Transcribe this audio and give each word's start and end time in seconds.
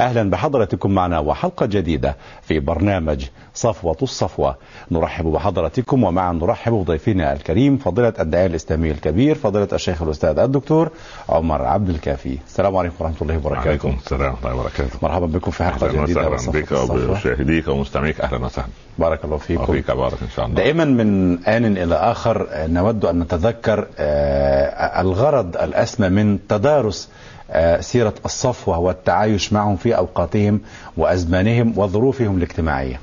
أهلا 0.00 0.30
بحضرتكم 0.30 0.90
معنا 0.90 1.18
وحلقة 1.18 1.66
جديدة 1.66 2.16
في 2.42 2.60
برنامج 2.60 3.24
صفوة 3.54 3.96
الصفوة. 4.02 4.56
نرحب 4.90 5.24
بحضرتكم 5.24 6.04
ومعا 6.04 6.32
نرحب 6.32 6.72
بضيفنا 6.72 7.32
الكريم 7.32 7.76
فضيلة 7.76 8.12
الداعية 8.20 8.46
الإسلامي 8.46 8.90
الكبير 8.90 9.34
فضيلة 9.34 9.68
الشيخ 9.72 10.02
الأستاذ 10.02 10.38
الدكتور 10.38 10.90
عمر 11.28 11.62
عبد 11.62 11.88
الكافي. 11.88 12.38
السلام 12.46 12.76
عليكم 12.76 12.94
ورحمة 12.98 13.16
الله 13.22 13.36
وبركاته. 13.36 13.68
عليكم 13.68 13.96
السلام 14.04 14.30
ورحمة 14.32 14.50
الله 14.50 14.60
وبركاته. 14.60 14.98
مرحبا 15.02 15.26
بكم 15.26 15.50
في 15.50 15.64
حلقة 15.64 15.86
أهلا 15.86 16.02
جديدة 16.02 16.30
وسهلا 16.30 16.60
بك 16.60 16.72
وبمشاهديك 16.72 17.68
ومستمعيك. 17.68 18.20
أهلا 18.20 18.44
وسهلا. 18.44 18.68
بارك 18.98 19.24
الله 19.24 19.36
فيكم. 19.36 19.62
وفيك 19.62 19.90
بارك 19.90 20.22
إن 20.22 20.28
شاء 20.36 20.44
الله. 20.44 20.56
دائما 20.56 20.84
من 20.84 21.38
آن 21.44 21.76
إلى 21.76 21.94
آخر 21.94 22.48
نود 22.52 23.04
أن 23.04 23.18
نتذكر 23.20 23.86
آه، 23.98 25.00
الغرض 25.00 25.56
الأسمى 25.56 26.08
من 26.08 26.38
تدارس 26.48 27.08
آه، 27.08 27.33
سيرة 27.80 28.14
الصفوة 28.24 28.78
والتعايش 28.78 29.52
معهم 29.52 29.76
في 29.76 29.96
أوقاتهم 29.96 30.60
وأزمانهم 30.96 31.78
وظروفهم 31.78 32.36
الاجتماعية. 32.36 33.00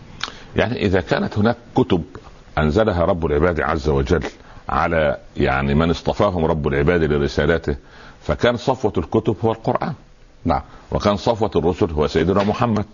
يعني 0.55 0.85
إذا 0.85 1.01
كانت 1.01 1.37
هناك 1.37 1.55
كتب 1.75 2.03
أنزلها 2.57 3.05
رب 3.05 3.25
العباد 3.25 3.61
عز 3.61 3.89
وجل 3.89 4.23
على 4.69 5.17
يعني 5.37 5.75
من 5.75 5.89
اصطفاهم 5.89 6.45
رب 6.45 6.67
العباد 6.67 7.03
لرسالته 7.03 7.75
فكان 8.21 8.57
صفوة 8.57 8.93
الكتب 8.97 9.35
هو 9.45 9.51
القرآن. 9.51 9.93
نعم. 10.45 10.61
وكان 10.91 11.15
صفوة 11.17 11.51
الرسل 11.55 11.91
هو 11.91 12.07
سيدنا 12.07 12.43
محمد. 12.43 12.85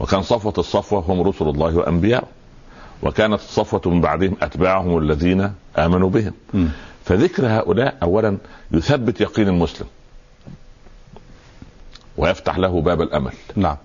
وكان 0.00 0.22
صفوة 0.22 0.54
الصفوة 0.58 1.04
هم 1.08 1.22
رسل 1.22 1.48
الله 1.48 1.76
وأنبياء. 1.76 2.24
وكانت 3.02 3.40
الصفوة 3.40 3.80
من 3.86 4.00
بعدهم 4.00 4.36
أتباعهم 4.42 4.98
الذين 4.98 5.52
آمنوا 5.78 6.10
بهم. 6.10 6.32
م. 6.54 6.66
فذكر 7.04 7.46
هؤلاء 7.46 7.96
أولا 8.02 8.38
يثبت 8.72 9.20
يقين 9.20 9.48
المسلم. 9.48 9.86
ويفتح 12.16 12.58
له 12.58 12.80
باب 12.80 13.02
الأمل. 13.02 13.32
نعم. 13.56 13.76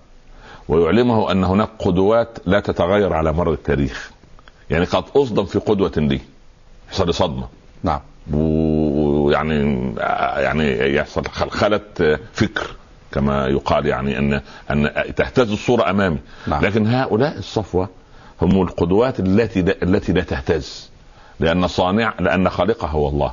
ويعلمه 0.68 1.32
أن 1.32 1.44
هناك 1.44 1.68
قدوات 1.78 2.38
لا 2.46 2.60
تتغير 2.60 3.12
على 3.12 3.32
مر 3.32 3.52
التاريخ. 3.52 4.10
يعني 4.70 4.84
قد 4.84 5.04
أصدم 5.16 5.44
في 5.44 5.58
قدوة 5.58 5.92
لي 5.96 6.20
يحصل 6.88 7.14
صدمة. 7.14 7.48
نعم. 7.82 8.00
ويعني 8.32 9.94
يعني 10.36 10.94
يحصل 10.94 11.26
خلخله 11.26 11.80
فكر 12.32 12.70
كما 13.12 13.46
يقال 13.46 13.86
يعني 13.86 14.18
أن 14.18 14.40
أن 14.70 14.90
تهتز 15.16 15.52
الصورة 15.52 15.90
أمامي. 15.90 16.18
نعم. 16.46 16.64
لكن 16.64 16.86
هؤلاء 16.86 17.38
الصفوة 17.38 17.88
هم 18.42 18.62
القدوات 18.62 19.20
التي 19.20 19.60
التي 19.60 20.12
لا 20.12 20.22
تهتز. 20.22 20.90
لأن 21.40 21.66
صانع 21.66 22.14
لأن 22.20 22.48
خالقها 22.48 22.88
هو 22.88 23.08
الله. 23.08 23.32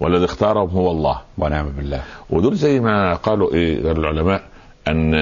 والذي 0.00 0.24
اختارهم 0.24 0.68
هو 0.70 0.90
الله. 0.90 1.20
ونعم 1.38 1.68
بالله. 1.68 2.02
ودول 2.30 2.56
زي 2.56 2.80
ما 2.80 3.14
قالوا 3.14 3.52
إيه 3.54 3.92
العلماء 3.92 4.42
أن 4.88 5.14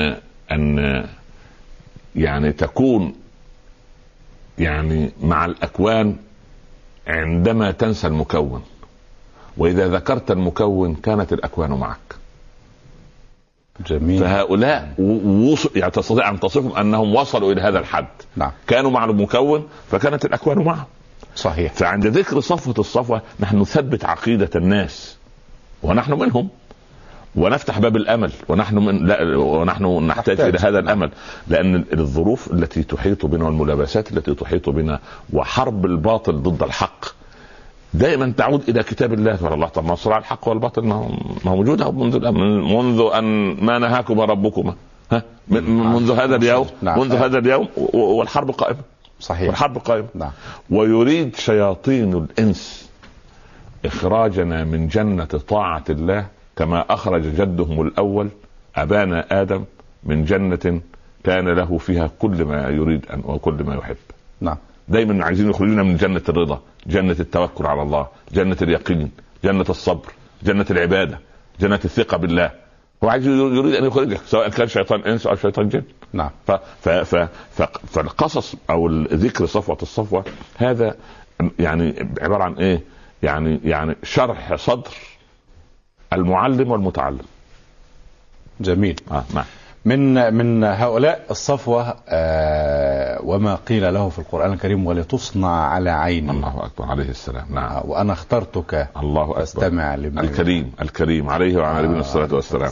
أن 0.52 1.04
يعني 2.16 2.52
تكون 2.52 3.14
يعني 4.58 5.10
مع 5.22 5.44
الأكوان 5.44 6.16
عندما 7.06 7.70
تنسى 7.70 8.06
المكون. 8.06 8.62
وإذا 9.56 9.88
ذكرت 9.88 10.30
المكون 10.30 10.94
كانت 10.94 11.32
الأكوان 11.32 11.70
معك. 11.70 11.98
جميل. 13.86 14.20
فهؤلاء 14.20 14.94
و- 14.98 15.52
وصل 15.52 15.70
يعني 15.76 15.90
تستطيع 15.90 16.28
أن 16.30 16.40
تصفهم 16.40 16.76
أنهم 16.76 17.14
وصلوا 17.14 17.52
إلى 17.52 17.60
هذا 17.60 17.78
الحد. 17.78 18.06
نعم. 18.36 18.50
كانوا 18.66 18.90
مع 18.90 19.04
المكون 19.04 19.68
فكانت 19.90 20.24
الأكوان 20.24 20.58
معهم. 20.58 20.84
صحيح. 21.36 21.72
فعند 21.72 22.06
ذكر 22.06 22.40
صفوة 22.40 22.74
الصفوة 22.78 23.22
نحن 23.40 23.60
نثبت 23.60 24.04
عقيدة 24.04 24.50
الناس 24.56 25.16
ونحن 25.82 26.12
منهم 26.12 26.48
ونفتح 27.36 27.78
باب 27.78 27.96
الأمل 27.96 28.32
ونحن 28.48 28.78
من 28.78 29.06
لا 29.06 29.36
ونحن 29.36 30.06
نحتاج. 30.06 30.40
إلى 30.40 30.58
هذا 30.58 30.78
الأمل. 30.78 31.10
لأن 31.48 31.84
الظروف 31.92 32.52
التي 32.52 32.82
تحيط 32.82 33.26
بنا 33.26 33.44
والملابسات 33.44 34.12
التي 34.12 34.34
تحيط 34.34 34.68
بنا 34.70 34.98
وحرب 35.32 35.86
الباطل 35.86 36.32
ضد 36.42 36.62
الحق 36.62 37.04
دائما 37.94 38.32
تعود 38.36 38.68
إلى 38.68 38.82
كتاب 38.82 39.12
الله. 39.12 39.36
قال 39.36 39.52
الله 39.52 39.68
طب 39.68 39.84
ما 39.84 39.94
صراع 39.94 40.18
الحق 40.18 40.48
والباطل 40.48 40.82
ما 40.84 40.94
هو 40.94 41.08
ما 41.44 41.50
هو 41.50 41.56
موجود 41.56 41.82
أهو 41.82 41.92
منذ 41.92 42.14
الآن 42.14 42.34
منذ 42.74 43.10
أن 43.14 43.24
ما 43.64 43.78
نهاكما 43.78 44.24
ربكما. 44.24 44.74
ها؟ 45.12 45.22
من- 45.48 45.92
منذ 45.92 46.12
هذا 46.12 46.36
اليوم. 46.36 46.66
نعم. 46.82 47.00
منذ 47.00 47.14
هذا 47.16 47.38
اليوم 47.38 47.68
والحرب 47.94 48.50
قائمة. 48.50 48.93
صحيح. 49.24 49.48
والحرب 49.48 49.78
قائمة. 49.78 50.08
نعم. 50.14 50.30
ويريد 50.70 51.36
شياطين 51.36 52.14
الإنس 52.14 52.90
إخراجنا 53.84 54.64
من 54.64 54.88
جنة 54.88 55.24
طاعة 55.24 55.84
الله 55.90 56.26
كما 56.56 56.84
أخرج 56.90 57.22
جدهم 57.22 57.80
الأول 57.80 58.28
أبانا 58.76 59.42
آدم 59.42 59.64
من 60.04 60.24
جنة 60.24 60.80
كان 61.24 61.48
له 61.48 61.78
فيها 61.78 62.10
كل 62.18 62.44
ما 62.44 62.68
يريد 62.68 63.06
ان 63.10 63.22
وكل 63.24 63.64
ما 63.64 63.74
يحب. 63.74 63.96
نعم. 64.40 64.56
دايما 64.88 65.24
عايزين 65.24 65.50
يخرجونا 65.50 65.82
من 65.82 65.96
جنة 65.96 66.22
الرضا 66.28 66.60
جنة 66.86 67.16
التوكل 67.20 67.66
على 67.66 67.82
الله 67.82 68.06
جنة 68.32 68.56
اليقين 68.62 69.10
جنة 69.44 69.66
الصبر 69.70 70.12
جنة 70.42 70.66
العبادة 70.70 71.18
جنة 71.60 71.80
الثقة 71.84 72.16
بالله. 72.16 72.50
هو 73.04 73.08
عايز 73.08 73.26
يريد 73.26 73.74
أن 73.74 73.84
يخرجك 73.84 74.20
سواء 74.26 74.48
كان 74.48 74.68
شيطان 74.68 75.00
إنس 75.00 75.26
أو 75.26 75.34
شيطان 75.34 75.68
جن. 75.68 75.82
نعم 76.14 76.30
ف 76.46 76.50
ف 76.80 76.88
ف 76.88 77.28
ف 77.52 77.62
فالقصص 77.62 78.54
أو 78.70 78.88
ذكر 79.02 79.46
صفوه 79.46 79.78
الصفوه 79.82 80.24
هذا 80.56 80.96
يعني 81.58 82.08
عباره 82.20 82.44
عن 82.44 82.54
إيه؟ 82.54 82.80
يعني 83.22 83.60
يعني 83.64 83.96
شرح 84.02 84.54
صدر 84.54 84.92
المعلم 86.12 86.70
والمتعلم 86.70 87.24
جميل 88.60 89.00
آه 89.10 89.24
نعم 89.34 89.44
من 89.84 90.34
من 90.34 90.64
هؤلاء 90.64 91.26
الصفوة 91.30 91.94
آه، 92.08 93.20
وما 93.22 93.54
قيل 93.54 93.94
له 93.94 94.08
في 94.08 94.18
القرآن 94.18 94.52
الكريم 94.52 94.86
ولتصنع 94.86 95.48
على 95.48 95.90
عيني 95.90 96.30
الله 96.30 96.64
اكبر 96.64 96.84
عليه 96.84 97.08
السلام 97.08 97.46
نعم 97.50 97.72
آه، 97.72 97.86
وأنا 97.86 98.12
اخترتك 98.12 98.88
الله 98.96 99.22
اكبر 99.22 99.34
فاستمع 99.34 99.94
لما 99.94 100.20
الكريم 100.20 100.72
الكريم 100.80 101.30
عليه 101.30 101.56
وعلى 101.56 101.86
نبينا 101.86 102.00
الصلاه 102.00 102.34
والسلام 102.34 102.70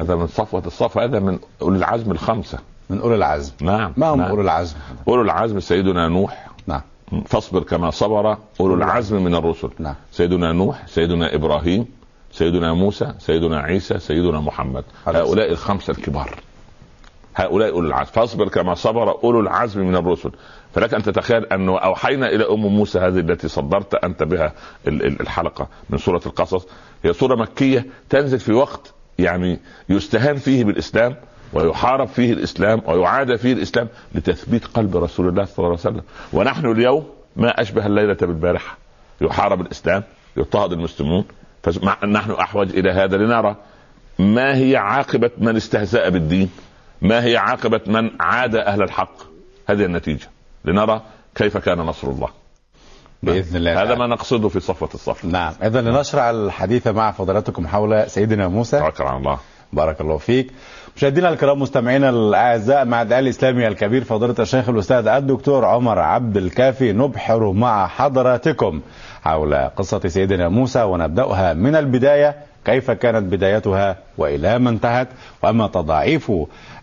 هذا 0.00 0.16
من 0.16 0.26
صفوه 0.26 0.62
الصفوه 0.66 1.04
هذا 1.04 1.18
من 1.18 1.38
اولي 1.62 1.78
العزم 1.78 2.10
الخمسه 2.12 2.58
من 2.90 3.00
أولي 3.00 3.14
العزم. 3.14 3.52
نعم 3.60 3.92
ما 3.96 4.06
هم 4.08 4.18
نعم. 4.18 4.30
أولي 4.30 4.42
العزم. 4.42 4.76
أولو 5.08 5.22
العزم 5.22 5.60
سيدنا 5.60 6.08
نوح. 6.08 6.50
نعم. 6.66 6.80
فاصبر 7.26 7.62
كما 7.62 7.90
صبر 7.90 8.38
أولو 8.60 8.74
العزم 8.74 9.24
من 9.24 9.34
الرسل. 9.34 9.70
نعم. 9.78 9.94
سيدنا 10.12 10.52
نوح 10.52 10.86
سيدنا 10.86 11.34
إبراهيم 11.34 11.86
سيدنا 12.32 12.72
موسى 12.72 13.14
سيدنا 13.18 13.58
عيسى 13.58 13.98
سيدنا 13.98 14.40
محمد. 14.40 14.84
هؤلاء 15.06 15.50
الخمسة 15.50 15.90
الكبار. 15.90 16.34
هؤلاء 17.36 17.70
أولو 17.70 17.88
العزم. 17.88 18.10
فاصبر 18.12 18.48
كما 18.48 18.74
صبر 18.74 19.24
أولو 19.24 19.40
العزم 19.40 19.80
من 19.80 19.96
الرسل. 19.96 20.30
فلك 20.74 20.94
أن 20.94 21.02
تتخيل 21.02 21.44
انه 21.44 21.78
أوحينا 21.78 22.28
إلى 22.28 22.44
أم 22.50 22.66
موسى 22.66 22.98
هذه 22.98 23.18
التي 23.18 23.48
صدرت 23.48 23.94
أنت 23.94 24.22
بها 24.22 24.52
ال- 24.88 25.06
ال- 25.06 25.20
الحلقة 25.20 25.68
من 25.90 25.98
سورة 25.98 26.20
القصص. 26.26 26.66
هي 27.04 27.12
سورة 27.12 27.34
مكية 27.34 27.86
تنزل 28.10 28.38
في 28.38 28.52
وقت 28.52 28.92
يعني 29.18 29.60
يستهان 29.88 30.36
فيه 30.36 30.64
بالإسلام. 30.64 31.16
ويحارب 31.52 32.08
فيه 32.08 32.32
الإسلام 32.32 32.82
ويعادى 32.86 33.38
فيه 33.38 33.52
الإسلام 33.52 33.88
لتثبيت 34.14 34.66
قلب 34.66 34.96
رسول 34.96 35.28
الله 35.28 35.44
صلى 35.44 35.58
الله 35.58 35.68
عليه 35.68 35.78
وسلم. 35.80 36.02
ونحن 36.32 36.66
اليوم 36.66 37.06
ما 37.36 37.60
أشبه 37.60 37.86
الليلة 37.86 38.16
بالبارحة. 38.20 38.78
يحارب 39.20 39.60
الإسلام 39.60 40.02
يضطهد 40.36 40.72
المسلمون. 40.72 41.24
فنحن 41.62 42.30
أحوج 42.30 42.76
إلى 42.78 42.90
هذا 42.90 43.16
لنرى 43.16 43.56
ما 44.18 44.56
هي 44.56 44.76
عاقبة 44.76 45.30
من 45.38 45.56
استهزأ 45.56 46.08
بالدين 46.08 46.50
ما 47.02 47.24
هي 47.24 47.36
عاقبة 47.36 47.80
من 47.86 48.10
عاد 48.20 48.54
أهل 48.54 48.82
الحق. 48.82 49.16
هذه 49.68 49.84
النتيجة. 49.84 50.28
لنرى 50.64 51.02
كيف 51.34 51.56
كان 51.56 51.78
نصر 51.78 52.10
الله. 52.10 52.28
بإذن 53.22 53.56
الله 53.56 53.82
هذا. 53.82 53.94
ما 53.94 54.06
نقصده 54.06 54.48
في 54.48 54.60
صفوة 54.60 54.88
الصف. 54.94 55.24
نعم. 55.24 55.52
إذا 55.62 55.80
لنشرع 55.80 56.30
الحديث 56.30 56.86
مع 56.88 57.10
فضلاتكم 57.10 57.66
حول 57.66 58.10
سيدنا 58.10 58.48
موسى. 58.48 58.78
توكل 58.78 59.04
على 59.04 59.16
الله. 59.16 59.38
بارك 59.76 60.00
الله 60.00 60.16
فيك. 60.18 60.50
مشاهدينا 60.96 61.28
الكرام 61.28 61.62
مستمعينا 61.62 62.10
الأعزاء 62.10 62.84
مع 62.84 63.02
الداعي 63.02 63.20
الإسلامي 63.20 63.68
الكبير 63.68 64.04
فضيلة 64.04 64.34
الشيخ 64.38 64.68
الأستاذ 64.68 65.06
الدكتور 65.08 65.64
عمر 65.64 65.98
عبد 65.98 66.36
الكافي 66.36 66.92
نبحر 66.92 67.52
مع 67.52 67.86
حضراتكم 67.86 68.80
حول 69.24 69.54
قصة 69.54 70.08
سيدنا 70.08 70.48
موسى 70.48 70.82
ونبدأها 70.82 71.54
من 71.54 71.76
البداية 71.76 72.36
كيف 72.64 72.90
كانت 72.90 73.32
بدايتها 73.32 73.96
وإلى 74.18 74.58
ما 74.58 74.70
انتهت 74.70 75.08
وما 75.42 75.66
تضاعيف 75.66 76.32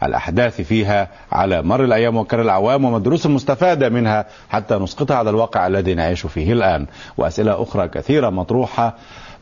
الأحداث 0.03 0.61
فيها 0.61 1.07
على 1.31 1.61
مر 1.61 1.83
الأيام 1.83 2.17
وكر 2.17 2.41
الاعوام 2.41 2.85
وما 2.85 2.97
الدروس 2.97 3.25
المستفادة 3.25 3.89
منها 3.89 4.25
حتى 4.49 4.75
نسقطها 4.75 5.17
على 5.17 5.29
الواقع 5.29 5.67
الذي 5.67 5.93
نعيش 5.93 6.25
فيه 6.25 6.53
الآن. 6.53 6.85
وأسئلة 7.17 7.63
أخرى 7.63 7.87
كثيرة 7.87 8.29
مطروحة 8.29 8.93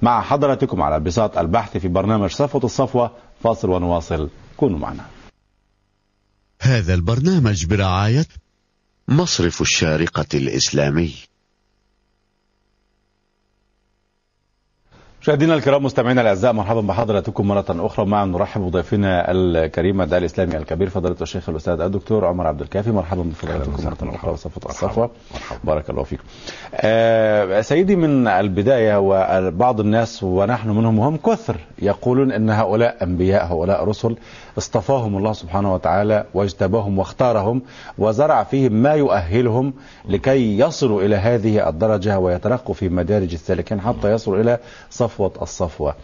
مع 0.02 0.22
حضراتكم 0.22 0.82
على 0.82 1.00
بساط 1.00 1.38
البحث 1.38 1.78
في 1.78 1.88
برنامج 1.88 2.30
صفوة 2.30 2.62
الصفوة 2.64 3.12
فاصل 3.44 3.70
ونواصل. 3.70 4.30
كونوا 4.58 4.80
معنا. 4.80 5.06
هذا 6.62 6.94
البرنامج 6.94 7.66
برعاية 7.66 8.28
مصرف 9.08 9.62
الشارقة 9.62 10.26
الإسلامي. 10.34 11.14
مشاهدينا 15.22 15.56
الكرام 15.56 15.84
مستمعينا 15.84 16.22
الأعزاء 16.22 16.54
مرحبا 16.54 16.82
بحضراتكم 16.82 17.48
مرة 17.48 17.66
أخرى. 17.70 18.06
معا 18.06 18.26
نرحب 18.26 18.62
بضيفنا 18.62 19.32
الكريم 19.32 20.02
الداعي 20.02 20.20
الإسلامي 20.20 20.58
الكبير 20.58 20.90
فضيلة 20.90 21.16
الشيخ 21.22 21.50
الأستاذ 21.50 21.82
الدكتور 21.82 22.26
عمر 22.26 22.48
عبد 22.48 22.62
الكافي. 22.62 22.92
مرحبا 22.92 23.22
بفضيلتكم 23.22 23.86
مرة 23.86 24.16
أخرى 24.16 24.32
وصفة 24.32 24.70
الصفوة. 24.70 25.10
بارك 25.64 25.90
الله 25.90 26.04
فيكم. 26.04 26.24
آه 26.76 27.62
سيدي 27.62 27.96
من 27.96 28.28
البداية 28.28 29.00
وبعض 29.00 29.80
الناس 29.80 30.24
ونحن 30.24 30.70
منهم 30.70 31.00
وهم 31.00 31.18
كثر 31.18 31.56
يقولون 31.82 32.32
إن 32.32 32.50
هؤلاء 32.50 33.04
أنبياء 33.04 33.46
هؤلاء 33.46 33.84
رسل. 33.84 34.16
اصطفاهم 34.58 35.18
الله 35.18 35.34
سبحانه 35.34 35.74
وتعالى 35.74 36.26
واجتباهم 36.34 37.00
واختارهم 37.00 37.62
وزرع 37.98 38.44
فيهم 38.44 38.74
ما 38.74 38.94
يؤهلهم 38.94 39.74
لكي 40.10 40.60
يصلوا 40.60 41.02
إلى 41.02 41.16
هذه 41.16 41.70
الدرجة 41.70 42.20
ويترقوا 42.20 42.76
في 42.76 42.90
مدارج 42.90 43.34
السالكين 43.34 43.82
حتى 43.82 44.12
يصلوا 44.12 44.42
إلى 44.42 44.60
صفوة 44.90 45.34
الصفوة. 45.42 45.96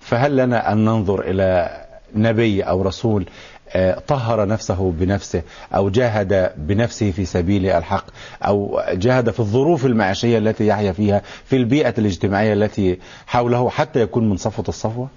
فهل 0.00 0.36
لنا 0.36 0.72
أن 0.72 0.84
ننظر 0.84 1.20
إلى 1.20 1.70
نبي 2.14 2.62
أو 2.62 2.82
رسول 2.82 3.26
آه، 3.70 3.98
طهر 4.06 4.48
نفسه 4.48 4.92
بنفسه 4.98 5.42
أو 5.74 5.90
جاهد 5.90 6.52
بنفسه 6.56 7.10
في 7.10 7.24
سبيل 7.24 7.66
الحق 7.66 8.04
أو 8.42 8.82
جاهد 8.92 9.30
في 9.30 9.40
الظروف 9.40 9.86
المعيشية 9.86 10.38
التي 10.38 10.66
يحيا 10.66 10.92
فيها 10.92 11.22
في 11.44 11.56
البيئة 11.56 11.94
الاجتماعية 11.98 12.52
التي 12.52 12.98
حوله 13.26 13.70
حتى 13.70 14.00
يكون 14.00 14.30
من 14.30 14.36
صفوة 14.36 14.64
الصفوة؟ 14.68 15.08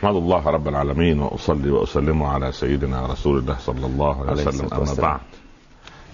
احمد 0.00 0.16
الله 0.16 0.46
رب 0.46 0.68
العالمين 0.68 1.20
وأصلي 1.20 1.70
وأسلم 1.70 2.22
على 2.22 2.52
سيدنا 2.52 3.06
رسول 3.06 3.38
الله 3.38 3.56
صلى 3.58 3.86
الله 3.86 4.30
عليه 4.30 4.46
وسلم. 4.46 4.68
أما. 4.72 4.94
بعد. 4.94 5.20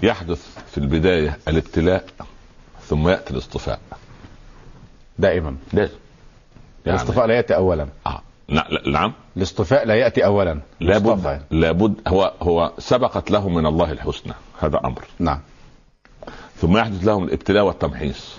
يحدث 0.02 0.58
في 0.70 0.78
البداية 0.78 1.38
الابتلاء 1.48 2.04
ثم 2.86 3.08
يأتي 3.08 3.30
الاصطفاء. 3.30 3.80
دائما. 5.18 5.56
لازم 5.72 5.94
الاصطفاء 6.86 7.26
لا 7.26 7.34
يأتي 7.34 7.56
اولا. 7.56 7.88
آه. 8.06 8.22
لا 8.48 8.66
لا 8.70 8.90
نعم. 8.90 9.12
الاصطفاء 9.36 9.86
لا 9.86 9.94
يأتي 9.94 10.24
اولا. 10.24 10.60
لابد. 10.80 11.40
لابد 11.50 11.94
هو 12.08 12.32
هو 12.42 12.72
سبقت 12.78 13.30
له 13.30 13.48
من 13.48 13.66
الله 13.66 13.92
الحسنى. 13.92 14.32
هذا 14.58 14.80
أمر. 14.84 15.04
نعم. 15.18 15.40
ثم 16.56 16.76
يحدث 16.76 17.04
لهم 17.04 17.24
الابتلاء 17.24 17.64
والتمحيص. 17.64 18.36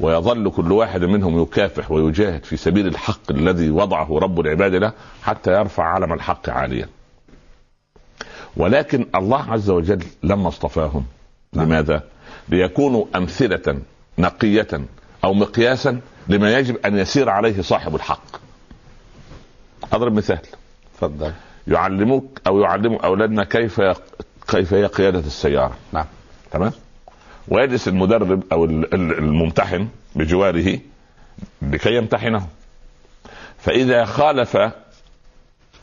ويظل 0.00 0.50
كل 0.50 0.72
واحد 0.72 1.04
منهم 1.04 1.42
يكافح 1.42 1.90
ويجاهد 1.90 2.44
في 2.44 2.56
سبيل 2.56 2.86
الحق 2.86 3.30
الذي 3.30 3.70
وضعه 3.70 4.18
رب 4.18 4.40
العباد 4.40 4.74
له 4.74 4.92
حتى 5.22 5.52
يرفع 5.52 5.84
علم 5.84 6.12
الحق 6.12 6.50
عاليا. 6.50 6.88
ولكن 8.56 9.06
الله 9.14 9.52
عز 9.52 9.70
وجل 9.70 10.04
لما 10.22 10.48
اصطفاهم. 10.48 11.04
لماذا؟ 11.52 12.02
ليكونوا 12.48 13.04
أمثلة 13.16 13.78
نقية 14.18 14.68
أو 15.24 15.34
مقياسا 15.34 16.00
لما 16.28 16.58
يجب 16.58 16.76
أن 16.86 16.98
يسير 16.98 17.30
عليه 17.30 17.62
صاحب 17.62 17.94
الحق. 17.94 18.36
أضرب 19.92 20.12
مثال. 20.12 20.38
تفضل. 20.98 21.32
يعلموك 21.66 22.40
أو 22.46 22.60
يعلموا 22.60 23.06
أولادنا 23.06 23.44
كيف 23.44 23.80
كيف 24.48 24.74
هي 24.74 24.86
قيادة 24.86 25.18
السيارة. 25.18 25.76
نعم. 25.92 26.06
تمام؟ 26.50 26.72
ويجلس 27.48 27.88
المدرب 27.88 28.42
أو 28.52 28.64
ال- 28.64 28.94
ال- 28.94 29.18
الممتحن 29.18 29.88
بجواره 30.14 30.78
لكي 31.62 31.94
يمتحنه. 31.96 32.46
فإذا 33.58 34.04
خالف 34.04 34.58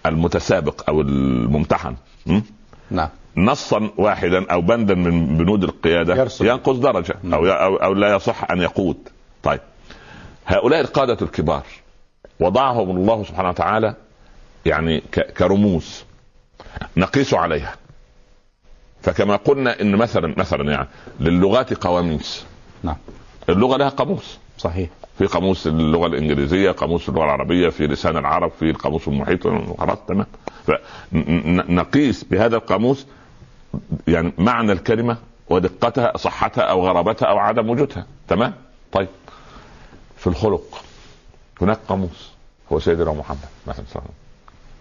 المتسابق 0.05 0.89
أو 0.89 1.01
الممتحن? 1.01 1.95
نعم. 2.91 3.09
نصا 3.37 3.91
واحدا 3.97 4.51
أو 4.51 4.61
بندا 4.61 4.95
من 4.95 5.37
بنود 5.37 5.63
القيادة 5.63 6.15
يرسل. 6.15 6.45
ينقص 6.47 6.75
درجة 6.75 7.15
أو 7.33 7.45
أو 7.47 7.75
أو 7.75 7.93
لا 7.93 8.15
يصح 8.15 8.51
أن 8.51 8.61
يقود. 8.61 8.97
طيب. 9.43 9.59
هؤلاء 10.45 10.81
القادة 10.81 11.17
الكبار 11.21 11.63
وضعهم 12.39 12.89
الله 12.97 13.23
سبحانه 13.23 13.49
وتعالى 13.49 13.95
يعني 14.65 15.01
كرموز 15.37 16.03
نقيس 16.97 17.33
عليها. 17.33 17.75
فكما 19.01 19.35
قلنا 19.35 19.81
إن 19.81 19.95
مثلا 19.95 20.33
مثلا 20.37 20.71
يعني 20.71 20.87
للغات 21.19 21.73
قواميس. 21.73 22.45
نعم. 22.83 22.95
اللغة 23.49 23.77
لها 23.77 23.89
قاموس. 23.89 24.37
صحيح. 24.57 24.89
في 25.17 25.25
قاموس 25.25 25.67
اللغة 25.67 26.07
الإنجليزية 26.07 26.71
قاموس 26.71 27.09
اللغة 27.09 27.23
العربية 27.23 27.69
في 27.69 27.87
لسان 27.87 28.17
العرب 28.17 28.51
في 28.59 28.69
القاموس 28.69 29.07
المحيط. 29.07 29.47
خلاص 29.79 29.97
تمام. 30.07 30.25
فنقيس 31.11 32.23
بهذا 32.23 32.55
القاموس 32.55 33.05
يعني 34.07 34.33
معنى 34.37 34.71
الكلمة 34.71 35.17
ودقتها 35.49 36.17
صحتها 36.17 36.61
أو 36.63 36.87
غرابتها 36.87 37.25
أو 37.25 37.37
عدم 37.37 37.69
وجودها. 37.69 38.05
تمام؟ 38.27 38.53
طيب. 38.91 39.07
في 40.17 40.27
الخلق 40.27 40.81
هناك 41.61 41.79
قاموس. 41.87 42.31
هو 42.73 42.79
سيدنا 42.79 43.11
محمد 43.11 43.37
مثلا. 43.67 43.85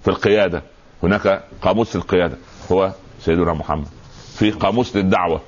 في 0.03 0.09
القيادة 0.09 0.62
هناك 1.03 1.43
قاموس 1.62 1.97
القيادة. 1.97 2.37
هو 2.73 2.93
سيدنا 3.20 3.53
محمد. 3.53 3.88
في 4.38 4.50
قاموس 4.50 4.96
للدعوة 4.96 5.40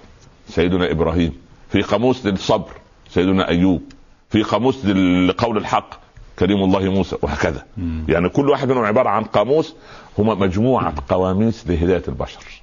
سيدنا 0.49 0.91
إبراهيم 0.91 1.33
في 1.69 1.83
قاموس 1.83 2.27
للصبر 2.27 2.73
سيدنا 3.09 3.49
أيوب 3.49 3.83
في 4.29 4.43
قاموس 4.43 4.85
لقول 4.87 5.57
الحق 5.57 5.91
كريم 6.39 6.65
الله 6.65 6.91
موسى 6.91 7.17
وهكذا. 7.23 7.65
يعني 8.09 8.29
كل 8.29 8.51
واحد 8.51 8.69
منهم 8.69 8.85
عبارة 8.85 9.09
عن 9.09 9.25
قاموس 9.25 9.75
هما 10.19 10.35
مجموعة 10.35 10.95
قواميس 11.09 11.67
لهداية 11.67 12.03
البشر. 12.09 12.63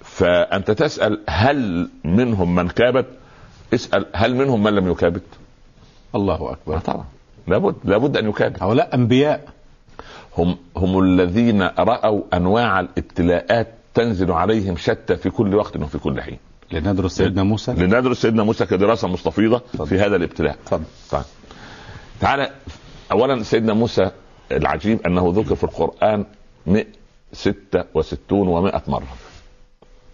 فأنت 0.00 0.70
تسأل 0.70 1.20
هل 1.28 1.90
منهم 2.04 2.54
من 2.54 2.68
كابت؟ 2.68 3.06
اسأل 3.74 4.06
هل 4.14 4.34
منهم 4.36 4.62
من 4.62 4.72
لم 4.74 4.90
يكابت؟ 4.90 5.22
الله 6.14 6.34
آه 6.34 6.52
اكبر 6.52 6.78
طبعا. 6.78 7.04
لابد 7.46 7.74
لابد 7.84 8.16
أن 8.16 8.28
يكابت. 8.28 8.62
هؤلاء 8.62 8.94
أنبياء. 8.94 9.48
هم 10.38 10.56
هم 10.76 10.98
الذين 10.98 11.62
رأوا 11.62 12.22
أنواع 12.34 12.80
الابتلاءات 12.80 13.74
تنزل 13.94 14.32
عليهم 14.32 14.76
شتى 14.76 15.16
في 15.16 15.30
كل 15.30 15.54
وقت 15.54 15.76
وفي 15.76 15.98
كل 15.98 16.22
حين. 16.22 16.38
لندرس 16.72 17.12
سيدنا 17.16 17.42
موسى؟ 17.42 17.72
لندرس 17.72 18.22
سيدنا 18.22 18.42
موسى 18.42 18.66
كدراسة 18.66 19.08
مستفيضة 19.08 19.56
اتفضل. 19.56 19.86
في 19.86 19.98
هذا 20.00 20.16
الابتلاء. 20.16 20.56
تفضل. 20.66 20.84
طيب. 21.10 21.22
تعالى 22.20 22.50
اولا 23.12 23.42
سيدنا 23.42 23.72
موسى 23.72 24.10
العجيب 24.52 25.06
أنه 25.06 25.32
ذكر 25.36 25.54
في 25.54 25.64
القرآن 25.64 26.24
166 26.66 28.70
و100 28.70 28.88
مرة. 28.88 29.06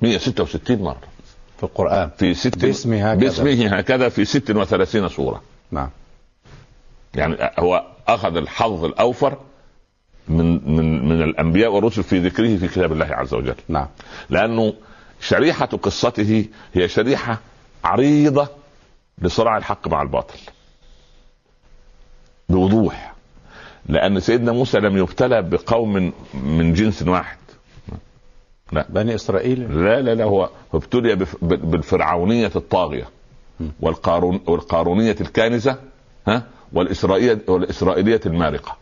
166 0.02 0.82
مرة. 0.82 1.00
في 1.56 1.62
القرآن. 1.62 2.10
في 2.18 2.34
ست 2.34 2.58
باسمه 2.58 3.12
هكذا. 3.12 3.20
باسمه 3.20 3.66
هكذا 3.76 4.08
في 4.08 4.24
36 4.24 5.08
سورة. 5.08 5.42
نعم. 5.70 5.90
يعني 7.14 7.36
هو 7.58 7.86
أخذ 8.08 8.36
الحظ 8.36 8.84
الأوفر 8.84 9.38
من 10.28 10.74
من 10.76 11.08
من 11.08 11.22
الأنبياء 11.22 11.72
والرسل 11.72 12.02
في 12.02 12.18
ذكره 12.18 12.56
في 12.56 12.68
كتاب 12.68 12.92
الله 12.92 13.06
عز 13.06 13.34
وجل. 13.34 13.54
نعم. 13.68 13.86
لأنه 14.30 14.74
شريحة 15.20 15.66
قصته 15.66 16.44
هي 16.74 16.88
شريحة 16.88 17.40
عريضة 17.84 18.48
لصراع 19.22 19.56
الحق 19.56 19.88
مع 19.88 20.02
الباطل. 20.02 20.38
بوضوح. 22.48 23.14
لأن 23.88 24.20
سيدنا 24.20 24.52
موسى 24.52 24.78
لم 24.78 24.96
يبتلى 24.98 25.42
بقوم 25.42 26.12
من 26.34 26.74
جنس 26.74 27.02
واحد. 27.02 27.38
بني 28.88 29.14
إسرائيل. 29.14 29.84
لا 29.84 30.00
لا 30.00 30.14
لا 30.14 30.24
هو 30.24 30.50
ابتلي 30.74 31.26
بالفرعونية 31.42 32.50
الطاغية 32.56 33.08
والقارون 33.80 34.40
والقارونية 34.46 35.16
الكانزة 35.20 35.78
ها 36.26 36.42
والاسرائيليه 36.72 37.38
والإسرائيلية 37.48 38.20
المارقة. 38.26 38.76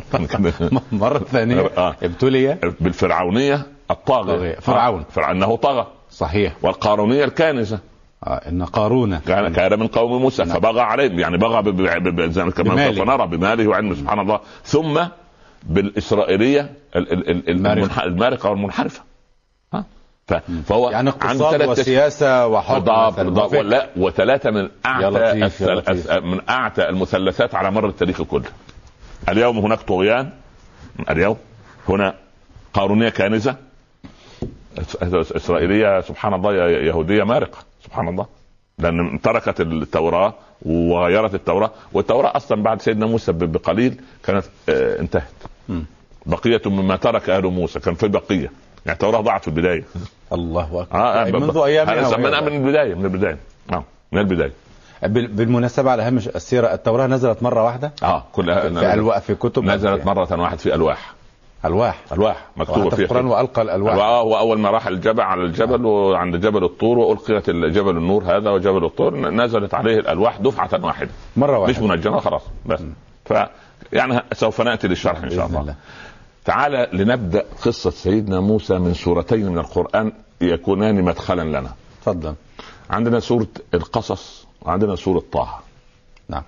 مرة 0.92 1.18
ثانية. 1.18 1.70
آه. 1.76 1.96
ابتلي 2.02 2.58
بالفرعونية 2.80 3.66
الطاغية. 3.90 4.36
طاغية. 4.36 4.54
فرعون. 4.54 5.04
فرعون 5.10 5.36
إنه 5.36 5.56
طغى 5.56 5.86
صحيح. 6.10 6.52
والقارونية 6.62 7.24
الكانزة. 7.24 7.78
آه 8.26 8.48
إن 8.48 8.64
قارون 8.64 9.18
كان 9.18 9.52
كان 9.52 9.78
من 9.80 9.86
قوم 9.86 10.22
موسى 10.22 10.44
فبغى 10.44 10.80
عليهم 10.80 11.18
يعني 11.18 11.38
بغى 11.38 11.62
كما. 12.50 12.94
سوف 12.94 13.06
نرى 13.06 13.26
بماله 13.26 13.66
وعلمه 13.66 13.94
سبحان 13.94 14.18
الله. 14.18 14.40
ثم 14.64 15.00
بالإسرائيلية 15.62 16.72
المارقه 18.06 18.50
والمنحرفة. 18.50 19.02
فهو 20.66 20.90
يعني 20.90 21.08
اقتصاد 21.08 21.56
ثلاث 21.56 21.68
وسياسة 21.68 22.46
وحكم. 22.46 22.84
لا 23.62 23.88
وثلاثة 23.96 24.50
من 24.50 24.68
أعتى 24.86 25.50
من 26.20 26.40
أعتى 26.48 26.88
المثلثات 26.88 27.54
على 27.54 27.70
مر 27.70 27.88
التاريخ 27.88 28.22
كله. 28.22 28.48
اليوم 29.28 29.58
هناك 29.58 29.80
طغيان 29.80 30.30
اليوم. 31.10 31.36
هنا 31.88 32.14
قارونية 32.74 33.08
كانزه 33.08 33.56
إسرائيلية 35.02 36.00
سبحان 36.00 36.34
الله 36.34 36.54
يهودية 36.70 37.24
مارقة 37.24 37.58
سبحان 37.84 38.08
الله. 38.08 38.26
لأن 38.78 39.20
تركت 39.22 39.60
التوراة 39.60 40.34
وغيرت 40.62 41.34
التوراة 41.34 41.70
والتوراة 41.92 42.36
أصلا 42.36 42.62
بعد 42.62 42.82
سيدنا 42.82 43.06
موسى 43.06 43.32
بقليل 43.32 44.00
كانت 44.24 44.44
آه، 44.68 45.00
انتهت. 45.00 45.32
بقية 46.26 46.60
مما 46.66 46.96
ترك 46.96 47.30
آل 47.30 47.46
موسى 47.46 47.80
كان 47.80 47.94
في 47.94 48.08
بقية. 48.08 48.50
يعني 48.86 48.92
التوراة 48.92 49.20
ضاعت 49.20 49.42
في 49.42 49.48
البداية. 49.48 49.84
الله 50.32 50.82
أكبر. 50.82 50.98
آه 50.98 51.30
ب- 51.30 51.36
منذ 51.36 51.56
أيامها 51.58 51.94
ضاعت. 52.10 52.42
من 52.42 52.56
البداية 52.56 52.94
من 52.94 53.04
البداية. 53.04 53.38
آه 53.72 53.84
من 54.12 54.18
البداية. 54.20 54.52
بالمناسبة 55.08 55.90
على 55.90 56.02
هامش 56.02 56.28
السيرة 56.28 56.74
التوراة 56.74 57.06
نزلت 57.06 57.42
مرة 57.42 57.64
واحدة؟ 57.64 57.92
آه 58.02 58.24
كلها 58.32 58.60
في 58.60 58.94
ألواح 58.94 59.18
في 59.18 59.34
كتب؟ 59.34 59.64
نزلت 59.64 60.06
مرة 60.06 60.40
واحدة 60.40 60.56
في 60.56 60.74
ألواح. 60.74 61.14
ألواح؟ 61.64 62.00
ألواح 62.12 62.46
مكتوبة 62.56 62.80
وحتى 62.80 62.90
في 62.90 62.96
فيها 62.96 63.06
القرآن 63.06 63.26
وألقى 63.26 63.62
الألواح. 63.62 63.96
وآه 63.96 64.22
وأول 64.22 64.58
ما 64.58 64.70
راح 64.70 64.86
الجبل 64.86 65.20
على 65.20 65.42
الجبل 65.42 65.86
وعند 65.86 66.36
جبل 66.36 66.64
الطور 66.64 66.98
وألقيت 66.98 67.50
جبل 67.50 67.96
النور 67.96 68.24
هذا 68.24 68.50
وجبل 68.50 68.84
الطور 68.84 69.16
نزلت 69.16 69.74
عليه 69.74 69.98
الألواح 69.98 70.36
دفعة 70.36 70.84
واحدة. 70.84 71.10
مرة 71.36 71.66
مش 71.66 71.78
واحدة 71.78 71.86
منجمة 71.86 72.20
خلاص 72.20 72.42
بس. 72.66 72.80
ف 73.24 73.34
يعني 73.92 74.20
سوف 74.32 74.60
نأتي 74.60 74.88
للشرح 74.88 75.22
إن 75.22 75.30
شاء 75.30 75.46
الله. 75.46 75.60
الله. 75.60 75.74
تعالى 76.44 76.88
لنبدأ 76.92 77.44
قصة 77.64 77.90
سيدنا 77.90 78.40
موسى 78.40 78.78
من 78.78 78.94
سورتين 78.94 79.48
من 79.48 79.58
القرآن 79.58 80.12
يكونان 80.40 81.02
مدخلا 81.02 81.42
لنا. 81.42 81.70
تفضل. 82.02 82.34
عندنا 82.90 83.20
سورة 83.20 83.48
القصص. 83.74 84.41
وعندنا 84.66 84.96
سورة 84.96 85.22
طه 85.32 85.60
نعم 86.28 86.42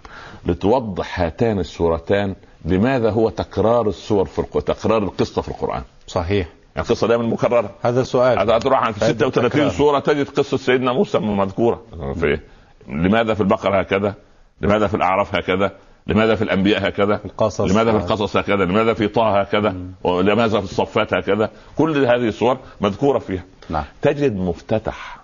لتوضح 0.47 1.21
هاتان 1.21 1.59
السورتان 1.59 2.35
لماذا 2.65 3.11
هو 3.11 3.29
تكرار 3.29 3.89
السور 3.89 4.25
في 4.25 4.39
الق... 4.39 4.61
تكرار 4.61 5.03
القصة 5.03 5.43
في 5.43 5.49
القرآن 5.49 5.83
صحيح 6.07 6.49
يعني 6.77 6.89
القصة 6.89 7.09
دائما 7.09 7.23
مكررة 7.23 7.71
هذا 7.83 8.03
سؤال 8.03 8.39
هذا 8.39 8.59
تروح 8.59 8.83
عن 8.83 8.93
فائدة 8.93 9.29
36 9.29 9.45
التكرار. 9.45 9.71
سورة 9.71 9.99
تجد 9.99 10.29
قصة 10.29 10.57
سيدنا 10.57 10.93
موسى 10.93 11.19
مذكورة 11.19 11.83
في 12.15 12.41
لماذا 12.89 13.35
في 13.35 13.41
البقرة 13.41 13.81
هكذا؟ 13.81 14.15
لماذا 14.61 14.87
في 14.87 14.95
الأعراف 14.95 15.35
هكذا؟ 15.35 15.73
لماذا 16.07 16.35
في 16.35 16.43
الأنبياء 16.43 16.89
هكذا؟ 16.89 17.21
القصص 17.25 17.61
لماذا 17.61 17.91
في 17.93 17.97
القصص 18.05 18.37
هكذا؟ 18.37 18.65
لماذا 18.65 18.95
في 18.95 19.09
طه 19.09 19.41
هكذا؟ 19.41 19.77
ولماذا 20.05 20.59
في 20.61 20.65
الصفات 20.65 21.15
هكذا؟ 21.15 21.51
كل 21.79 22.07
هذه 22.07 22.29
الصور 22.29 22.59
مذكورة 22.81 23.19
فيها 23.19 23.45
نعم 23.71 23.85
تجد 24.03 24.37
مفتتح 24.37 25.19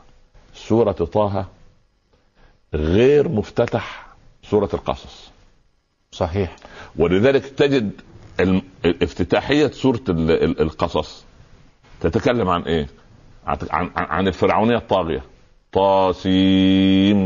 سورة 0.55 0.93
طه 0.93 1.47
غير 2.75 3.29
مفتتح 3.29 4.07
سورة 4.43 4.69
القصص. 4.75 5.31
صحيح. 6.13 6.57
ولذلك 6.97 7.47
تجد 7.47 7.91
ال- 8.41 8.63
ال- 10.31 10.61
القصص 10.61 11.25
تتكلم 12.01 12.49
عن 12.49 12.63
إيه؟ 12.63 12.87
عن 13.47 13.57
عن, 13.71 13.91
عن 13.97 14.29
الفرعونية 14.29 14.77
الطاغية. 14.77 15.23
طاسيم 15.73 17.21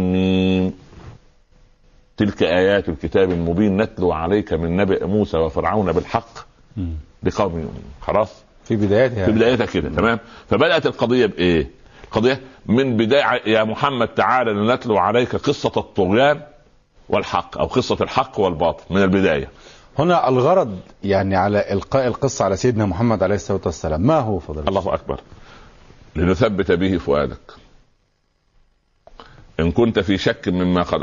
تلك 2.16 2.42
آيات 2.42 2.88
الكتاب 2.88 3.30
المبين 3.30 3.76
نتلو 3.82 4.12
عليك 4.12 4.52
من 4.52 4.76
نبأ 4.76 5.06
موسى 5.06 5.36
وفرعون 5.36 5.92
بالحق. 5.92 6.38
لقوم 7.22 7.52
يؤمنون. 7.52 7.82
خلاص؟ 8.00 8.42
في 8.64 8.76
بدايتها. 8.76 9.26
في 9.26 9.32
بدايتها 9.32 9.66
كده 9.66 9.88
تمام؟ 9.88 10.18
فبدأت 10.48 10.86
القضية 10.86 11.26
بإيه؟ 11.26 11.70
القضية 12.16 12.40
من 12.66 12.96
بداية 12.96 13.42
يا 13.46 13.64
محمد 13.64 14.08
تعالى 14.08 14.52
لنتلو 14.52 14.98
عليك 14.98 15.36
قصة 15.36 15.72
الطغيان 15.76 16.42
والحق 17.08 17.58
أو 17.58 17.66
قصة 17.66 17.96
الحق 18.00 18.40
والباطل 18.40 18.84
من 18.90 19.02
البداية. 19.02 19.48
هنا 19.98 20.28
الغرض 20.28 20.78
يعني 21.04 21.36
على 21.36 21.72
إلقاء 21.72 22.06
القصة 22.06 22.44
على 22.44 22.56
سيدنا 22.56 22.86
محمد 22.86 23.22
عليه 23.22 23.34
الصلاة 23.34 23.60
والسلام. 23.66 24.00
ما 24.00 24.18
هو 24.18 24.38
فضل 24.38 24.68
الله 24.68 24.94
أكبر. 24.94 25.20
لنثبت 26.16 26.72
به 26.72 26.98
فؤادك. 26.98 27.52
إن 29.60 29.72
كنت 29.72 29.98
في 29.98 30.18
شك 30.18 30.48
مما 30.48 30.82
قد 30.82 31.00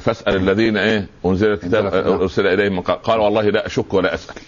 فاسأل 0.00 0.36
الذين 0.36 0.76
إيه 0.76 1.08
أنزل 1.26 1.52
الكتاب 1.52 1.84
أنزل 1.84 1.98
الكتاب. 1.98 2.20
أرسل 2.20 2.46
إليهم. 2.46 2.80
قال 2.80 3.20
والله 3.20 3.42
لا 3.42 3.66
أشك 3.66 3.94
ولا 3.94 4.14
أسأل. 4.14 4.42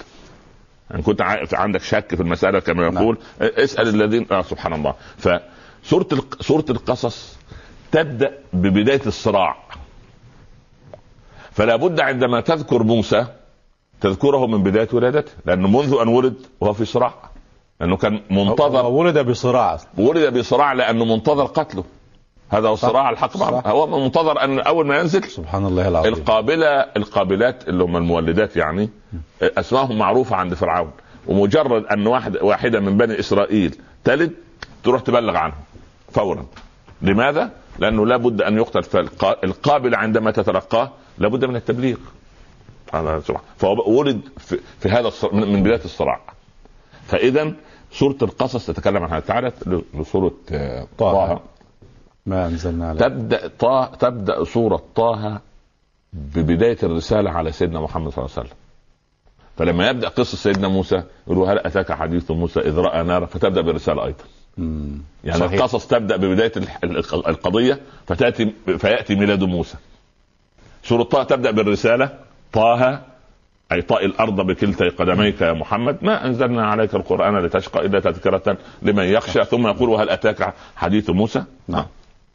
إن 0.95 1.03
كنت 1.03 1.23
عندك 1.53 1.83
شك 1.83 2.15
في 2.15 2.21
المسألة 2.21 2.61
كما 2.61 2.91
نعم. 2.91 3.03
يقول 3.03 3.19
اسأل 3.41 3.89
الذين 3.89 4.27
آه 4.31 4.43
سبحان 4.43 4.73
الله. 4.73 4.95
فسوره 5.17 5.58
الق- 6.13 6.43
سورة 6.43 6.65
القصص 6.71 7.37
تبدأ 7.93 8.39
ببداية 8.53 9.01
الصراع. 9.07 9.57
فلا 11.53 11.77
بد 11.77 12.01
عندما 12.01 12.41
تذكر 12.41 12.83
موسى 12.83 13.27
تذكره 14.01 14.47
من 14.47 14.63
بداية 14.63 14.89
ولادته 14.93 15.33
لأنه 15.47 15.69
منذ 15.69 15.97
أن 16.03 16.09
ولد 16.09 16.35
وهو 16.61 16.73
في 16.73 16.85
صراع 16.85 17.15
لأنه 17.81 17.97
كان 17.97 18.21
منتظر. 18.31 18.87
ولد 18.87 19.19
بصراع. 19.19 19.79
ولد 19.99 20.39
بصراع 20.39 20.73
لأنه 20.73 21.05
منتظر 21.05 21.45
قتله. 21.45 21.85
هذا 22.51 22.69
هو 22.69 22.75
الصراع 22.75 23.11
الحق 23.11 23.37
معه 23.37 23.61
صح. 23.61 23.67
هو 23.67 24.01
منتظر 24.05 24.45
أن 24.45 24.59
أول 24.61 24.87
ما 24.87 24.99
ينزل 24.99 25.25
سبحان 25.25 25.67
الله 25.67 25.89
العظيم. 25.89 26.15
القابلة 26.15 26.67
القابلات 26.67 27.69
اللي 27.69 27.85
هم 27.85 27.97
المولدات 27.97 28.57
يعني 28.57 28.89
اسمائهم 29.43 29.99
معروفة 29.99 30.37
عند 30.37 30.55
فرعون. 30.55 30.91
ومجرد 31.27 31.85
أن 31.85 32.07
واحد 32.07 32.37
واحدة 32.43 32.81
من 32.81 32.97
بني 32.97 33.21
إسرائيل 33.21 33.77
تلد 34.05 34.33
تروح 34.85 35.03
تبلغ 35.03 35.37
عنه 35.37 35.55
فورا. 36.13 36.47
لماذا؟ 37.03 37.51
لأنه 37.79 38.07
لابد 38.07 38.43
أن 38.43 38.57
يقتل 38.57 38.83
فالقابله 38.83 39.99
عندما 39.99 40.31
تتلقاه 40.31 40.91
لابد 41.19 41.45
من 41.45 41.57
التبليغ. 41.57 41.97
فهو 43.57 43.99
ولد 43.99 44.21
في, 44.81 44.89
هذا 44.89 45.11
من 45.33 45.63
بداية 45.63 45.85
الصراع. 45.85 46.21
فاذا 47.07 47.53
سورة 47.93 48.17
القصص 48.23 48.67
تتكلم 48.67 49.03
عن 49.03 49.11
هذا 49.11 49.21
تعالى 49.21 49.53
لسورة 49.95 50.35
آه، 50.53 50.87
طه. 50.99 51.41
ما 52.27 52.47
أنزلنا 52.47 52.89
على 52.89 52.99
تبدأ 52.99 53.49
طه 53.59 53.85
تبدأ 53.85 54.45
سورة 54.45 54.83
طه 54.95 55.41
ببداية 56.13 56.79
الرسالة 56.83 57.31
على 57.31 57.53
سيدنا 57.53 57.81
محمد 57.81 58.13
صلى 58.13 58.25
الله 58.25 58.35
عليه 58.37 58.47
وسلم. 58.47 58.59
فلما 59.57 59.89
يبدأ 59.91 60.09
قصة 60.09 60.37
سيدنا 60.37 60.69
موسى 60.69 61.03
يقول 61.27 61.49
هل 61.49 61.59
أتاك 61.59 61.93
حديث 61.93 62.31
موسى 62.31 62.61
إذ 62.61 62.79
رأى 62.79 63.03
نارا؟ 63.03 63.27
فتبدأ 63.27 63.61
بالرسالة 63.61 64.05
أيضا. 64.05 64.25
مم. 64.59 65.03
يعني 65.25 65.41
صحيح. 65.41 65.53
القصص 65.53 65.87
تبدأ 65.87 66.17
ببداية 66.17 66.53
القضية 67.15 67.81
فتأتي 68.07 68.53
فيأتي 68.79 69.15
ميلاد 69.15 69.45
موسى 69.45 69.77
سورة 70.85 71.03
طه 71.03 71.23
تبدأ 71.23 71.51
بالرسالة 71.51 72.11
طه 72.53 73.01
أي 73.73 73.83
طاء 73.83 74.05
الأرض 74.05 74.41
بكلتا 74.41 74.89
قدميك 74.89 75.41
يا 75.41 75.53
محمد 75.53 75.99
ما 76.03 76.27
أنزلنا 76.27 76.67
عليك 76.67 76.95
القرآن 76.95 77.39
لتشقى 77.39 77.87
إلا 77.87 78.01
تذكرة 78.01 78.59
لمن 78.83 79.05
يخشى 79.05 79.45
ثم 79.45 79.67
يقول 79.67 79.89
وهل 79.89 80.11
أتاك 80.11 80.55
حديث 80.77 81.11
موسى؟ 81.11 81.45
نعم. 81.69 81.87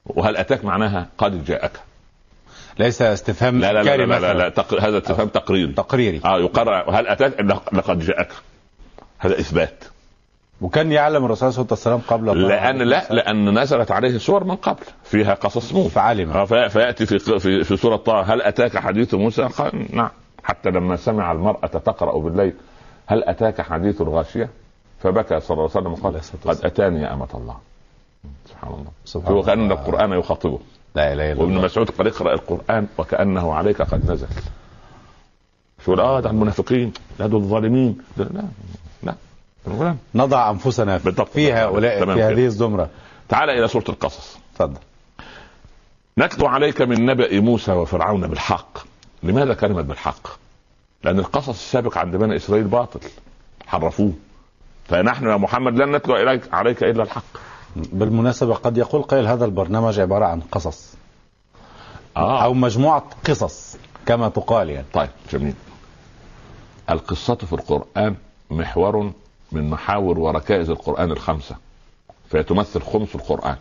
وهل 0.05 0.37
أتاك 0.37 0.65
معناها 0.65 1.07
قد 1.17 1.45
جاءك 1.45 1.79
ليس 2.79 3.01
استفهام 3.01 3.59
لا 3.59 3.73
لا 3.73 3.83
لا 3.83 3.97
لا, 3.97 4.05
لا, 4.05 4.19
لا. 4.19 4.33
لا 4.33 4.49
تق... 4.49 4.73
هذا 4.81 4.97
استفهام 4.97 5.27
تقريري 5.27 5.73
تقريري 5.73 6.21
آه 6.25 6.39
يقرر 6.39 6.89
وهل 6.89 7.07
أتاك 7.07 7.39
لقد 7.73 7.99
جاءك 7.99 8.29
هذا 9.17 9.39
إثبات 9.39 9.83
وكان 10.61 10.91
يعلم 10.91 11.25
الرسول 11.25 11.53
صلى 11.53 11.61
الله 11.65 11.77
عليه 11.85 11.95
وسلم 11.95 12.01
قبل 12.07 12.29
الله 12.29 12.47
لأن 12.47 12.77
لا 12.77 13.13
لأن 13.13 13.59
نزلت 13.59 13.91
عليه 13.91 14.17
سور 14.17 14.43
من 14.43 14.55
قبل. 14.55 14.83
فيها 15.03 15.33
قصص 15.33 15.73
موسى 15.73 15.89
فعلم. 15.89 16.31
آه، 16.31 16.45
في- 16.45 16.69
فيأتي 16.69 17.05
في 17.05 17.19
في 17.39 17.63
في 17.63 17.77
سورة 17.77 17.95
طه 17.95 18.21
هل 18.21 18.41
أتاك 18.41 18.77
حديث 18.77 19.13
موسى؟ 19.13 19.43
قال 19.43 19.85
نعم. 19.95 20.09
حتى 20.43 20.69
لما 20.69 20.95
سمع 20.95 21.31
المرأة 21.31 21.67
تقرأ 21.67 22.19
بالليل 22.19 22.53
هل 23.05 23.23
أتاك 23.23 23.61
حديث 23.61 24.01
الغاشية؟ 24.01 24.49
فبكى 24.99 25.39
صلى 25.39 25.55
الله 25.57 25.69
عليه 25.75 25.87
وسلم 25.89 25.93
وقال 25.93 26.21
قد. 26.45 26.65
أتاني 26.65 27.01
يا 27.01 27.13
أمة 27.13 27.27
الله. 27.33 27.57
سبحان 28.49 28.71
الله. 28.73 28.91
سبحان 29.05 29.33
هو 29.33 29.41
كأن 29.41 29.59
الله. 29.71 29.73
القرآن 29.75 30.11
يخاطبه. 30.11 30.59
لا 30.95 31.13
إله 31.13 31.31
إلا 31.31 31.41
وابن 31.41 31.51
الله. 31.51 31.65
مسعود 31.65 31.89
قال 31.89 32.07
اقرا 32.07 32.33
القرآن 32.33 32.87
وكأنه 32.97 33.53
عليك 33.53 33.81
قد 33.81 34.11
نزل. 34.11 34.27
شو 35.85 35.93
آه 35.93 36.19
ده 36.19 36.29
المنافقين؟ 36.29 36.93
دول 37.19 37.35
الظالمين. 37.35 37.97
لا 38.17 38.23
لا. 39.03 39.15
نضع 40.15 40.49
أنفسنا 40.49 40.97
في 40.97 41.03
بالضبط. 41.05 41.29
في 41.29 41.53
هؤلاء 41.53 42.05
في. 42.05 42.23
هذه 42.23 42.45
الزمرة. 42.45 42.89
تعال 43.29 43.49
إلى 43.49 43.67
سورة 43.67 43.85
القصص. 43.89 44.37
تفضل. 44.55 44.79
نتلو 46.17 46.47
عليك 46.47 46.81
من 46.81 47.05
نبأ 47.05 47.39
موسى 47.39 47.71
وفرعون 47.71 48.27
بالحق. 48.27 48.77
لماذا 49.23 49.53
كلمة 49.53 49.81
بالحق؟ 49.81 50.27
لأن 51.03 51.19
القصص 51.19 51.49
السابق 51.49 51.97
عند 51.97 52.15
بني 52.15 52.35
إسرائيل 52.35 52.63
باطل. 52.63 52.99
حرفوه. 53.67 54.13
فنحن 54.85 55.27
يا 55.27 55.37
محمد 55.37 55.73
لن 55.77 55.95
نتلو 55.95 56.15
إليك 56.15 56.53
عليك 56.53 56.83
إلا 56.83 57.03
الحق. 57.03 57.23
بالمناسبة 57.75 58.53
قد 58.53 58.77
يقول 58.77 59.01
قائل 59.01 59.27
هذا 59.27 59.45
البرنامج 59.45 59.99
عبارة 59.99 60.25
عن 60.25 60.39
قصص. 60.39 60.93
آه. 62.17 62.43
أو 62.43 62.53
مجموعة 62.53 63.03
قصص 63.25 63.77
كما 64.05 64.29
تقال 64.29 64.69
يعني. 64.69 64.85
طيب 64.93 65.09
جميل. 65.31 65.53
القصة 66.89 67.35
في 67.35 67.53
القرآن 67.53 68.15
محور 68.51 69.11
من 69.53 69.69
محاور 69.69 70.19
وركائز 70.19 70.69
القرآن 70.69 71.11
الخمسة 71.11 71.55
فهي 72.29 72.43
تمثل 72.43 72.81
خمس 72.81 73.15
القرآن. 73.15 73.55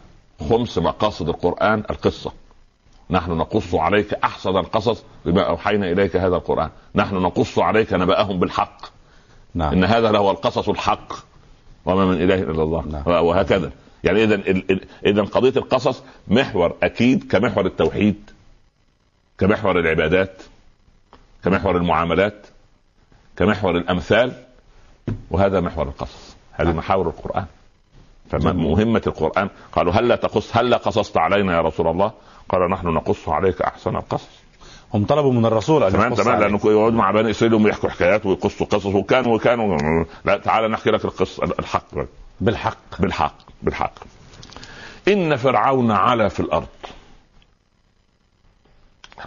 خمس 0.48 0.78
مقاصد 0.78 1.28
القرآن 1.28 1.82
القصة. 1.90 2.32
نحن 3.10 3.30
نقص 3.32 3.74
عليك 3.74 4.14
أحسن 4.14 4.56
القصص 4.56 5.04
بما 5.24 5.42
أوحينا 5.42 5.92
إليك 5.92 6.16
هذا 6.16 6.36
القرآن. 6.36 6.70
نحن 6.94 7.14
نقص 7.14 7.58
عليك 7.58 7.92
نبأهم 7.92 8.40
بالحق. 8.40 8.80
نعم. 9.54 9.72
إن 9.72 9.84
هذا 9.84 10.10
لهو 10.10 10.30
القصص 10.30 10.68
الحق. 10.68 11.12
وما 11.84 12.04
من 12.04 12.22
إله 12.22 12.34
إلا 12.34 12.62
الله. 12.62 12.84
نعم. 12.86 13.24
وهكذا. 13.24 13.70
يعني 14.04 14.24
اذا 14.24 14.42
اذا 15.06 15.22
قضية 15.22 15.52
القصص 15.56 16.02
محور 16.28 16.76
أكيد 16.82 17.32
كمحور 17.32 17.66
التوحيد 17.66 18.30
كمحور 19.38 19.78
العبادات 19.78 20.42
كمحور 21.44 21.76
المعاملات 21.76 22.46
كمحور 23.36 23.76
الأمثال 23.76 24.32
وهذا 25.30 25.60
محور 25.60 25.88
القصص. 25.88 26.36
هذه 26.52 26.72
محاور 26.72 27.06
القرآن. 27.08 27.46
فمهمة 28.30 29.02
القرآن؟ 29.06 29.48
قالوا 29.72 29.92
هلا 29.92 30.16
تقص 30.16 30.56
هلا 30.56 30.76
قصصت 30.76 31.16
علينا 31.16 31.56
يا 31.56 31.60
رسول 31.60 31.88
الله؟ 31.88 32.12
قال 32.48 32.70
نحن 32.70 32.86
نقص 32.86 33.28
عليك 33.28 33.62
أحسن 33.62 33.96
القصص. 33.96 34.28
هم 34.94 35.04
طلبوا 35.04 35.32
من 35.32 35.46
الرسول 35.46 35.84
أن 35.84 35.92
تمام 35.92 36.12
يقص 36.12 36.24
تمام. 36.24 36.40
لأنه 36.40 36.56
يقعدوا 36.64 36.90
مع 36.90 37.10
بني 37.10 37.30
إسرائيل 37.30 37.54
ويحكوا 37.54 37.88
حكايات 37.88 38.26
ويقصوا 38.26 38.66
قصص 38.66 38.86
وكانوا 38.86 39.34
وكانوا 39.36 40.04
لا 40.24 40.36
تعال 40.36 40.70
نحكي 40.70 40.90
لك 40.90 41.04
القصة 41.04 41.44
الحق. 41.44 41.84
بالحق. 42.40 43.00
بالحق 43.00 43.34
بالحق. 43.62 43.92
إن 45.08 45.36
فرعون 45.36 45.90
علا 45.90 46.28
في 46.28 46.40
الأرض. 46.40 46.66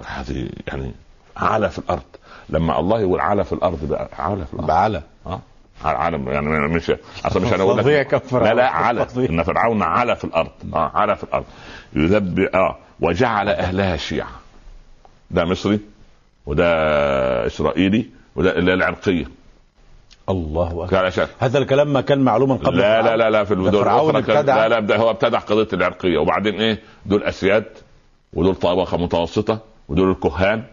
هذه 0.05 0.50
يعني 0.67 0.91
علا 1.38 1.70
في 1.70 1.79
الأرض. 1.79 2.03
لما 2.50 2.79
الله 2.79 3.00
يقول 3.00 3.20
علا 3.20 3.44
في 3.44 3.53
الأرض 3.53 3.86
بقى 3.89 4.10
علا 4.20 4.46
في 4.46 4.53
الأرض. 4.53 4.67
بعلى 4.67 5.01
آه. 5.25 5.39
عالم 5.84 6.29
يعني 6.29 6.48
مش 6.67 6.91
أصلا 7.25 7.46
مش 7.46 7.53
أنا 7.53 7.63
أقول 7.63 7.77
لك. 7.77 7.86
لا 8.32 8.53
لا 8.53 8.67
فظيع. 9.05 9.29
إن 9.29 9.44
فرعون 9.44 9.82
علا 9.84 10.15
في 10.15 10.24
الأرض 10.24 10.51
آه 10.74 10.91
علا 10.96 11.15
في 11.15 11.24
الأرض. 11.24 11.46
يذب 11.96 12.39
آه 12.39 12.77
وجعل 13.01 13.50
أهلها 13.50 13.98
شيعا 13.98 14.32
ده 15.32 15.46
مصري 15.46 15.79
وده 16.46 16.65
إسرائيلي 17.46 18.05
وده 18.36 18.58
اللي 18.58 18.74
العرقية. 18.74 19.25
الله 20.29 20.67
أكبر. 20.67 21.27
هذا 21.39 21.58
الكلام 21.58 21.94
ما 21.94 22.01
كان 22.01 22.20
معلوما 22.20 22.55
قبل 22.55 22.77
لا 22.77 23.01
لا. 23.01 23.17
لا 23.17 23.29
لا 23.29 23.44
في 23.44 23.53
الدول 23.53 23.72
فرعون 23.72 24.15
الأخرى 24.15 24.34
كان 24.34 24.46
لا 24.46 24.67
لا 24.70 24.79
ده 24.79 24.98
هو 24.98 25.10
ابتدع 25.10 25.39
قضية 25.39 25.67
العرقية. 25.74 26.17
وبعدين 26.17 26.62
إيه؟ 26.62 26.79
دول 27.05 27.24
أسياد 27.24 27.65
ودول 28.34 28.55
طبقة 28.55 28.98
متوسطة 28.98 29.60
ودول 29.89 30.12
الكهان 30.12 30.63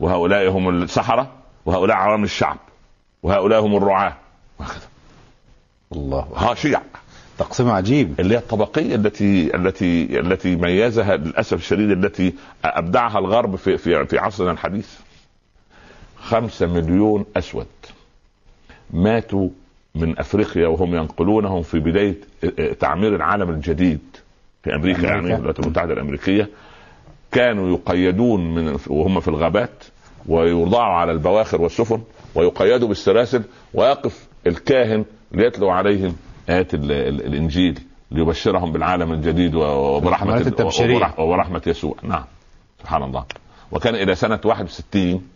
وهؤلاء 0.00 0.48
هم 0.48 0.68
السحرة 0.68 1.30
وهؤلاء 1.66 1.96
عوام 1.96 2.24
الشعب 2.24 2.56
وهؤلاء 3.22 3.60
هم 3.60 3.76
الرعاة. 3.76 4.16
وهكذا. 4.60 4.88
الله. 5.92 6.18
أكبر. 6.20 6.36
ها 6.38 6.54
شيع. 6.54 6.80
تقسيم 7.38 7.70
عجيب. 7.70 8.20
اللي 8.20 8.34
هي 8.34 8.38
الطبقية 8.38 8.94
التي 8.94 9.56
التي 9.56 10.20
التي 10.20 10.56
ميزها 10.56 11.16
للأسف 11.16 11.54
الشديد 11.56 11.90
التي 11.90 12.34
أبدعها 12.64 13.18
الغرب 13.18 13.56
في 13.56 13.76
في 13.78 14.04
في 14.06 14.18
عصرنا 14.18 14.50
الحديث. 14.50 14.88
خمسة 16.20 16.66
مليون 16.66 17.24
أسود 17.36 17.66
ماتوا 18.90 19.48
من 19.94 20.18
أفريقيا 20.18 20.66
وهم 20.66 20.94
ينقلونهم 20.94 21.62
في 21.62 21.78
بداية 21.78 22.14
تعمير 22.80 23.16
العالم 23.16 23.50
الجديد 23.50 24.00
في 24.64 24.74
أمريكا, 24.74 24.98
أمريكا. 24.98 25.14
يعني 25.14 25.34
الولايات 25.34 25.60
المتحدة 25.60 25.92
الأمريكية. 25.92 26.48
كانوا 27.32 27.68
يقيدون 27.76 28.54
من 28.54 28.78
وهم 28.86 29.20
في 29.20 29.28
الغابات 29.28 29.84
ويوضعوا 30.26 30.94
على 30.94 31.12
البواخر 31.12 31.62
والسفن 31.62 32.00
ويقيدوا 32.34 32.88
بالسلاسل 32.88 33.42
ويقف 33.74 34.26
الكاهن 34.46 35.04
ليتلو 35.32 35.70
عليهم 35.70 36.16
آيات 36.48 36.74
ال- 36.74 36.92
ال- 36.92 37.26
الإنجيل 37.26 37.78
ليبشرهم 38.10 38.72
بالعالم 38.72 39.12
الجديد 39.12 39.54
و- 39.54 39.62
وبرحمة 39.62 40.08
الحملات 40.34 40.46
التبشيرية. 40.46 40.96
وبرح- 40.96 41.18
وبرحمة 41.20 41.62
يسوع. 41.66 41.94
نعم. 42.02 42.24
سبحان 42.80 43.02
الله. 43.02 43.24
وكان 43.72 43.94
إلى 43.94 44.14
سنة 44.14 44.40
61 44.44 45.28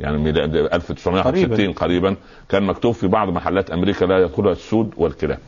يعني 0.00 0.18
ميلاد 0.18 0.56
1961 0.56 1.54
قريباً. 1.56 1.72
قريبا 1.80 2.16
كان 2.48 2.62
مكتوب 2.62 2.94
في 2.94 3.06
بعض 3.06 3.28
محلات 3.28 3.70
أمريكا 3.70 4.04
لا 4.04 4.18
يدخلها 4.18 4.52
السود 4.52 4.92
والكلاب. 4.96 5.38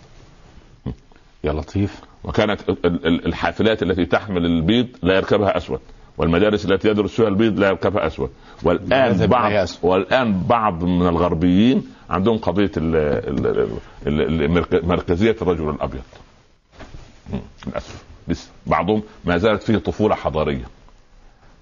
يا 1.44 1.52
لطيف. 1.52 2.00
وكانت 2.24 2.68
ال- 2.68 2.86
ال- 3.06 3.26
الحافلات 3.26 3.82
التي 3.82 4.04
تحمل 4.06 4.46
البيض 4.46 4.86
لا 5.02 5.14
يركبها 5.16 5.56
أسود. 5.56 5.80
والمدارس 6.18 6.64
التي 6.64 6.88
يدرس 6.88 7.14
فيها 7.14 7.28
البيض 7.28 7.58
لا 7.58 7.68
يركبها 7.68 8.06
أسود. 8.06 8.30
والآن 8.62 9.26
بعض. 9.26 9.66
والآن 9.82 10.42
بعض 10.42 10.84
من 10.84 11.08
الغربيين 11.08 11.88
عندهم 12.10 12.38
قضية 12.38 12.70
مركزية 14.82 15.36
الرجل 15.42 15.68
الأبيض. 15.70 16.02
للأسف. 17.66 18.02
لسه 18.28 18.50
بعضهم 18.66 19.02
ما 19.24 19.38
زالت 19.38 19.62
فيه 19.62 19.76
طفولة 19.76 20.14
حضارية. 20.14 20.64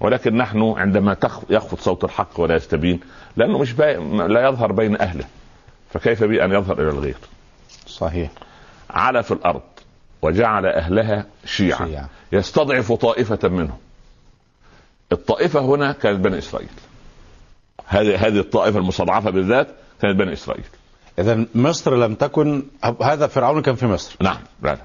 ولكن 0.01 0.37
نحن 0.37 0.75
عندما 0.77 1.17
يخفض 1.51 1.79
صوت 1.79 2.05
الحق 2.05 2.41
ولا 2.41 2.55
يستبين 2.57 3.01
لأنه 3.37 3.59
مش 3.59 3.73
باي... 3.73 3.97
لا 4.29 4.49
يظهر 4.49 4.73
بين 4.73 5.01
أهله. 5.01 5.25
فكيف 5.91 6.25
بي 6.25 6.45
أن 6.45 6.53
يظهر 6.53 6.81
إلى 6.81 6.89
الغير؟ 6.89 7.17
صحيح. 7.87 8.31
على 8.91 9.23
في 9.23 9.33
الأرض 9.33 9.63
وجعل 10.23 10.67
أهلها 10.67 11.27
شيعا. 11.45 11.87
شيعا. 11.87 12.09
يستضعف 12.33 12.93
طائفة 12.93 13.49
منهم. 13.49 13.79
الطائفة 15.13 15.61
هنا 15.61 15.93
كانت 15.93 16.25
بني 16.25 16.39
إسرائيل. 16.39 16.69
هذه 17.87 18.27
هذه 18.27 18.39
الطائفة 18.39 18.79
المستضعفة 18.79 19.31
بالذات 19.31 19.69
كانت 20.03 20.19
بني 20.19 20.33
إسرائيل. 20.33 20.65
إذا 21.19 21.47
مصر 21.55 21.97
لم 21.97 22.15
تكن 22.15 22.63
هذا 23.03 23.27
فرعون 23.27 23.63
كان 23.63 23.75
في 23.75 23.87
مصر. 23.87 24.17
نعم 24.21 24.39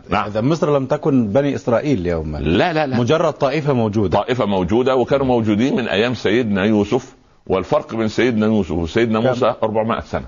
نعم. 0.09 0.25
إذا 0.25 0.41
مصر 0.41 0.77
لم 0.77 0.85
تكن 0.85 1.27
بني 1.27 1.55
إسرائيل 1.55 2.07
يوما. 2.07 2.37
لا 2.37 2.73
لا 2.73 2.87
لا. 2.87 2.97
مجرد 2.97 3.33
طائفة 3.33 3.73
موجودة. 3.73 4.17
طائفة 4.17 4.45
موجودة 4.45 4.95
وكانوا 4.95 5.25
موجودين 5.25 5.75
من 5.75 5.87
أيام 5.87 6.13
سيدنا 6.13 6.65
يوسف 6.65 7.15
والفرق 7.47 7.95
بين 7.95 8.07
سيدنا 8.07 8.45
يوسف 8.45 8.71
وسيدنا؟ 8.71 9.19
موسى 9.19 9.53
400 9.63 9.99
سنة. 10.01 10.25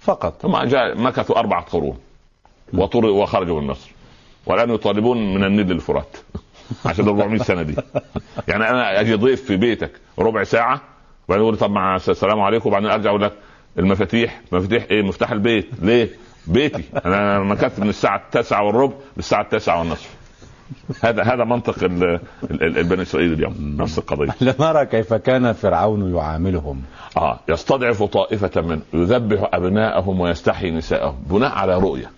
فقط. 0.00 0.42
ثم 0.42 0.58
جاء 0.58 0.98
مكثوا 0.98 1.38
أربعة 1.38 1.64
قرون 1.64 1.98
وطر 2.74 3.06
وخرجوا 3.06 3.60
من 3.60 3.66
مصر. 3.66 3.90
والآن 4.46 4.70
يطالبون 4.70 5.34
من 5.34 5.44
النيل 5.44 5.66
للفرات. 5.66 6.16
عشان 6.86 7.08
400 7.08 7.38
سنة 7.42 7.62
دي. 7.62 7.76
يعني 8.48 8.70
أنا 8.70 9.00
أجي 9.00 9.14
ضيف 9.14 9.44
في 9.44 9.56
بيتك 9.56 9.90
ربع 10.18 10.44
ساعة 10.44 10.80
وبعدين 11.28 11.44
أقول 11.44 11.56
طب 11.58 11.70
مع 11.70 11.96
السلام 11.96 12.40
عليكم. 12.40 12.68
وبعدين 12.68 12.90
أرجع 12.90 13.10
أقول 13.10 13.22
لك 13.22 13.32
المفاتيح 13.78 14.40
مفاتيح 14.52 14.86
إيه؟ 14.90 15.02
مفتاح 15.02 15.30
البيت. 15.32 15.68
ليه؟ 15.82 16.08
بيتي. 16.46 16.84
أنا 17.06 17.38
مكثت 17.38 17.80
من 17.80 17.88
الساعة 17.88 18.22
9 18.32 18.62
والربع 18.64 18.94
للساعة 19.16 19.42
9 19.48 19.78
والنصف. 19.78 20.14
هذا 21.04 21.22
هذا 21.22 21.44
منطق 21.44 21.84
ال- 21.84 22.04
ال- 22.04 22.62
ال- 22.62 22.78
البني 22.78 23.02
إسرائيل 23.02 23.32
اليوم 23.32 23.54
نفس 23.78 23.98
القضية. 23.98 24.28
لنرى 24.58 24.86
كيف 24.86 25.14
كان 25.14 25.52
فرعون 25.52 26.14
يعاملهم. 26.16 26.82
آه 27.16 27.40
يستضعف 27.48 28.02
طائفة 28.02 28.60
منه 28.60 28.80
يذبح 28.94 29.48
أبناءهم 29.54 30.20
ويستحيي 30.20 30.70
نساءهم 30.70 31.14
بناء 31.30 31.50
على 31.52 31.78
رؤية. 31.78 32.10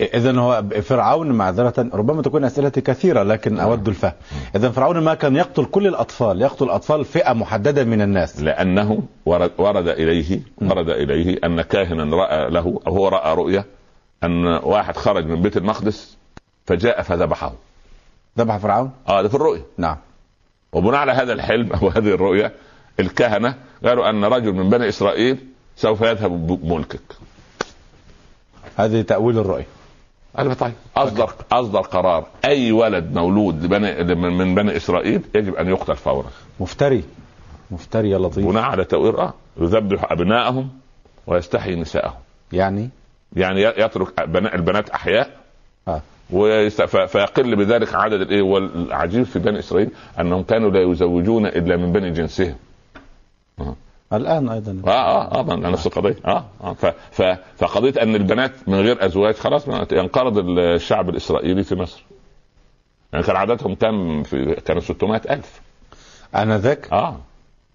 اذا 0.00 0.38
هو 0.38 0.64
فرعون 0.82 1.32
معذرة 1.32 1.88
ربما 1.94 2.22
تكون 2.22 2.44
اسئلتي 2.44 2.80
كثيرة 2.80 3.22
لكن 3.22 3.58
أود 3.58 3.88
الفهم. 3.88 4.12
اذا 4.56 4.70
فرعون 4.70 4.98
ما 4.98 5.14
كان 5.14 5.36
يقتل 5.36 5.64
كل 5.64 5.86
الأطفال 5.86 6.42
يقتل 6.42 6.70
أطفال 6.70 7.04
فئة 7.04 7.32
محددة 7.32 7.84
من 7.84 8.02
الناس. 8.02 8.40
لأنه 8.40 9.02
ورد, 9.26 9.50
ورد 9.58 9.88
إليه 9.88 10.40
ورد 10.62 10.90
إليه 10.90 11.38
أن 11.44 11.62
كاهنا 11.62 12.16
رأى 12.16 12.50
له 12.50 12.80
أو 12.86 12.96
هو 12.96 13.08
رأى 13.08 13.34
رؤية 13.34 13.64
أن 14.24 14.46
واحد 14.46 14.96
خرج 14.96 15.26
من 15.26 15.42
بيت 15.42 15.56
المقدس 15.56 16.16
فجاء 16.66 17.02
فذبحه. 17.02 17.52
ذبح 18.38 18.56
فرعون؟ 18.56 18.90
آه 19.08 19.22
ده 19.22 19.28
في 19.28 19.34
الرؤية. 19.34 19.62
نعم. 19.78 19.96
وبناء 20.72 21.00
على 21.00 21.12
هذا 21.12 21.32
الحلم 21.32 21.72
أو 21.72 21.88
هذه 21.88 22.14
الرؤية 22.14 22.52
الكهنه 23.00 23.54
قالوا 23.84 24.10
أن 24.10 24.24
رجل 24.24 24.52
من 24.52 24.70
بني 24.70 24.88
إسرائيل 24.88 25.38
سوف 25.76 26.00
يذهب 26.00 26.46
بملكك. 26.46 27.00
هذه 28.76 29.02
تأويل 29.02 29.38
الرؤية. 29.38 29.66
قال 30.36 30.56
طيب. 30.56 30.72
اصدر 30.96 31.30
أصدر 31.52 31.80
قرار. 31.80 32.26
أي 32.44 32.72
ولد 32.72 33.14
مولود 33.14 33.64
لبني 33.64 34.14
من 34.30 34.54
بني 34.54 34.76
إسرائيل 34.76 35.22
يجب 35.34 35.54
أن 35.54 35.68
يقتل 35.68 35.96
فورا. 35.96 36.26
مفتري. 36.60 37.04
مفتري 37.70 38.10
يا 38.10 38.18
لطيف. 38.18 38.46
بناء 38.46 38.62
على 38.62 38.84
تأويل 38.84 39.16
آه. 39.16 39.34
يذبح 39.60 40.12
ابنائهم 40.12 40.68
ويستحيي 41.26 41.76
نساءهم. 41.76 42.14
يعني؟ 42.52 42.90
يعني 43.36 43.62
يترك 43.62 44.20
بنا- 44.28 44.54
البنات 44.54 44.90
أحياء. 44.90 45.30
آه. 45.88 46.00
فيقل 47.06 47.56
بذلك 47.56 47.94
عدد 47.94 48.20
الإيه 48.20 48.42
والعجيب 48.42 49.22
في 49.22 49.38
بني 49.38 49.58
إسرائيل 49.58 49.90
أنهم 50.20 50.42
كانوا 50.42 50.70
لا 50.70 50.82
يزوجون 50.82 51.46
إلا 51.46 51.76
من 51.76 51.92
بني 51.92 52.10
جنسهم. 52.10 52.54
الآن 54.12 54.48
أيضا. 54.48 54.82
آه 54.86 54.90
آه 54.90 55.38
آه 55.40 55.42
ما- 55.42 55.56
نفس 55.70 55.86
القضية. 55.86 56.16
آه, 56.26 56.44
آه. 56.64 56.72
ف... 56.72 56.86
ف... 56.86 57.22
فقضية 57.58 58.02
أن 58.02 58.14
البنات 58.14 58.52
من 58.66 58.74
غير 58.80 59.04
أزواج 59.06 59.34
خلاص 59.34 59.68
ينقرض 59.92 60.38
الشعب 60.58 61.08
الإسرائيلي 61.08 61.64
في 61.64 61.74
مصر. 61.74 62.04
يعني 63.12 63.24
كان 63.24 63.36
عددهم 63.36 63.74
كم 63.74 64.22
في 64.22 64.54
كانوا 64.54 64.82
600 64.82 65.22
ألف. 65.30 65.60
آنذاك؟ 66.34 66.92
آه 66.92 67.16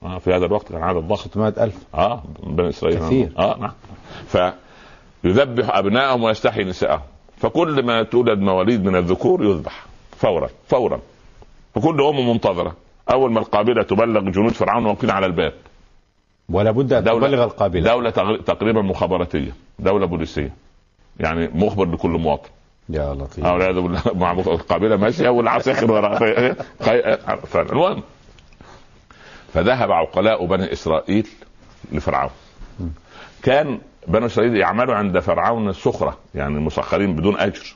آه 0.04 0.18
في 0.18 0.34
هذا 0.34 0.46
الوقت 0.46 0.72
كان 0.72 0.84
عدد 0.84 0.98
ضخم. 1.08 1.30
600000 1.30 1.74
آه 1.96 2.24
من 2.44 2.56
بني 2.56 2.70
إسرائيل. 2.70 3.00
كثير. 3.00 3.32
آه 3.38 3.58
نعم. 3.60 3.72
فيذبح 5.24 5.78
أبنائهم 5.78 6.24
ويستحيي 6.24 6.64
نساءهم. 6.64 7.02
فكل 7.38 7.84
ما 7.86 8.04
تولد 8.04 8.40
مواليد 8.40 8.84
من 8.86 8.96
الذكور 8.96 9.44
يذبح 9.46 9.86
فورا 10.18 10.50
فورا. 10.68 11.00
فكل 11.76 12.02
ام 12.02 12.30
منتظرة. 12.30 12.76
أول 13.12 13.32
ما 13.32 13.40
القابلة 13.40 13.84
تبلغ 13.84 14.20
جنود 14.22 14.52
فرعون 14.52 14.86
واقفين 14.86 15.10
على 15.10 15.26
الباب. 15.26 15.54
ولا 16.52 16.72
بد 16.72 16.94
أن 16.94 17.04
دولة 17.04 17.28
تبلغ 17.28 17.44
القابلة. 17.44 17.84
دولة 17.84 18.10
تقريبا 18.38 18.82
مخابراتية 18.82 19.56
دولة 19.80 20.06
بوليسية. 20.06 20.54
يعني 21.20 21.50
مخبر 21.54 21.86
لكل 21.86 22.10
مواطن. 22.10 22.50
يا 22.90 23.14
لطيف. 23.14 23.46
والعياذ 23.46 23.76
بالله 23.82 24.02
مع 24.14 24.32
القابلة 24.32 24.96
ماشية 24.96 25.30
والعساكر 25.30 25.92
وراء 25.92 26.54
فالمهم 27.46 28.04
فذهب 29.54 29.92
عقلاء 29.92 30.46
بني 30.46 30.74
إسرائيل 30.74 31.28
لفرعون. 31.92 32.32
كان 33.44 33.80
بنو 34.08 34.26
إسرائيل 34.26 34.58
يعملوا 34.58 34.96
عند 34.96 35.20
فرعون 35.20 35.70
السخرة 35.70 36.18
يعني 36.36 36.60
مسخرين 36.60 37.16
بدون 37.16 37.38
أجر. 37.38 37.76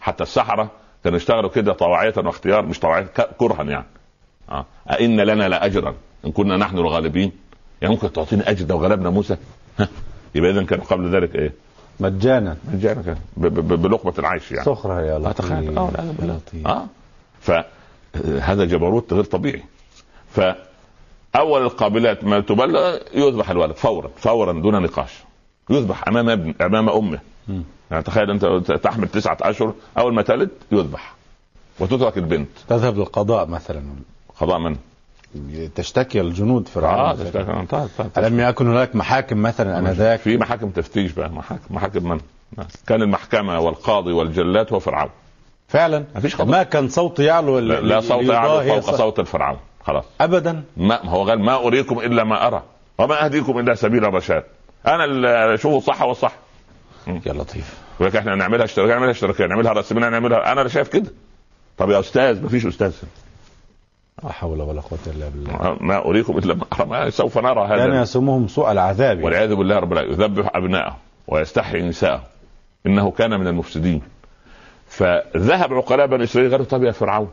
حتى 0.00 0.22
السحره 0.22 0.70
كانوا 1.04 1.16
يشتغلوا 1.16 1.50
كده 1.50 1.72
طواعية 1.72 2.14
واختيار 2.16 2.66
مش 2.66 2.80
طواعية 2.80 3.08
كرها 3.38 3.62
يعني. 3.62 3.86
آه. 4.50 4.66
أئن 4.90 5.20
لنا 5.20 5.48
لاجرا. 5.48 5.94
إن 6.24 6.32
كنا 6.32 6.56
نحن 6.56 6.78
الغالبين. 6.78 7.32
يعني 7.82 7.94
ممكن 7.94 8.12
تعطيني 8.12 8.50
أجر 8.50 8.66
لو 8.66 8.78
غلبنا 8.78 9.10
موسى؟ 9.10 9.36
ها؟ 9.78 9.88
يبقى 10.34 10.50
اذا 10.50 10.62
كانوا 10.62 10.84
قبل 10.84 11.16
ذلك 11.16 11.34
إيه؟ 11.34 11.52
مجانا. 12.00 12.56
مجانا 12.72 13.02
كان. 13.02 13.16
بلقمة 13.36 14.14
العيش 14.18 14.52
يعني. 14.52 14.64
سخرة 14.64 15.00
يا 15.02 15.14
آه، 15.16 15.18
لطيف. 15.18 15.52
آه، 15.52 15.90
بالله. 16.18 16.36
لطيف. 16.36 16.66
آه. 16.66 16.86
فهذا 17.40 18.64
جبروت 18.64 19.12
غير 19.12 19.24
طبيعي. 19.24 19.62
فاول 20.30 21.62
القابلات 21.62 22.24
ما 22.24 22.40
تبلغ 22.40 22.98
يذبح 23.14 23.50
الولد 23.50 23.76
فورا 23.76 24.10
فورا 24.16 24.52
دون 24.52 24.82
نقاش. 24.82 25.12
يذبح 25.70 26.08
أمام 26.08 26.28
ابن 26.28 26.54
أمام 26.60 26.88
أمه. 26.88 27.18
مم. 27.48 27.62
يعني 27.90 28.02
تخيل 28.02 28.30
أنت 28.30 28.44
تحمل 28.72 29.08
تسعة 29.08 29.36
أشهر 29.42 29.74
أول 29.98 30.14
ما 30.14 30.22
تلد 30.22 30.50
يذبح. 30.72 31.14
وتترك 31.80 32.18
البنت. 32.18 32.48
تذهب 32.68 32.98
للقضاء 32.98 33.46
مثلا. 33.46 33.82
قضاء 34.40 34.58
من؟ 34.58 34.76
تشتكي 35.74 36.20
الجنود 36.20 36.68
فرعون 36.68 36.98
آه 36.98 37.12
تشتكي. 37.14 37.42
طيب، 37.44 37.66
طيب، 37.68 37.88
طيب. 37.98 38.24
ألم 38.24 38.40
يكن 38.40 38.68
هناك 38.68 38.96
محاكم 38.96 39.42
مثلا 39.42 39.78
آنذاك؟ 39.78 40.20
في 40.20 40.36
محاكم 40.36 40.70
تفتيش 40.70 41.12
بقى. 41.12 41.30
محاكم 41.30 41.60
محاكم 41.70 42.08
من؟ 42.08 42.20
كان 42.86 43.02
المحكمة 43.02 43.60
والقاضي 43.60 44.12
والجلاد 44.12 44.72
هو 44.72 44.78
فرعون 44.78 45.10
فعلا. 45.68 46.04
مفيش. 46.16 46.40
ما 46.40 46.62
كان 46.62 46.88
صوت 46.88 47.18
يعلو 47.20 47.58
لا, 47.58 47.80
لا 47.80 48.00
صوت 48.00 48.24
يعلو 48.24 48.60
فوق 48.60 48.80
ص- 48.80 48.94
صوت 48.98 49.18
الفرعون. 49.18 49.58
خلاص. 49.84 50.04
ابدا. 50.20 50.62
ما 50.76 51.00
هو 51.06 51.28
قال 51.28 51.40
ما 51.40 51.54
أريكم 51.66 51.98
إلا 51.98 52.24
ما 52.24 52.46
أرى. 52.46 52.62
وما 52.98 53.24
أهديكم 53.24 53.58
إلا 53.58 53.74
سبيل 53.74 54.04
الرشاد. 54.04 54.44
أنا 54.86 55.04
اللي 55.04 55.54
اشوفه 55.54 55.80
صح 55.92 56.02
والصح. 56.02 56.32
يا 57.06 57.32
لطيف. 57.32 57.74
ولكن 58.00 58.18
إحنا 58.18 58.34
نعملها 58.34 58.64
اشتراكية 58.64 58.92
نعملها 58.92 59.10
اشتراكية 59.10 59.46
نعملها 59.46 59.72
راس 59.72 59.92
مال 59.92 60.10
نعملها. 60.10 60.52
أنا 60.52 60.60
اللي 60.60 60.70
شايف 60.72 60.88
كده. 60.88 61.10
طب 61.78 61.90
يا 61.90 62.00
أستاذ 62.00 62.42
ما 62.42 62.48
فيش 62.48 62.66
أستاذ. 62.66 62.92
لا 64.24 64.32
حول 64.32 64.60
ولا 64.60 64.80
قوة 64.80 64.98
إلا 65.06 65.28
بالله. 65.28 65.76
ما 65.80 66.04
أريكم 66.04 66.38
إلا 66.38 66.56
ما 66.84 67.10
سوف 67.10 67.38
نرى 67.38 67.68
كان 67.68 67.80
هذا 67.80 68.02
يسومهم 68.02 68.48
سوء 68.48 68.72
العذاب. 68.72 69.24
والعياذ 69.24 69.54
بالله 69.54 69.78
رب 69.78 69.92
العالمين. 69.92 70.20
يذبح 70.20 70.50
ابنائه 70.54 70.96
ويستحيي 71.28 71.82
نساءه. 71.82 72.22
إنه 72.86 73.10
كان 73.10 73.40
من 73.40 73.46
المفسدين. 73.46 74.02
فذهب 74.86 75.74
عقلاء 75.74 76.06
بني 76.06 76.24
إسرائيل 76.24 76.50
قالوا 76.50 76.66
طب 76.66 76.82
يا 76.82 76.92
فرعون. 76.92 77.28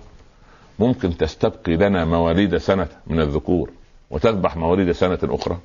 ممكن 0.80 1.17
تستبقي 1.17 1.75
لنا 1.75 2.06
مواليد 2.06 2.58
سنة 2.58 2.88
من 3.08 3.19
الذكور 3.21 3.69
وتذبح 4.10 4.58
مواليد 4.58 4.91
سنة 4.91 5.19
أخرى. 5.23 5.58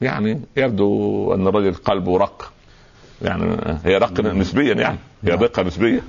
يعني 0.00 0.40
يبدو 0.56 1.34
أن 1.34 1.46
الرجل 1.46 1.74
قلبه 1.74 2.18
رق. 2.18 2.52
يعني 3.22 3.56
هي 3.84 3.96
رق 3.96 4.20
نسبيا 4.20 4.74
يعني. 4.74 4.98
هي 5.24 5.36
دقة 5.36 5.62
نسبية. 5.62 6.02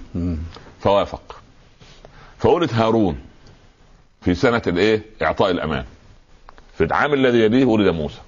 فوافق. 0.79 1.41
فولد 2.37 2.69
هارون. 2.73 3.17
في 4.21 4.35
سنة 4.35 4.61
الايه؟ 4.67 5.01
إعطاء 5.21 5.51
الأمان. 5.51 5.85
في 6.77 6.83
العام 6.83 7.13
الذي 7.13 7.39
يليه 7.39 7.65
ولد 7.65 7.87
موسى. 7.93 8.21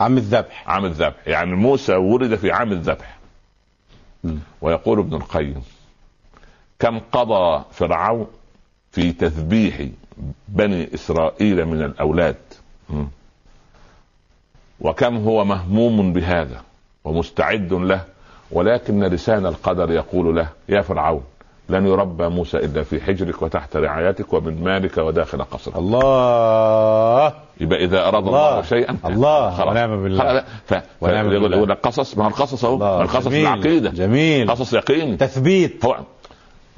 عم 0.00 0.16
الذبح. 0.16 0.68
عام 0.68 0.84
الذبح. 0.84 1.28
يعني 1.28 1.54
موسى 1.54 1.94
ولد 1.94 2.34
في 2.34 2.52
عام 2.52 2.72
الذبح. 2.72 3.18
ويقول 4.60 4.98
ابن 4.98 5.14
القيم 5.16 5.62
كم 6.78 6.98
قضى 6.98 7.64
فرعون 7.72 8.26
في 8.92 9.12
تذبيح 9.12 9.86
بني 10.48 10.94
إسرائيل 10.94 11.66
من 11.66 11.82
الأولاد. 11.82 12.36
وكم 14.80 15.16
هو 15.16 15.44
مهموم 15.44 16.12
بهذا 16.12 16.62
ومستعد 17.04 17.72
له 17.72 18.04
ولكن 18.50 19.04
لسان 19.04 19.46
القدر 19.46 19.90
يقول 19.90 20.36
له 20.36 20.48
يا 20.68 20.82
فرعون 20.82 21.24
لن 21.72 21.86
يربى 21.86 22.28
موسى 22.28 22.56
إلا 22.56 22.82
في 22.82 23.00
حجرك 23.00 23.42
وتحت 23.42 23.76
رعايتك 23.76 24.32
ومن 24.32 24.64
مالك 24.64 24.98
وداخل 24.98 25.44
قصرك. 25.44 25.76
الله. 25.76 27.32
يبقى 27.60 27.84
إذا 27.84 28.08
أراد 28.08 28.26
الله. 28.26 28.50
الله, 28.50 28.62
شيئا 28.62 28.96
الله. 29.04 29.50
خلاص. 29.50 29.68
ونعم 29.68 30.02
بالله. 30.02 30.44
ف... 30.66 30.74
ونعم 31.00 31.28
بالله. 31.28 31.56
يقول 31.56 31.68
لك 31.68 31.78
قصص 31.78 32.18
ما 32.18 32.24
هو 32.24 32.28
القصص 32.28 32.64
أهو. 32.64 33.02
القصص 33.02 33.28
جميل. 33.28 33.40
العقيدة. 33.40 33.90
جميل. 33.90 34.50
قصص 34.50 34.72
يقيني 34.72 35.16
تثبيت. 35.16 35.84
هو 35.84 35.96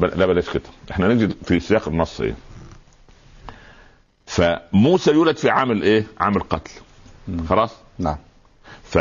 بل... 0.01 0.09
لا 0.09 0.27
بلاش 0.27 0.51
كده. 0.51 0.63
إحنا 0.91 1.09
نجي 1.09 1.29
في 1.29 1.61
سياق 1.61 1.89
النص 1.89 2.21
إيه؟ 2.21 2.35
فموسى 4.27 5.11
يولد 5.11 5.37
في 5.37 5.51
عام 5.51 5.71
الايه 5.71 6.07
عام 6.21 6.37
القتل. 6.37 6.71
خلاص؟ 7.49 7.77
نعم. 7.99 8.17
ف 8.83 8.99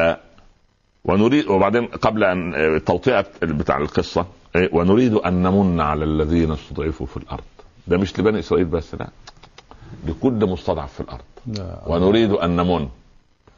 ونريد 1.06 1.48
وبعدين 1.48 1.86
قبل 1.86 2.24
ان 2.24 2.56
التوطئه 2.56 3.26
بتاع 3.42 3.78
القصة؟ 3.78 4.26
ونريد 4.72 5.14
أن 5.14 5.44
نمن 5.44 5.82
على 5.82 6.06
الذين 6.06 6.52
استضعفوا 6.52 7.06
في 7.06 7.18
الأرض. 7.18 7.44
ده 7.88 7.98
مش 7.98 8.20
لبني 8.20 8.40
إسرائيل 8.40 8.66
بس 8.66 8.96
لا. 8.96 9.08
لكل 10.08 10.46
مستضعف 10.46 10.94
في 10.94 11.00
الأرض. 11.00 11.24
ونريد 11.88 12.32
أن 12.32 12.56
نمن 12.56 12.88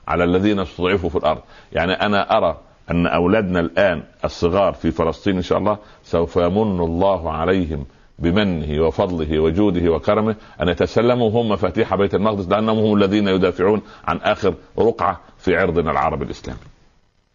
على 0.08 0.24
الذين 0.24 0.60
استضعفوا 0.60 1.10
في 1.10 1.16
الأرض. 1.16 1.42
يعني 1.74 1.94
أنا 1.94 2.38
أرى 2.38 2.58
أن 2.92 3.08
أولادنا 3.08 3.60
الآن 3.60 4.04
الصغار 4.26 4.74
في 4.74 4.92
فلسطين 4.92 5.36
إن 5.36 5.42
شاء 5.42 5.58
الله 5.58 5.78
سوف 6.04 6.36
يمن 6.36 6.80
الله 6.80 7.32
عليهم 7.32 7.86
بمنه 8.20 8.82
وفضله 8.88 9.40
وجوده 9.40 9.92
وكرمه 9.92 10.36
أن 10.62 10.70
يتسلموا 10.70 11.30
هم 11.32 11.50
مفاتيح 11.50 11.96
بيت 11.96 12.16
المقدس 12.16 12.48
لأنهم 12.48 12.80
هم 12.80 12.96
الذين 12.98 13.28
يدافعون 13.28 13.82
عن 14.08 14.18
آخر 14.18 14.54
رقعة 14.80 15.20
في 15.38 15.58
عرضنا 15.58 15.92
العربي 15.92 16.26
الإسلامي. 16.26 16.60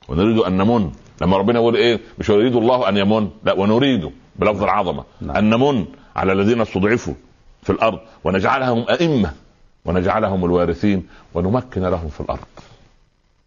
ونريد 0.09 0.39
أن 0.39 0.57
نمن 0.57 0.91
لما 1.21 1.37
ربنا 1.37 1.59
يقول 1.59 1.77
إيه؟ 1.77 2.01
مش 2.19 2.29
يريد 2.29 2.57
الله 2.57 2.89
أن 2.89 2.97
يمن 2.97 3.31
لا 3.45 3.53
ونريد 3.53 4.11
بلفظ 4.37 4.63
العظمة 4.63 5.05
نعم. 5.21 5.37
أن 5.37 5.51
نمن 5.51 5.87
على 6.17 6.33
الذين 6.33 6.61
استضعفوا 6.61 7.15
في 7.63 7.71
الأرض 7.71 7.99
ونجعلهم 8.25 8.85
أئمة 8.91 9.33
ونجعلهم 9.85 10.45
الوارثين 10.45 11.07
ونمكن 11.35 11.83
لهم 11.83 12.09
في 12.09 12.21
الأرض. 12.21 12.47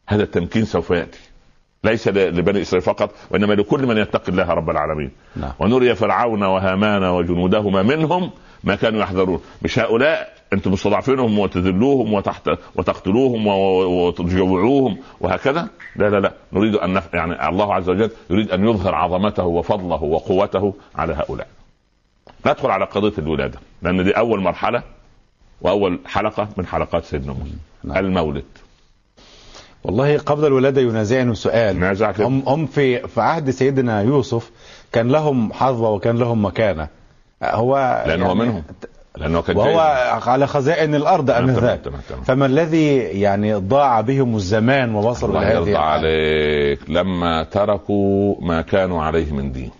هذا 0.07 0.23
التمكين 0.23 0.65
سوف 0.65 0.89
يأتي. 0.91 1.19
ليس 1.83 2.07
لبني 2.07 2.61
إسرائيل 2.61 2.85
فقط 2.85 3.11
وإنما 3.31 3.53
لكل 3.53 3.85
من 3.85 3.97
يتقي 3.97 4.31
الله 4.31 4.49
رب 4.49 4.69
العالمين. 4.69 5.11
نعم. 5.35 5.51
ونري 5.59 5.95
فرعون 5.95 6.43
وهامان 6.43 7.03
وجنودهما 7.03 7.83
منهم 7.83 8.31
ما 8.63 8.75
كانوا 8.75 9.01
يحذرون. 9.01 9.41
مش 9.61 9.79
هؤلاء. 9.79 10.33
أنتم 10.53 10.71
مستضعفينهم 10.71 11.39
وتذلوهم 11.39 12.13
وتحت 12.13 12.49
وتقتلوهم 12.75 13.47
وتجوعوهم 13.47 14.97
وهكذا. 15.19 15.67
لا 15.95 16.09
لا 16.09 16.19
لا. 16.19 16.33
نريد 16.53 16.75
أن 16.75 16.93
نف... 16.93 17.13
يعني 17.13 17.49
الله 17.49 17.73
عز 17.73 17.89
وجل 17.89 18.11
يريد 18.29 18.51
أن 18.51 18.67
يظهر 18.67 18.95
عظمته 18.95 19.45
وفضله 19.45 20.03
وقوته 20.03 20.73
على 20.95 21.13
هؤلاء. 21.13 21.47
ندخل 22.45 22.71
على 22.71 22.85
قضية 22.85 23.13
الولادة 23.17 23.59
لأن 23.81 24.03
دي 24.03 24.11
أول 24.11 24.41
مرحلة 24.41 24.83
وأول 25.61 25.99
حلقة 26.05 26.49
من 26.57 26.65
حلقات 26.65 27.05
سيدنا 27.05 27.33
موسى. 27.33 27.55
نعم. 27.83 27.97
المولد. 27.97 28.45
والله 29.83 30.17
قبل 30.17 30.45
الولادة 30.45 30.81
ينازعني 30.81 31.35
سؤال. 31.35 32.03
هم 32.19 32.43
هم 32.47 32.65
في 32.65 33.07
في 33.07 33.21
عهد 33.21 33.49
سيدنا 33.49 34.01
يوسف 34.01 34.51
كان 34.91 35.11
لهم 35.11 35.53
حظوة 35.53 35.89
وكان 35.89 36.17
لهم 36.17 36.45
مكانة. 36.45 36.87
هو 37.51 38.03
لأنه 38.07 38.25
هو 38.27 38.35
منهم. 38.35 38.63
لأنه 39.17 39.41
كان 39.41 39.57
وهو 39.57 39.65
جاي- 39.67 40.29
على 40.31 40.47
خزائن 40.47 40.95
تمام، 41.77 41.99
تمام. 42.09 42.21
فما 42.23 42.45
الذي 42.45 42.97
يعني 42.97 43.53
ضاع 43.53 44.01
بهم 44.01 44.35
الزمان 44.35 44.95
ووصلوا 44.95 45.35
الله 45.37 45.49
يرضى 45.49 45.75
عليك. 45.75 46.79
لما 46.89 47.43
تركوا 47.43 48.35
ما 48.41 48.61
كانوا 48.61 49.03
عليه 49.03 49.31
من 49.31 49.51
دين. 49.51 49.71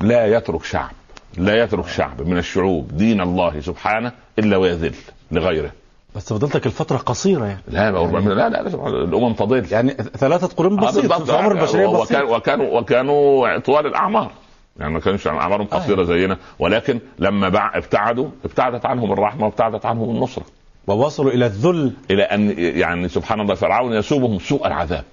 لا 0.00 0.26
يترك 0.26 0.64
شعب. 0.64 0.90
لا 1.36 1.62
يترك 1.62 1.88
شعب 1.88 2.22
من 2.22 2.38
الشعوب. 2.38 2.96
دين 2.96 3.20
الله 3.20 3.60
سبحانه 3.60 4.12
إلا 4.38 4.56
ويذل 4.56 4.94
لغيره. 5.32 5.70
بس 6.16 6.32
فضلتك 6.32 6.66
الفترة 6.66 6.96
قصيرة 6.96 7.44
يعني. 7.46 7.60
لا 7.68 7.88
400 7.88 8.28
لا 8.28 8.48
لا 8.48 8.62
لا 8.62 8.86
الأمم 8.88 9.32
تضل 9.34 9.66
يعني 9.72 9.90
ثلاثة 10.18 10.46
قرون 10.56 10.78
آه، 10.78 10.86
بسيط. 10.86 11.12
في 11.12 11.32
عمر 11.32 11.52
البشرية 11.52 11.86
وكان 11.86 12.02
بسيط. 12.02 12.30
وكانوا 12.36 12.80
وكانوا 12.80 13.58
طوال 13.58 13.86
الأعمار. 13.86 14.30
يعني 14.78 14.92
ما 14.92 15.00
كانش 15.00 15.26
أعمارهم 15.26 15.66
قصيرة 15.66 16.02
زينا 16.04 16.36
ولكن 16.58 17.00
لما 17.18 17.50
بع- 17.50 17.76
ابتعدوا 17.76 18.28
ابتعدت 18.44 18.86
عنهم 18.86 19.12
الرحمة 19.12 19.44
وابتعدت 19.46 19.86
عنهم 19.86 20.10
النصرة. 20.16 20.44
ووصلوا 20.86 21.32
إلى 21.32 21.46
الذل. 21.46 21.92
إلى 22.10 22.22
أن 22.22 22.54
يعني 22.58 23.08
سبحان 23.08 23.40
الله 23.40 23.54
فرعون 23.54 23.92
يسومهم 23.92 24.38
سوء 24.38 24.66
العذاب 24.66 25.04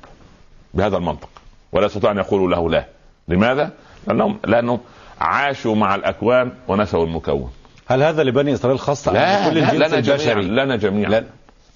بهذا 0.73 0.97
المنطق. 0.97 1.30
ولا 1.71 1.86
يستطيع 1.86 2.12
أن 2.12 2.17
يقولوا 2.17 2.49
له 2.49 2.69
لا. 2.69 2.86
لماذا؟ 3.28 3.71
لانهم 4.08 4.38
لأنهم 4.47 4.80
عاشوا 5.21 5.75
مع 5.75 5.95
الأكوان 5.95 6.51
ونسوا 6.67 7.06
المكون. 7.06 7.51
هل 7.88 8.04
هذا 8.04 8.23
لبني 8.23 8.54
إسرائيل 8.54 8.80
خاصة 8.80 9.12
أم 9.12 9.15
لا, 9.15 9.49
لا 9.49 9.51
الجنس 9.51 9.73
لنا 9.73 9.99
جميعا. 9.99 9.99
البشري 9.99 10.41
لنا 10.43 10.75
جميعا. 10.75 11.23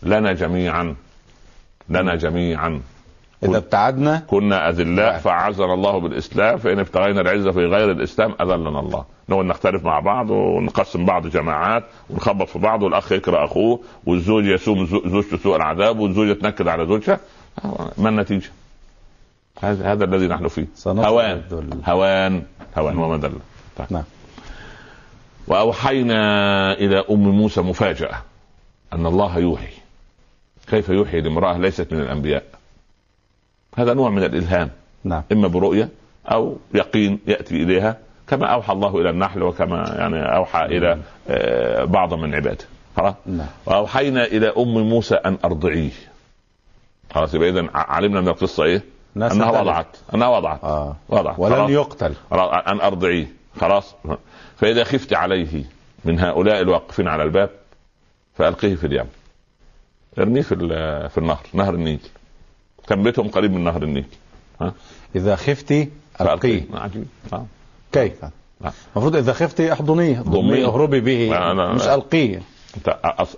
لنا 0.04 0.34
جميعا. 0.34 0.95
لنا 1.89 2.15
جميعا. 2.15 2.82
إذا 3.43 3.58
ابتعدنا 3.58 4.17
كنا 4.28 4.69
أذلاء 4.69 5.12
نعم. 5.12 5.19
فاعزنا 5.19 5.73
الله 5.73 5.97
بالإسلام 5.99 6.58
فإن 6.58 6.80
ابتغينا 6.80 7.21
العزة 7.21 7.52
في 7.52 7.65
غير 7.65 7.91
الإسلام 7.91 8.36
أذلنا 8.41 8.80
الله. 8.80 9.06
نقعد 9.30 9.45
نختلف 9.45 9.84
مع 9.86 9.99
بعض 9.99 10.30
ونقسم 10.30 11.06
بعض 11.06 11.28
جماعات 11.28 11.84
ونخبط 12.10 12.47
في 12.47 12.60
بعض 12.60 12.84
والأخ 12.84 13.12
يكره 13.12 13.45
أخوه 13.45 13.80
والزوج 14.06 14.45
يسوم 14.45 14.86
زو- 14.86 15.08
زوجته 15.10 15.38
سوء 15.38 15.56
العذاب 15.56 15.99
والزوجة 15.99 16.34
تنكد 16.34 16.67
على 16.67 16.86
زوجها. 16.86 17.19
ما 17.97 18.10
النتيجة؟ 18.10 18.49
هذا 19.62 19.91
هذا 19.91 20.04
الذي 20.06 20.28
نحن 20.28 20.47
فيه. 20.47 20.67
هوان. 20.88 21.41
هوان. 21.86 22.43
هوان 22.78 22.97
ومذله 22.97 23.39
طيب. 23.78 23.88
نعم. 23.91 24.04
وأوحينا 25.47 26.73
إلى 26.73 27.04
أم 27.12 27.30
موسى 27.30 27.62
مفاجأة 27.62 28.15
أن 28.93 29.06
الله 29.06 29.38
يوحي. 29.39 29.73
كيف 30.69 30.89
يوحي 30.89 31.21
لامرأة 31.21 31.58
ليست 31.58 31.93
من 31.93 31.99
الأنبياء؟ 31.99 32.43
هذا 33.79 33.93
نوع 33.93 34.09
من 34.09 34.23
الإلهام. 34.23 34.69
نعم. 35.03 35.23
إما 35.31 35.47
برؤية 35.47 35.89
أو 36.31 36.57
يقين 36.73 37.19
يأتي 37.27 37.55
إليها 37.55 37.97
كما 38.27 38.45
أوحى 38.45 38.73
الله 38.73 39.01
إلى 39.01 39.09
النحل 39.09 39.43
وكما 39.43 39.95
يعني 39.97 40.35
أوحى 40.35 40.65
إلى 40.65 40.99
آه، 41.29 41.83
بعض 41.83 42.13
من 42.13 42.35
عباده. 42.35 42.65
خلاص؟ 42.97 43.13
نعم. 43.25 43.47
وأوحينا 43.65 44.23
إلى 44.23 44.53
أم 44.57 44.89
موسى 44.89 45.15
أن 45.15 45.37
أرضعيه. 45.45 45.91
خلاص؟ 47.13 47.33
يبقى 47.33 47.49
اذا 47.49 47.69
علمنا 47.73 48.21
من 48.21 48.27
القصة 48.27 48.63
إيه؟ 48.63 48.83
أنها. 49.17 49.61
وضعت. 49.61 49.97
أنها 50.13 50.27
وضعت. 50.27 50.63
آه. 50.63 50.95
وضعت. 51.09 51.39
ولن 51.39 51.55
خلاص. 51.55 51.69
يقتل. 51.69 52.13
أن 52.67 52.81
أرضعيه. 52.81 53.27
خلاص؟ 53.59 53.95
فإذا 54.57 54.83
خفت 54.83 55.13
عليه 55.13 55.63
من 56.05 56.19
هؤلاء 56.19 56.61
الواقفين 56.61 57.07
على 57.07 57.23
الباب 57.23 57.49
فألقيه 58.35 58.75
في 58.75 58.87
اليم. 58.87 59.05
ارميه 60.19 60.41
في 60.41 60.55
في 61.09 61.17
النهر 61.17 61.39
نهر 61.53 61.73
النيل. 61.73 61.99
كان 62.89 63.04
بيتهم 63.04 63.28
قريب 63.28 63.52
من 63.52 63.63
نهر 63.63 63.84
النيل؟ 63.84 64.06
إذا 65.15 65.36
خفتي 65.36 65.89
ألقيه. 66.21 66.65
عجيب. 66.73 67.08
كيف. 67.91 68.25
المفروض 68.95 69.15
إذا 69.15 69.34
خفتي 69.34 69.73
أحضنيه. 69.73 70.21
ضميه. 70.21 70.41
ضميه 70.41 70.65
أهربي 70.65 70.99
به. 70.99 71.30
لا، 71.32 71.54
لا، 71.54 71.73
مش. 71.73 71.82
ألقيه. 71.82 72.41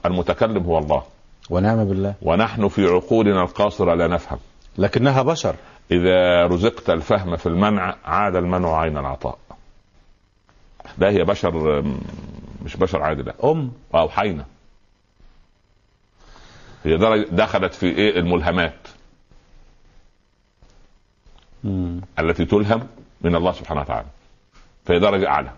المتكلم 0.05 0.63
هو 0.63 0.77
الله. 0.77 1.03
ونعم 1.49 1.85
بالله. 1.85 2.13
ونحن 2.21 2.67
في 2.67 2.85
عقولنا 2.85 3.41
القاصرة 3.41 3.93
لا 3.93 4.07
نفهم. 4.07 4.39
لكنها 4.77 5.21
بشر. 5.21 5.55
إذا 5.91 6.47
رزقت 6.47 6.89
الفهم 6.89 7.35
في 7.35 7.45
المنع 7.45 7.95
عاد 8.05 8.35
المنع 8.35 8.77
عين 8.79 8.97
العطاء. 8.97 9.37
لا 10.97 11.09
هي 11.09 11.23
بشر 11.23 11.83
مش 12.65 12.75
بشر 12.77 13.01
عادي 13.01 13.21
لا 13.21 13.33
أم. 13.43 13.71
واوحينا 13.93 14.45
هي 16.83 16.97
درجة 16.97 17.27
دخلت 17.31 17.73
في 17.73 17.85
إيه؟ 17.85 18.19
الملهمات. 18.19 18.87
مم. 21.63 22.01
التي 22.19 22.45
تلهم 22.45 22.87
من 23.21 23.35
الله 23.35 23.51
سبحانه 23.51 23.81
وتعالى. 23.81 24.07
فهي 24.85 24.99
درجة 24.99 25.27
أعلى. 25.27 25.49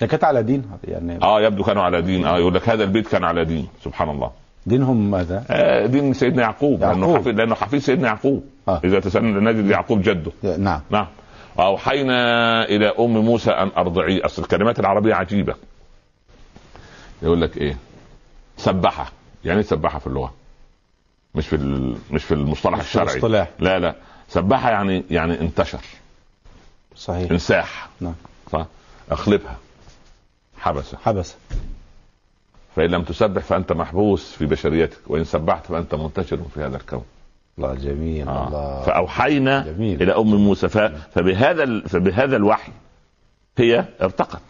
ده 0.00 0.06
كانت 0.06 0.24
على 0.24 0.42
دين 0.42 0.70
يعني. 0.84 1.22
آه 1.22 1.40
يبدو 1.40 1.64
كانوا 1.64 1.82
على 1.82 2.02
دين. 2.02 2.26
آه 2.26 2.38
يقول 2.38 2.54
لك 2.54 2.68
هذا 2.68 2.84
البيت 2.84 3.08
كان 3.08 3.24
على 3.24 3.44
دين. 3.44 3.68
سبحان 3.84 4.10
الله. 4.10 4.30
دينهم 4.66 5.10
ماذا؟ 5.10 5.44
آه 5.50 5.86
دين 5.86 6.12
سيدنا 6.12 6.42
يعقوب, 6.42 6.80
لأنه 6.80 7.06
يعقوب. 7.06 7.20
حفيد 7.20 7.36
لأنه 7.36 7.54
حفيد 7.54 7.80
سيدنا 7.80 8.08
يعقوب. 8.08 8.44
آه. 8.68 8.80
إذا 8.84 9.00
تسألنا 9.00 9.52
نجد 9.52 9.66
يعقوب 9.70 10.02
جده. 10.02 10.32
نعم. 10.58 10.80
نعم. 10.90 11.06
وأوحينا 11.56 12.64
إلى 12.64 12.86
أم 12.98 13.18
موسى 13.18 13.50
أن 13.50 13.70
ارضعيه 13.76 14.24
أصل 14.24 14.42
الكلمات 14.42 14.80
العربية 14.80 15.14
عجيبة. 15.14 15.54
يقول 17.22 17.40
لك 17.40 17.56
إيه؟ 17.56 17.76
سبحة. 18.56 19.12
يعني 19.44 19.58
إيه 19.58 19.66
سبحة 19.66 19.98
في 19.98 20.06
اللغة؟ 20.06 20.34
مش 21.34 21.48
في 21.48 21.56
مش 22.10 22.24
في 22.24 22.34
المصطلح 22.34 22.78
مش 22.78 22.84
الشرعي. 22.84 23.06
الاصطلاح. 23.06 23.48
لا 23.58 23.78
لا. 23.78 23.94
سبحه 24.28 24.70
يعني 24.70 25.04
يعني 25.10 25.40
انتشر. 25.40 25.80
صحيح. 26.96 27.30
انساح. 27.30 27.88
نعم. 28.00 28.14
صح؟ 28.52 28.66
أخلبها. 29.10 29.56
حبس 30.58 30.94
حبس 30.94 31.34
فإن 32.76 32.90
لم 32.90 33.02
تسبح 33.02 33.42
فأنت 33.42 33.72
محبوس 33.72 34.32
في 34.32 34.46
بشريتك 34.46 34.98
وإن 35.06 35.24
سبحت 35.24 35.66
فأنت 35.66 35.94
منتشر 35.94 36.38
في 36.54 36.60
هذا 36.60 36.76
الكون. 36.76 37.04
الله 37.58 37.74
جميل. 37.74 38.28
آه. 38.28 38.48
الله. 38.48 38.82
فأوحينا 38.82 39.64
جميل. 39.66 40.02
إلى 40.02 40.12
أم 40.16 40.34
موسى. 40.34 40.68
ف... 40.68 40.78
فبهذا 40.78 41.62
ال... 41.62 41.88
فبهذا 41.88 42.36
الوحي 42.36 42.72
هي 43.58 43.84
ارتقت. 44.02 44.42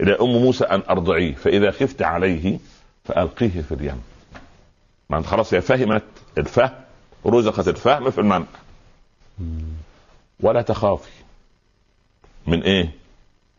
إلى 0.00 0.12
أم 0.20 0.30
موسى 0.30 0.64
أن 0.64 0.82
أرضعيه. 0.90 1.34
فإذا 1.34 1.70
خفت 1.70 2.02
عليه 2.02 2.58
فألقيه 3.04 3.62
في 3.62 3.74
اليم. 3.74 4.02
ما 5.10 5.22
خلاص 5.22 5.54
هي 5.54 5.60
فهمت 5.60 6.02
الفهم 6.38 6.70
رزقت 7.26 7.68
الفهم 7.68 8.10
في 8.10 8.18
المنع. 8.18 8.44
ولا 10.40 10.62
تخافي. 10.62 11.10
من 12.46 12.62
إيه؟ 12.62 12.90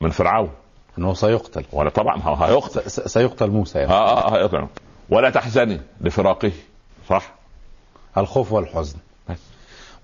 من 0.01 0.09
فرعون. 0.09 0.49
إنه 0.97 1.13
سيقتل. 1.13 1.65
ولا 1.71 1.89
طبعا 1.89 2.21
هو 2.21 2.33
هيقتل. 2.35 2.91
سيقتل 2.91 3.49
موسى 3.49 3.79
يعني. 3.79 3.91
آه 3.91 4.27
آه 4.27 4.37
هيقتل. 4.37 4.67
ولا 5.09 5.29
تحزني 5.29 5.79
لفراقه. 6.01 6.51
صح؟ 7.09 7.33
الخوف 8.17 8.51
والحزن. 8.51 8.97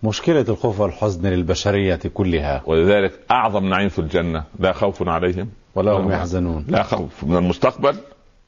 مشكلة 0.04 0.46
الخوف 0.50 0.80
والحزن 0.80 1.28
للبشرية 1.28 2.00
كلها. 2.14 2.62
ولذلك 2.66 3.20
أعظم 3.32 3.70
نعيم 3.70 3.90
في 3.90 4.00
الجنة 4.00 4.44
لا 4.60 4.74
خوف 4.74 5.08
عليهم 5.08 5.50
ولا 5.76 5.92
هم 5.92 6.12
يحزنون. 6.12 6.66
لا 6.68 6.84
خوف 6.84 7.24
من 7.24 7.38
المستقبل 7.38 7.98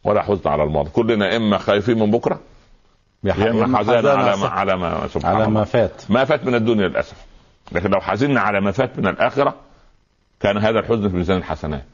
ولا 0.03 0.21
حزن 0.21 0.49
على 0.49 0.63
الماضي. 0.63 0.89
كلنا 0.89 1.35
إما 1.35 1.57
خايفين 1.57 1.99
من 1.99 2.11
بكرة 2.11 2.39
بيح- 3.23 3.37
يا 3.37 3.51
إما 3.51 3.77
حزان 3.77 4.05
على 4.05 4.37
ما. 4.37 4.47
على 4.47 4.75
ما 4.77 5.07
سبحان 5.07 5.35
على 5.35 5.47
ما 5.47 5.63
فات. 5.63 6.11
ما 6.11 6.25
فات 6.25 6.45
من 6.45 6.55
الدنيا 6.55 6.87
للأسف. 6.87 7.25
لكن 7.71 7.89
لو 7.91 7.99
حزنا 7.99 8.41
على 8.41 8.61
ما 8.61 8.71
فات 8.71 8.99
من 8.99 9.07
الآخرة 9.07 9.55
كان 10.39 10.57
هذا 10.57 10.79
الحزن 10.79 11.09
في 11.09 11.15
ميزان 11.15 11.37
الحسنات. 11.37 11.85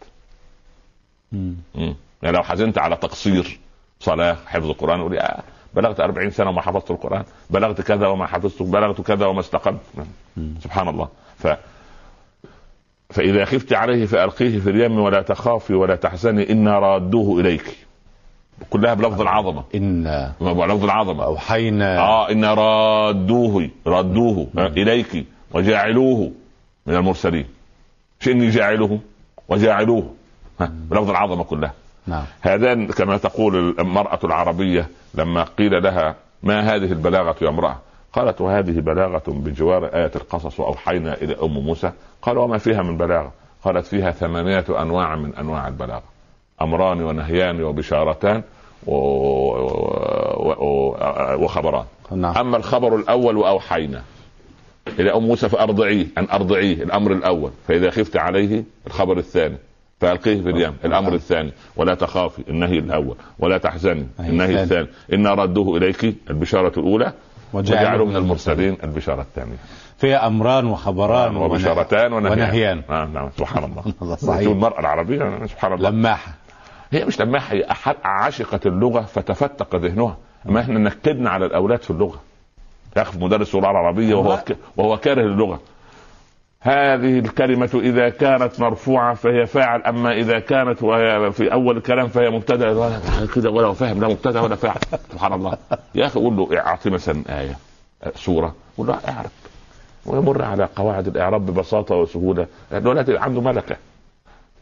مم. 1.32 1.56
مم. 1.76 1.96
يعني 2.24 2.38
لو 2.38 2.44
حزنت 2.44 2.78
على 2.78 2.96
تقصير 2.96 3.60
صلاة 4.00 4.38
حفظ 4.46 4.70
القرآن 4.70 5.00
يقول 5.00 5.18
آه 5.18 5.44
بلغت 5.74 6.00
40 6.00 6.30
سنة 6.32 6.50
وما 6.50 6.62
حفظت 6.62 6.92
القرآن 6.92 7.24
بلغت 7.50 7.82
كذا 7.82 8.08
وما 8.08 8.26
حفظته 8.28 8.66
بلغت 8.66 9.02
كذا 9.02 9.26
وما 9.26 9.40
استقمت. 9.40 9.80
سبحان 10.64 10.88
الله. 10.88 11.08
ف 11.38 11.48
فإذا 13.10 13.46
خفت 13.46 13.74
عليه 13.74 14.06
فألقيه 14.06 14.60
في 14.60 14.70
اليم 14.70 15.00
ولا 15.00 15.22
تخافي 15.22 15.74
ولا 15.74 15.96
تحزني 15.96 16.52
إنا 16.52 16.80
رادوه 16.80 17.40
إليك. 17.40 17.78
كلها 18.70 18.94
بلفظ 18.94 19.22
العظمة. 19.22 19.63
إنا 19.76 20.34
بلفظ 20.41 20.84
العظمة. 20.84 21.24
أوحينا 21.24 22.00
آه 22.00 22.32
إن 22.32 22.46
رادوه 22.46 23.70
ردوه 23.88 24.48
إليك 24.58 25.26
وجاعلوه 25.54 26.32
من 26.86 26.96
المرسلين. 26.96 27.46
مش 28.22 28.28
إني 28.28 28.50
جاعله 28.50 29.00
وجاعلوه. 29.50 30.13
بلفظ 30.60 31.10
العظمة 31.10 31.44
كلها. 31.44 31.74
نعم. 32.08 32.24
هذان 32.41 32.88
كما 32.88 33.18
تقول 33.18 33.76
المرأة 33.80 34.20
العربية 34.24 34.88
لما 35.13 35.44
قيل 35.44 35.84
لها 35.84 36.15
ما 36.44 36.60
هذه 36.60 36.91
البلاغة 36.91 37.36
يا 37.41 37.50
امرأة؟ 37.50 37.78
قالت 38.13 38.41
وهذه 38.41 38.80
بلاغة 38.80 39.24
بجوار 39.28 39.86
آية 39.86 40.12
القصص 40.15 40.60
وأوحينا 40.60 41.13
إلى 41.13 41.36
أم 41.44 41.54
موسى. 41.54 41.91
قال 42.22 42.38
وما 42.38 42.58
فيها 42.58 42.82
من 42.82 42.98
بلاغة؟ 42.98 43.32
قالت 43.63 43.86
فيها 43.86 44.12
ثمانية 44.12 44.65
أنواع 44.70 45.15
من 45.15 45.36
أنواع 45.36 45.68
البلاغة. 45.68 46.14
أمران 46.62 47.02
ونهيان 47.02 47.63
وبشارتان. 47.63 48.44
وخبران. 51.38 51.86
نعم. 52.12 52.38
أما 52.38 52.58
الخبر 52.58 52.96
الأول 52.96 53.38
وأوحينا 53.38 54.02
إلى 55.00 55.13
أم 55.13 55.24
موسى 55.24 55.50
فأرضعيه 55.50 56.08
أن 56.18 56.28
أرضعيه 56.34 56.84
الأمر 56.84 57.12
الأول 57.12 57.52
فإذا 57.68 57.89
خفت 57.89 58.18
عليه 58.18 58.63
الخبر 58.88 59.18
الثاني. 59.18 59.58
فألقيه 60.02 60.41
في 60.41 60.50
اليم 60.50 60.76
الأمر 60.86 61.13
الثاني. 61.13 61.52
ولا 61.76 61.96
تخافي 61.96 62.44
النهي 62.50 62.80
الأول. 62.80 63.15
ولا 63.39 63.58
تحزني 63.58 64.08
النهي 64.20 64.63
الثاني. 64.63 64.88
إنا 65.13 65.34
ردوه 65.34 65.78
إليك 65.78 66.15
البشارة 66.30 66.80
الأولى 66.80 67.13
وجعلوا 67.54 67.82
وجعلوا 67.82 68.06
من 68.06 68.15
المرسلين 68.15 68.78
البشارة 68.84 69.22
الثانية. 69.22 69.56
فيها 69.98 70.28
أمران 70.28 70.65
وخبران 70.68 71.36
وبشارتان 71.36 72.13
ونهيان. 72.13 72.39
ونهيان. 72.39 72.82
آه 72.89 73.06
نعم. 73.06 73.30
سبحان 73.38 73.63
الله. 73.63 73.84
صحيح. 74.15 74.50
المرأة 74.50 74.80
العربية 74.80 75.46
سبحان 75.46 75.74
الله. 75.74 75.89
لماحة. 75.89 76.45
هي 76.91 77.06
مش 77.06 77.21
لماحة 77.21 77.56
هي 77.56 77.65
عشقت 78.04 78.65
اللغة 78.65 79.02
فتفتق 79.02 79.76
ذهنها. 79.76 80.17
ما 80.45 80.62
إحنا 80.62 80.80
نكدنا 80.80 81.30
على 81.30 81.45
الأولاد 81.45 81.82
في 81.82 81.91
اللغة. 81.91 82.21
يا 82.98 83.02
أخي 83.02 83.19
مدرس 83.19 83.56
اللغة 83.56 83.71
العربية 83.71 84.15
وهو. 84.15 84.39
وهو 84.78 84.98
كاره 84.98 85.21
للغة 85.21 85.60
هذه 86.62 87.19
الكلمة 87.19 87.69
إذا 87.74 88.10
كانت 88.10 88.60
مرفوعة 88.60 89.13
فهي 89.13 89.45
فاعل 89.45 89.82
أما 89.82 90.13
إذا 90.13 90.39
كانت 90.39 90.84
وهي 90.84 91.32
في 91.32 91.54
أول 91.54 91.78
الكلام 91.78 92.08
فهي 92.08 92.30
مبتدأ. 92.30 92.71
ولا 92.71 93.00
كده 93.36 93.50
ولا 93.50 93.74
فاهم 93.74 94.02
لا 94.02 94.08
مبتدأ 94.08 94.41
ولا 94.41 94.56
فاعل. 94.56 94.80
سبحان 95.12 95.34
الله. 95.34 95.58
يا 95.95 96.06
أخي 96.06 96.19
قول 96.19 96.38
له 96.38 96.60
أعطي 96.60 96.89
مثلا 96.89 97.24
آية 97.30 97.58
سورة. 98.15 98.56
قول 98.78 98.88
له 98.88 99.00
اعرف. 99.10 99.32
ويمر 100.06 100.41
على 100.41 100.69
قواعد 100.76 101.08
الإعراب 101.08 101.45
ببساطة 101.45 101.95
وسهولة. 101.95 102.48
الولد 102.74 103.10
عنده 103.10 103.41
ملكة. 103.41 103.76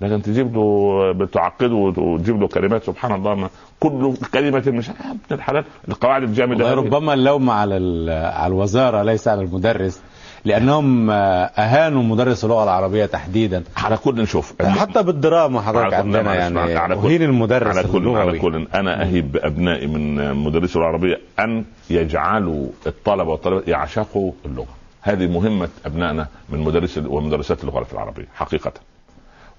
لكن 0.04 0.22
تجيب 0.22 0.56
له 0.56 1.12
بتعقده 1.12 1.76
وتجيب 1.76 2.42
له 2.42 2.48
كلمات 2.48 2.84
سبحان 2.84 3.12
الله 3.16 3.36
ما 3.36 3.50
كل 3.80 4.14
كلمة 4.34 4.64
مش 4.68 4.90
ابن 4.90 5.18
الحلال 5.32 5.64
القواعد 5.90 6.24
هذه. 6.66 6.74
ربما 6.74 7.14
اللوم 7.14 7.50
على 7.50 7.76
على 8.14 8.48
الوزارة 8.54 9.04
ليس 9.04 9.28
على 9.28 9.42
المدرس 9.42 10.02
لأنهم 10.46 11.10
آه، 11.10 11.16
أهانوا 11.46 12.04
مدرس 12.04 12.44
اللغة 12.44 12.64
العربية 12.64 13.06
تحديدا. 13.06 13.64
على 13.78 13.98
كل 13.98 14.22
نشوف. 14.22 14.54
حتى 14.62 15.04
بالدراما 15.04 15.62
حضرتك 15.62 15.94
عندنا 15.94 16.36
يعني 16.36 16.60
على 16.78 16.96
كل- 16.96 17.24
المدرس 17.24 17.78
على 17.78 17.88
كل 17.88 18.08
على 18.10 18.40
كل. 18.40 18.68
أنا 18.76 19.04
أهيب 19.04 19.32
بأبنائي 19.32 19.88
من 19.88 20.34
مدرسي 20.36 20.80
العربية 20.80 21.20
أن 21.40 21.64
يجعلوا 21.90 22.68
الطلبة 22.88 23.32
والطالبات 23.32 23.68
يعشقوا 23.68 24.32
اللغة. 24.46 24.76
هذه 25.02 25.28
مهمة 25.28 25.70
أبنائنا 25.86 26.28
من 26.50 26.60
مدرس 26.60 26.98
ومدرسات 27.06 27.62
اللغة 27.64 27.86
العربية 27.94 28.26
حقيقة. 28.36 28.72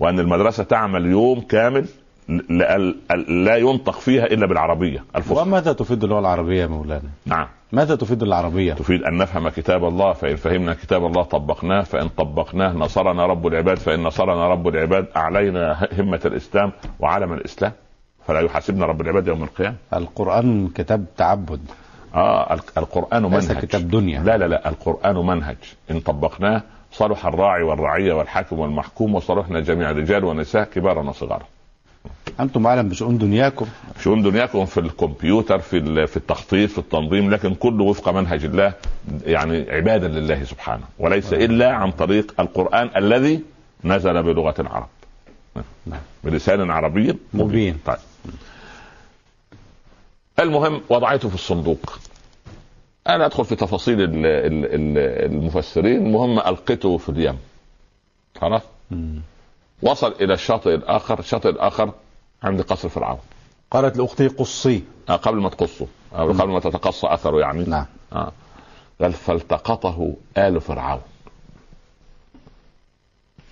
وأن 0.00 0.18
المدرسة 0.20 0.64
تعمل 0.64 1.06
يوم 1.06 1.40
كامل 1.40 1.86
لا 3.28 3.56
ينطق 3.56 3.92
فيها 4.00 4.24
إلا 4.24 4.46
بالعربية 4.46 5.04
الفصحى. 5.16 5.40
وماذا 5.42 5.72
تفيد 5.72 6.04
اللغة 6.04 6.18
العربية 6.20 6.62
يا 6.62 6.66
مولانا؟ 6.66 7.08
نعم. 7.26 7.46
ماذا 7.72 7.94
تفيد 7.96 8.22
العربية؟ 8.22 8.74
تفيد 8.74 9.02
أن 9.02 9.16
نفهم 9.16 9.48
كتاب 9.48 9.84
الله 9.84 10.12
فإن 10.12 10.36
فهمنا 10.36 10.74
كتاب 10.74 11.06
الله 11.06 11.22
طبقناه 11.22 11.82
فإن 11.82 12.08
طبقناه 12.08 12.72
نصرنا 12.72 13.26
رب 13.26 13.46
العباد 13.46 13.76
فإن 13.78 14.02
نصرنا 14.02 14.48
رب 14.48 14.68
العباد 14.68 15.06
أعلينا 15.16 15.88
همة 15.98 16.20
الإسلام 16.24 16.72
وعلم 17.00 17.32
الإسلام. 17.32 17.72
فلا 18.26 18.40
يحاسبنا 18.40 18.86
رب 18.86 19.00
العباد 19.00 19.26
يوم 19.28 19.42
القيامة. 19.42 19.76
القرآن 19.94 20.68
كتاب 20.68 21.04
تعبد. 21.16 21.60
آه 22.14 22.54
ال- 22.54 22.60
القرآن 22.78 23.26
ليس 23.34 23.50
منهج. 23.50 23.64
كتاب 23.64 23.88
دنيا. 23.90 24.20
لا 24.20 24.36
لا 24.38 24.48
لا 24.48 24.68
القرآن 24.68 25.16
منهج. 25.26 25.56
إن 25.90 26.00
طبقناه 26.00 26.62
صلح 26.94 27.26
الراعي 27.26 27.62
والرعية 27.62 28.12
والحاكم 28.12 28.58
والمحكوم 28.58 29.14
وصلحنا 29.14 29.60
جميع 29.60 29.90
رجال 29.90 30.24
ونساء 30.24 30.64
كبارا 30.64 31.02
وصغارا 31.08 31.46
أنتم 32.40 32.66
اعلم 32.66 32.88
بشؤون 32.88 33.18
دنياكم. 33.18 33.66
شؤون 34.00 34.22
دنياكم 34.22 34.66
في 34.66 34.80
الكمبيوتر 34.80 35.58
في 35.58 36.06
في 36.06 36.16
التخطيط 36.16 36.70
في 36.70 36.78
التنظيم 36.78 37.30
لكن 37.30 37.54
كله 37.54 37.84
وفق 37.84 38.08
منهج 38.08 38.44
الله 38.44 38.72
يعني 39.26 39.70
عبادا 39.70 40.08
لله 40.08 40.44
سبحانه 40.44 40.84
وليس 40.98 41.32
إلا 41.32 41.72
عن 41.72 41.90
طريق 41.90 42.34
القرآن 42.40 42.90
الذي 42.96 43.40
نزل 43.84 44.22
بلغة 44.22 44.54
العرب 44.58 44.88
نعم. 45.86 46.00
بلسان 46.24 46.70
عربي 46.70 47.18
مبين. 47.34 47.78
طيب. 47.86 47.96
المهم 50.40 50.80
وضعته 50.88 51.28
في 51.28 51.34
الصندوق. 51.34 51.98
أنا 53.08 53.26
أدخل 53.26 53.44
في 53.44 53.56
تفاصيل 53.56 54.00
ال- 54.00 54.26
ال- 54.26 54.64
ال- 54.64 55.32
المفسرين. 55.32 56.06
المهم 56.06 56.38
القته 56.38 56.98
في 56.98 57.08
اليم. 57.08 57.38
خلاص. 58.40 58.62
وصل 59.82 60.14
إلى 60.20 60.34
الشاطئ 60.34 60.74
الآخر. 60.74 61.18
الشاطئ 61.18 61.48
الآخر 61.48 61.92
عند 62.42 62.62
قصر 62.62 62.88
فرعون. 62.88 63.18
قالت 63.70 63.96
لأختي 63.96 64.28
قصي. 64.28 64.82
آه، 65.08 65.16
قبل 65.16 65.36
ما 65.36 65.48
تقصه. 65.48 65.86
أو 66.14 66.28
قبل 66.32 66.48
ما 66.48 66.60
تتقصى 66.60 67.06
أثره 67.06 67.40
يعني. 67.40 67.64
نعم. 67.64 67.86
آه. 68.12 68.32
قال 69.00 69.12
فالتقطه 69.12 70.14
آل 70.38 70.60
فرعون. 70.60 71.00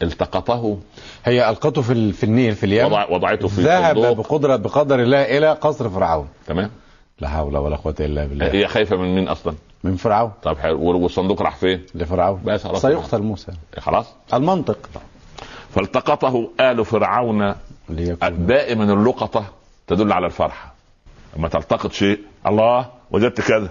التقطه. 0.03 0.79
هي 1.25 1.51
ألقته 1.51 1.83
في 1.83 2.12
في 2.12 2.25
النيل 2.25 2.55
في 2.55 2.67
اليم. 2.67 2.87
وضع 2.87 3.09
وضعته 3.11 3.49
في 3.49 3.62
ذهب 3.62 4.17
بقدرة 4.17 4.57
بقدر 4.57 5.01
الله 5.03 5.38
إلى 5.38 5.53
قصر 5.53 5.91
فرعون. 5.91 6.29
تمام. 6.47 6.71
لا 7.23 7.29
حول 7.29 7.57
ولا 7.57 7.77
قوة 7.77 7.95
إلا 8.01 8.27
بالله. 8.27 8.53
هي 8.53 8.67
خايفة 8.67 8.97
من 8.97 9.15
مين 9.15 9.29
أصلا؟ 9.29 9.55
من 9.85 9.97
فرعون. 9.97 10.33
طب 10.43 10.59
حلو. 10.59 11.03
والصندوق 11.03 11.43
راح 11.43 11.57
فين؟ 11.57 11.83
لفرعون. 11.95 12.41
بس 12.45 12.65
خلاص. 12.65 12.83
سيقتل 12.83 13.23
موسى. 13.23 13.53
خلاص. 13.79 14.15
المنطق. 14.35 14.91
فالتقطه 15.75 16.51
آل 16.61 16.85
فرعون 16.85 17.55
دائما 18.39 18.93
اللقطة 18.93 19.45
تدل 19.87 20.13
على 20.13 20.27
الفرحة. 20.27 20.73
لما 21.37 21.49
تلتقط 21.49 21.93
شيء 21.93 22.21
الله 22.47 22.87
وجدت 23.11 23.41
كذا. 23.41 23.71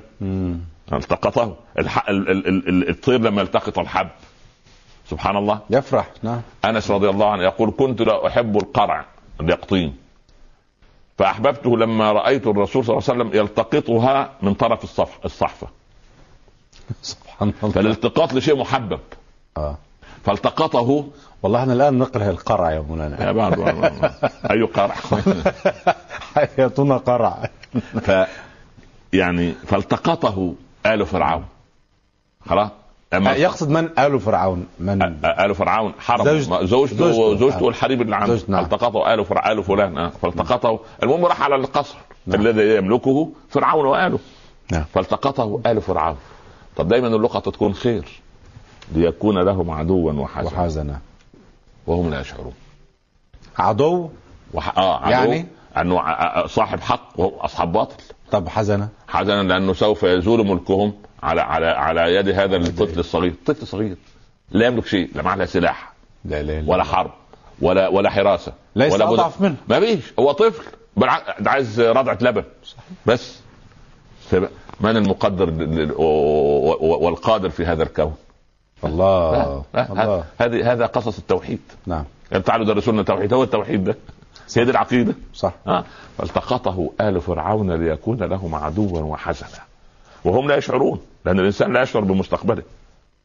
التقطه. 0.94 1.56
الح... 1.80 2.10
ال... 2.10 2.30
ال... 2.30 2.48
ال... 2.48 2.70
ال- 2.70 2.90
الطير 2.90 3.20
لما 3.22 3.42
يلتقط 3.42 3.80
الحب. 3.80 4.08
سبحان 5.10 5.38
الله. 5.38 5.60
يفرح. 5.70 6.10
نعم. 6.24 6.42
أنس 6.66 6.92
رضي 6.92 7.10
الله 7.10 7.32
عنه 7.32 7.44
يقول 7.44 7.74
كنت 7.78 8.02
لا 8.02 8.28
أحب 8.28 8.58
القرع 8.58 9.06
اليقطين. 9.42 9.96
فأحببته 11.22 11.78
لما 11.78 12.12
رأيت 12.12 12.48
الرسول 12.48 12.86
صلى 12.86 12.98
الله 12.98 13.10
عليه 13.10 13.22
وسلم 13.22 13.40
يلتقطها 13.40 14.30
من 14.42 14.54
طرف 14.54 14.84
الصف 14.84 15.26
الصحفة. 15.26 15.68
سبحان 17.02 17.54
الله. 17.64 17.74
فالالتقاط 17.74 18.34
لشيء 18.34 18.58
محبب. 18.58 19.00
آه. 19.58 19.78
فالتقطه 20.26 21.08
والله 21.44 21.60
إحنا 21.60 21.74
الآن 21.74 22.00
نكره 22.00 22.30
القرع 22.30 22.72
يا 22.72 22.80
مولانا. 22.80 23.24
يا 23.24 23.32
بعض. 23.32 23.60
أي 24.52 24.62
قرع؟ 24.62 24.96
حياتنا 26.36 26.98
قرع. 26.98 27.50
ف 28.02 28.12
يعني 29.14 29.52
فالتقطه 29.52 30.56
آل 30.86 31.06
فرعون. 31.06 31.46
خلاص؟ 32.50 32.70
اما 33.14 33.32
يقصد 33.34 33.70
من؟ 33.70 33.90
آل 34.00 34.20
فرعون. 34.20 34.66
من؟ 34.80 35.02
آل 35.26 35.56
فرعون. 35.56 35.94
حرم 36.00 36.24
زوج- 36.26 36.64
زوجته 36.66 37.12
زوجته. 37.12 37.36
زوجته, 37.36 37.60
آه. 37.60 37.64
والحريم 37.64 38.02
اللي 38.02 38.16
عنده 38.16 38.40
نعم. 38.48 38.64
التقطه 38.64 39.14
آل 39.14 39.26
فرعون 39.26 39.58
آل 39.58 39.64
فلان. 39.64 39.98
آه. 39.98 40.10
فالتقطه 40.10 40.80
المهم 41.04 41.26
راح 41.26 41.42
على 41.42 41.56
القصر 41.56 41.96
نعم. 42.28 42.42
الذي 42.42 42.76
يملكه 42.76 43.30
فرعون 43.50 43.86
وآله. 43.86 44.20
نعم. 44.72 44.84
فالتقطه 44.94 45.62
آل 45.66 45.82
فرعون. 45.82 46.18
طب 46.78 46.88
دايما 46.88 47.08
اللقطه 47.08 47.52
تكون 47.52 47.74
خير. 47.74 48.22
ليكون 48.96 49.40
لهم 49.40 49.72
عدوا 49.72 50.12
وحزنا. 50.14 50.48
وحزنا. 50.60 51.00
وهم 51.88 52.10
لا 52.10 52.22
يشعرون. 52.22 52.54
عدو؟ 53.58 54.10
وح... 54.54 54.78
آه 54.78 55.00
عدو. 55.00 55.12
يعني؟ 55.12 55.46
انه 55.78 56.02
صاحب 56.48 56.80
حق 56.80 57.10
وهو 57.18 57.40
أصحاب 57.40 57.72
باطل. 57.72 57.96
طب 58.32 58.50
حزنا. 58.50 58.90
حزنا 59.08 59.44
لأنه 59.44 59.74
سوف 59.74 60.04
يزول 60.04 60.48
ملكهم. 60.48 60.94
على 61.24 61.42
على 61.42 61.66
على 61.66 62.16
يد 62.16 62.30
هذا 62.30 62.56
الطفل 62.56 63.00
الصغير، 63.00 63.34
طفل 63.46 63.68
صغير. 63.68 63.98
لا 64.52 64.66
يملك 64.66 64.86
شيء، 64.86 65.10
لا 65.16 65.22
معه 65.22 65.36
لا 65.36 65.46
سلاح. 65.46 65.94
لا 66.26 66.44
لا 66.44 66.62
لا. 66.62 66.72
ولا 66.72 66.84
حرب. 66.84 67.12
ولا 67.62 67.88
ولا 67.88 68.10
حراسة. 68.10 68.54
ليس 68.76 68.94
ولا 68.94 69.10
أضعف 69.10 69.42
منه. 69.42 69.56
ما 69.68 69.80
فيش. 69.80 70.14
هو 70.20 70.32
طفل. 70.32 70.64
ده 71.40 71.52
عايز 71.52 71.82
رضعة 71.82 72.18
لبن. 72.22 72.44
بس. 73.06 73.40
من 74.80 74.98
المقدر 74.98 75.54
والقادر 76.82 77.50
في 77.50 77.66
هذا 77.66 77.84
الكون؟ 77.84 78.16
الله. 78.84 79.64
هذه 80.40 80.72
هذا 80.72 80.86
قصص 80.86 81.18
التوحيد. 81.18 81.62
نعم. 81.86 82.06
يعني 82.32 82.44
تعالوا 82.44 82.66
درسوا 82.66 82.94
لنا 82.94 83.02
التوحيد؟ 83.02 83.34
هو 83.34 83.44
التوحيد 83.44 83.84
ده. 83.84 83.96
هي 84.56 84.66
دي 84.66 84.72
العقيدة. 84.72 85.14
صح. 85.34 85.54
ها؟ 85.68 85.86
فالتقطه 86.18 86.90
آل 87.02 87.22
فرعون 87.22 87.72
ليكون 87.72 88.18
لهم 88.18 88.56
عدوا 88.56 89.00
وحزنا 89.00 89.50
وهم 90.24 90.48
لا 90.48 90.56
يشعرون 90.56 91.02
لأن 91.26 91.40
الإنسان 91.40 91.74
لا 91.74 91.82
يشعر 91.82 92.04
بمستقبله 92.04 92.64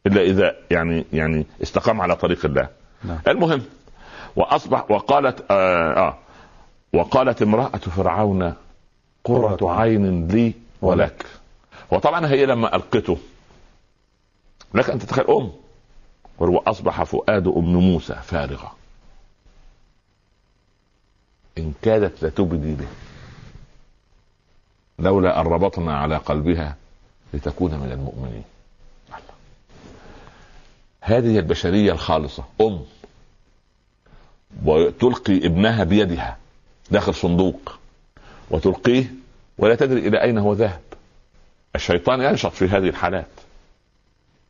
إلا 0.07 0.23
إذا 0.23 0.57
يعني 0.71 1.05
يعني 1.13 1.47
استقام 1.63 2.01
على 2.01 2.17
طريق 2.17 2.45
الله. 2.45 2.69
نعم. 3.05 3.19
المهم 3.29 3.63
وأصبح 4.37 4.91
وقالت 4.91 5.45
آه, 5.51 5.93
آه 6.09 6.17
وقالت 6.93 7.43
امرأة 7.43 7.77
فرعون 7.77 8.55
قرة 9.25 9.71
عين. 9.71 10.29
لي 10.29 10.53
ولك. 10.83 11.27
وطبعا 11.91 12.27
هي 12.27 12.47
لما 12.47 12.77
ألقته 12.77 13.19
لك 14.75 14.91
أن 14.91 14.99
تتخيل 14.99 15.27
أم 15.31 15.51
وأصبح 16.39 17.03
فؤاد 17.03 17.47
أم 17.47 17.77
موسى 17.77 18.15
فارغة. 18.15 18.73
إن 21.59 21.73
كادت 21.83 22.25
لتبدي 22.25 22.75
به 22.75 22.89
لولا 24.99 25.41
أن 25.41 25.47
ربطنا 25.47 25.99
على 25.99 26.17
قلبها 26.17 26.77
لتكون 27.35 27.75
من 27.75 27.93
المؤمنين. 27.93 28.45
هذه 31.01 31.39
البشرية 31.39 31.93
الخالصة 31.93 32.45
أم 32.61 32.81
وتلقي 34.65 35.37
ابنها 35.47 35.85
بيدها 35.85 36.37
داخل 36.91 37.15
صندوق 37.15 37.79
وتلقيه 38.51 39.15
ولا 39.59 39.75
تدري 39.75 40.09
إلى 40.09 40.23
أين 40.23 40.39
هو 40.39 40.53
ذاهب. 40.53 40.81
الشيطان 41.75 42.21
ينشط 42.21 42.53
في 42.53 42.65
هذه 42.65 42.89
الحالات. 42.89 43.27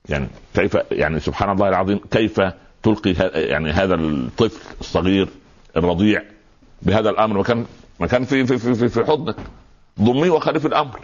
يعني 0.09 0.29
كيف 0.55 0.79
يعني 0.91 1.21
سبحان 1.21 1.51
الله 1.51 1.69
العظيم 1.69 2.01
كيف 2.11 2.41
تلقي 2.83 3.13
يعني 3.35 3.71
هذا 3.71 3.95
الطفل 3.95 4.61
الصغير 4.81 5.29
الرضيع 5.77 6.23
بهذا 6.83 7.11
الأمر؟ 7.11 7.39
وكان 7.39 7.67
ما 8.01 8.07
كان 8.07 8.25
في 8.25 8.47
في 8.47 8.59
في, 8.59 8.89
في 8.89 9.05
حضنك 9.05 9.37
ضميه 10.01 10.39
في 10.39 10.67
الأمر. 10.67 11.01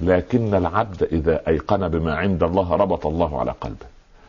لكن 0.00 0.54
العبد 0.54 1.02
إذا 1.02 1.48
أيقن 1.48 1.88
بما 1.88 2.14
عند 2.14 2.42
الله 2.42 2.72
ربط 2.72 3.06
الله 3.06 3.40
على 3.40 3.50
قلبه. 3.60 3.86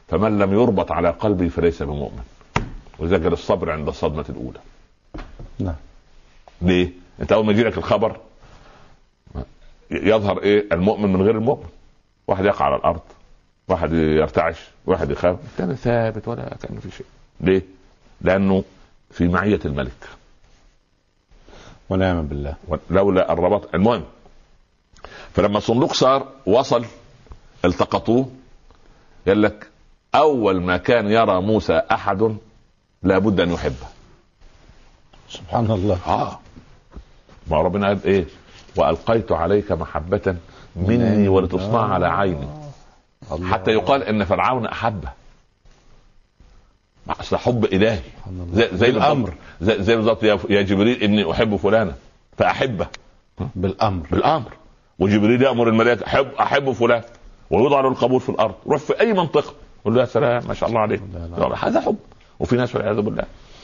فمن 0.08 0.40
لم 0.40 0.54
يربط 0.54 0.92
على 0.92 1.10
قلبه 1.10 1.48
فليس 1.48 1.84
بمؤمن. 1.84 2.24
قال 3.00 3.34
الصبر 3.34 3.72
عند 3.72 3.88
الصدمة 3.88 4.26
الأولى. 4.30 4.60
نعم. 5.60 5.76
ليه؟ 6.62 6.92
أنت 7.22 7.32
أول 7.32 7.46
ما 7.46 7.52
يجي 7.52 7.64
لك 7.64 7.78
الخبر 7.78 8.18
يظهر 9.92 10.42
إيه؟ 10.42 10.66
المؤمن 10.72 11.14
من 11.14 11.22
غير 11.22 11.38
المؤمن. 11.38 11.68
واحد 12.28 12.46
يقع 12.46 12.66
على 12.66 12.76
الأرض 12.76 13.02
واحد 13.68 13.94
يرتعش 13.94 14.68
واحد 14.86 15.12
يخاف 15.12 15.38
الثاني 15.44 15.76
ثابت 15.76 16.28
ولا 16.28 16.56
كان 16.62 16.80
في 16.80 16.92
شيء. 16.92 17.06
ليه؟ 17.42 17.62
لأنه 18.22 18.64
في 19.12 19.28
معية 19.28 19.60
الملك. 19.66 20.08
ونعم 21.90 22.28
بالله. 22.28 22.56
لولا 22.90 23.34
الرباط. 23.34 23.76
المهم 23.76 24.04
فلما 25.34 25.58
الصندوق 25.58 25.94
صار 25.94 26.28
وصل 26.46 26.86
التقطوه 27.66 28.30
قال 29.28 29.42
لك 29.42 29.68
أول 30.16 30.62
ما 30.62 30.78
كان 30.78 31.12
يرى 31.12 31.42
موسى 31.42 31.82
أحد 31.92 32.36
لابد 33.04 33.40
أن 33.40 33.52
يحبه. 33.52 33.88
سبحان 35.30 35.72
الله. 35.72 36.00
آه. 36.08 36.40
ما 37.48 37.62
ربنا 37.62 37.88
قال 37.88 38.04
إيه؟ 38.06 38.26
وألقيت 38.76 39.32
عليك 39.32 39.72
محبة 39.72 40.36
مني 40.76 41.28
ولتصنع 41.28 41.94
على 41.94 42.08
عيني. 42.08 42.48
الله. 43.32 43.52
حتى 43.52 43.72
يقال 43.72 44.04
إن 44.04 44.26
فرعون 44.26 44.66
أحبه. 44.66 45.10
اصل 47.10 47.38
حب 47.38 47.66
إلهي. 47.66 48.00
زي 48.54 48.70
زي. 48.74 48.92
بالضبط- 48.92 49.30
زي, 49.62 49.84
زي 49.84 49.96
بالظبط 49.96 50.24
يا, 50.24 50.40
يا 50.50 50.62
جبريل 50.62 51.04
إني 51.04 51.32
احب 51.32 51.56
فلانا 51.56 51.96
فأحبه. 52.38 52.88
بالأمر. 53.56 54.08
بالأمر. 54.12 54.54
وجبريل 55.00 55.42
يأمر 55.42 55.68
الملائكة 55.68 56.06
احب 56.06 56.28
أحب 56.40 56.72
فلان 56.72 57.02
ويوضع 57.52 57.82
له 57.82 57.88
القبول 57.88 58.22
في 58.22 58.30
الأرض. 58.30 58.56
روح 58.68 58.80
في 58.80 59.00
أي 59.00 59.14
منطقة. 59.14 59.54
يقول 59.82 59.96
له 59.96 60.02
يا 60.02 60.06
سلام 60.06 60.48
ما 60.48 60.54
شاء 60.54 60.70
الله 60.70 60.82
عليك. 60.82 61.02
هذا 61.56 61.82
حب. 61.82 61.98
وفي 62.40 62.56
ناس 62.56 62.76
والعياذ 62.76 63.02
بالله. 63.02 63.24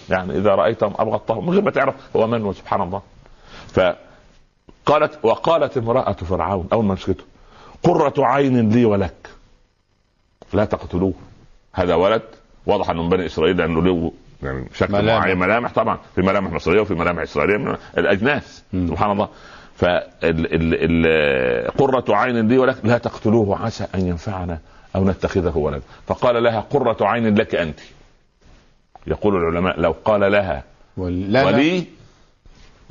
يعني 0.10 0.38
إذا 0.38 0.56
رأيتهم 0.56 0.94
ابغضتهم 1.00 1.46
من 1.46 1.54
غير 1.54 1.62
ما 1.62 1.72
تعرف 1.72 1.96
هو 2.16 2.28
من 2.28 2.54
سبحان 2.54 2.82
الله. 2.82 3.02
فقالت 3.68 5.20
وقالت 5.24 5.78
امرأة 5.78 6.14
فرعون 6.14 6.68
أول 6.74 6.86
ما 6.86 6.94
مسكته 6.94 7.24
قرة 7.84 8.14
عين 8.18 8.70
لي 8.70 8.86
ولك. 8.86 9.30
لا 10.54 10.66
تقتلوه. 10.66 11.14
هذا 11.74 11.96
ولد 11.96 12.22
واضح 12.66 12.90
أنه 12.90 13.04
من 13.04 13.10
بني 13.10 13.26
إسرائيل 13.26 13.58
لأنه 13.58 13.82
له 13.82 14.12
يعني 14.44 14.70
شكل 14.74 14.94
ملامح. 14.94 15.24
معين. 15.24 15.40
ملامح 15.40 15.74
طبعا. 15.74 15.98
في 16.16 16.22
ملامح 16.22 16.52
مصرية 16.52 16.82
وفي 16.82 16.94
ملامح 16.94 17.22
إسرائيلية 17.22 17.58
من 17.58 17.78
الأجناس. 17.98 18.64
مم. 18.74 18.88
سبحان 18.88 19.12
الله. 19.12 19.30
ف 19.76 19.86
قرة 21.78 22.06
عين 22.16 22.48
لي 22.48 22.58
ولك 22.58 22.78
لا 22.86 22.98
تقتلوه 22.98 23.66
عسى 23.66 23.88
أن 23.96 24.08
ينفعنا 24.08 24.60
أو 24.96 25.06
نتخذه 25.06 25.58
ولدا. 25.58 25.82
فقال 26.08 26.44
لها 26.44 26.60
قرة 26.60 26.98
عين 27.02 27.36
لك 27.36 27.56
أنت. 27.56 27.80
يقول 29.08 29.36
العلماء 29.36 29.80
لو 29.80 29.96
قال 30.06 30.32
لها 30.32 30.64
لا 30.98 31.44
ولي 31.46 31.86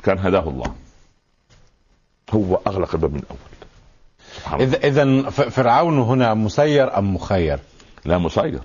كان 0.03 0.19
هداه 0.19 0.49
الله. 0.49 0.75
هو 2.31 2.61
أغلق 2.67 2.95
الباب 2.95 3.13
من 3.15 3.23
اذا 4.61 4.77
إذا 4.79 5.31
ف- 5.31 5.41
فرعون 5.41 5.99
هنا 5.99 6.35
مسير 6.35 6.99
أم 6.99 7.15
مخير؟ 7.15 7.59
لا 8.05 8.19
مسير. 8.19 8.61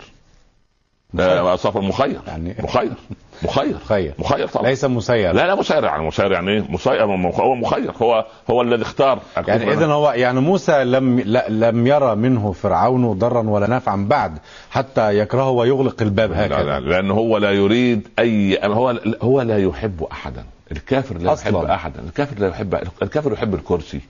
لا 1.13 1.55
صفر 1.55 1.81
مخير. 1.81 2.19
يعني- 2.27 2.55
مخير. 2.59 2.91
مخير. 3.43 3.75
مخير. 3.75 4.13
مخير 4.19 4.47
طبعا. 4.47 4.67
ليس 4.69 4.85
مسير. 4.85 5.31
لا 5.33 5.47
لا 5.47 5.55
مسير 5.55 5.83
يعني. 5.83 6.07
مسير 6.07 6.31
يعني 6.31 6.51
إيه؟ 6.51 6.65
مسير 6.69 7.03
هو 7.03 7.55
مخير. 7.55 7.91
هو 8.01 8.25
هو 8.49 8.61
الذي 8.61 8.81
اختار 8.81 9.19
يعني 9.47 9.73
اذا 9.73 9.85
هو 9.85 10.11
يعني 10.11 10.39
موسى 10.39 10.83
لم 10.83 11.19
لا- 11.19 11.49
لم 11.49 11.87
يرى 11.87 12.15
منه 12.15 12.51
فرعون 12.51 13.13
ضرا 13.13 13.49
ولا 13.49 13.67
نفعا 13.69 14.05
بعد 14.09 14.37
حتى 14.71 15.17
يكرهه 15.19 15.49
ويغلق 15.49 16.01
الباب 16.01 16.31
لا 16.31 16.47
لا 16.47 16.55
هكذا. 16.57 16.79
لأنه 16.79 17.13
هو 17.13 17.37
لا 17.37 17.51
يريد 17.51 18.07
أي 18.19 18.59
هو 18.63 18.99
هو 19.21 19.41
لا 19.41 19.57
يحب 19.57 20.03
احدا. 20.11 20.43
الكافر 20.71 21.17
لا 21.17 21.33
أصلاً. 21.33 21.47
يحب 21.59 21.65
احدا. 21.65 21.99
الكافر 22.07 22.39
لا 22.39 22.47
يحب 22.47 22.75
الكافر 23.01 23.33
يحب 23.33 23.53
الكرسي. 23.53 24.01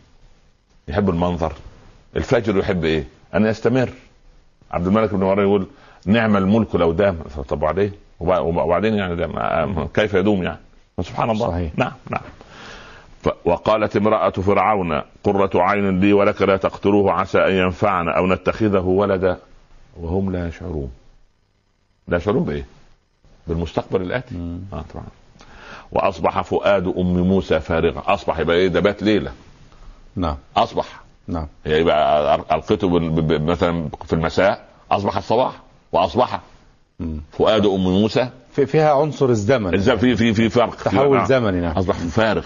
يحب 0.87 1.09
المنظر. 1.09 1.53
الفجر 2.15 2.57
يحب 2.57 2.85
إيه؟ 2.85 3.03
أن 3.35 3.45
يستمر. 3.45 3.89
عبد 4.71 4.87
الملك 4.87 5.13
بن 5.13 5.19
مروان 5.19 5.39
يقول 5.39 5.67
نعم 6.05 6.37
الملك 6.37 6.75
لو 6.75 6.91
دام. 6.91 7.17
طب 7.49 7.63
وبع- 7.63 7.89
وبعدين 8.19 8.93
يعني 8.93 9.15
دام 9.15 9.87
كيف 9.87 10.13
يدوم 10.13 10.43
يعني؟ 10.43 10.59
سبحان 11.01 11.29
الله. 11.29 11.47
صحيح. 11.47 11.71
نعم 11.75 11.91
نعم. 12.09 12.21
وقالت 13.45 13.95
امرأة 13.95 14.29
فرعون 14.29 15.01
قرة 15.23 15.49
عين 15.55 15.99
لي 15.99 16.13
ولك 16.13 16.41
لا 16.41 16.57
تقتلوه 16.57 17.11
عسى 17.11 17.37
أن 17.37 17.51
ينفعنا 17.53 18.17
أو 18.17 18.27
نتخذه 18.27 18.79
ولدا. 18.79 19.37
وهم 19.99 20.31
لا 20.31 20.47
يشعرون. 20.47 20.91
لا 22.07 22.17
يشعرون 22.17 22.43
بإيه؟ 22.43 22.65
بالمستقبل 23.47 24.01
الآتي. 24.01 24.35
مم. 24.35 24.59
آه 24.73 24.83
طبعا. 24.93 25.05
وأصبح 25.91 26.41
فؤاد 26.41 26.87
أم 26.97 27.17
موسى 27.17 27.59
فارغا 27.59 28.03
أصبح 28.13 28.39
يبقى 28.39 28.55
إيه؟ 28.55 28.67
ده 28.67 28.79
بات 28.79 29.03
ليلة. 29.03 29.31
نعم. 30.15 30.35
أصبح. 30.57 31.01
نعم. 31.27 31.47
هي 31.65 31.81
يبقى 31.81 32.35
ألقيته 32.35 32.99
مثلا 33.39 33.89
في 34.05 34.13
المساء 34.13 34.65
أصبح 34.91 35.17
الصباح. 35.17 35.53
وأصبح. 35.91 36.39
فؤاد 37.31 37.65
أم 37.65 37.83
موسى. 37.83 38.29
في 38.51 38.65
فيها 38.65 38.93
عنصر 38.93 39.29
الزمن. 39.29 39.73
إذا 39.73 39.95
في 39.95 40.15
في 40.15 40.33
في 40.33 40.49
فرق. 40.49 40.75
تحول 40.75 41.17
نعم. 41.17 41.25
زمني 41.25 41.61
نعم. 41.61 41.77
أصبح 41.77 41.95
فارغ. 41.95 42.45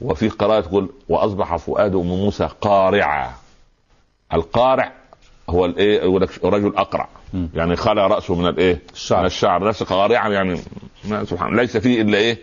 وفي 0.00 0.28
قراءة 0.28 0.60
تقول 0.60 0.90
وأصبح 1.08 1.56
فؤاد 1.56 1.94
أم 1.94 2.06
موسى 2.06 2.48
قارعا 2.60 3.30
القارع 4.32 4.92
هو 5.50 5.64
الإيه؟ 5.64 6.00
يقول 6.00 6.22
لك 6.22 6.44
رجل 6.44 6.76
أقرع. 6.76 7.08
يعني 7.54 7.76
خلع 7.76 8.06
رأسه 8.06 8.34
من 8.34 8.46
الإيه؟ 8.46 8.82
الشعر. 8.92 9.20
من 9.20 9.26
الشعر. 9.26 9.68
نفس 9.68 9.82
قارعا 9.82 10.28
يعني 10.28 10.60
سبحان 11.24 11.56
ليس 11.56 11.76
فيه 11.76 12.02
إلا 12.02 12.18
إيه؟ 12.18 12.38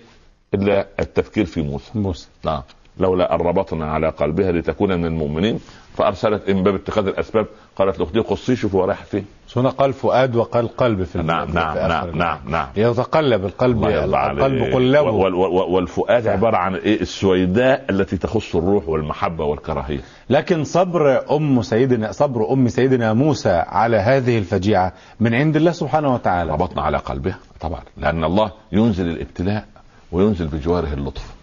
إلا 0.54 0.88
التفكير 1.00 1.46
في 1.46 1.62
موسى. 1.62 1.92
موسى. 1.96 2.28
نعم. 2.46 2.62
لولا 3.00 3.36
أن 3.36 3.40
ربطنا 3.42 3.92
على 3.92 4.10
قلبها 4.10 4.52
لتكون 4.52 4.98
من 4.98 5.06
المؤمنين 5.06 5.60
فأرسلت 5.98 6.50
من 6.50 6.64
باب 6.64 6.76
اتخاذ 6.76 7.08
الأسباب. 7.08 7.46
قالت 7.76 8.00
لاختي 8.00 8.20
قصي 8.20 8.56
شوف 8.56 8.76
هو 8.76 8.86
رايح 8.86 9.04
فين. 9.04 9.26
هنا 9.56 9.70
قال 9.70 9.94
فؤاد 9.94 10.36
وقال 10.36 10.68
قلب 10.68 11.04
في 11.04 11.18
نعم 11.18 11.52
نعم 11.52 11.78
نعم 11.78 12.04
الآية. 12.04 12.16
نعم. 12.16 12.40
نعم 12.48 12.68
يتقلب 12.76 13.46
القلب 13.46 13.84
القلب. 13.86 14.40
قلبه. 14.74 14.76
وال- 15.12 15.36
وال- 15.36 15.70
والفؤاد 15.74 16.28
عبارة 16.28 16.58
عن 16.58 16.76
إيه؟ 16.76 17.02
السويداء 17.02 17.86
التي 17.90 18.18
تخص 18.18 18.56
الروح 18.56 18.90
والمحبة 18.90 19.46
والكراهية. 19.46 20.00
لكن 20.30 20.64
صبر 20.64 21.36
أم 21.36 21.62
سيدنا 21.62 22.12
صبر 22.12 22.54
أم 22.54 22.68
سيدنا 22.68 23.14
موسى 23.14 23.64
على 23.68 23.98
هذه 23.98 24.38
الفجيعة 24.38 24.94
من 25.20 25.34
عند 25.34 25.56
الله 25.56 25.72
سبحانه 25.72 26.14
وتعالى. 26.14 26.52
ربطنا 26.54 26.82
على 26.82 26.98
قلبها 26.98 27.38
طبعا. 27.60 27.82
لأن 27.98 28.24
الله 28.24 28.52
ينزل 28.72 29.08
الابتلاء 29.08 29.66
وينزل 30.12 30.48
بجواره 30.48 30.94
اللطف. 30.94 31.39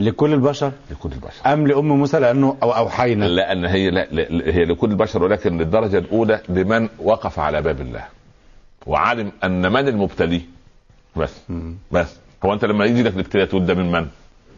لكل 0.00 0.32
البشر؟ 0.34 0.72
لكل 0.90 1.10
البشر. 1.12 1.52
أم 1.52 1.66
لأم 1.66 1.88
موسى 1.88 2.18
لأنه 2.18 2.56
أو 2.62 2.70
أوحينا؟ 2.72 3.24
لأن 3.24 3.64
هي 3.64 3.90
لا 3.90 4.06
هي 4.54 4.64
لكل 4.64 4.90
البشر 4.90 5.22
ولكن 5.22 5.58
للدرجة 5.58 5.98
الأولى 5.98 6.40
لمن 6.48 6.88
وقف 6.98 7.38
على 7.38 7.62
باب 7.62 7.80
الله 7.80 8.04
وعلم 8.86 9.32
أن 9.44 9.72
من 9.72 9.88
المبتلي؟ 9.88 10.40
بس 11.16 11.34
مم. 11.48 11.74
بس. 11.92 12.16
هو 12.44 12.52
أنت 12.52 12.64
لما 12.64 12.84
يجي 12.84 13.02
لك 13.02 13.14
الابتلاء 13.14 13.46
تقول 13.46 13.66
ده 13.66 13.74
من 13.74 13.92
من؟ 13.92 14.06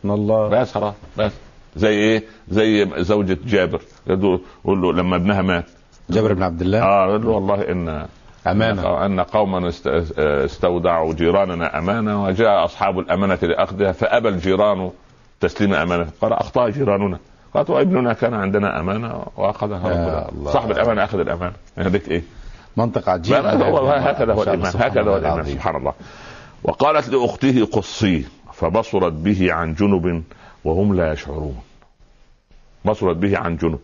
من 0.04 0.10
الله. 0.10 0.48
بس 0.48 0.72
خلاص 0.74 0.94
بس. 1.18 1.32
زي 1.76 1.88
إيه؟ 1.88 2.22
زي 2.48 2.88
زوجة 2.98 3.38
جابر. 3.46 3.80
يقول 4.06 4.82
له 4.82 4.92
لما 4.92 5.16
ابنها 5.16 5.42
مات. 5.42 5.64
جابر 6.10 6.32
بن 6.32 6.42
عبد 6.42 6.60
الله؟ 6.60 6.82
آه 6.82 7.10
قال 7.12 7.22
له 7.22 7.28
والله 7.28 7.72
ان 7.72 8.06
أمانة. 8.46 9.06
ان 9.06 9.20
قوما 9.20 9.68
است- 9.68 9.86
استودعوا 10.18 11.14
جيراننا 11.14 11.78
أمانة 11.78 12.24
وجاء 12.24 12.64
أصحاب 12.64 12.98
الأمانة 12.98 13.38
لأخذها 13.42 13.92
فأبى 13.92 14.28
الجيران 14.28 14.90
تسليم 15.40 15.74
أمانة. 15.74 16.06
قال 16.20 16.32
اخطا 16.32 16.68
جيراننا. 16.68 17.18
قالت 17.54 17.70
وابننا 17.70 18.12
كان 18.12 18.34
عندنا 18.34 18.80
أمانة 18.80 19.22
وأخذها 19.36 20.28
الله. 20.28 20.52
صاحب 20.52 20.70
الأمانة 20.70 21.04
أخذ 21.04 21.18
الأمانة. 21.20 21.52
هذيك 21.76 22.08
إيه؟ 22.08 22.22
منطق 22.76 23.08
عجيب 23.08 23.34
هكذا 23.36 23.64
هو 23.64 24.42
الايمان 24.42 24.72
هكذا 24.74 25.02
هو 25.10 25.16
الايمان. 25.16 25.44
سبحان 25.44 25.76
الله. 25.76 25.92
وقالت 26.64 27.08
لأخته 27.08 27.64
قصيه 27.72 28.22
فبصرت 28.52 29.12
به 29.12 29.52
عن 29.52 29.74
جنب 29.74 30.22
وهم 30.64 30.94
لا 30.94 31.12
يشعرون. 31.12 31.58
بصرت 32.84 33.16
به 33.16 33.38
عن 33.38 33.56
جنب. 33.56 33.78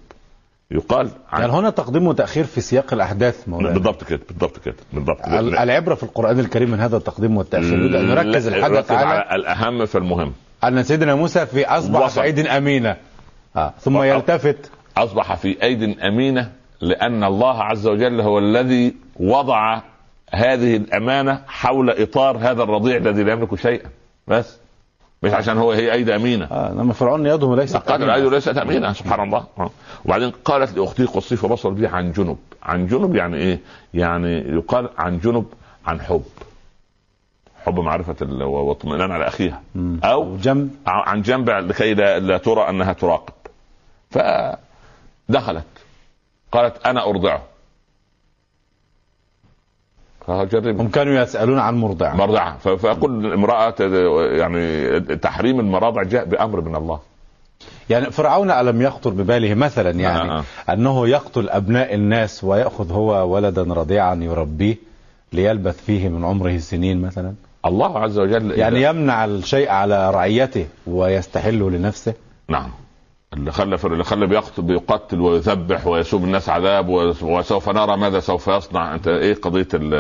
يقال 0.71 1.11
عن 1.33 1.41
يعني 1.41 1.53
هنا 1.53 1.71
تقديم 1.71 2.07
وتأخير 2.07 2.45
في 2.45 2.61
سياق 2.61 2.93
الأحداث 2.93 3.49
مولانا. 3.49 3.75
بالضبط 3.75 4.05
كده 4.05 4.21
بالضبط 4.29 4.59
كده 4.59 4.75
بالضبط 4.93 5.21
كده. 5.27 5.41
ال- 5.41 5.59
العبرة 5.59 5.95
في 5.95 6.03
القرآن 6.03 6.41
الكريم 6.41 6.71
من 6.71 6.81
هذا 6.81 6.97
التقديم 6.97 7.37
والتأخير 7.37 7.77
نركز 8.03 8.47
الحدث 8.47 8.77
ركز 8.77 8.91
على 8.91 9.35
الأهم 9.37 9.87
فالمهم 9.87 10.33
أن 10.65 10.83
سيدنا 10.83 11.15
موسى 11.15 11.47
في 11.47 11.67
أصبح 11.67 12.01
وصل. 12.01 12.15
في 12.15 12.23
ايد 12.23 12.39
أمينة 12.47 12.97
آه. 13.57 13.73
ثم. 13.81 14.03
يلتفت 14.03 14.71
أصبح 14.97 15.35
في 15.35 15.63
ايد 15.63 16.01
أمينة 16.01 16.53
لأن 16.81 17.25
الله 17.25 17.63
عز 17.63 17.87
وجل 17.87 18.21
هو 18.21 18.39
الذي 18.39 18.95
وضع 19.21 19.81
هذه 20.33 20.77
الأمانة 20.77 21.43
حول 21.47 21.91
إطار 21.91 22.37
هذا 22.37 22.63
الرضيع 22.63 22.97
الذي 22.97 23.23
لا 23.23 23.33
يملك 23.33 23.55
شيئا 23.55 23.91
بس 24.29 24.57
مش 25.23 25.33
عشان 25.33 25.59
هو 25.59 25.73
هي 25.73 25.93
ايد 25.93 26.11
أمينة 26.11 26.45
آه 26.45 26.73
إنما 26.73 26.93
فرعون 26.93 27.27
يده 27.27 27.57
ليست 27.57 27.91
أمينة. 27.91 28.05
الايد 28.05 28.25
ليست 28.33 28.59
أمينة 28.59 28.93
سبحان 28.93 29.21
الله 29.21 29.45
آه. 29.59 29.71
وبعدين 30.05 30.31
قالت 30.45 30.79
لأختي 30.79 31.05
قصي 31.05 31.37
فبصر 31.37 31.69
بي 31.71 31.87
عن 31.87 32.13
جنب 32.13 32.37
عن 32.63 32.87
جنب 32.87 33.15
يعني 33.17 33.37
إيه؟ 33.37 33.59
يعني 33.95 34.39
يقال 34.55 34.89
عن 34.99 35.19
جنب 35.19 35.45
عن 35.87 36.01
حب 36.01 36.23
حب 37.67 37.81
معرفة 37.81 38.17
ال- 38.23 38.43
واطمئنان 38.43 39.11
على 39.13 39.27
أخيها. 39.29 39.63
مم. 39.75 40.01
أو 40.05 40.37
جنب. 40.37 40.71
عن 40.87 41.23
جنب 41.23 41.51
لكي 41.51 41.95
لا, 41.95 42.19
لا 42.19 42.39
ترى 42.39 42.69
أنها 42.69 42.93
تراقب. 42.93 43.33
فدخلت. 44.11 45.65
قالت 46.53 46.87
أنا 46.87 47.07
أرضعه. 47.11 47.43
فجرب 50.27 50.81
هم 50.81 50.89
كانوا 50.89 51.15
يسألون 51.23 51.59
عن 51.59 51.75
مرضعه. 51.77 52.15
مرضعه 52.17 52.59
فكل 52.59 53.33
امراه 53.33 53.75
يعني 54.37 55.01
تحريم 55.01 55.61
المراضع 55.61 56.03
جاء 56.03 56.25
بأمر 56.25 56.61
من 56.61 56.77
الله. 56.77 57.01
يعني 57.91 58.11
فرعون 58.11 58.51
ألم 58.51 58.83
يخطر 58.83 59.11
بباله 59.11 59.55
مثلا 59.55 59.91
يعني 59.91 60.31
آه، 60.31 60.45
أنه 60.73 61.09
يقتل 61.09 61.49
أبناء 61.51 61.95
الناس 61.95 62.45
ويأخذ 62.45 62.93
هو 62.93 63.35
ولدا 63.35 63.63
رضيعا 63.63 64.15
يربيه 64.15 64.77
ليلبث 65.33 65.85
فيه 65.85 66.09
من 66.09 66.25
عمره 66.25 66.59
سنين 66.59 67.01
مثلا؟ 67.01 67.35
الله 67.69 67.99
عز 67.99 68.19
وجل 68.19 68.59
يعني 68.59 68.83
يمنع 68.83 69.25
الشيء 69.25 69.69
على 69.69 70.11
رعيته 70.11 70.67
ويستحله 70.87 71.71
لنفسه؟ 71.71 72.15
نعم. 72.49 72.71
اللي 73.33 73.53
خلى 73.53 73.79
اللي 73.85 74.05
خلى 74.05 74.27
بيقتل 74.27 74.63
بيقتل 74.63 75.21
ويذبح 75.21 75.87
ويسوب 75.87 76.25
الناس 76.25 76.49
عذاب 76.49 76.89
وسوف 77.23 77.69
نرى 77.69 77.97
ماذا 77.97 78.21
سوف 78.21 78.49
يصنع. 78.49 78.95
أنت 78.95 79.09
إيه 79.09 79.35
قضية 79.35 79.69
ال 79.75 79.95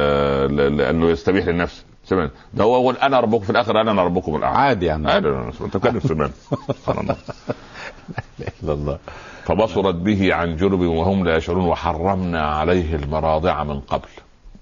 ال 0.61 0.81
أنه 0.81 1.11
يستبيح 1.11 1.47
للنفس؟ 1.47 1.85
سمعت. 2.05 2.31
ده 2.55 2.65
هو 2.65 2.81
يقول 2.81 2.97
أنا 2.97 3.21
ربكم 3.21 3.45
في 3.45 3.51
الآخر 3.51 3.81
أنا 3.81 4.05
ربكم 4.05 4.37
الاعلى 4.37 4.59
عادي 4.59 4.87
يعني. 4.87 5.11
عادي. 5.11 5.29
أنت 5.29 5.63
بتتكلم 5.63 6.01
سمعت 6.01 6.31
سبحان 6.69 6.99
الله. 6.99 7.17
الله. 8.75 8.99
فبصرت 9.45 9.95
به 9.95 10.35
عن 10.35 10.57
جنب 10.57 10.81
وهم 10.81 11.25
لا 11.25 11.37
يشعرون 11.37 11.65
وحرمنا 11.65 12.43
عليه 12.43 12.97
المراضع 12.97 13.65
من 13.65 13.81
قبل. 13.81 14.09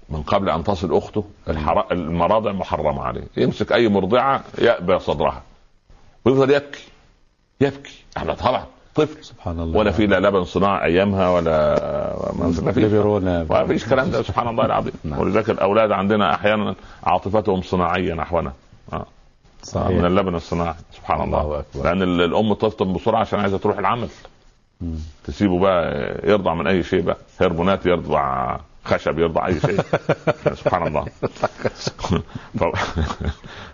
من 0.09 0.21
قبل 0.21 0.49
أن 0.49 0.63
تصل 0.63 0.97
أخته 0.97 1.23
الحر... 1.49 1.85
المراضع 1.91 2.51
محرمة 2.51 3.01
عليه. 3.03 3.23
يمسك 3.37 3.71
أي 3.71 3.87
مرضعة 3.87 4.43
يأبى 4.57 4.99
صدرها. 4.99 5.41
ويفضل 6.25 6.51
يبكي 6.51 6.83
يبكي. 7.61 8.03
إحنا 8.17 8.33
طبعا. 8.33 8.65
طفل. 8.95 9.23
سبحان 9.23 9.59
الله. 9.59 9.79
ولا 9.79 9.91
في 9.91 10.07
لا 10.07 10.19
لبن 10.19 10.43
صناعي 10.43 10.85
أيامها 10.85 11.29
ولا 11.29 11.75
ما 12.39 12.71
فيش 12.71 12.87
ما 13.49 13.65
فيش 13.67 13.85
كلام 13.85 14.11
ده 14.11 14.21
سبحان 14.23 14.47
الله 14.47 14.65
العظيم. 14.65 14.93
نعم. 15.03 15.19
ولذلك 15.19 15.49
الأولاد 15.49 15.91
عندنا 15.91 16.35
أحيانا 16.35 16.75
عاطفتهم 17.03 17.61
صناعيه 17.61 18.13
نحونا 18.13 18.53
آه. 18.93 19.05
صحيح. 19.63 19.97
من 19.97 20.05
اللبن 20.05 20.35
الصناعي. 20.35 20.75
سبحان 20.91 21.21
الله, 21.23 21.41
الله 21.41 21.59
أكبر. 21.59 21.83
لأن 21.83 22.01
الأم 22.01 22.53
تفطم 22.53 22.93
بسرعة 22.93 23.19
عشان 23.19 23.39
عايزة 23.39 23.57
تروح 23.57 23.77
العمل. 23.77 24.07
مم. 24.81 24.95
تسيبه 25.23 25.59
بقى 25.59 25.91
يرضع 26.23 26.53
من 26.53 26.67
أي 26.67 26.83
شيء 26.83 27.01
بقى. 27.01 27.17
هرمونات 27.41 27.85
يرضع. 27.85 28.57
خشب 28.85 29.19
يرضع 29.19 29.47
اي 29.47 29.59
شيء. 29.59 29.81
سبحان 30.61 30.87
الله. 30.87 31.05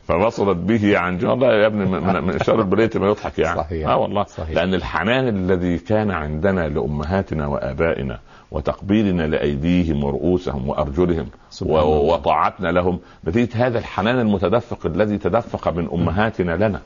فوصلت 0.08 0.58
به 0.58 0.98
عن 0.98 1.16
الله 1.16 1.48
يا 1.48 1.68
ابني 1.68 1.86
من, 1.86 2.40
شر 2.40 2.60
البلية 2.60 2.90
ما 2.96 3.08
يضحك 3.08 3.40
يعني. 3.40 3.60
صحيح. 3.60 3.88
آه 3.88 3.98
والله. 3.98 4.24
صحيح. 4.24 4.56
لأن 4.56 4.74
الحنان 4.74 5.28
الذي 5.28 5.78
كان 5.78 6.12
عندنا 6.12 6.68
لأمهاتنا 6.68 7.48
وآبائنا 7.48 8.20
وتقبيلنا 8.52 9.28
لأيديهم 9.28 10.04
ورؤوسهم 10.04 10.70
وأرجلهم 10.70 11.28
وطاعتنا 11.62 12.68
لهم 12.68 13.00
نتيجة 13.28 13.68
هذا 13.68 13.80
الحنان 13.80 14.20
المتدفق 14.20 14.86
الذي 14.86 15.18
تدفق 15.18 15.68
من 15.68 15.90
أمهاتنا 15.94 16.68
لنا. 16.68 16.82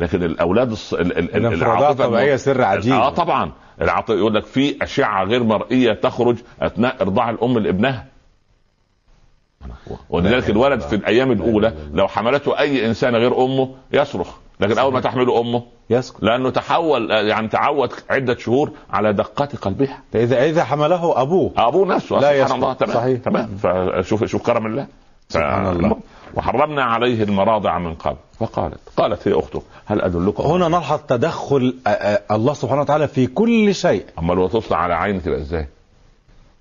لكن 0.00 0.22
الأولاد 0.22 0.70
الص... 0.70 0.94
الانفرادات 0.94 2.00
الطبيعيه 2.00 2.36
سر 2.36 2.62
عجيب. 2.62 2.92
آه 2.92 3.10
طبعا. 3.10 3.52
العط... 3.80 4.10
يقول 4.10 4.34
لك 4.34 4.44
في 4.44 4.82
أشعة 4.82 5.24
غير 5.24 5.42
مرئية 5.42 5.92
تخرج 5.92 6.36
أثناء 6.62 7.02
إرضاع 7.02 7.30
الأم 7.30 7.58
لابنها. 7.58 8.06
ولذلك 10.10 10.50
الولد 10.50 10.80
في 10.80 10.96
الأيام 10.96 11.32
الأولى 11.32 11.74
لو 11.92 12.08
حملته 12.08 12.58
أي 12.58 12.86
إنسان 12.86 13.16
غير 13.16 13.44
أمه 13.44 13.74
يصرخ. 13.92 14.28
لكن 14.60 14.78
أول 14.78 14.92
ما 14.92 15.00
تحمله 15.00 15.40
أمه 15.40 15.62
يسكت 15.90 16.22
لأنه 16.22 16.50
تحول 16.50 17.10
يعني 17.10 17.48
تعود 17.48 17.92
عدة 18.10 18.36
شهور 18.36 18.72
على 18.90 19.12
دقات 19.12 19.56
قلبها. 19.56 20.02
اذا 20.14 20.44
إذا 20.44 20.64
حمله 20.64 21.22
أبوه. 21.22 21.52
أبوه 21.56 21.86
نفسه. 21.86 22.18
لا 22.18 22.44
سبحان 22.44 22.62
الله. 22.62 22.74
تمام. 22.74 22.94
صحيح. 22.94 23.20
تمام. 23.20 23.56
فشوف 23.56 24.24
شوف 24.24 24.46
كرم 24.46 24.66
الله. 24.66 24.86
سبحان 25.28 25.66
الله. 25.66 25.96
وحرمنا 26.36 26.82
عليه 26.84 27.22
المراضع 27.22 27.78
من 27.78 27.94
قبل 27.94 28.16
فقالت 28.38 28.78
قالت 28.96 29.28
هي 29.28 29.34
أخته 29.38 29.62
هل 29.86 30.00
أدلكم 30.00 30.42
هنا 30.44 30.68
نلحظ 30.68 30.98
تدخل 31.08 31.74
الله 32.30 32.52
سبحانه 32.54 32.80
وتعالى 32.80 33.08
في 33.08 33.26
كل 33.26 33.74
شيء 33.74 34.04
أما 34.18 34.32
لو 34.34 34.48
تصنع 34.48 34.78
على 34.78 34.94
عيني 34.94 35.20
تبقى 35.20 35.38
إزاي؟ 35.40 35.66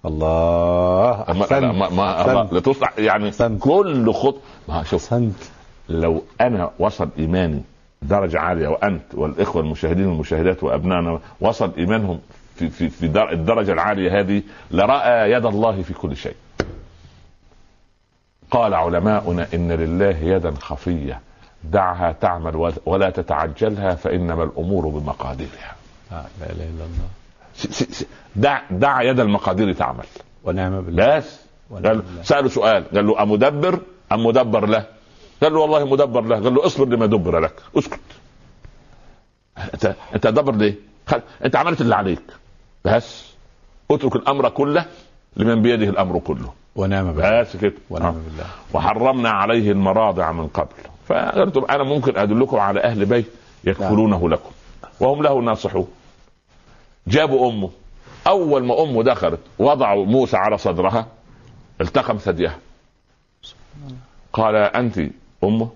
الله 0.06 1.22
أحسنت 1.22 1.64
ما 1.64 1.90
ما 1.90 2.48
لتصنع 2.52 2.90
يعني 2.98 3.28
أحسنت. 3.30 3.62
كل 3.64 4.14
خط 4.14 4.36
ما 4.70 4.84
شوف 4.84 5.04
أحسنت. 5.04 5.36
لو 5.90 6.24
أنا 6.42 6.72
وصل 6.80 7.10
إيماني 7.20 7.62
درجة 8.02 8.40
عالية 8.40 8.68
وأنت 8.68 9.04
والإخوة 9.14 9.62
المشاهدين 9.62 10.06
والمشاهدات 10.08 10.64
وأبنائنا 10.64 11.20
وصل 11.42 11.72
إيمانهم 11.78 12.20
في 12.56 12.70
في 12.70 12.90
في 12.90 13.06
الدرجة 13.34 13.74
العالية 13.74 14.20
هذه 14.20 14.42
لرأى 14.72 15.32
يد 15.32 15.46
الله 15.46 15.82
في 15.82 15.94
كل 15.94 16.18
شيء. 16.18 16.36
قال 18.54 18.74
علماؤنا 18.74 19.48
إن 19.54 19.72
لله 19.72 20.18
يدا 20.18 20.54
خفية 20.62 21.20
دعها 21.64 22.12
تعمل 22.12 22.74
ولا 22.86 23.10
تتعجلها 23.10 23.96
فإنما 23.96 24.44
الأمور 24.44 24.88
بمقاديرها. 24.88 25.76
لا 26.12 26.26
إله 26.40 26.70
إلا 26.70 26.86
الله. 26.86 27.10
دع 28.36 28.62
دع 28.72 29.02
يد 29.02 29.20
المقادير 29.20 29.74
تعمل. 29.74 30.06
ونعم 30.44 30.82
بالله. 30.82 31.18
بس 31.18 31.40
قال 31.72 32.04
سأله 32.24 32.50
سؤال 32.50 32.84
قال 32.96 33.08
له 33.08 33.24
أمدبر 33.24 33.80
أم 34.12 34.26
مدبر 34.26 34.66
له؟ 34.66 34.86
قال 35.44 35.54
له 35.54 35.60
والله 35.60 35.86
مدبر 35.86 36.22
له 36.22 36.36
قال 36.36 36.54
له 36.56 36.66
اصبر 36.66 36.86
لما 36.86 37.06
دبر 37.06 37.40
لك 37.40 37.54
اسكت 37.78 38.00
انت 39.74 39.96
أنت 40.16 40.28
دبر 40.28 40.56
ليه؟ 40.56 40.76
خل... 41.08 41.22
أنت 41.46 41.56
عملت 41.56 41.82
اللي 41.82 41.96
عليك 41.96 42.22
بس 42.86 43.34
اترك 43.92 44.16
الأمر 44.16 44.50
كله 44.50 44.86
لمن 45.38 45.62
بيده 45.62 45.90
الأمر 45.90 46.20
كله 46.20 46.54
ونعم 46.76 47.12
بالله. 47.12 47.42
بس 47.42 47.58
كده. 47.58 47.74
ونعم 47.90 48.14
بالله. 48.14 48.46
وحرمنا 48.74 49.30
عليه 49.30 49.72
المراضع 49.72 50.32
من 50.32 50.48
قبل. 50.48 50.76
فقلت 51.08 51.58
أنا 51.58 51.84
ممكن 51.84 52.18
أدلكم 52.18 52.58
على 52.58 52.80
أهل 52.80 53.06
بيت 53.06 53.26
يكفلونه 53.64 54.30
لكم. 54.30 54.52
وهم 55.00 55.24
له 55.24 55.42
ناصحون 55.42 55.88
جابوا 57.08 57.50
أمه. 57.50 57.70
أول 58.28 58.66
ما 58.66 58.84
أمه 58.84 59.04
دخلت 59.04 59.40
وضعوا 59.60 60.06
موسى 60.06 60.38
على 60.38 60.58
صدرها 60.58 61.08
التقم 61.82 62.18
ثديها. 62.18 62.58
قال 64.34 64.56
أنت 64.56 65.00
أمه؟ 65.44 65.70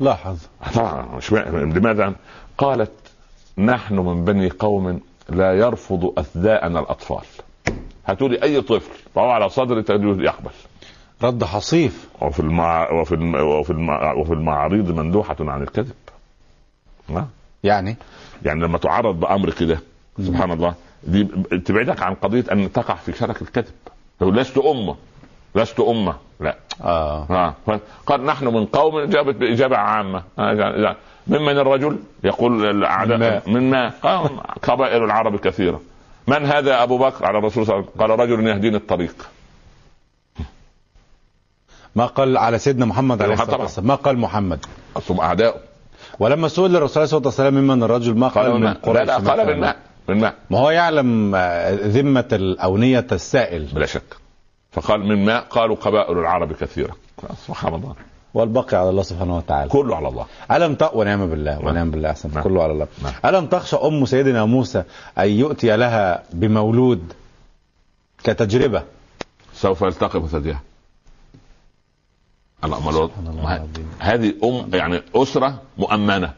لاحظ. 0.00 0.38
طبعا 0.74 1.20
لماذا؟ 1.54 2.14
قالت 2.58 2.92
نحن 3.58 3.94
من 3.94 4.24
بني 4.24 4.48
قوم 4.48 5.00
لا 5.28 5.52
يرفض 5.52 6.12
اثداءنا 6.18 6.80
الأطفال. 6.80 7.24
هاتوا 8.06 8.28
لي 8.28 8.42
أي 8.42 8.60
طفل 8.60 8.90
فهو 9.14 9.30
على 9.30 9.48
صدري 9.48 9.84
يقبل. 10.24 10.50
رد 11.22 11.44
حصيف. 11.44 12.08
وفي 12.20 12.40
المع... 12.40 12.90
وفي 12.90 13.14
الم... 13.14 13.34
وفي 13.34 13.70
الم... 13.70 13.88
وفي 14.18 14.32
المعاريض 14.32 14.98
مندوحة 14.98 15.36
عن 15.40 15.62
الكذب. 15.62 15.94
ما؟ 17.08 17.26
يعني؟ 17.64 17.96
يعني 18.44 18.60
لما 18.60 18.78
تعرض 18.78 19.20
بأمر 19.20 19.50
كده 19.50 19.78
سبحان 20.20 20.52
الله 20.52 20.74
دي 21.02 21.24
تبعدك 21.64 22.02
عن 22.02 22.14
قضية 22.14 22.44
أن 22.52 22.72
تقع 22.72 22.94
في 22.94 23.12
شرك 23.12 23.42
الكذب. 23.42 23.74
لست 24.20 24.58
أمة 24.58 24.96
لست 25.54 25.80
أمة. 25.80 26.14
لا. 26.40 26.56
آه, 26.82 27.54
آه. 27.66 27.80
قال 28.06 28.26
نحن 28.26 28.46
من 28.46 28.66
قوم 28.66 28.96
اجابت 28.96 29.34
بإجابة 29.34 29.76
عامة. 29.76 30.22
ممن 31.26 31.58
الرجل؟ 31.58 31.98
يقول 32.24 32.64
الأعداء. 32.70 33.50
من 33.50 33.70
ما؟ 33.70 33.88
قبائل 34.62 35.04
العرب 35.04 35.36
كثيرة. 35.36 35.80
من 36.26 36.46
هذا 36.46 36.82
أبو 36.82 36.98
بكر 36.98 37.26
على 37.26 37.38
الرسول 37.38 37.66
صلى 37.66 37.74
الله 37.74 37.86
عليه 37.86 37.92
وسلم؟ 37.92 38.00
قال 38.00 38.20
رجل 38.20 38.46
يهديني 38.46 38.76
الطريق. 38.76 39.28
ما 41.96 42.06
قال 42.06 42.36
على 42.36 42.58
سيدنا 42.58 42.86
محمد 42.86 43.22
عليه 43.22 43.34
الصلاة 43.34 43.60
والسلام. 43.60 43.88
ما 43.88 43.94
قال 43.94 44.18
محمد؟ 44.18 44.64
ثم 45.02 45.20
اعداؤه 45.20 45.60
ولما 46.18 46.48
سئل 46.48 46.76
الرسول 46.76 46.96
عليه 46.96 47.04
الصلاه 47.04 47.26
والسلام 47.26 47.54
ممن 47.54 47.82
الرجل 47.82 48.18
ما 48.18 48.28
قال, 48.28 48.60
من 48.60 48.74
قريش 48.74 49.08
لا, 49.08 49.18
لا 49.18 49.30
قال 49.30 49.46
من 49.46 49.60
ماء 49.60 49.76
من 50.08 50.20
ماء 50.20 50.34
ما 50.50 50.58
هو 50.58 50.70
يعلم 50.70 51.36
ذمة 51.70 52.28
الأونية 52.32 53.06
السائل. 53.12 53.64
بلا 53.64 53.86
شك. 53.86 54.16
فقال 54.72 55.00
من 55.00 55.24
ماء 55.24 55.42
قالوا 55.42 55.76
قبائل 55.76 56.18
العرب 56.18 56.52
كثيرة. 56.52 56.96
سبحان 57.46 57.74
الله. 57.74 57.94
والباقي 58.34 58.76
على 58.76 58.90
الله 58.90 59.02
سبحانه 59.02 59.36
وتعالى. 59.36 59.70
كله 59.70 59.96
على 59.96 60.08
الله. 60.08 60.26
ألم 60.50 60.74
ت... 60.74 60.90
ونعم 60.94 61.26
بالله 61.26 61.54
نعم. 61.58 61.66
ونعم 61.66 61.90
بالله 61.90 62.10
أحسن 62.10 62.30
نعم. 62.34 62.42
كله 62.42 62.62
على 62.62 62.72
الله. 62.72 62.86
نعم. 63.02 63.12
ألم 63.24 63.46
تخشى 63.46 63.76
أم 63.76 64.04
سيدنا 64.04 64.44
موسى 64.44 64.82
أن 65.18 65.28
يؤتي 65.28 65.76
لها 65.76 66.22
بمولود 66.32 67.12
كتجربة؟ 68.24 68.82
سوف 69.54 69.82
يلتقي 69.82 70.28
ثديها 70.28 70.62
الله 72.64 72.78
هذه 73.98 74.34
أم 74.44 74.74
يعني 74.74 75.02
أسرة 75.14 75.60
مؤمنة. 75.78 76.32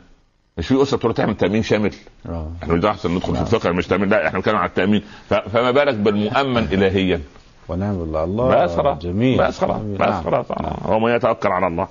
مش 0.59 0.67
في 0.67 0.83
أسرة 0.83 0.99
تروح 0.99 1.17
تعمل 1.17 1.37
تأمين 1.37 1.63
شامل. 1.63 1.95
آه. 2.27 2.53
إحنا 2.63 2.77
ده 2.77 2.91
احسن 2.91 3.15
ندخل 3.15 3.37
في 3.37 3.43
الفقه 3.43 3.71
مش 3.71 3.87
تأمين. 3.87 4.09
لا 4.09 4.27
إحنا 4.27 4.39
بنتكلم 4.39 4.57
على 4.57 4.69
التأمين. 4.69 5.03
فما 5.29 5.71
بالك 5.71 5.95
بالمؤمن 5.95 6.63
الهيا؟ 6.63 7.21
ونعم 7.69 7.99
بالله. 7.99 8.25
الله 8.25 8.67
خلاص 8.67 8.99
جميل. 8.99 9.39
بس 9.39 9.59
خلاص 9.59 9.81
بس 9.81 10.25
خلاص 10.25 10.47
هو 10.87 10.99
من 10.99 11.13
يتوكل 11.13 11.49
على 11.49 11.67
الله. 11.67 11.89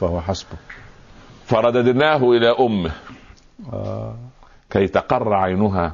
فهو 0.00 0.20
حسبه. 0.20 0.56
فرددناه 1.46 2.16
إلى 2.16 2.50
أمه. 2.60 2.90
آه. 3.72 4.14
كي 4.70 4.86
تقر 4.86 5.34
عينها 5.34 5.92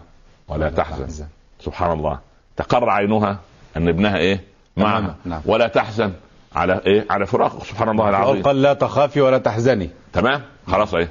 ولا 0.48 0.70
تحزن. 0.70 1.04
تحزن. 1.04 1.26
سبحان 1.60 1.92
الله. 1.92 2.18
تقر 2.56 2.90
عينها 2.90 3.38
أن 3.76 3.88
ابنها 3.88 4.16
إيه؟ 4.16 4.40
معها. 4.76 5.14
نعم. 5.24 5.40
ولا 5.46 5.68
تحزن 5.68 6.12
على 6.54 6.80
إيه؟ 6.86 7.06
على 7.10 7.26
فراقه. 7.26 7.64
سبحان 7.64 7.88
الله 7.88 8.08
العظيم. 8.08 8.42
قال 8.42 8.62
لا 8.62 8.72
تخافي 8.74 9.20
ولا 9.20 9.38
تحزني. 9.38 9.90
تمام؟ 10.12 10.42
خلاص 10.66 10.94
إيه؟ 10.94 11.08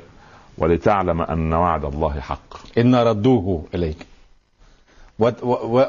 ولتعلم 0.57 1.21
أن 1.21 1.53
وعد 1.53 1.85
الله 1.85 2.19
حق. 2.19 2.77
إن 2.77 2.95
ردوه 2.95 3.47
و 3.47 3.61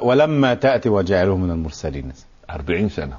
ولما 0.03 0.55
تأتي 0.55 0.89
وجعله 0.89 1.37
من 1.37 1.51
المرسلين. 1.51 2.13
أربعين 2.51 2.89
سنة. 2.89 3.17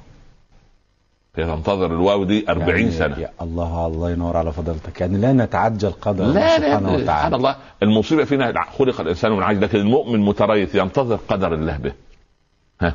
هي 1.36 1.44
تنتظر 1.44 1.86
الواو 1.86 2.24
دي 2.24 2.44
40 2.48 2.78
يعني 2.78 2.90
سنة. 2.90 3.18
يا 3.18 3.30
الله 3.42 3.86
الله 3.86 4.10
ينور 4.10 4.36
على 4.36 4.52
فضيلتك 4.52 5.00
يعني 5.00 5.18
لا 5.18 5.32
نتعجل 5.32 5.90
قدر 5.90 6.24
لا 6.24 6.56
سبحانه 6.56 6.90
لا 6.90 6.98
سبحان 6.98 7.02
وتعالى 7.02 7.36
الله. 7.36 7.56
المصيبة 7.82 8.24
فينا 8.24 8.64
خلق 8.78 9.00
الإنسان 9.00 9.32
من 9.32 9.42
عجل 9.42 9.60
لكن 9.60 9.78
المؤمن 9.78 10.20
متريث 10.20 10.74
ينتظر 10.74 11.18
قدر 11.28 11.54
الله 11.54 11.76
به. 11.76 11.92
ها؟ 12.80 12.94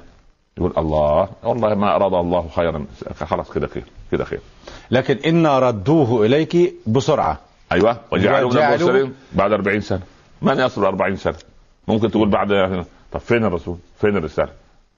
يقول 0.57 0.73
الله 0.77 1.29
والله 1.43 1.75
ما 1.75 1.95
أراد 1.95 2.13
الله 2.13 2.47
خيرا. 2.55 2.85
خلاص 3.25 3.51
كده 3.51 3.67
خير 3.67 3.83
كده 4.11 4.25
خير. 4.25 4.39
لكن 4.91 5.17
إن 5.25 5.47
ردوه 5.47 6.25
إليك 6.25 6.73
بسرعة. 6.87 7.39
أيوه. 7.71 7.97
وجعلوا 8.11 8.53
من 8.53 8.57
المرسلين 8.57 9.13
بعد 9.33 9.51
40 9.51 9.81
سنة. 9.81 10.01
من 10.41 10.59
يصل 10.59 10.85
40 10.85 11.15
سنة؟ 11.15 11.35
ممكن 11.87 12.11
تقول 12.11 12.29
بعد 12.29 12.51
طب 13.15 13.21
فين 13.21 13.45
الرسول؟ 13.45 13.77
فين 14.01 14.17
الرسالة؟ 14.17 14.51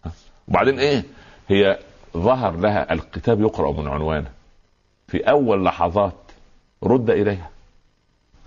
ها؟ 0.06 0.12
وبعدين 0.48 0.80
إيه؟ 0.80 1.04
هي 1.50 1.78
ظهر 2.18 2.56
لها 2.56 2.94
الكتاب 2.94 3.42
يقرأ 3.42 3.72
من 3.72 3.88
عنوانه. 3.88 4.28
في 5.08 5.18
أول 5.30 5.66
لحظات 5.66 6.14
رد 6.84 7.10
إليها. 7.10 7.50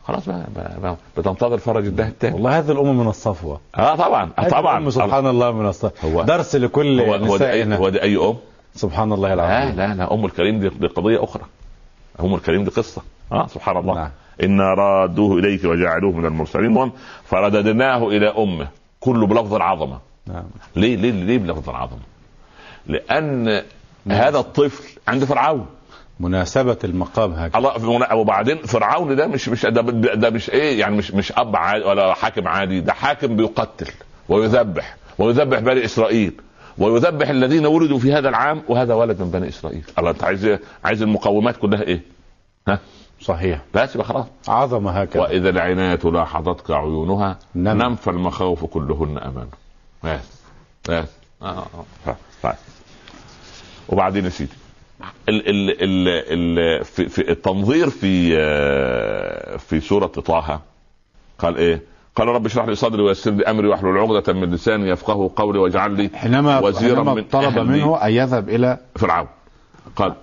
خلاص 0.04 0.28
بقى, 0.28 0.44
بقى, 0.56 0.80
بقى 0.80 0.96
بتنتظر 1.16 1.58
فرج 1.58 1.86
الله 1.86 2.08
التاني. 2.08 2.34
والله 2.34 2.58
هذه 2.58 2.70
الأمة 2.72 2.92
من 2.92 3.08
الصفوة. 3.08 3.60
آه 3.76 3.96
طبعا 3.96 4.30
آه 4.38 4.48
طبعا. 4.48 4.78
الأم 4.78 4.90
سبحان 4.90 5.26
الله 5.26 5.52
من 5.52 5.66
الصفوة. 5.66 6.10
هو- 6.12 6.22
درس 6.22 6.56
لكل 6.56 7.00
هو 7.00 7.14
هو 7.14 7.16
ده 7.16 7.24
أي 7.26 7.34
نسائنا. 7.34 7.76
هو 7.76 7.88
ده 7.88 8.02
أي 8.02 8.16
أم؟ 8.16 8.36
سبحان 8.74 9.12
الله 9.12 9.34
لا 9.34 9.34
العظيم. 9.34 9.76
لا 9.76 9.94
لا 9.94 10.14
أم 10.14 10.24
الكريم 10.24 10.60
دي, 10.60 10.68
دي 10.68 10.86
قضية 10.86 11.24
أخرى. 11.24 11.42
أم 12.20 12.34
الكريم 12.34 12.64
دي 12.64 12.70
قصة. 12.70 13.02
آه 13.32 13.46
سبحان 13.46 13.76
الله. 13.76 13.94
نعم. 13.94 14.10
إنا 14.42 14.74
رادوه 14.74 15.38
إليك 15.38 15.64
وجعلوه 15.64 16.12
من 16.12 16.24
المرسلين. 16.26 16.64
المهم 16.66 16.92
فرددناه 17.24 18.08
إلى 18.08 18.28
أمه. 18.28 18.68
كله 19.00 19.26
بلفظ 19.26 19.54
العظمة 19.54 19.98
نعم 20.26 20.44
ليه 20.76 20.96
ليه 20.96 21.10
ليه 21.10 21.38
بلفظ 21.38 21.68
العظمة؟ 21.70 22.00
لأن 22.86 23.62
هذا 24.08 24.38
الطفل 24.38 24.84
عند 25.08 25.24
فرعون 25.24 25.66
مناسبة 26.20 26.78
المقام 26.84 27.32
هكذا 27.32 27.58
الله 27.58 28.14
وبعدين 28.14 28.56
فرعون 28.56 29.16
ده 29.16 29.26
مش 29.26 29.48
مش 29.48 29.66
ده, 29.66 29.82
ده 30.14 30.30
مش 30.30 30.50
إيه 30.50 30.80
يعني 30.80 30.96
مش 30.96 31.10
مش 31.10 31.32
أب 31.32 31.56
عادي 31.56 31.84
ولا 31.84 32.14
حاكم 32.14 32.48
عادي 32.48 32.80
ده 32.80 32.92
حاكم 32.92 33.36
بيقتل 33.36 33.90
ويذبح 34.28 34.96
ويذبح 35.18 35.58
بني 35.58 35.84
إسرائيل 35.84 36.32
ويذبح 36.78 37.28
الذين 37.28 37.66
ولدوا 37.66 37.98
في 37.98 38.12
هذا 38.12 38.28
العام 38.28 38.62
وهذا 38.68 38.94
ولد 38.94 39.22
من 39.22 39.30
بني 39.30 39.48
إسرائيل 39.48 39.82
الله 39.98 40.10
أنت 40.10 40.24
عايز 40.24 40.44
إيه؟ 40.44 40.60
عايز 40.84 41.02
المقومات 41.02 41.56
كلها 41.56 41.82
إيه؟ 41.82 42.00
ها 42.68 42.78
صحيح 43.20 43.60
بس 43.74 43.94
يبقى 43.94 44.06
خلاص 44.06 44.26
عظمة 44.48 44.90
هكذا 44.90 45.22
وإذا 45.22 45.48
العناية 45.48 45.98
لاحظتك 46.04 46.70
عيونها 46.70 47.38
نم. 47.54 47.82
نم 47.82 47.94
فالمخاوف 47.94 48.64
كلهن 48.64 49.18
أمانه 49.18 49.50
بس 50.04 50.20
بس 50.88 51.08
آه، 51.42 51.46
آه، 51.46 51.66
آه. 52.06 52.16
طيب. 52.42 52.54
وبعدين 53.88 54.24
يا 54.24 54.30
سيدي 54.30 54.52
ال 55.28 55.48
ال 55.48 55.82
ال 55.82 56.08
ال 56.58 56.84
في, 56.84 57.08
في 57.08 57.30
التنظير 57.30 57.90
في 57.90 58.36
آه، 58.38 59.56
في 59.56 59.80
سورة 59.80 60.06
طه 60.06 60.60
قال 61.38 61.56
إيه؟ 61.56 61.82
قال 62.16 62.28
رب 62.28 62.46
اشرح 62.46 62.66
لي 62.66 62.74
صدري 62.74 63.02
ويسر 63.02 63.30
لي 63.30 63.44
أمري 63.44 63.68
واحلل 63.68 63.98
عقدة 63.98 64.32
من 64.32 64.50
لساني 64.50 64.88
يفقه 64.88 65.30
قولي 65.36 65.58
واجعل 65.58 65.92
لي 65.92 66.10
حينما 66.14 66.58
وزيرا 66.58 66.96
حينما 66.96 67.14
من 67.14 67.24
طلب. 67.24 67.58
منه 67.58 67.96
أن 67.96 68.12
يذهب 68.12 68.48
إلى 68.48 68.78
فرعون 68.96 69.28
قال 69.96 70.14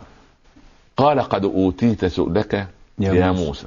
قال 0.98 1.20
قد 1.22 1.46
أوتيت 1.46 2.06
سؤلك 2.06 2.68
يا 3.00 3.14
يا, 3.14 3.32
موسى. 3.32 3.46
موسى. 3.46 3.66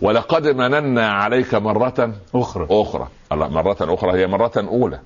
ولقد 0.00 0.46
مننا 0.46 1.10
عليك 1.12 1.54
مرة 1.54 2.14
أخرى. 2.34 2.66
أخرى. 2.70 3.08
الله 3.32 3.48
مرة 3.48 3.76
أخرى. 3.80 4.20
هي 4.20 4.26
مرة 4.26 4.52
أولى. 4.56 5.00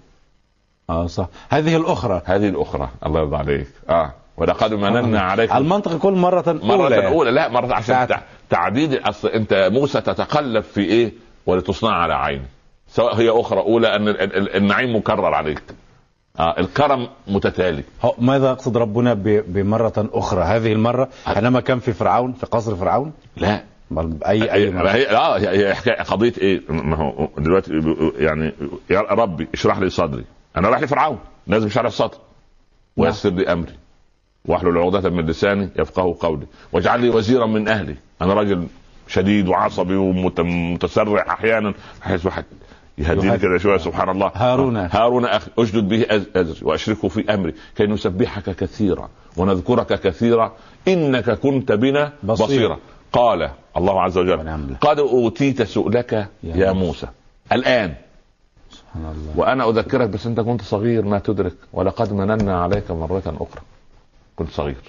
آه 0.90 1.07
صح. 1.07 1.28
هذه 1.48 1.76
الأخرى. 1.76 2.22
هذه 2.24 2.48
الأخرى. 2.48 2.88
الله 3.07 3.20
يرضى 3.20 3.36
عليك. 3.36 3.68
آه. 3.88 4.12
ولقد 4.36 4.74
مننا 4.74 5.20
عليك 5.20 5.52
المنطق 5.52 5.92
يكون 5.94 6.14
مرة 6.14 6.44
مرة 6.62 6.72
أولى. 6.82 6.96
أولى, 6.96 7.09
أولى. 7.09 7.30
لا 7.30 7.48
مرة 7.48 7.74
عشان. 7.74 8.07
تع- 8.09 8.20
تعديد 8.50 8.94
أصل 8.94 9.28
أنت 9.28 9.68
موسى 9.72 10.00
تتقلب 10.00 10.62
في 10.64 10.80
إيه؟ 10.80 11.12
ولتصنع 11.46 11.92
على 11.92 12.14
عيني. 12.14 12.46
سواء 12.88 13.14
هي 13.14 13.30
أخرى 13.30 13.61
أولى 13.61 13.96
أن 13.96 14.09
ال- 14.09 14.20
ال- 14.20 14.57
النعيم 14.57 14.96
مكرر 14.96 15.34
عليك. 15.34 15.62
آه 16.39 16.61
الكرم 16.61 17.09
متتالي. 17.28 17.85
ماذا 18.18 18.51
يقصد 18.51 18.76
ربنا 18.76 19.14
بمرة 19.47 19.93
أخرى؟ 19.97 20.43
هذه 20.43 20.72
المرة 20.72 21.09
حينما 21.26 21.61
كان 21.61 21.78
في 21.78 21.93
فرعون 21.93 22.32
في 22.32 22.47
قصر 22.47 22.76
فرعون؟ 22.76 23.12
لا. 23.37 23.64
بل 23.91 24.18
أي 24.26 24.53
أي 24.53 24.70
مرة؟ 24.70 24.89
هي 24.89 25.16
آه 25.16 25.39
هي 25.39 25.74
حكايه 25.74 26.03
قضية 26.03 26.32
إيه؟ 26.39 26.61
ما 26.68 26.97
هو 26.97 27.28
دلوقتي 27.39 27.72
يعني 28.18 28.53
يا 28.91 29.01
ربي 29.01 29.49
اشرح 29.55 29.78
لي 29.78 29.91
صدري. 29.91 30.24
أنا 30.57 30.68
رايح 30.68 30.82
لفرعون 30.82 31.18
لازم 31.47 31.68
شرح 31.68 31.87
الصدر 31.87 32.18
ويسر 32.97 33.30
لي 33.30 33.53
أمري. 33.53 33.72
وأحلل 34.45 34.78
عقدة 34.78 35.11
من 35.11 35.26
لساني 35.26 35.68
يفقه 35.76 36.16
قولي. 36.20 36.47
واجعل 36.72 37.01
لي 37.01 37.09
وزيرا 37.09 37.47
من 37.47 37.68
أهلي. 37.68 37.97
أنا 38.22 38.35
راجل 38.35 38.66
شديد 39.09 39.49
وعصبي 39.49 39.97
ومتسرع 39.97 41.24
أحيانا 41.28 41.74
واحد 42.24 42.45
يهديني 42.99 43.26
يهدي. 43.26 43.38
كده 43.38 43.59
شوية 43.59 43.78
سبحان 43.78 44.09
الله. 44.09 44.32
هارون. 44.34 44.76
هارون 44.76 45.24
أخي 45.24 45.51
اشدد 45.59 45.88
به 45.88 46.07
ازري 46.11 46.59
وأشركه 46.62 47.09
في 47.09 47.34
أمري 47.34 47.55
كي 47.76 47.86
نسبحك 47.86 48.51
كثيرا 48.57 49.09
ونذكرك 49.36 50.01
كثيرا 50.01 50.53
إنك 50.88 51.30
كنت 51.30 51.72
بنا 51.72 52.12
بصيرا. 52.22 52.47
بصيرا. 52.47 52.78
قال 53.12 53.51
الله 53.76 54.03
عز 54.03 54.18
وجل. 54.18 54.76
قد 54.80 54.99
أوتيت 54.99 55.62
سؤلك 55.62 56.12
يا, 56.12 56.28
يا 56.42 56.72
موسى. 56.72 57.07
الآن. 57.53 57.95
سبحان 58.70 59.12
الله. 59.12 59.32
وأنا 59.36 59.68
أذكرك 59.68 60.09
بس 60.09 60.26
أنت 60.26 60.40
كنت 60.40 60.62
صغير 60.62 61.05
ما 61.05 61.18
تدرك. 61.18 61.55
ولقد 61.72 62.12
مننا 62.12 62.62
عليك 62.62 62.90
مرة 62.90 63.22
أخرى. 63.26 63.62
كنت 64.36 64.51
صغير. 64.51 64.82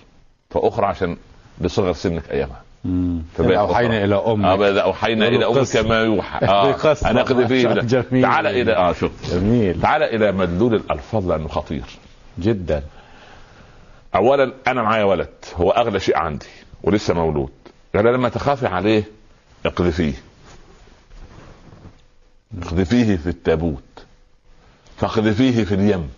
فأخرى 0.50 0.86
عشان 0.86 1.18
لصغر 1.62 1.94
سنك 1.94 2.32
أيامها. 2.32 2.62
إلى 4.04 4.16
آه 4.16 4.34
أمك 4.34 4.60
بقى 4.60 4.84
اوحينا 4.84 5.28
إلى 5.28 5.46
أمك 5.46 5.58
قصة. 5.58 5.82
ما 5.82 6.02
يوحى. 6.02 6.46
آه 6.46 6.72
أخذ 7.22 7.48
فيه 7.48 7.68
جميل. 7.68 8.22
تعال 8.24 8.48
إلى 8.48 8.76
آه 8.76 8.94
شوف. 8.94 9.12
جميل. 9.34 9.82
تعال 9.82 10.04
إلى 10.04 10.32
مدلول 10.32 10.76
الألفاظ 10.76 11.32
لأنه 11.32 11.48
خطير. 11.48 11.84
جدا. 12.40 12.84
اولا 14.16 14.54
أنا 14.68 14.84
معايا 14.84 15.04
ولد. 15.04 15.30
هو 15.56 15.72
أغلى 15.72 16.00
شيء 16.00 16.18
عندي 16.18 16.46
ولسه 16.84 17.14
مولود. 17.14 17.50
قال 17.96 18.06
لما 18.06 18.30
تخافي 18.30 18.68
عليه 18.68 19.04
اقذفيه. 19.66 20.14
اقذفيه 22.62 23.16
في 23.16 23.28
التابوت. 23.28 23.84
فاقذفيه 24.98 25.64
في 25.64 25.76
اليم. 25.76 26.10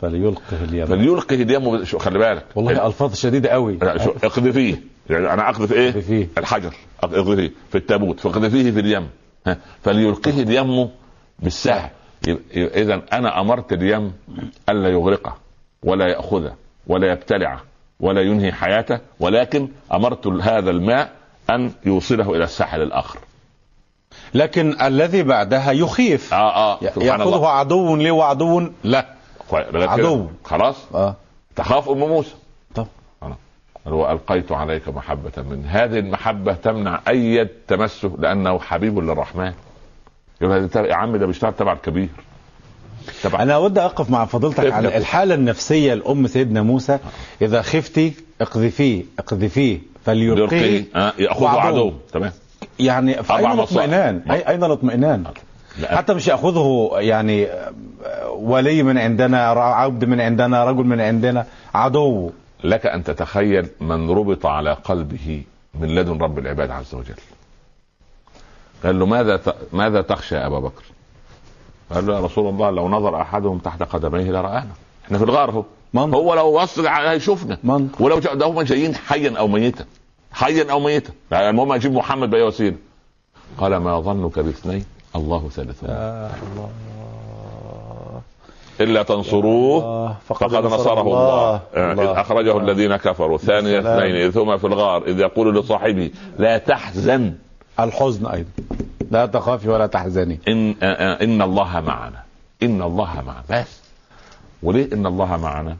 فليلقه 0.00 0.64
اليم 0.64 0.86
فليلقه 0.86 1.34
اليم 1.34 1.84
شو 1.84 1.98
خلي 1.98 2.18
بالك. 2.18 2.44
والله 2.54 2.86
ألفاظ 2.86 3.14
شديدة 3.14 3.48
قوي. 3.48 3.78
اقذفيه 3.82 4.82
يعني 5.10 5.32
أنا 5.32 5.50
اقذف 5.50 5.72
إيه؟ 5.72 5.90
اقذفيه. 5.90 6.28
الحجر. 6.38 6.74
اقذفيه 7.02 7.52
في 7.70 7.78
التابوت. 7.78 8.20
فاقذفيه 8.20 8.70
في 8.70 8.80
اليم 8.80 9.08
ها؟ 9.46 9.58
فليلقه 9.82 10.42
اليم 10.42 10.88
بالسهل 11.38 11.90
إذا 12.54 13.02
أنا 13.12 13.40
أمرت 13.40 13.72
اليم 13.72 14.12
ألا 14.68 14.88
يغرقه 14.88 15.36
ولا 15.82 16.06
يأخذه 16.06 16.54
ولا 16.86 17.12
يبتلعه 17.12 17.62
ولا 18.00 18.22
ينهي 18.22 18.52
حياته 18.52 19.00
ولكن 19.20 19.68
أمرت 19.92 20.26
هذا 20.26 20.70
الماء 20.70 21.12
أن 21.50 21.72
يوصله 21.86 22.34
إلى 22.34 22.44
الساحل 22.44 22.82
الآخر. 22.82 23.18
لكن 24.34 24.80
الذي 24.82 25.22
بعدها 25.22 25.72
يخيف. 25.72 26.34
آه 26.34 26.56
آه 26.56 26.80
سبحان 26.80 27.02
يأخذه 27.06 27.22
الله 27.22 27.48
عدو 27.48 27.96
لي 27.96 28.10
وعدو 28.10 28.70
لا. 28.84 29.17
كده. 29.50 29.90
عدو. 29.90 30.26
خلاص؟ 30.44 30.76
آه. 30.94 31.16
تخاف 31.56 31.88
أم 31.88 31.98
موسى. 31.98 32.34
طب. 32.74 32.86
هو 33.86 34.12
ألقيت 34.12 34.52
عليك 34.52 34.88
محبة 34.88 35.32
من. 35.36 35.64
هذه 35.68 35.98
المحبة 35.98 36.52
تمنع 36.52 37.00
أي 37.08 37.48
تمسه 37.68 38.12
لأنه 38.18 38.58
حبيب 38.58 38.98
للرحمن. 38.98 39.52
يقول 40.40 40.52
هذا 40.54 40.86
يا 40.86 40.94
عم 40.94 41.16
ده 41.16 41.26
بيشتغل 41.26 41.52
تبع 41.52 41.72
الكبير. 41.72 42.08
تبع 43.22 43.42
أنا 43.42 43.54
أود 43.54 43.78
أقف 43.78 44.10
مع 44.10 44.24
فضيلتك. 44.24 44.72
على 44.72 44.96
الحالة 44.96 45.34
النفسية 45.34 45.94
لأم 45.94 46.26
سيدنا 46.26 46.62
موسى. 46.62 46.98
إذا 47.42 47.62
خفتي 47.62 48.12
اقذفيه 48.40 49.04
اقذفيه 49.18 49.72
يلقيه. 49.72 49.80
فليلقيه 50.04 50.84
آه 50.96 51.12
يأخذه. 51.18 51.48
عدو 51.48 51.92
تمام. 52.12 52.32
يعني 52.78 53.18
أربع 53.18 53.38
أين 53.38 53.46
مصائب. 53.46 53.58
الاطمئنان؟ 53.58 54.30
أين 54.30 54.64
الاطمئنان؟ 54.64 55.24
لا. 55.78 55.96
حتى 55.96 56.14
مش 56.14 56.28
يأخذه 56.28 56.90
يعني 56.94 57.48
ولي 58.30 58.82
من 58.82 58.98
عندنا 58.98 59.48
عبد 59.48 60.04
من 60.04 60.20
عندنا 60.20 60.64
رجل 60.64 60.84
من 60.84 61.00
عندنا 61.00 61.46
عدو. 61.74 62.30
لك 62.64 62.86
أن 62.86 63.04
تتخيل 63.04 63.68
من 63.80 64.10
ربط 64.10 64.46
على 64.46 64.72
قلبه 64.72 65.42
من 65.74 65.88
لدن 65.94 66.18
رب 66.18 66.38
العباد 66.38 66.70
عز 66.70 66.94
وجل. 66.94 67.14
قال 68.84 68.98
له 68.98 69.06
ماذا 69.06 69.36
ت... 69.36 69.54
ماذا 69.72 70.02
تخشى 70.02 70.34
يا 70.34 70.46
أبا 70.46 70.58
بكر؟ 70.58 70.82
قال 71.94 72.06
له 72.06 72.14
يا 72.14 72.20
رسول 72.20 72.48
الله 72.48 72.70
لو 72.70 72.88
نظر 72.88 73.20
أحدهم 73.20 73.58
تحت 73.58 73.82
قدميه 73.82 74.30
لرآنا. 74.30 74.70
إحنا 75.04 75.18
في 75.18 75.24
الغار 75.24 75.50
اهو 75.50 75.64
هو 75.96 76.34
لو 76.34 76.58
بص 76.58 76.78
هيشوفنا 76.78 77.58
ولو 78.00 78.18
ده 78.18 78.46
هم 78.46 78.62
جايين 78.62 78.94
حيا 78.94 79.38
أو 79.38 79.48
ميتا. 79.48 79.84
حيا 80.32 80.70
أو 80.70 80.80
ميتا. 80.80 81.12
يعني 81.30 81.50
المهم 81.50 81.72
أجيب 81.72 81.92
محمد 81.92 82.30
باي 82.30 82.42
وسيله 82.42 82.76
قال 83.58 83.76
ما 83.76 84.00
ظنك 84.00 84.38
باثنين؟ 84.38 84.84
الله 85.16 85.48
ثالثهما 85.48 85.92
يا 85.92 86.30
الله 86.52 86.70
إلا 88.80 89.02
تنصروه 89.02 89.78
الله، 89.78 90.16
فقد 90.26 90.54
نصره 90.54 91.00
الله. 91.00 91.60
آه، 91.76 91.92
إذ 91.92 91.98
الله. 91.98 92.20
أخرجه 92.20 92.50
الله. 92.50 92.62
الذين 92.62 92.96
كفروا. 92.96 93.38
ثاني. 93.38 93.78
اثنين 93.78 94.14
إذ 94.14 94.38
هما 94.38 94.56
في 94.56 94.66
الغار 94.66 95.04
إذ 95.06 95.20
يقول 95.20 95.56
لصاحبه 95.56 96.10
لا 96.38 96.58
تحزن. 96.58 97.34
الحزن 97.80 98.26
أيضا. 98.26 98.50
لا 99.10 99.26
تخافي 99.26 99.68
ولا 99.68 99.86
تحزني. 99.86 100.38
إن 100.48 100.74
آه، 100.82 100.84
آه، 100.84 101.24
إن 101.24 101.42
الله 101.42 101.80
معنا. 101.80 102.22
إن 102.62 102.82
الله 102.82 103.22
معنا. 103.26 103.42
بس. 103.50 103.80
وليه 104.62 104.92
إن 104.92 105.06
الله 105.06 105.36
معنا؟ 105.36 105.76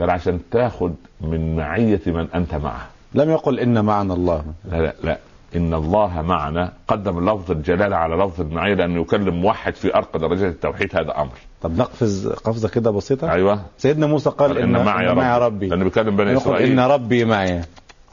قال 0.00 0.10
عشان 0.10 0.40
تاخذ 0.50 0.90
من 1.20 1.56
معية 1.56 2.00
من 2.06 2.28
أنت 2.34 2.54
معه. 2.54 2.86
لم 3.14 3.30
يقل 3.30 3.60
إن 3.60 3.84
معنا 3.84 4.14
الله. 4.14 4.44
لا 4.70 4.76
لا 4.76 4.94
لا. 5.02 5.18
إن 5.56 5.74
الله 5.74 6.22
معنا. 6.22 6.72
قدم 6.88 7.30
لفظ 7.30 7.50
الجلالة 7.50 7.96
على 7.96 8.14
لفظ 8.14 8.40
المعيه 8.40 8.74
لأنه 8.74 9.00
يكلم 9.00 9.34
موحد 9.34 9.74
في 9.74 9.96
أرقى 9.96 10.18
درجات 10.18 10.52
التوحيد 10.52 10.96
هذا 10.96 11.20
أمر. 11.20 11.32
طب 11.62 11.78
نقفز 11.78 12.28
قفزة 12.28 12.68
كده 12.68 12.90
بسيطة. 12.90 13.32
أيوه. 13.32 13.60
سيدنا 13.78 14.06
موسى 14.06 14.30
قال 14.30 14.58
ان, 14.58 14.76
إن 14.76 14.84
معي 14.84 15.06
ربي. 15.06 15.44
ربي. 15.44 15.68
لأنه 15.68 15.84
بيكلم 15.84 16.16
بني 16.16 16.36
إسرائيل. 16.36 16.72
إن 16.72 16.80
ربي 16.80 17.24
معي. 17.24 17.60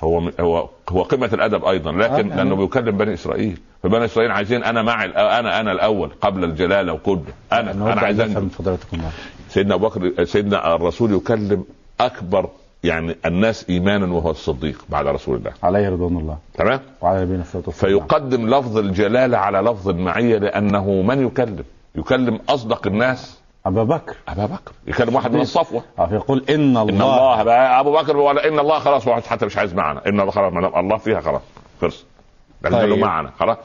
هو 0.04 0.32
هو 0.40 0.70
هو 0.90 1.02
قمة 1.02 1.30
الأدب 1.34 1.66
أيضا 1.66 1.92
لكن 1.92 2.32
آه، 2.32 2.36
لأنه 2.36 2.38
يعني. 2.38 2.56
بيكلم 2.56 2.98
بني 2.98 3.14
إسرائيل. 3.14 3.60
فبني 3.84 4.06
إسرائيل 4.06 4.32
عايزين 4.32 4.64
أنا 4.64 4.82
معي 4.82 5.06
أنا 5.10 5.60
أنا 5.60 5.72
الأول 5.72 6.12
قبل 6.22 6.44
الجلالة 6.44 6.94
وكله 6.94 7.24
أنا 7.52 7.72
أنا 7.72 8.02
عايز. 8.02 8.22
سيدنا 9.50 9.76
أبو 9.76 9.88
بكر 9.88 10.24
سيدنا 10.24 10.76
الرسول 10.76 11.14
يكلم 11.14 11.64
أكبر 12.00 12.50
يعني 12.84 13.15
الناس 13.25 13.69
ايمانا 13.69 14.13
وهو 14.13 14.32
الصديق 14.32 14.86
بعد 14.89 15.07
رسول 15.07 15.36
الله. 15.38 15.51
عليه 15.63 15.89
رضوان 15.89 16.17
الله. 16.17 16.38
تمام؟ 16.53 16.80
وعلى 17.01 17.21
نبينا 17.21 17.41
الصلاه 17.41 17.63
والسلام 17.67 17.91
فيقدم 17.99 18.49
لفظ 18.55 18.78
الجلاله 18.78 19.38
على 19.38 19.59
لفظ 19.59 19.89
المعية 19.89 20.38
لأنه 20.38 20.86
من 21.01 21.28
يكلم؟ 21.28 21.63
يكلم 21.95 22.39
أصدق 22.49 22.88
الناس؟ 22.88 23.39
أبا 23.65 23.84
بكر. 23.84 24.15
أبا 24.28 24.45
بكر. 24.45 24.71
يكلم 24.88 25.15
واحد 25.15 25.32
من 25.34 25.41
الصفوة. 25.41 25.84
آه، 25.99 26.05
فيقول 26.05 26.45
إن 26.49 26.78
الله 26.78 26.82
إن 26.82 27.01
الله. 27.01 27.43
بقى 27.43 27.80
أبو 27.80 27.91
بكر 27.91 28.17
ولا 28.17 28.47
إن 28.47 28.59
الله 28.59 28.80
خلاص 28.80 29.07
واحد 29.07 29.23
حتى 29.23 29.45
مش 29.45 29.57
عايز 29.57 29.73
معنا. 29.73 30.01
إن 30.07 30.19
الله 30.19 30.32
خلاص 30.32 30.53
الله 30.75 30.97
فيها 30.97 31.19
خلاص. 31.19 31.41
خلص. 31.82 32.05
ده 32.61 32.69
طيب. 32.69 32.97
معنا. 32.99 33.32
خلاص. 33.39 33.57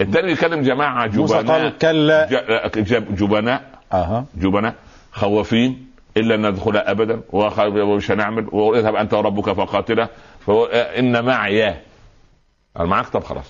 الثاني 0.00 0.32
يكلم 0.32 0.62
جماعة 0.62 1.06
موسى 1.06 1.38
جبناء. 1.38 1.60
قال 1.60 1.78
كلا 1.78 2.28
جب- 2.76 3.14
جبناء. 3.16 3.62
أها. 3.92 4.24
جبناء. 4.36 4.74
خوافين 5.12 5.89
الا 6.16 6.34
ان 6.34 6.46
ندخلها 6.46 6.90
ابدا 6.90 7.20
ومش 7.32 8.10
هنعمل 8.10 8.48
واذهب 8.52 8.96
أنت 8.96 9.14
وربك 9.14 9.52
فقاتله 9.52 10.08
فهو 10.46 10.64
إن 10.66 11.24
معي 11.24 11.68
أنا 12.76 12.84
معاك 12.84 13.08
طب 13.08 13.24
خلاص. 13.24 13.44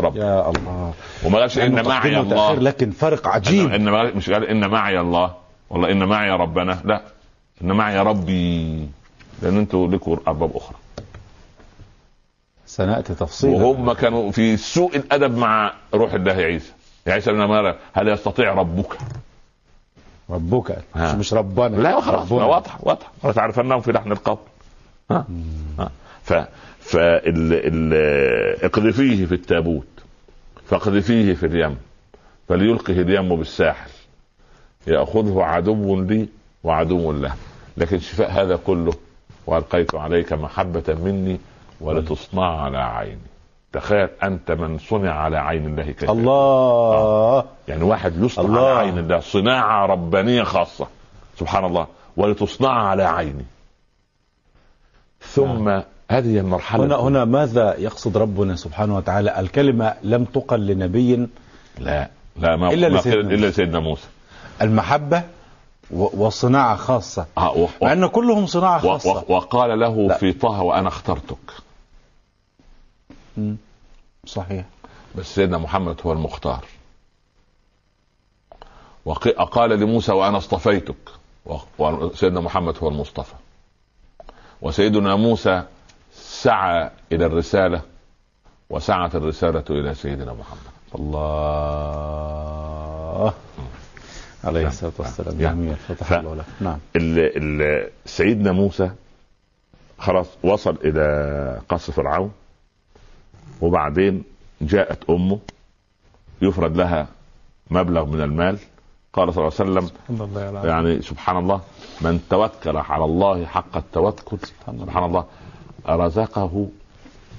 رب. 0.00 0.16
يا 0.16 0.50
الله. 0.50 0.94
وما 1.24 1.38
قالش 1.38 1.58
إن 1.58 1.86
معي 1.86 2.20
الله. 2.20 2.54
لكن 2.54 2.90
فرق 2.90 3.28
عجيب. 3.28 3.72
إن 3.72 4.16
مش 4.16 4.30
قال 4.30 4.44
إن 4.44 4.68
معي 4.70 5.00
الله. 5.00 5.34
والله 5.70 5.90
إن 5.90 6.04
معي 6.04 6.30
ربنا. 6.30 6.78
لا. 6.84 7.02
إن 7.62 7.72
معي 7.72 7.98
ربي. 7.98 8.88
لأن 9.42 9.56
أنتوا 9.56 9.88
لكم 9.88 10.18
ارباب 10.28 10.56
أخرى. 10.56 10.76
سنأتي 12.66 13.14
تفصيلا. 13.14 13.56
وهم 13.56 13.92
كانوا 13.92 14.30
في 14.30 14.56
سوء 14.56 14.96
الأدب 14.96 15.36
مع 15.36 15.72
روح 15.94 16.12
الله 16.12 16.32
عيسى. 16.32 16.72
يا 17.06 17.12
عيسى 17.12 17.30
ابن 17.30 17.44
مريم 17.44 17.74
هل 17.92 18.08
يستطيع 18.08 18.54
ربك؟ 18.54 18.98
ربك. 20.30 20.78
مش. 20.96 21.14
مش 21.14 21.34
ربنا. 21.34 21.76
لا 21.76 22.00
خلاص. 22.00 22.32
واضح 22.32 22.78
واضح. 22.86 23.12
خلاص 23.22 23.38
عرفناهم 23.38 23.80
في 23.80 23.92
لحن 23.92 24.12
القول 24.12 24.38
ها؟ 25.10 25.26
ف 26.22 26.32
فال 26.80 27.52
ال... 27.52 27.92
اقذفيه 28.64 29.26
في 29.26 29.34
التابوت. 29.34 29.86
فاقذفيه 30.66 31.34
في 31.34 31.46
اليم. 31.46 31.76
فليلقه 32.48 32.92
اليم 32.92 33.36
بالساحل. 33.36 33.90
يأخذه 34.86 35.42
عدو 35.42 36.00
لي 36.02 36.28
وعدو 36.64 37.12
له. 37.12 37.34
لكن 37.76 37.98
شفاء 37.98 38.30
هذا 38.30 38.56
كله 38.56 38.92
وألقيت 39.46 39.94
عليك 39.94 40.32
محبة 40.32 40.96
مني 41.04 41.40
ولتصنع 41.80 42.60
على 42.62 42.78
عيني. 42.78 43.18
تخيل 43.72 44.08
أنت 44.22 44.50
من 44.50 44.78
صنع 44.78 45.12
على 45.14 45.36
عين 45.38 45.66
الله 45.66 45.82
كيف؟ 45.82 46.10
الله. 46.10 47.44
يعني 47.68 47.82
واحد 47.82 48.22
يصنع 48.24 48.44
الله. 48.44 48.68
على 48.68 48.78
عين 48.78 48.98
الله 48.98 49.20
صناعة 49.20 49.86
ربانية 49.86 50.42
خاصة. 50.42 50.86
سبحان 51.38 51.64
الله. 51.64 51.86
ولتصنع 52.16 52.70
على 52.88 53.02
عيني. 53.02 53.44
ثم 55.20 55.68
هذه 56.10 56.38
المرحلة. 56.38 56.84
هنا 56.84 56.96
هنا 56.96 57.24
ماذا 57.24 57.74
يقصد 57.78 58.16
ربنا 58.16 58.56
سبحانه 58.56 58.96
وتعالى؟ 58.96 59.40
الكلمة 59.40 59.94
لم 60.02 60.24
تقل 60.24 60.66
لنبي. 60.66 61.26
لا. 61.78 62.08
لا 62.36 62.56
ما 62.56 62.72
إلا 62.72 62.88
ما 62.88 62.98
لسيدنا 62.98 63.28
قيل 63.28 63.38
الا 63.38 63.50
سيدنا 63.50 63.80
موسى. 63.80 64.08
المحبة 64.62 65.22
وصناعة 65.90 66.76
خاصة. 66.76 67.26
آه، 67.38 67.56
و- 67.56 67.66
مع 67.82 67.92
ان 67.92 68.06
كلهم 68.06 68.46
صناعة 68.46 68.78
خاصه 68.78 69.10
و- 69.28 69.34
وقال 69.34 69.78
له 69.80 69.96
لا. 69.96 70.14
في 70.14 70.32
طه 70.32 70.62
وأنا 70.62 70.88
اخترتك. 70.88 71.36
صحيح. 74.26 74.64
بس 75.14 75.34
سيدنا 75.34 75.58
محمد 75.58 76.00
هو 76.06 76.12
المختار. 76.12 76.64
وقال 79.04 79.70
لموسى 79.70 80.12
وأنا 80.12 80.38
اصطفيتك. 80.38 80.96
وسيدنا 81.78 82.40
محمد 82.40 82.78
هو 82.82 82.88
المصطفى. 82.88 83.34
وسيدنا 84.62 85.16
موسى 85.16 85.62
سعى 86.12 86.90
إلى 87.12 87.26
الرسالة 87.26 87.82
وسعت 88.70 89.14
الرسالة 89.14 89.64
إلى 89.70 89.94
سيدنا 89.94 90.32
محمد. 90.32 90.72
الله. 90.94 92.38
عليه 94.44 94.60
نعم. 94.60 94.68
الصلاة 94.68 94.92
والسلام. 94.98 95.42
نعم. 95.42 95.54
جميل. 95.54 95.76
فتح 95.76 96.12
الله 96.12 96.34
لك. 96.34 96.44
نعم. 96.60 96.78
ال 96.96 97.18
ال 97.62 97.90
سيدنا 98.06 98.52
موسى 98.52 98.90
خلاص 99.98 100.26
وصل 100.42 100.78
إلى 100.84 101.60
قصر 101.68 101.92
فرعون. 101.92 102.32
وبعدين 103.60 104.22
جاءت 104.60 105.10
أمه 105.10 105.38
يفرد 106.42 106.76
لها 106.76 107.06
مبلغ 107.70 108.04
من 108.04 108.20
المال. 108.20 108.58
قال 109.12 109.34
صلى 109.34 109.48
الله 109.48 109.58
عليه 109.60 109.70
وسلم 109.70 109.90
يعني 110.64 111.02
سبحان 111.02 111.36
الله 111.36 111.60
من 112.00 112.20
توكل 112.30 112.76
على 112.76 113.04
الله 113.04 113.46
حق 113.46 113.76
التوكل 113.76 114.38
سبحان 114.66 115.04
الله 115.04 115.24
رزقه 115.88 116.66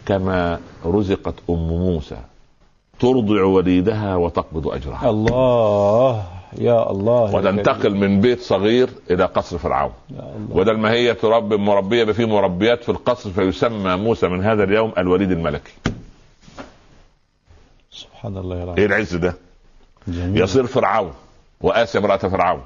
كما 0.06 0.60
رزقت 0.86 1.34
أم 1.50 1.68
موسى. 1.68 2.18
ترضع 3.00 3.44
وليدها 3.44 4.16
وتقبض 4.16 4.68
أجرها. 4.68 5.10
الله 5.10 6.24
يا 6.58 6.92
الله 6.92 7.36
وتنتقل 7.36 7.96
من 7.96 8.22
بيت 8.22 8.42
صغير 8.42 8.90
إلى 9.12 9.26
قصر 9.26 9.58
فرعون. 9.58 9.92
بدل 10.50 10.78
ما 10.78 10.92
هي 10.92 11.14
تربي 11.14 11.58
مربية 11.58 12.04
في 12.04 12.26
مربيات 12.26 12.84
في 12.84 12.90
القصر 12.90 13.30
فيسمى 13.30 13.96
موسى 13.96 14.28
من 14.28 14.44
هذا 14.44 14.64
اليوم 14.64 14.92
الوليد 14.98 15.32
الملكي. 15.32 15.74
سبحان 18.20 18.38
الله 18.38 18.56
يا 18.58 18.76
إيه 18.78 18.86
العز 18.86 19.16
ده؟ 19.16 19.34
جميل. 20.08 20.42
يصير 20.42 20.66
فرعون 20.66 21.14
واسي 21.62 21.98
امرأة 21.98 22.18
فرعون 22.18 22.62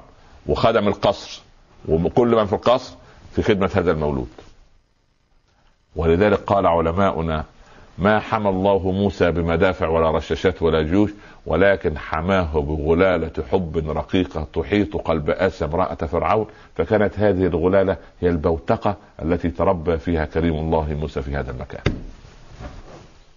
وخدم 0.46 0.88
القصر 0.88 1.42
وكل 1.88 2.36
من 2.36 2.46
في 2.46 2.52
القصر 2.52 2.96
في 3.32 3.42
خدمة 3.42 3.70
هذا 3.74 3.90
المولود. 3.90 4.28
ولذلك 5.96 6.38
قال 6.38 6.66
علماؤنا 6.66 7.44
ما 7.98 8.20
حمى 8.20 8.48
الله 8.48 8.90
موسى 8.92 9.30
بمدافع 9.30 9.88
ولا 9.88 10.10
رشاشات 10.10 10.62
ولا 10.62 10.82
جيوش 10.82 11.10
ولكن 11.46 11.98
حماه 11.98 12.60
بغلالة 12.60 13.44
حب 13.52 13.88
رقيقة 13.88 14.46
تحيط 14.54 14.96
قلب 14.96 15.30
آسى 15.30 15.64
امرأة 15.64 15.94
فرعون. 15.94 16.46
فكانت 16.76 17.18
هذه 17.18 17.46
الغلالة 17.46 17.96
هي 18.20 18.28
البوتقة 18.28 18.96
التي 19.22 19.50
تربى 19.50 19.98
فيها 19.98 20.24
كريم 20.24 20.54
الله 20.54 20.96
موسى 21.00 21.22
في 21.22 21.36
هذا 21.36 21.50
المكان. 21.50 21.82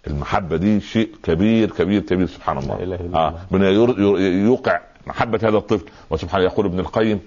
المحبة 0.07 0.57
دي 0.57 0.79
شيء 0.81 1.09
كبير 1.23 1.71
كبير 1.71 2.01
كبير 2.01 2.27
سبحان 2.27 2.57
الله. 2.57 2.75
لا 2.77 2.83
إله 2.83 2.95
إلا 2.95 3.17
آه 3.17 3.33
الله. 3.51 3.67
ير- 3.69 4.19
يوقع 4.45 4.79
محبة 5.07 5.39
هذا 5.43 5.57
الطفل. 5.57 5.85
وسبحان 6.09 6.41
يقول 6.41 6.65
ابن 6.65 6.79
القيم 6.79 7.19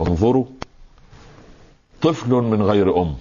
انظروا 0.00 0.44
طفل 2.02 2.30
من 2.30 2.62
غير 2.62 3.02
أم. 3.02 3.14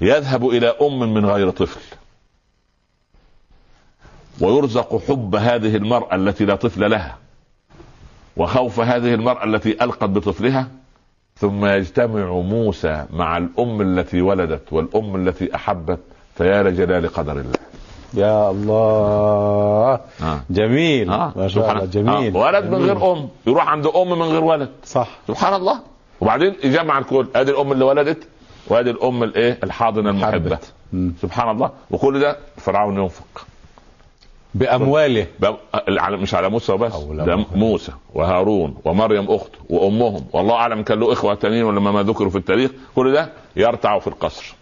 يذهب 0.00 0.48
إلى 0.48 0.66
أم 0.82 1.14
من 1.14 1.26
غير 1.26 1.50
طفل. 1.50 1.80
ويرزق 4.40 5.02
حب 5.08 5.34
هذه 5.34 5.76
المرأة 5.76 6.14
التي 6.14 6.44
لا 6.44 6.54
طفل 6.54 6.90
لها. 6.90 7.18
وخوف 8.36 8.80
هذه 8.80 9.14
المرأة 9.14 9.44
التي 9.44 9.84
ألقت 9.84 10.04
بطفلها. 10.04 10.68
ثم 11.36 11.66
يجتمع 11.66 12.32
موسى 12.32 13.06
مع 13.12 13.36
الأم 13.36 13.80
التي 13.80 14.20
ولدت 14.20 14.72
والأم 14.72 15.16
التي 15.28 15.54
أحبت. 15.54 15.98
فيا 16.38 16.62
لجلال 16.62 17.08
قدر 17.12 17.32
الله. 17.32 17.58
يا 18.14 18.50
الله. 18.50 20.00
آه. 20.22 20.40
جميل. 20.50 21.10
آه. 21.10 21.32
ما 21.36 21.48
شاء 21.48 21.72
الله. 21.72 21.84
جميل. 21.84 22.36
آه. 22.36 22.40
ولد 22.40 22.64
من. 22.64 22.74
غير 22.84 23.12
أم. 23.12 23.28
يروح 23.46 23.68
عند 23.68 23.86
أم 23.86 24.10
من 24.10 24.22
غير 24.22 24.44
ولد. 24.44 24.68
صح. 24.84 25.08
سبحان 25.28 25.54
الله. 25.54 25.80
وبعدين 26.20 26.54
يجمع 26.64 26.98
الكل. 26.98 27.26
ادي 27.36 27.50
الأم 27.50 27.72
اللي 27.72 27.84
ولدت 27.84 28.28
وادي 28.68 28.90
الأم 28.90 29.22
الايه 29.22 29.58
الحاضنة 29.64 30.10
المحبة. 30.10 30.58
مم. 30.92 31.14
سبحان 31.22 31.50
الله. 31.50 31.70
وكل 31.90 32.20
ده 32.20 32.36
فرعون 32.56 32.98
ينفق. 32.98 33.46
بأمواله. 34.54 35.26
مش 36.00 36.34
على 36.34 36.48
موسى 36.48 36.72
لا 36.72 37.24
ده. 37.24 37.44
موسى. 37.54 37.92
وهارون 38.14 38.76
ومريم 38.84 39.30
اخته 39.30 39.58
وأمهم. 39.70 40.24
والله 40.32 40.54
أعلم 40.54 40.82
كان 40.82 41.00
له 41.00 41.12
إخوة 41.12 41.34
تانيين 41.34 41.64
ولا 41.64 41.80
ما 41.80 42.02
ذكروا 42.02 42.30
في 42.30 42.38
التاريخ. 42.38 42.70
كل 42.96 43.12
ده 43.12 43.28
يرتع 43.56 43.98
في 43.98 44.06
القصر. 44.06 44.54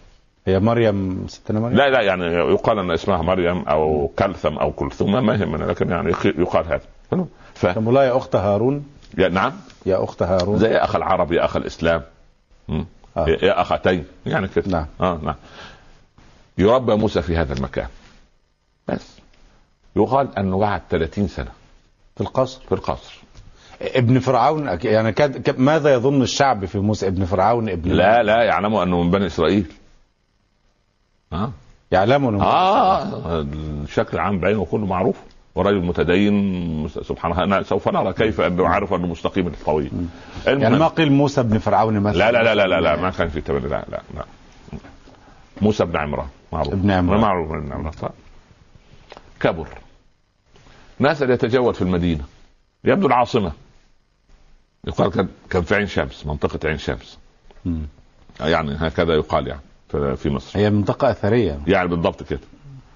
هي 0.55 0.61
مريم 0.61 1.25
ستنا 1.29 1.61
مريم؟ 1.61 1.77
لا 1.77 1.91
لا 1.91 2.01
يعني 2.01 2.25
يقال 2.25 2.79
أن 2.79 2.91
اسمها 2.91 3.23
مريم 3.23 3.63
أو 3.63 4.11
كلثم 4.19 4.55
أو 4.59 4.73
كلثوم 4.73 5.27
ما 5.27 5.35
يهمنا 5.35 5.65
لكن 5.65 5.91
يعني 5.91 6.11
يقال 6.25 6.65
هذا. 6.67 7.27
ف 7.55 7.77
ولا 7.77 8.03
يا 8.03 8.17
أخت 8.17 8.37
هارون. 8.37 8.87
يا 9.19 9.29
نعم. 9.29 9.53
يا 9.87 10.05
أخت 10.05 10.23
هارون. 10.23 10.59
زي 10.59 10.77
أخ 10.77 10.97
العرب 10.97 11.33
يا 11.33 11.45
أخ 11.45 11.57
الإسلام. 11.57 12.03
م? 12.69 12.83
آه. 13.17 13.29
يا 13.29 13.45
يا 13.45 13.61
أختين. 13.61 14.05
يعني 14.27 14.49
كده. 14.49 14.69
نعم. 14.71 14.87
آه 15.01 15.21
نعم. 15.23 15.35
يربى 16.59 16.95
موسى 16.97 17.23
في 17.23 17.37
هذا 17.37 17.53
المكان. 17.55 17.87
بس. 18.89 19.19
يقال 19.97 20.39
انه 20.39 20.59
بعد 20.59 20.81
30 20.91 21.29
سنة. 21.29 21.51
في 22.15 22.21
القصر. 22.21 22.61
في 22.69 22.73
القصر. 22.73 23.21
ابن 23.83 24.19
فرعون 24.19 24.79
يعني 24.85 25.13
كاد 25.13 25.51
ك- 25.51 25.59
ماذا 25.59 25.95
يظن 25.95 26.23
الشعب 26.23 26.65
في 26.65 26.79
موسى؟ 26.79 27.07
ابن 27.07 27.25
فرعون 27.25 27.69
ابن 27.69 27.91
لا 27.91 28.23
لا 28.23 28.43
يعلموا 28.43 28.83
أنه 28.83 29.03
من 29.03 29.11
بني 29.11 29.27
إسرائيل. 29.27 29.67
يعلمون. 31.93 32.41
إنه- 32.41 32.45
آه 32.45 33.41
الشكل 33.83 34.17
العام 34.17 34.39
بعينه 34.39 34.65
كله 34.65 34.87
معروف. 34.87 35.17
ورجل 35.55 35.81
متدين 35.85 36.89
سبحان 36.89 37.43
الله 37.43 37.63
سوف 37.63 37.89
نرى 37.89 38.13
كيف 38.13 38.41
أنه 38.41 38.69
عارف 38.69 38.93
أنه 38.93 39.07
مستقيم 39.07 39.47
القوي. 39.47 39.91
يعني 40.47 40.79
ما 40.79 40.89
قيل 40.89 41.13
موسى 41.13 41.41
ابن 41.41 41.59
فرعون 41.59 42.01
مثلا؟ 42.01 42.19
لا 42.19 42.33
لا 42.33 42.43
لا 42.43 42.55
لا 42.55 42.67
لا, 42.67 42.81
لا 42.81 42.97
ما 42.97 43.11
كان 43.11 43.29
في 43.29 43.41
تبني 43.41 43.69
لا 43.69 43.85
لا 43.89 44.03
لا. 44.15 44.25
موسى 45.61 45.85
بن 45.85 45.97
عمران 45.97 46.27
معروف. 46.53 46.73
ابن 46.73 46.91
عمران. 46.91 47.21
معروف 47.21 47.53
ابن 47.53 47.73
عمران 47.73 47.91
طيب. 47.93 48.11
كبر. 49.41 49.69
نزل 51.01 51.31
يتجول 51.31 51.75
في 51.75 51.83
المدينة. 51.83 52.25
يبدو 52.85 53.07
العاصمة. 53.07 53.53
يقال 54.87 55.11
كان 55.11 55.29
كان 55.51 55.63
في 55.63 55.75
عين 55.75 55.87
شمس 55.87 56.27
منطقة 56.27 56.69
عين 56.69 56.79
شمس. 56.79 57.19
يعني 58.41 58.77
هكذا 58.81 59.15
يقال 59.15 59.47
يعني. 59.47 59.61
في- 59.91 60.31
مصر. 60.31 60.59
هي 60.59 60.71
منطقة 60.71 61.11
أثرية. 61.11 61.59
يعني 61.67 61.89
بالضبط 61.89 62.23
كده. 62.23 62.41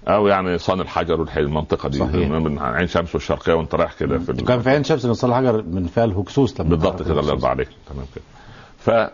أو 0.07 0.27
يعني 0.27 0.57
صان 0.57 0.81
الحجر 0.81 1.19
والحي 1.21 1.39
المنطقة 1.39 1.89
دي 1.89 1.97
صحيح. 1.97 2.29
من 2.29 2.59
عين 2.59 2.87
شمس 2.87 3.15
والشرقية 3.15 3.53
وانت 3.53 3.75
رايح 3.75 3.93
كده 3.93 4.19
في 4.19 4.33
كان 4.33 4.61
في 4.61 4.69
عين 4.69 4.83
شمس 4.83 5.05
نصل 5.05 5.33
حجر 5.33 5.61
من 5.61 5.87
فيها 5.87 6.05
الهكسوس 6.05 6.59
لما 6.61 6.69
بالضبط 6.69 7.01
كده 7.03 7.19
الله. 7.19 7.31
يرضى 7.31 7.47
عليك. 7.47 7.67
تمام 7.89 8.05
كده. 8.15 8.23
ف 8.79 9.09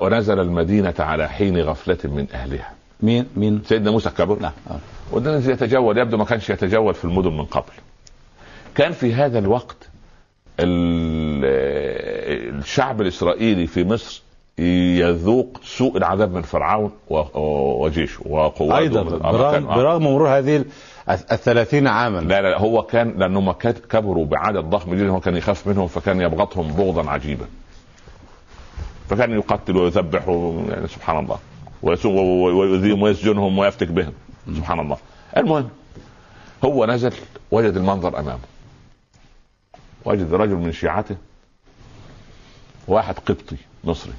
ونزل 0.00 0.40
المدينة 0.40 0.94
على 0.98 1.28
حين 1.28 1.60
غفلة 1.60 1.98
من 2.04 2.26
أهلها. 2.34 2.70
مين؟ 3.00 3.26
مين؟ 3.36 3.62
سيدنا 3.66 3.90
موسى 3.90 4.10
كبر 4.10 4.38
آه. 4.70 4.78
ونزل 5.12 5.52
يتجول 5.52 5.98
يبدو 5.98 6.16
ما 6.16 6.24
كانش 6.24 6.50
يتجول 6.50 6.94
في 6.94 7.04
المدن 7.04 7.32
من 7.32 7.44
قبل. 7.44 7.72
كان 8.74 8.92
في 8.92 9.14
هذا 9.14 9.38
الوقت 9.38 9.88
ال- 10.60 12.58
الشعب 12.58 13.00
الإسرائيلي 13.02 13.66
في 13.66 13.84
مصر 13.84 14.21
يذوق 14.58 15.60
سوء 15.64 15.96
العذاب 15.96 16.34
من 16.34 16.42
فرعون 16.42 16.92
وجيشه 17.10 18.20
وقواته 18.26 18.78
أيضا. 18.78 19.00
آه، 19.00 19.32
برغم, 19.32 19.68
آه. 19.68 19.76
برغم 19.76 20.02
مرور 20.02 20.28
هذه 20.28 20.56
ال- 20.56 20.66
الثلاثين 21.08 21.86
عاما. 21.86 22.18
لا 22.20 22.42
لا 22.42 22.58
هو 22.58 22.82
كان 22.82 23.14
لأنهم 23.18 23.52
كبروا 23.52 24.26
بعدد 24.26 24.64
ضخم 24.64 24.94
جدا 24.94 25.10
هو 25.10 25.20
كان 25.20 25.36
يخاف 25.36 25.66
منهم 25.66 25.86
فكان 25.86 26.20
يبغضهم 26.20 26.72
بغضا 26.72 27.10
عجيبا. 27.10 27.46
فكان 29.08 29.32
يقتل 29.32 29.76
ويذبح 29.76 30.28
يعني 30.68 30.88
سبحان 30.88 31.18
الله. 31.18 31.38
ويؤذيهم 31.82 33.02
ويسجنهم 33.02 33.58
ويفتك 33.58 33.88
بهم. 33.88 34.12
سبحان 34.56 34.80
الله. 34.80 34.96
المهم 35.36 35.68
هو 36.64 36.86
نزل 36.86 37.12
وجد 37.50 37.76
المنظر 37.76 38.18
أمامه. 38.20 38.38
وجد 40.04 40.34
رجل 40.34 40.54
من 40.54 40.72
شيعته 40.72 41.16
واحد 42.88 43.18
قبطي 43.18 43.56
مصري. 43.84 44.12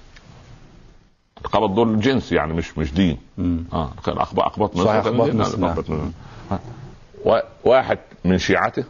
القبط 1.45 1.69
دول 1.69 1.99
جنس 1.99 2.31
يعني 2.31 2.53
مش 2.53 2.77
مش 2.77 2.93
دين. 2.93 3.17
مم. 3.37 3.63
آه 3.73 3.89
كان 4.05 4.15
مصر 4.15 4.85
صحيح، 4.85 5.05
مصر، 5.05 5.59
نعم. 5.59 6.11
آه. 6.51 7.43
واحد 7.63 7.99
من 8.25 8.37
شيعته 8.37 8.83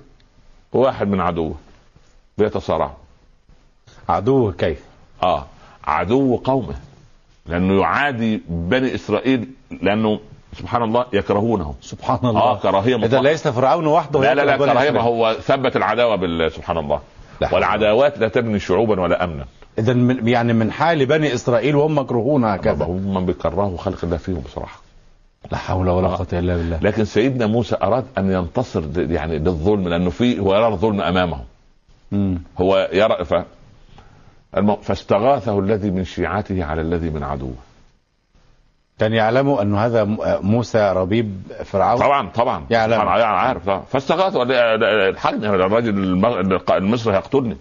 وواحد 0.73 1.07
من 1.07 1.19
عدوه. 1.21 1.55
بيتصارعوا. 2.37 2.91
عدوه 4.09 4.51
كيف؟ 4.51 4.83
آه 5.23 5.45
عدو 5.83 6.35
قومه. 6.37 6.75
لأنه 7.45 7.81
يعادي 7.81 8.41
بني 8.47 8.95
إسرائيل 8.95 9.49
لأنه 9.81 10.19
سبحان 10.59 10.83
الله 10.83 11.05
يكرهونه 11.13 11.75
سبحان 11.81 12.19
الله. 12.23 12.41
آه 12.41 12.59
كراهية 12.59 12.95
مطلقة. 12.95 13.21
ليس 13.21 13.47
فرعون 13.47 13.87
وحده 13.87 14.21
لا 14.21 14.35
لا 14.35 14.45
لا 14.45 14.57
كراهية. 14.57 14.99
هو 15.01 15.37
ثبت 15.41 15.75
العداوة 15.75 16.15
بال 16.15 16.51
سبحان 16.51 16.77
الله. 16.77 16.99
والعداوات 17.51 18.19
لا 18.19 18.27
تبني 18.27 18.59
شعوبا 18.59 19.01
ولا 19.01 19.23
امنا. 19.23 19.45
من 19.77 20.27
يعني 20.27 20.53
من 20.53 20.71
حال 20.71 21.05
بني 21.05 21.33
إسرائيل 21.33 21.75
وهم 21.75 21.97
مكروهون 21.97 22.43
هكذا. 22.43 22.85
هم 22.85 23.25
بيكرهوا 23.25 23.77
خلق 23.77 23.97
الله 24.03 24.17
فيهم 24.17 24.39
بصراحة. 24.39 24.81
لا 25.51 25.57
حول 25.57 25.89
ولا. 25.89 26.07
قوة 26.07 26.27
إلا 26.33 26.55
بالله. 26.57 26.79
لكن 26.81 27.05
سيدنا 27.05 27.45
موسى 27.45 27.77
أراد 27.83 28.05
أن 28.17 28.31
ينتصر 28.31 28.83
يعني 28.95 29.39
للظلم 29.39 29.87
لأنه 29.87 30.09
في 30.09 30.39
هو 30.39 30.55
يرى 30.55 30.67
الظلم 30.67 31.01
أمامه. 31.01 31.39
مم. 32.11 32.41
هو 32.57 32.89
يرى 32.93 33.25
ف... 33.25 33.33
فاستغاثه 34.81 35.59
الذي 35.59 35.91
من 35.91 36.03
شيعته 36.03 36.63
على 36.63 36.81
الذي 36.81 37.09
من 37.09 37.23
عدوه. 37.23 37.55
كان 38.99 39.13
يعلموا 39.13 39.61
أن 39.61 39.75
هذا 39.75 40.03
موسى 40.41 40.93
ربيب 40.95 41.41
فرعون. 41.65 41.99
طبعا 41.99 42.29
طبعا. 42.29 42.65
يعلم. 42.69 43.01
طبعا 43.01 43.19
يعني 43.19 43.37
عارف 43.37 43.65
طبعا. 43.65 43.79
فاستغاثه 43.91 44.43
الحقني 45.09 45.49
الراجل 45.49 45.89
الم- 45.89 46.59
المصري 46.71 47.13
هيقتلني. 47.13 47.57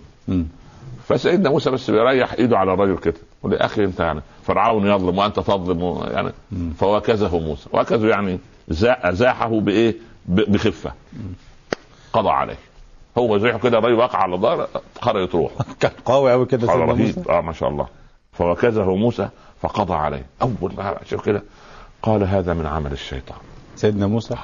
فسيدنا 1.09 1.51
موسى 1.51 1.71
بس 1.71 1.91
بيريح 1.91 2.33
إيده 2.33 2.59
على 2.59 2.75
الرجل 2.75 2.99
كده. 2.99 3.15
يقول 3.41 3.53
يا 3.53 3.65
أخي 3.65 3.85
أنت 3.85 4.01
يعني 4.01 4.21
فرعون 4.45 4.87
يظلم 4.87 5.19
وانت 5.19 5.41
تظلم. 5.41 6.05
يعني 6.11 6.33
فوكزه 6.79 7.39
موسى. 7.39 7.69
وكزه 7.73 8.09
يعني 8.09 8.39
زا- 8.69 9.09
ازاحه 9.11 9.49
بإيه؟ 9.61 9.95
بخفة. 10.27 10.93
قضى 12.13 12.29
عليه. 12.31 12.57
هو 13.19 13.39
زيحه 13.39 13.59
كده 13.59 13.79
الرجل 13.79 13.95
وقع 13.95 14.19
على 14.19 14.37
ظهره 14.37 14.69
خرجت 15.01 15.35
روحه 15.35 15.55
كان 15.81 15.91
قوي 16.05 16.33
قوي 16.33 16.47
كده 16.47 16.67
سيدنا 16.67 16.85
رهيب. 16.85 17.01
موسى. 17.19 17.23
آه 17.31 17.41
ما 17.41 17.53
شاء 17.53 17.69
الله. 17.69 17.87
فوكزه 18.33 18.95
موسى 18.95 19.29
فقضى 19.63 19.95
عليه. 19.95 20.27
أول 20.43 20.73
ما 20.77 20.97
شوف 21.11 21.27
كده 21.27 21.43
قال 22.03 22.23
هذا 22.23 22.55
من 22.55 22.67
عمل 22.67 22.93
الشيطان. 22.93 23.39
سيدنا 23.77 24.07
موسى؟ 24.07 24.35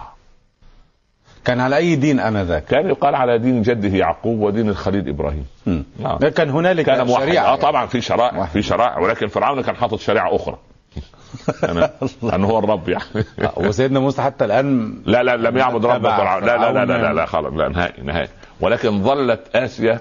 كان 1.44 1.60
على 1.60 1.76
أي 1.76 1.96
دين 1.96 2.20
آنذاك 2.20 2.64
كان 2.64 2.88
يقال 2.88 3.14
على 3.14 3.38
دين 3.38 3.62
جده 3.62 3.96
يعقوب 3.96 4.40
ودين 4.40 4.68
الخليل 4.68 5.08
إبراهيم. 5.08 5.46
مم. 5.66 5.84
آه. 6.04 6.18
كان 6.18 6.50
هنالك 6.50 6.84
كان 6.84 7.06
موحد. 7.06 7.22
شريعة. 7.22 7.52
آه 7.52 7.56
طبعا 7.56 7.86
في 7.86 8.00
شرائع. 8.00 8.44
في 8.44 8.62
شرائع 8.62 8.98
ولكن 8.98 9.26
فرعون 9.26 9.62
كان 9.62 9.76
حاطط 9.76 9.98
شريعة 9.98 10.36
أخرى. 10.36 10.58
يعني 11.62 11.90
انه 12.34 12.46
هو 12.46 12.58
الرب 12.58 12.88
يعني. 12.88 13.04
آه، 13.38 13.52
وسيدنا 13.56 14.00
موسى 14.00 14.22
حتى 14.22 14.44
الآن 14.44 14.98
لا 15.06 15.22
لا 15.22 15.36
لم 15.36 15.56
يعبد 15.56 15.86
رب 15.86 16.02
فرعون. 16.02 16.44
لا 16.44 16.56
لا 16.56 16.72
لا 16.72 16.84
لا 16.84 17.02
لا. 17.02 17.12
لا 17.12 17.26
خلاص 17.26 17.52
لا 17.52 17.68
نهائي 17.68 18.02
نهائي. 18.02 18.28
ولكن 18.60 19.02
ظلت 19.02 19.56
آسيا 19.56 20.00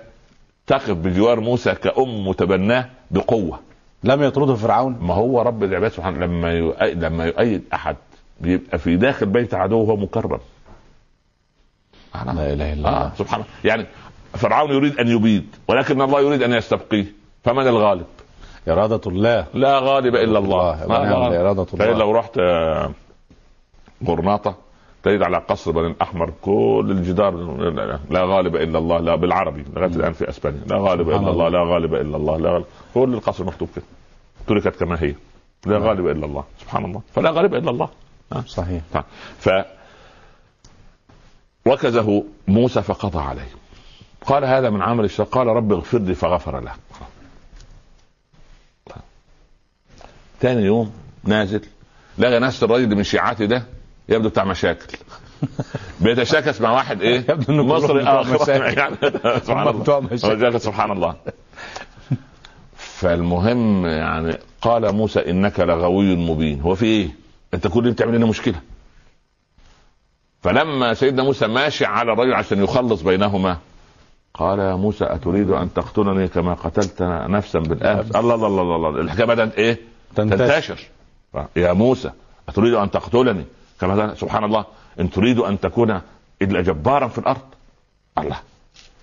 تقف 0.68 0.92
بجوار 0.92 1.40
موسى 1.40 1.76
كأم 1.76 2.28
متبناه 2.28 2.90
بقوة. 3.12 3.60
لم 4.04 4.24
يطرده 4.24 4.56
فرعون؟ 4.56 4.98
ما 5.02 5.14
هو 5.14 5.42
رب 5.42 5.64
العباد 5.64 5.92
سبحانه 5.92 6.26
لما 6.26 6.52
يؤيد 6.52 7.04
لما 7.04 7.26
يؤيد 7.26 7.64
أحد 7.74 7.96
بيبقى 8.42 8.78
في 8.78 8.96
داخل 8.96 9.26
بيت 9.26 9.54
عدوه 9.54 9.90
هو 9.90 9.96
مكرم 9.96 10.40
لا 12.26 12.54
إله 12.54 12.74
إلا 12.74 12.90
آه 12.90 12.98
الله 12.98 13.12
سبحان 13.18 13.42
الله. 13.42 13.52
يعني 13.64 13.86
فرعون 14.34 14.72
يريد 14.72 15.00
أن 15.00 15.08
يبيد 15.08 15.56
ولكن 15.68 16.02
الله 16.02 16.22
يريد 16.22 16.44
أن 16.44 16.54
يستبقيه. 16.54 17.06
فمن 17.44 17.68
الغالب؟ 17.68 18.06
إرادة 18.68 19.02
الله. 19.08 19.46
لا 19.54 19.80
غالب 19.80 20.16
إلا 20.16 20.40
الله. 20.40 20.84
الله، 20.84 21.00
لا 21.00 21.16
غالب. 21.16 21.34
إرادة 21.34 21.68
الله. 21.74 21.86
لو 21.86 22.12
رحت 22.12 22.38
آه، 22.38 22.92
غرناطه 24.08 24.56
تجد 25.04 25.22
على 25.22 25.38
قصر 25.38 25.72
بني 25.72 25.88
الأحمر 25.88 26.34
كل 26.42 26.88
الجدار 26.92 27.36
لا 28.10 28.24
غالب 28.24 28.56
إلا 28.56 28.78
الله 28.80 29.00
لا 29.00 29.16
بالعربي 29.16 29.66
لغاية 29.76 29.96
الآن 29.96 30.14
في 30.14 30.30
أسبانيا. 30.30 30.62
لا 30.66 30.78
غالب 30.78 31.10
إلا 31.10 31.30
الله. 31.30 31.50
لا 31.50 31.64
غالب 31.64 31.94
إلا 31.94 32.18
الله 32.18 32.38
لا 32.38 32.52
غالب. 32.52 32.66
كل 32.94 33.14
القصر 33.14 33.44
مكتوب 33.44 33.70
كده 33.76 33.86
تركت 34.48 34.80
كما 34.80 35.04
هي. 35.04 35.16
لا 35.66 35.78
غالب 35.78 36.08
إلا 36.08 36.26
الله 36.26 36.44
سبحان 36.60 36.86
الله. 36.86 37.02
فلا 37.16 37.32
غالب 37.32 37.56
إلا 37.56 37.72
الله. 37.72 37.90
صحيح. 38.46 38.82
ف 39.40 39.50
وكزه 41.66 42.24
موسى 42.48 42.82
فقضى 42.82 43.20
عليه. 43.20 43.50
قال 44.26 44.46
هذا 44.46 44.70
من 44.70 44.82
عمل 44.82 45.06
الشيطان 45.06 45.32
قال 45.32 45.48
رب 45.48 45.74
اغفر 45.74 46.00
لي 46.00 46.16
فغفر 46.16 46.60
له. 46.60 46.74
ثاني 50.40 50.62
يوم 50.62 50.94
نازل 51.24 51.62
لقى 52.18 52.40
نفس 52.40 52.64
الراجل 52.64 52.96
من 52.96 53.04
شيعته 53.04 53.46
ده 53.46 53.64
يبدو 54.10 54.30
بتاع 54.30 54.44
مشاكل. 54.44 54.98
بيتشاكس 56.02 56.62
مع 56.62 56.72
واحد 56.72 57.02
إيه؟ 57.02 57.18
يبدو 57.30 57.54
إنه 57.54 57.64
مصري 57.64 58.04
آخر. 58.04 58.64
يعني 58.78 58.96
سبحان 59.40 59.68
الله. 59.68 60.58
سبحان 60.58 60.92
الله. 60.92 61.16
فالمهم 62.76 63.86
يعني 63.86 64.38
قال 64.62 64.96
موسى 64.96 65.30
إنك 65.30 65.60
لغوي 65.60 66.16
مبين. 66.16 66.62
هو 66.62 66.76
في 66.76 66.86
إيه؟ 66.86 67.10
أنت 67.54 67.68
كل 67.68 67.80
اللي 67.80 67.92
بتعمل 67.92 68.16
لنا 68.16 68.26
مشكلة. 68.26 68.56
فلما 70.42 70.94
سيدنا 70.94 71.24
موسى 71.24 71.48
ماشي 71.48 71.86
على 71.86 72.14
الرجل 72.14 72.34
عشان 72.34 72.64
يخلص 72.64 73.02
بينهما 73.02 73.58
قال 74.34 74.60
يا 74.60 74.76
موسى 74.76 75.06
أتريد 75.06 75.50
أن 75.50 75.74
تقتلني 75.74 76.28
كما 76.28 76.54
قتلت 76.54 77.02
نفسا 77.02 77.60
بالامس 77.60 78.16
الله 78.16 78.36
الله 78.36 78.48
الله 78.48 78.76
الله. 78.76 79.02
الحكاية 79.02 79.26
بدأت 79.26 79.56
إيه؟ 79.56 79.80
تنتشر. 80.16 80.38
تنتشر. 80.48 80.80
يا 81.56 81.74
موسى 81.74 82.12
أتريد 82.50 82.74
أن 82.74 82.92
تقتلني؟ 82.92 83.46
كما 83.82 84.16
سبحان 84.16 84.44
الله 84.44 84.66
إن 85.00 85.10
تريد 85.10 85.40
أن 85.40 85.60
تكون 85.60 86.02
إلا 86.42 86.62
جبارا 86.62 87.08
في 87.08 87.18
الأرض 87.18 87.42
الله. 88.18 88.40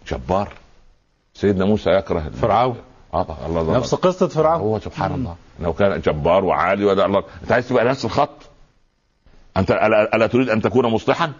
جبار. 0.08 0.48
سيدنا 1.34 1.64
موسى 1.64 1.90
يكره 1.90 2.30
فرعون. 2.42 2.76
آه 3.14 3.36
الله 3.46 3.60
الله 3.60 3.76
نفس 3.76 3.94
قصة 3.94 4.28
فرعون. 4.28 4.60
هو 4.60 4.78
سبحان 4.78 5.14
الله. 5.14 5.36
لو 5.60 5.72
كان 5.72 6.00
جبار 6.00 6.44
وعالي 6.44 6.84
ولا 6.84 7.06
الله. 7.06 7.24
أنت 7.42 7.52
عايز 7.52 7.68
تبقى 7.68 7.84
نفس 7.84 8.04
الخط؟ 8.04 8.30
أنت 9.56 9.70
الا, 9.70 10.16
ألا 10.16 10.26
تريد 10.26 10.48
أن 10.48 10.62
تكون 10.62 10.86
مصلحا؟ 10.86 11.32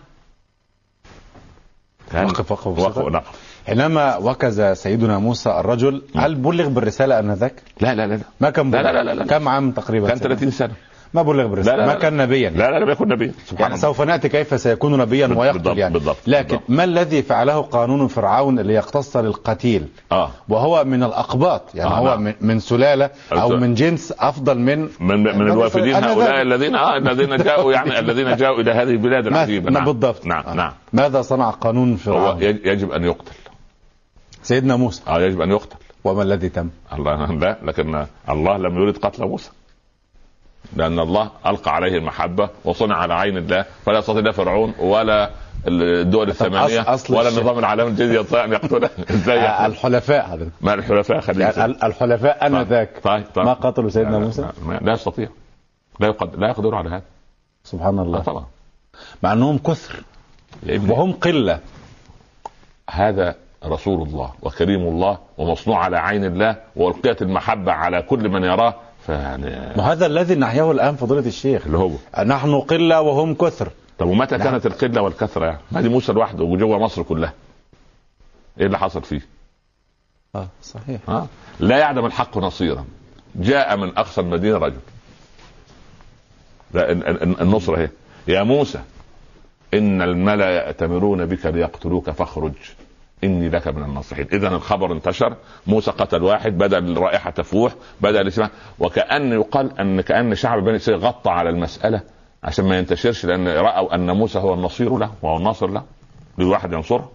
وقف 2.14 2.52
وقف 2.52 2.66
وقف 2.66 2.98
وقف. 2.98 3.12
نقف 3.12 3.30
حينما 3.66 4.16
وكز 4.16 4.60
سيدنا 4.62 5.18
موسى 5.18 5.50
الرجل 5.50 6.02
هل 6.16 6.34
بلغ 6.34 6.68
بالرسالة 6.68 7.18
أنذاك؟ 7.18 7.62
لا 7.80 7.94
لا 7.94 8.06
لا 8.06 8.14
لا. 8.14 8.22
ما 8.40 8.50
كان 8.50 8.70
لا 8.70 8.82
بلغ؟ 8.82 8.90
لا 8.90 9.02
لا 9.02 9.14
لا. 9.14 9.26
كم 9.26 9.48
عام 9.48 9.70
تقريبا؟ 9.70 10.08
كان 10.08 10.18
30 10.18 10.50
سنة. 10.50 10.74
ما 11.14 11.22
بلغ 11.22 11.46
بالرساله 11.46 11.76
لا 11.76 11.80
لا 11.82 11.86
ما. 11.86 11.94
كان 11.94 12.16
نبيا. 12.16 12.50
لا 12.50 12.70
لا 12.70 12.78
لم 12.84 12.90
يكن 12.90 13.08
نبيا. 13.08 13.32
سبحان 13.46 13.60
يعني 13.60 13.74
الله. 13.74 13.82
سوف 13.82 14.00
نأتي 14.00 14.28
كيف 14.28 14.60
سيكون 14.60 14.98
نبيا 14.98 15.26
بالضبط، 15.26 15.42
ويقتل 15.42 15.78
يعني. 15.78 15.94
بالضبط، 15.94 16.16
لكن 16.26 16.48
بالضبط. 16.48 16.70
ما 16.70 16.84
الذي 16.84 17.22
فعله 17.22 17.60
قانون 17.62 18.06
فرعون 18.08 18.60
ليقتص 18.60 19.16
للقتيل؟ 19.16 19.86
آه. 20.12 20.30
وهو 20.48 20.84
من 20.84 21.02
الأقباط. 21.02 21.62
يعني 21.74 21.90
آه، 21.90 21.94
هو 21.98 22.04
نعم. 22.06 22.22
من, 22.24 22.34
من 22.40 22.58
سلالة 22.58 23.10
أو 23.32 23.48
من 23.56 23.74
جنس 23.74 24.14
أفضل 24.18 24.58
من 24.58 24.78
من 24.80 24.88
من 25.00 25.26
النبي 25.30 25.52
الوافدين 25.52 25.94
هؤلاء. 25.94 26.42
الذين 26.42 26.74
آه 26.74 26.96
الذين 26.96 27.36
جاءوا 27.46 27.72
يعني 27.72 27.98
الذين 27.98 28.36
جاءوا 28.36 28.60
إلى 28.60 28.70
هذه 28.70 28.90
البلاد 28.90 29.28
ما 29.28 29.46
نعم. 29.70 29.84
بالضبط. 29.84 30.26
نعم 30.26 30.44
آه. 30.46 30.54
نعم. 30.54 30.72
ماذا 30.92 31.22
صنع 31.22 31.50
قانون 31.50 31.90
هو 31.92 31.96
فرعون؟ 31.96 32.36
يج- 32.40 32.66
يجب 32.66 32.92
أن 32.92 33.04
يقتل. 33.04 33.32
سيدنا 34.42 34.76
موسى. 34.76 35.02
آه 35.08 35.20
يجب 35.20 35.40
أن 35.40 35.50
يقتل. 35.50 35.76
وما 36.04 36.22
الذي 36.22 36.48
تم؟ 36.48 36.68
الله 36.92 37.26
لا 37.34 37.56
لكن 37.62 38.06
الله 38.28 38.56
لم 38.56 38.82
يرد 38.82 38.98
قتل 38.98 39.24
موسى. 39.24 39.50
لأن 40.76 40.98
الله 40.98 41.30
ألقى 41.46 41.74
عليه 41.74 41.98
المحبة 41.98 42.48
وصنع 42.64 42.96
على 42.96 43.14
عين 43.14 43.36
الله 43.36 43.64
فلا 43.86 43.98
يستطيع 43.98 44.20
لا 44.22 44.32
فرعون 44.32 44.74
ولا 44.78 45.30
الدول 45.66 46.28
الثمانية 46.28 46.82
أصل- 46.82 46.88
أصل 46.88 47.14
ولا. 47.14 47.28
النظام 47.28 47.58
العالمي 47.58 47.88
الجديد 47.90 48.20
يستطيع 48.20 48.44
أن 48.44 48.52
يقتله. 48.52 48.90
إزاي 49.10 49.38
آه،؟ 49.38 49.66
الحلفاء 49.66 50.34
هذا. 50.34 50.48
ما 50.60 50.74
الحلفاء 50.74 51.20
خليل 51.20 51.40
يعني 51.40 51.64
ال- 51.64 51.84
الحلفاء 51.84 52.46
آنذاك. 52.46 52.90
طيب 53.02 53.24
طيب. 53.34 53.44
ما 53.46 53.52
قتلوا 53.52 53.90
سيدنا 53.90 54.10
لا- 54.10 54.18
موسى؟ 54.18 54.42
لا, 54.68 54.78
لا, 54.82 54.92
يستطيع. 54.92 55.28
لا 56.00 56.06
يقدر 56.06 56.38
لا 56.38 56.48
يقدروا 56.48 56.78
على 56.78 56.88
هذا. 56.90 57.02
سبحان 57.64 57.98
الله. 57.98 58.18
طبعا. 58.18 58.44
مع 59.22 59.32
أنهم 59.32 59.58
كثر. 59.58 60.02
وهم 60.88 61.12
قلة. 61.12 61.58
هذا 62.90 63.34
رسول 63.64 64.02
الله 64.08 64.32
وكريم 64.42 64.80
الله 64.80 65.18
ومصنوع 65.38 65.78
على 65.84 65.96
عين 65.98 66.24
الله 66.24 66.56
وألقيت 66.76 67.22
المحبة 67.22 67.72
على 67.72 68.02
كل 68.02 68.28
من 68.28 68.44
يراه 68.44 68.74
فيعني 69.06 69.72
وهذا 69.80 70.06
الذي 70.06 70.34
نحياه 70.34 70.70
الآن 70.70 70.96
فضيلة 70.96 71.26
الشيخ 71.26 71.66
اللي 71.66 71.78
هو 71.78 71.90
نحن 72.24 72.60
قلة 72.60 73.00
وهم 73.00 73.34
كثر 73.34 73.68
طب 73.98 74.06
ومتى 74.06 74.38
كانت 74.38 74.66
القلة 74.66 75.02
والكثرة 75.02 75.46
يعني؟ 75.46 75.58
ما 75.72 75.80
دي 75.80 75.88
موسى 75.88 76.12
لوحده 76.12 76.44
وجوه 76.44 76.78
مصر 76.78 77.02
كلها. 77.02 77.32
إيه 78.60 78.66
اللي 78.66 78.78
حصل 78.78 79.02
فيه؟ 79.02 79.20
آه 80.34 80.48
صحيح 80.62 81.00
ها؟ 81.08 81.26
لا 81.60 81.78
يعدم 81.78 82.06
الحق 82.06 82.38
نصيرا. 82.38 82.84
جاء 83.34 83.76
من 83.76 83.88
أقصى 83.98 84.20
المدينة 84.20 84.58
رجل. 84.58 84.78
النصرة 87.40 87.76
اهي 87.76 87.88
يا 88.28 88.42
موسى 88.42 88.78
إن 89.74 90.02
الملأ 90.02 90.50
يأتمرون 90.50 91.26
بك 91.26 91.46
ليقتلوك 91.46 92.10
فاخرج 92.10 92.52
إني 93.24 93.48
لك 93.48 93.68
من 93.68 93.82
الناصحين. 93.84 94.26
اذا 94.32 94.48
الخبر 94.48 94.92
انتشر 94.92 95.36
موسى 95.66 95.90
قتل 95.90 96.22
واحد 96.22 96.58
بدا 96.58 96.78
الرائحة 96.78 97.30
تفوح 97.30 97.74
بدا 98.00 98.20
الاسماع 98.20 98.50
وكأن 98.78 99.32
يقال 99.32 99.80
أن 99.80 100.00
كأن 100.00 100.34
شعب 100.34 100.64
بني 100.64 100.76
إسرائيل 100.76 101.04
غطى 101.04 101.30
على 101.30 101.50
المسألة 101.50 102.00
عشان 102.44 102.64
ما 102.64 102.78
ينتشرش 102.78 103.24
لأن 103.26 103.48
رأوا 103.48 103.94
أن 103.94 104.10
موسى 104.10 104.38
هو 104.38 104.54
النصير 104.54 104.98
له 104.98 105.10
وهو 105.22 105.36
الناصر 105.36 105.66
له. 105.66 105.82
لواحد 106.38 106.72
ينصره. 106.72 107.10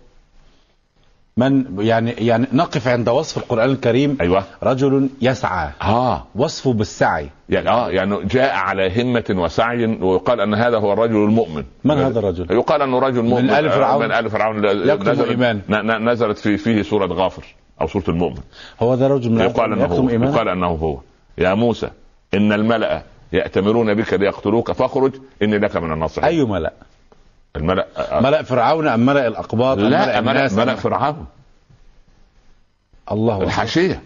من 1.40 1.66
يعني 1.80 2.12
يعني 2.12 2.48
نقف 2.54 2.88
عند 2.88 3.10
وصف 3.10 3.38
القرآن 3.38 3.70
الكريم. 3.70 4.18
أيوه. 4.22 4.44
رجل 4.64 5.10
يسعى. 5.22 5.70
آه. 5.82 6.28
وصفه 6.36 6.74
بالسعي. 6.74 7.30
يعني 7.50 7.70
آه 7.70 7.90
يعني 7.90 8.26
جاء 8.26 8.56
على 8.56 9.02
همة 9.02 9.24
وسعي 9.30 9.86
ويقال 9.86 10.42
أن 10.42 10.54
هذا 10.54 10.78
هو 10.78 10.94
الرجل 10.94 11.16
المؤمن. 11.16 11.64
من 11.84 11.98
هذا 11.98 12.20
الرجل؟ 12.20 12.52
يقال 12.52 12.82
أنه 12.82 13.00
رجل 13.00 13.22
مؤمن. 13.22 13.50
آل 13.50 13.70
فرعون؟ 13.70 14.06
من 14.06 14.12
ال 14.12 14.30
فرعون 14.30 14.66
نزلت, 14.66 15.70
نزلت 16.02 16.38
في 16.38 16.58
فيه 16.58 16.82
سورة 16.82 17.06
غافر 17.06 17.44
أو 17.82 17.88
سورة 17.88 18.04
المؤمن. 18.08 18.42
هو 18.80 18.94
ذا 18.94 19.08
رجل 19.08 19.32
من 19.32 19.42
يقال 19.42 19.74
أنه 19.74 19.86
هو 19.86 20.10
يقال 20.10 20.50
أنه 20.50 20.68
هو. 20.68 21.00
يا 21.38 21.54
موسى 21.54 21.90
إن 22.34 22.54
الملأ 22.54 23.04
يأتمرون 23.34 23.94
بك 23.94 24.14
ليقتلوك 24.14 24.72
فاخرج 24.72 25.16
إني 25.42 25.58
لك 25.58 25.78
من 25.78 25.94
الناصحين. 25.94 26.24
أي 26.24 26.44
ملأ؟ 26.44 26.74
الملا 27.56 27.88
آه، 27.98 28.20
ملأ 28.22 28.44
فرعون 28.44 28.88
أم 28.88 29.06
ملأ 29.06 29.28
الأقباط 29.28 29.78
لا 29.78 30.22
ملأ 30.22 30.32
الناس؟ 30.32 30.54
ملأ 30.54 30.76
أم- 30.76 30.80
فرعون. 30.80 31.26
الله. 33.12 33.42
الحاشية. 33.42 34.02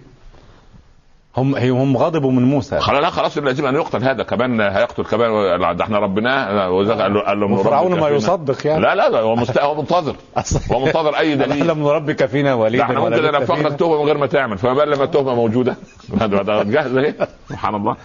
هم 1.38 1.56
هم 1.56 1.98
غضبوا 1.98 2.32
من 2.32 2.44
موسى. 2.44 2.80
خلاص 2.80 3.02
لا 3.04 3.10
خلاص 3.10 3.38
لازم 3.38 3.66
أن 3.66 3.76
يقتل 3.76 4.04
هذا. 4.04 4.24
كمان 4.24 4.62
هيقتل 4.62 5.04
كمان 5.04 5.32
ده 5.78 5.84
إحنا 5.84 6.00
ربناه 6.00 6.68
قال 6.68 7.14
له 7.14 7.20
قال 7.22 7.41
ربك 7.41 8.02
ما. 8.02 8.10
يصدق 8.10 8.68
يعني. 8.68 8.82
لا 8.82 8.96
لا 8.96 9.10
لا 9.10 9.20
هو 9.20 9.36
مست... 9.36 9.58
هو 9.60 9.76
منتظر. 9.76 10.16
هو 10.74 10.86
منتظر 10.86 11.18
أي 11.18 11.36
دليل. 11.36 11.68
لم 11.68 11.80
نربك 11.84 12.26
فينا 12.26 12.54
وليدا 12.54 12.84
إحنا 12.84 13.00
ممكن 13.00 13.16
بت 13.16 13.22
ننفخ 13.36 13.56
فينا. 13.56 13.68
لك 13.68 13.80
تهمه 13.80 13.98
من 14.02 14.06
غير 14.06 14.18
ما 14.18 14.26
تعمل. 14.28 14.58
فما 14.58 14.74
بال 14.74 14.89
لما 14.91 15.04
التهمه 15.04 15.36
موجودة؟ 15.36 15.76
ده 16.20 16.26
ده 16.28 16.64
جاهز 16.64 16.96
اهي 16.96 17.14
سبحان 17.50 17.76
الله. 17.76 17.96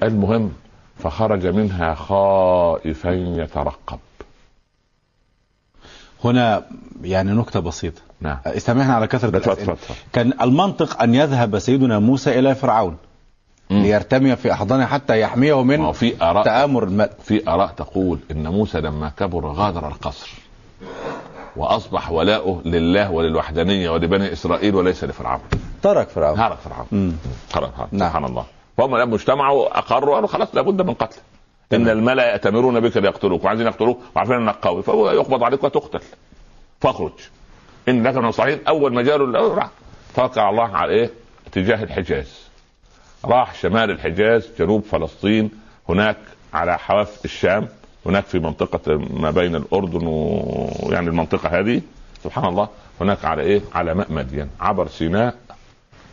فالمهم 0.00 0.52
فخرج 1.00 1.46
منها 1.46 1.94
خائفا 1.94 3.10
يترقب. 3.10 3.98
هنا 6.24 6.62
يعني 7.02 7.32
نكتة 7.32 7.60
بسيطة. 7.60 8.02
نعم. 8.20 8.38
استمعنا 8.46 8.94
على 8.94 9.04
الأسئلة. 9.04 9.38
اتفضل 9.38 9.76
كان 10.12 10.32
المنطق 10.40 11.02
أن 11.02 11.14
يذهب 11.14 11.58
سيدنا 11.58 11.98
موسى 11.98 12.38
إلى 12.38 12.54
فرعون 12.54 12.96
مم. 13.70 13.82
ليرتمي 13.82 14.36
في 14.36 14.52
أحضانه 14.52 14.86
حتى 14.86 15.20
يحميه 15.20 15.62
من 15.62 15.92
في 15.92 16.22
آراء 16.22 16.44
تآمر 16.44 16.84
الماء 16.84 17.16
في 17.24 17.48
آراء 17.48 17.66
تقول 17.66 18.18
إن 18.30 18.48
موسى 18.48 18.80
لما 18.80 19.12
كبر 19.16 19.46
غادر 19.46 19.88
القصر 19.88 20.30
وأصبح 21.56 22.10
ولاؤه 22.10 22.62
لله 22.64 23.10
وللوحدانية 23.10 23.90
ولبني 23.90 24.32
إسرائيل 24.32 24.74
وليس 24.74 25.04
لفرعون. 25.04 25.40
ترك 25.82 26.08
فرعون. 26.08 26.38
هارك 26.38 26.58
فرعون. 26.58 26.86
مم. 26.92 27.12
خلاص 27.52 27.70
نعم. 27.92 28.08
سبحان 28.08 28.24
الله. 28.24 28.44
فهم 28.80 29.14
اجتمعوا 29.14 29.78
أقروا 29.78 30.14
قالوا 30.14 30.28
خلاص 30.28 30.54
لابد 30.54 30.82
من 30.82 30.94
قتله 30.94 31.22
إن. 31.72 31.88
الملا 31.88 32.30
يأتمرون 32.30 32.80
بك 32.80 32.96
ليقتلوك 32.96 33.44
وعايزين 33.44 33.66
يقتلوك 33.66 33.98
وعارفين 34.16 34.36
إنك 34.36 34.54
قوي 34.62 34.82
فهو 34.82 35.10
يقبض 35.10 35.44
عليك 35.44 35.64
وتقتل. 35.64 36.00
فاخرج. 36.80 37.12
إن 37.88 38.06
لك 38.06 38.16
من 38.16 38.28
الصحيحين 38.28 38.66
أول 38.68 38.94
ما 38.94 39.02
جاله 39.02 39.54
راح. 39.54 39.70
توكل 40.16 40.40
على 40.40 40.50
الله 40.50 40.76
على 40.76 40.92
إيه؟ 40.92 41.10
اتجاه 41.46 41.82
الحجاز. 41.82 42.40
راح 43.24 43.54
شمال 43.54 43.90
الحجاز 43.90 44.48
جنوب 44.58 44.82
فلسطين 44.82 45.50
هناك 45.88 46.16
على 46.54 46.78
حواف 46.78 47.24
الشام 47.24 47.68
هناك 48.06 48.24
في 48.24 48.38
منطقة 48.38 48.96
ما 48.96 49.30
بين 49.30 49.56
الأردن 49.56 50.06
ويعني 50.06 51.08
المنطقة 51.08 51.48
هذه 51.48 51.82
سبحان 52.24 52.44
الله 52.44 52.68
هناك 53.00 53.24
على 53.24 53.42
إيه؟ 53.42 53.60
على 53.74 53.94
ماء 53.94 54.12
مدين 54.12 54.50
عبر 54.60 54.88
سيناء 54.88 55.34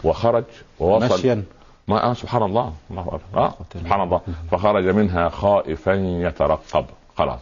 وخرج 0.03 0.43
ووصل 0.79 1.19
مشيا. 1.19 1.43
ما 1.87 2.03
آه 2.03 2.13
سبحان 2.13 2.43
الله. 2.43 2.73
الله 2.91 3.01
أكبر. 3.01 3.39
آه 3.39 3.53
سبحان 3.73 4.01
الله. 4.01 4.21
فخرج 4.51 4.87
منها 4.87 5.29
خائفا 5.29 5.93
يترقب. 5.93 6.85
خلاص. 7.17 7.39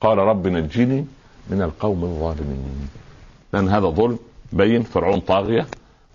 قال 0.00 0.18
رب 0.18 0.46
نجني 0.46 1.06
من 1.50 1.62
القوم 1.62 2.04
الظالمين. 2.04 2.88
لأن 3.52 3.68
هذا 3.68 3.86
ظلم 3.86 4.18
بين 4.52 4.82
فرعون 4.82 5.20
طاغية 5.20 5.66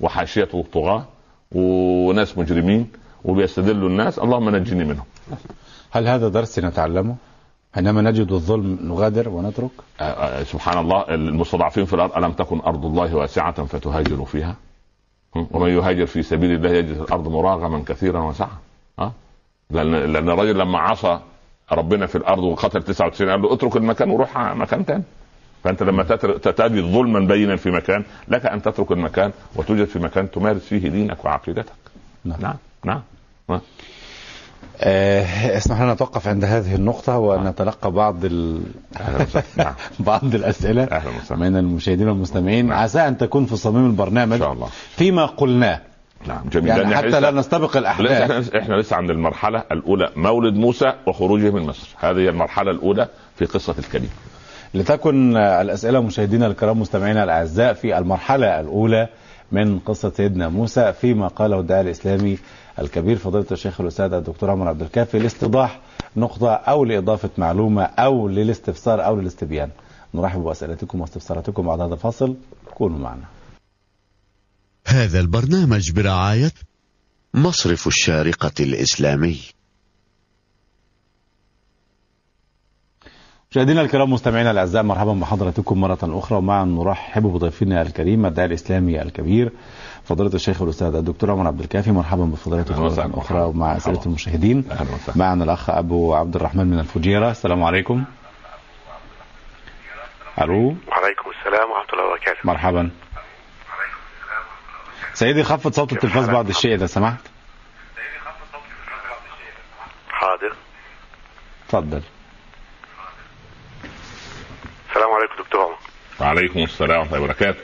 وحاشيته 0.02 0.66
طغاة 0.74 1.06
وناس 1.52 2.38
مجرمين 2.38 2.92
وبيستدلوا 3.26 3.90
الناس. 3.90 4.20
اللهم 4.20 4.50
نجني 4.56 4.84
منهم. 4.84 5.06
هل 5.92 6.08
هذا 6.08 6.28
درس 6.30 6.60
نتعلمه؟ 6.60 7.16
حينما 7.76 8.02
نجد 8.02 8.32
الظلم 8.32 8.80
نغادر 8.82 9.30
ونترك؟ 9.30 9.70
آه، 10.00 10.04
آه، 10.04 10.44
سبحان 10.44 10.78
الله. 10.78 11.06
المستضعفين 11.10 11.86
في 11.86 11.94
الأرض 11.94 12.18
ألم 12.18 12.32
تكن 12.32 12.60
أرض 12.60 12.86
الله 12.86 13.16
واسعة 13.16 13.66
فتهاجروا 13.66 14.26
فيها؟ 14.26 14.56
ومن 15.36 15.70
يهاجر 15.70 16.06
في 16.06 16.24
سبيل 16.24 16.52
الله 16.52 16.70
يجد 16.70 16.98
الأرض 16.98 17.28
مراغما 17.28 17.84
كثيرا 17.88 18.20
وسعه 18.22 18.60
ها؟ 19.00 19.12
لأن 19.72 19.92
لأن 19.92 20.30
الرجل 20.30 20.60
لما 20.60 20.80
عصى 20.80 21.20
ربنا 21.72 22.06
في 22.06 22.16
الأرض 22.18 22.44
وقتل 22.44 22.84
99 22.84 23.30
قال 23.32 23.42
له 23.42 23.54
اترك 23.54 23.76
المكان 23.78 24.10
وروح 24.10 24.38
مكان 24.38 24.84
ثاني 24.84 25.04
فأنت 25.64 25.84
لما 25.84 26.04
تجد 26.04 26.84
ظلما 26.86 27.20
بينا 27.20 27.56
في 27.56 27.72
مكان 27.72 28.04
لك 28.28 28.46
أن 28.46 28.62
تترك 28.62 28.92
المكان 28.92 29.32
وتوجد 29.56 29.86
في 29.86 30.00
مكان 30.00 30.32
تمارس 30.32 30.62
فيه 30.62 30.90
دينك 30.90 31.26
وعقيدتك. 31.26 31.74
نعم. 32.26 32.40
نعم. 32.40 32.56
نعم. 33.50 33.62
اسمح 35.58 35.82
لنا 35.82 35.94
نتوقف 35.94 36.28
عند 36.28 36.46
هذه 36.46 36.76
النقطة 36.76 37.18
ونتلقى 37.18 37.92
بعض 37.92 38.26
ال... 38.26 38.62
نعم 39.58 39.74
بعض 40.00 40.36
الأسئلة 40.36 41.02
من 41.32 41.58
المشاهدين 41.58 42.10
والمستمعين. 42.10 42.72
عسى 42.72 43.00
أن 43.00 43.18
تكون 43.18 43.46
في 43.46 43.56
صميم 43.56 43.86
البرنامج 43.86 44.34
إن 44.34 44.40
شاء 44.40 44.54
الله. 44.54 44.68
فيما 44.96 45.26
قلناه. 45.26 45.82
نعم 46.28 46.42
جميل. 46.52 46.68
يعني 46.68 46.96
حتى 46.96 47.20
لا 47.20 47.32
نستبق 47.32 47.70
لسه 47.70 47.80
الأحداث 47.80 48.56
إحنا 48.56 48.76
لسه 48.76 48.96
عند 48.96 49.10
المرحلة 49.10 49.64
الأولى. 49.72 50.10
مولد 50.16 50.54
موسى 50.54 50.94
وخروجه 51.08 51.52
من 51.52 51.62
مصر. 51.62 51.88
هذه 52.00 52.30
المرحلة 52.30 52.72
الأولى 52.72 53.08
في 53.36 53.46
قصة 53.46 53.76
الكريم. 53.80 54.10
لتكن 54.74 55.38
الأسئلة 55.38 56.00
مشاهدينا 56.00 56.48
الكرام 56.48 56.80
مستمعينا 56.80 57.24
الأعزاء 57.24 57.74
في 57.74 57.98
المرحلة 57.98 58.60
الأولى 58.60 59.08
من 59.52 59.80
قصة 59.80 60.10
سيدنا 60.10 60.50
موسى 60.50 60.94
فيما 60.94 61.28
قاله 61.28 61.60
الداعي 61.60 61.82
الإسلامي 61.82 62.38
الكبير 62.80 63.18
فضيلة 63.18 63.46
الشيخ 63.52 63.82
الأستاذ 63.82 64.14
الدكتور 64.14 64.52
عمر 64.52 64.68
عبد 64.68 64.82
الكافي 64.82 65.20
لاستيضاح 65.20 65.82
نقطة 66.18 66.52
أو 66.54 66.86
لإضافة 66.86 67.30
معلومة 67.38 67.84
أو 67.84 68.28
للاستفسار 68.28 69.06
أو 69.06 69.20
للاستبيان. 69.20 69.70
نرحب 70.14 70.40
بأسئلتكم 70.40 71.02
واستفساراتكم 71.02 71.68
بعد 71.68 71.82
هذا 71.82 71.94
الفاصل. 71.94 72.36
كونوا 72.74 73.00
معنا. 73.00 73.24
هذا 74.88 75.20
البرنامج 75.20 75.92
برعاية 75.92 76.52
مصرف 77.34 77.88
الشارقة 77.88 78.52
الإسلامي. 78.60 79.40
مشاهدينا 83.54 83.82
الكرام 83.82 84.14
مستمعينا 84.14 84.52
الأعزاء 84.52 84.84
مرحبا 84.84 85.14
بحضراتكم 85.14 85.82
مرة 85.82 85.98
أخرى. 86.04 86.38
ومعا 86.38 86.66
نرحب 86.66 87.24
بضيفنا 87.24 87.82
الكريم 87.82 88.26
الداعي 88.26 88.48
الإسلامي 88.48 89.02
الكبير 89.02 89.52
فضيلة 90.06 90.34
الشيخ 90.34 90.62
الأستاذ 90.62 90.96
الدكتور 90.96 91.32
عمر 91.32 91.48
عبد 91.48 91.60
الكافي. 91.60 91.92
مرحبا 91.92 92.24
وسهلا. 92.24 93.08
مرة 93.08 93.20
أخرى 93.20 93.42
ومع 93.42 93.78
أسئلة. 93.78 94.02
المشاهدين. 94.06 94.70
معنا 95.16 95.44
الأخ 95.44 95.70
أبو 95.70 96.16
عبد 96.16 96.36
الرحمن 96.36 96.68
من 96.68 96.80
الفجيرة. 96.80 97.32
السلام 97.32 97.64
عليكم. 97.64 98.04
ألو. 100.42 100.76
وعليكم 100.88 101.30
السلام 101.40 101.72
ورحمة 101.72 101.94
الله 101.94 102.06
وبركاته. 102.06 102.40
مرحبا. 102.44 102.90
سيدي 105.14 105.44
خفض 105.44 105.74
صوت 105.74 105.94
التلفاز 105.94 106.30
بعض 106.30 106.50
الشيء 106.50 106.74
إذا 106.74 106.86
سمحت. 106.86 107.22
حاضر. 110.10 110.56
تفضل. 111.68 112.02
السلام 114.94 115.12
عليكم 115.12 115.36
دكتور 115.44 115.62
عمر. 115.62 115.78
وعليكم 116.20 116.60
السلام 116.60 117.00
ورحمة 117.00 117.16
الله 117.16 117.24
وبركاته. 117.24 117.60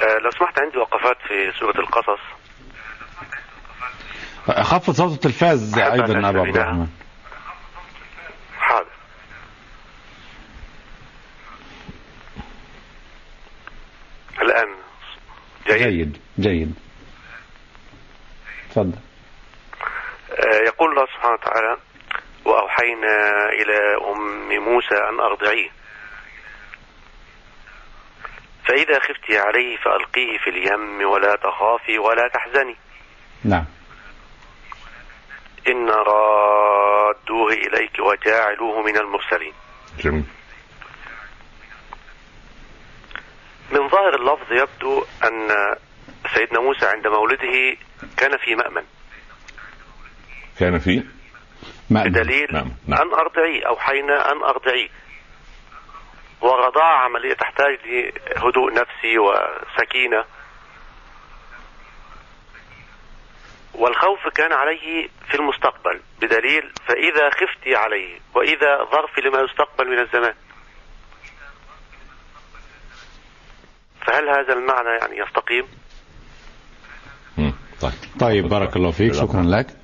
آه 0.00 0.18
لو 0.18 0.30
سمحت 0.30 0.58
عندي 0.60 0.78
وقفات 0.78 1.16
في 1.28 1.52
سورة 1.58 1.78
القصص. 1.80 2.20
خفض 4.62 4.92
صوت 4.92 5.12
التلفاز 5.12 5.78
أيضا 5.78 6.28
أبو 6.28 6.38
عبد. 6.38 6.56
الرحمن. 6.56 6.88
حاضر. 8.58 8.86
الآن. 14.42 14.68
جيد, 15.66 15.82
جيد 15.82 16.18
جيد. 16.40 16.74
تفضل. 18.70 18.98
آه 20.30 20.66
يقول 20.66 20.90
الله 20.90 21.06
سبحانه 21.06 21.34
وتعالى 21.34 21.76
وأوحينا 22.44 23.48
إلى 23.48 23.78
أم 24.12 24.48
موسى 24.64 24.94
أن 24.94 25.20
أرضعيه. 25.20 25.70
فإذا 28.64 28.98
خفت 28.98 29.30
عليه 29.30 29.76
فألقيه 29.76 30.38
في 30.38 30.50
اليم 30.50 31.08
ولا 31.08 31.36
تخافي 31.36 31.98
ولا 31.98 32.28
تحزني. 32.28 32.76
نعم. 33.44 33.64
إن 35.68 35.90
رادوه 35.90 37.52
إليك 37.52 37.98
وجاعلوه 37.98 38.82
من 38.82 38.96
المرسلين. 38.96 39.52
جميل. 39.98 40.24
من 43.70 43.88
ظاهر 43.88 44.14
اللفظ 44.14 44.52
يبدو 44.52 45.04
أن 45.24 45.48
سيدنا 46.34 46.60
موسى 46.60 46.86
عند 46.86 47.06
مولده 47.06 47.76
كان 48.16 48.36
في 48.36 48.54
مأمن. 48.54 48.82
كان 50.58 50.78
في؟ 50.78 51.02
ما 51.90 52.04
بدليل 52.04 52.52
نعم. 52.52 52.72
نعم. 52.86 53.00
أن 53.00 53.14
أرضعيه 53.14 53.66
أوحينا 53.68 54.32
أن 54.32 54.42
أرضعيه 54.42 54.88
والرضاعة 56.40 57.04
عملية 57.04 57.34
تحتاج 57.34 57.78
لهدوء 57.84 58.72
نفسي 58.72 59.18
وسكينة. 59.18 60.24
والخوف 63.74 64.28
كان 64.34 64.52
عليه 64.52 65.08
في 65.28 65.34
المستقبل. 65.34 66.00
بدليل 66.20 66.72
فإذا 66.88 67.30
خفت 67.30 67.68
عليه 67.68 68.18
وإذا 68.34 68.84
ظرف 68.92 69.18
لما 69.18 69.40
يستقبل 69.40 69.88
من 69.90 69.98
الزمان. 69.98 70.34
فهل 74.06 74.28
هذا 74.28 74.52
المعنى 74.52 74.88
يعني 74.88 75.18
يستقيم؟ 75.18 75.66
طيب. 77.80 77.92
طيب 78.20 78.48
بارك 78.48 78.76
الله 78.76 78.90
فيك. 78.90 79.12
شكرا 79.14 79.42
لك. 79.42 79.79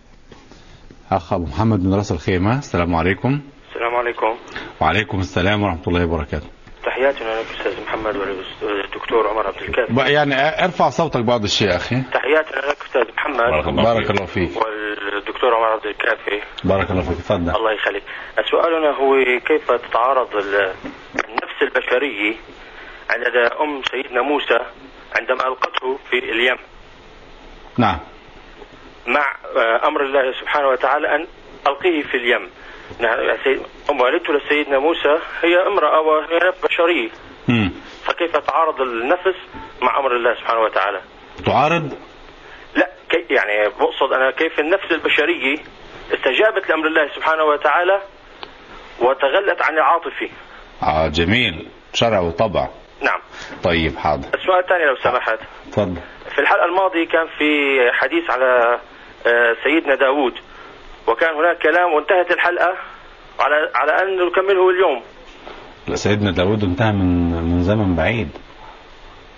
أخ 1.12 1.32
أبو 1.32 1.44
محمد 1.44 1.84
من 1.84 1.94
راس 1.94 2.12
الخيمة. 2.12 2.58
السلام 2.58 2.94
عليكم. 2.94 3.40
السلام 3.68 3.94
عليكم. 3.94 4.36
وعليكم 4.80 5.18
السلام 5.18 5.62
ورحمة 5.62 5.82
الله 5.88 6.04
وبركاته. 6.04 6.46
تحياتنا 6.84 7.40
لك 7.40 7.46
أستاذ 7.58 7.82
محمد 7.82 8.16
وللدكتور 8.16 9.28
عمر 9.28 9.46
عبد 9.46 9.62
الكافي 9.62 10.12
يعني 10.12 10.64
ارفع 10.64 10.90
صوتك 10.90 11.20
بعض 11.20 11.42
الشيء 11.42 11.76
أخي. 11.76 12.02
تحياتنا 12.02 12.70
لك 12.70 12.76
أستاذ 12.86 13.02
بارك 13.02 13.66
محمد 13.66 13.84
بارك. 13.84 14.10
الله 14.10 14.24
فيك. 14.26 14.50
والدكتور 14.56 15.54
عمر 15.54 15.66
عبد 15.66 15.86
الكافي. 15.86 16.40
بارك 16.64 16.90
الله 16.90 17.02
فيك. 17.02 17.18
تفضل. 17.18 17.56
الله 17.56 17.72
يخليك. 17.72 18.02
سؤالنا 18.50 18.90
هو 18.90 19.40
كيف 19.46 19.70
تتعارض 19.72 20.36
ال- 20.36 20.74
النفس 21.28 21.58
البشرية 21.62 22.34
عند 23.10 23.36
أم 23.60 23.82
سيدنا 23.90 24.22
موسى 24.22 24.58
عندما 25.16 25.48
ألقته 25.48 25.98
في 26.10 26.18
اليم؟ 26.18 26.56
نعم. 27.78 27.98
مع 29.06 29.36
آه، 29.56 29.88
أمر 29.88 30.02
الله 30.02 30.32
سبحانه 30.40 30.68
وتعالى 30.68 31.14
أن 31.14 31.26
ألقيه 31.66 32.02
في 32.02 32.16
اليم. 32.16 32.50
والدته 34.00 34.32
لسيدنا 34.32 34.78
موسى 34.78 35.18
هي 35.42 35.66
امرأة 35.66 36.00
وهي 36.00 36.52
بشرية. 36.64 37.08
فكيف 38.04 38.36
تعارض 38.36 38.80
النفس 38.80 39.36
مع 39.82 39.98
أمر 39.98 40.16
الله 40.16 40.34
سبحانه 40.34 40.60
وتعالى؟ 40.60 41.00
تعارض؟ 41.46 41.98
لا 42.76 42.90
كي 43.10 43.34
يعني 43.34 43.68
بقصد 43.68 44.12
أنا 44.12 44.30
كيف 44.30 44.60
النفس 44.60 44.90
البشرية 44.90 45.56
استجابت 46.14 46.68
لأمر 46.68 46.86
الله 46.86 47.08
سبحانه 47.14 47.44
وتعالى 47.44 48.00
وتغلت 49.00 49.62
عن 49.62 49.74
العاطفه 49.74 50.28
آه 50.82 51.08
جميل. 51.08 51.68
شرع 51.94 52.20
وطبع. 52.20 52.68
نعم. 53.02 53.20
طيب 53.64 53.96
حاضر. 53.98 54.28
السؤال 54.34 54.58
الثاني 54.58 54.84
لو 54.84 54.96
سمحت. 54.96 55.38
تفضل. 55.72 56.00
في 56.34 56.38
الحلقة 56.38 56.64
الماضية 56.64 57.08
كان 57.08 57.26
في 57.38 57.78
حديث 57.92 58.30
على 58.30 58.44
آه، 58.44 58.80
سيدنا 59.64 59.94
داود 59.94 60.32
وكان 61.06 61.34
هناك 61.34 61.58
كلام 61.62 61.92
وانتهت 61.92 62.30
الحلقة 62.30 62.74
على 63.40 63.70
على 63.74 63.92
أن 64.02 64.26
نكمله 64.26 64.70
اليوم. 64.70 65.02
لا، 65.88 65.96
سيدنا 65.96 66.30
داود 66.30 66.64
انتهى 66.64 66.92
من 66.92 67.30
من 67.42 67.62
زمن 67.62 67.96
بعيد. 67.96 68.28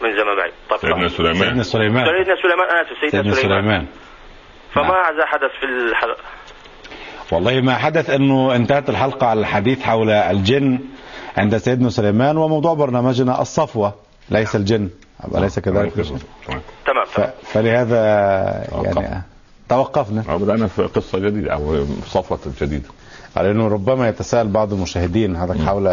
من 0.03 0.17
زمن 0.17 0.37
بعيد. 0.37 0.53
طيب 0.71 0.81
سيدنا 0.81 1.09
سيدنا 1.09 1.09
سليمان. 1.09 1.63
سليمان. 1.63 2.05
سيدنا 2.05 2.37
سليمان 2.43 2.69
أنا 2.71 2.83
آسف 2.83 3.01
سيدنا, 3.01 3.11
سيدنا 3.11 3.35
سليمان. 3.35 3.61
سليمان. 3.61 3.87
فماذا 4.75 5.27
حدث 5.27 5.51
في 5.61 5.67
الحلقة؟ 5.67 6.23
والله 7.33 7.61
ما 7.61 7.75
حدث 7.75 8.11
إنه 8.11 8.57
انتهت 8.57 8.89
الحلقة 8.89 9.27
على 9.27 9.41
الحديث 9.41 9.83
حول 9.83 10.11
الجن 10.11 10.79
عند 11.37 11.57
سيدنا 11.57 11.89
سليمان 11.89 12.37
وموضوع 12.37 12.75
برنامجنا 12.75 13.41
الصفوة. 13.41 13.95
ليس 14.31 14.57
الجن. 14.57 14.91
اليس 15.35 15.59
كذلك. 15.59 15.93
تمام. 16.87 17.05
ف... 17.05 17.21
فلهذا. 17.21 18.03
يعني 18.85 19.23
توقفنا. 19.69 20.37
بدأنا 20.37 20.67
في 20.67 20.83
قصة 20.83 21.19
جديدة 21.19 21.53
أو 21.53 21.85
صفوة 22.07 22.39
جديدة. 22.61 22.89
لأنه 23.37 23.69
ربما 23.69 24.09
يتساءل 24.09 24.49
بعض 24.49 24.73
المشاهدين 24.73 25.37
هذا 25.37 25.55
حول 25.67 25.87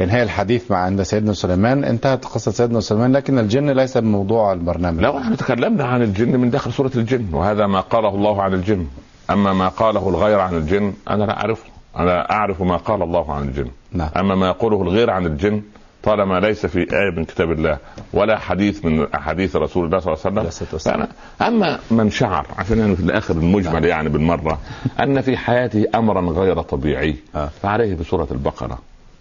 إنهاء 0.00 0.22
الحديث 0.22 0.70
مع 0.70 0.78
عند 0.78 1.02
سيدنا 1.02 1.32
سليمان. 1.32 1.84
انتهت 1.84 2.24
قصة 2.24 2.50
سيدنا 2.50 2.80
سليمان 2.80 3.12
لكن 3.12 3.38
الجن 3.38 3.70
ليس 3.70 3.98
بموضوع 3.98 4.52
البرنامج. 4.52 5.00
لو 5.00 5.18
إحنا 5.18 5.36
تكلمنا 5.36 5.84
عن 5.84 6.02
الجن 6.02 6.40
من 6.40 6.50
داخل 6.50 6.72
سورة 6.72 6.90
الجن 6.96 7.34
وهذا 7.34 7.66
ما 7.66 7.80
قاله 7.80 8.08
الله 8.08 8.42
عن 8.42 8.54
الجن. 8.54 8.86
أما 9.30 9.52
ما 9.52 9.68
قاله 9.68 10.08
الغير 10.08 10.40
عن 10.40 10.54
الجن 10.54 10.92
أنا 11.10 11.24
لا 11.24 11.36
أعرفه. 11.36 11.64
أنا 11.96 12.30
أعرف 12.30 12.62
ما 12.62 12.76
قال 12.76 13.02
الله 13.02 13.32
عن 13.32 13.48
الجن. 13.48 13.70
نعم. 13.92 14.10
أما 14.16 14.34
ما 14.34 14.46
يقوله 14.48 14.82
الغير 14.82 15.10
عن 15.10 15.26
الجن 15.26 15.62
طالما 16.02 16.40
ليس 16.40 16.66
في 16.66 16.78
آية 16.78 17.10
من 17.16 17.24
كتاب 17.24 17.50
الله 17.50 17.78
ولا 18.12 18.38
حديث 18.38 18.84
من 18.84 19.06
أحاديث 19.14 19.56
رسول 19.56 19.84
الله 19.84 19.98
صلى 19.98 20.14
الله 20.14 20.40
عليه 20.40 20.48
وسلم. 20.72 21.08
أما 21.42 21.78
من 21.90 22.10
شعر 22.10 22.46
عشان 22.58 22.78
يعني 22.78 22.96
في 22.96 23.02
الآخر 23.02 23.34
المجمل 23.34 23.84
يعني 23.84 24.08
بالمرة 24.08 24.58
أن 25.00 25.20
في 25.20 25.36
حياته 25.36 25.84
أمرا 25.94 26.20
غير 26.20 26.62
طبيعي 26.62 27.16
آه. 27.34 27.50
فعليه 27.62 27.94
بسورة 27.94 28.28
البقرة. 28.30 28.78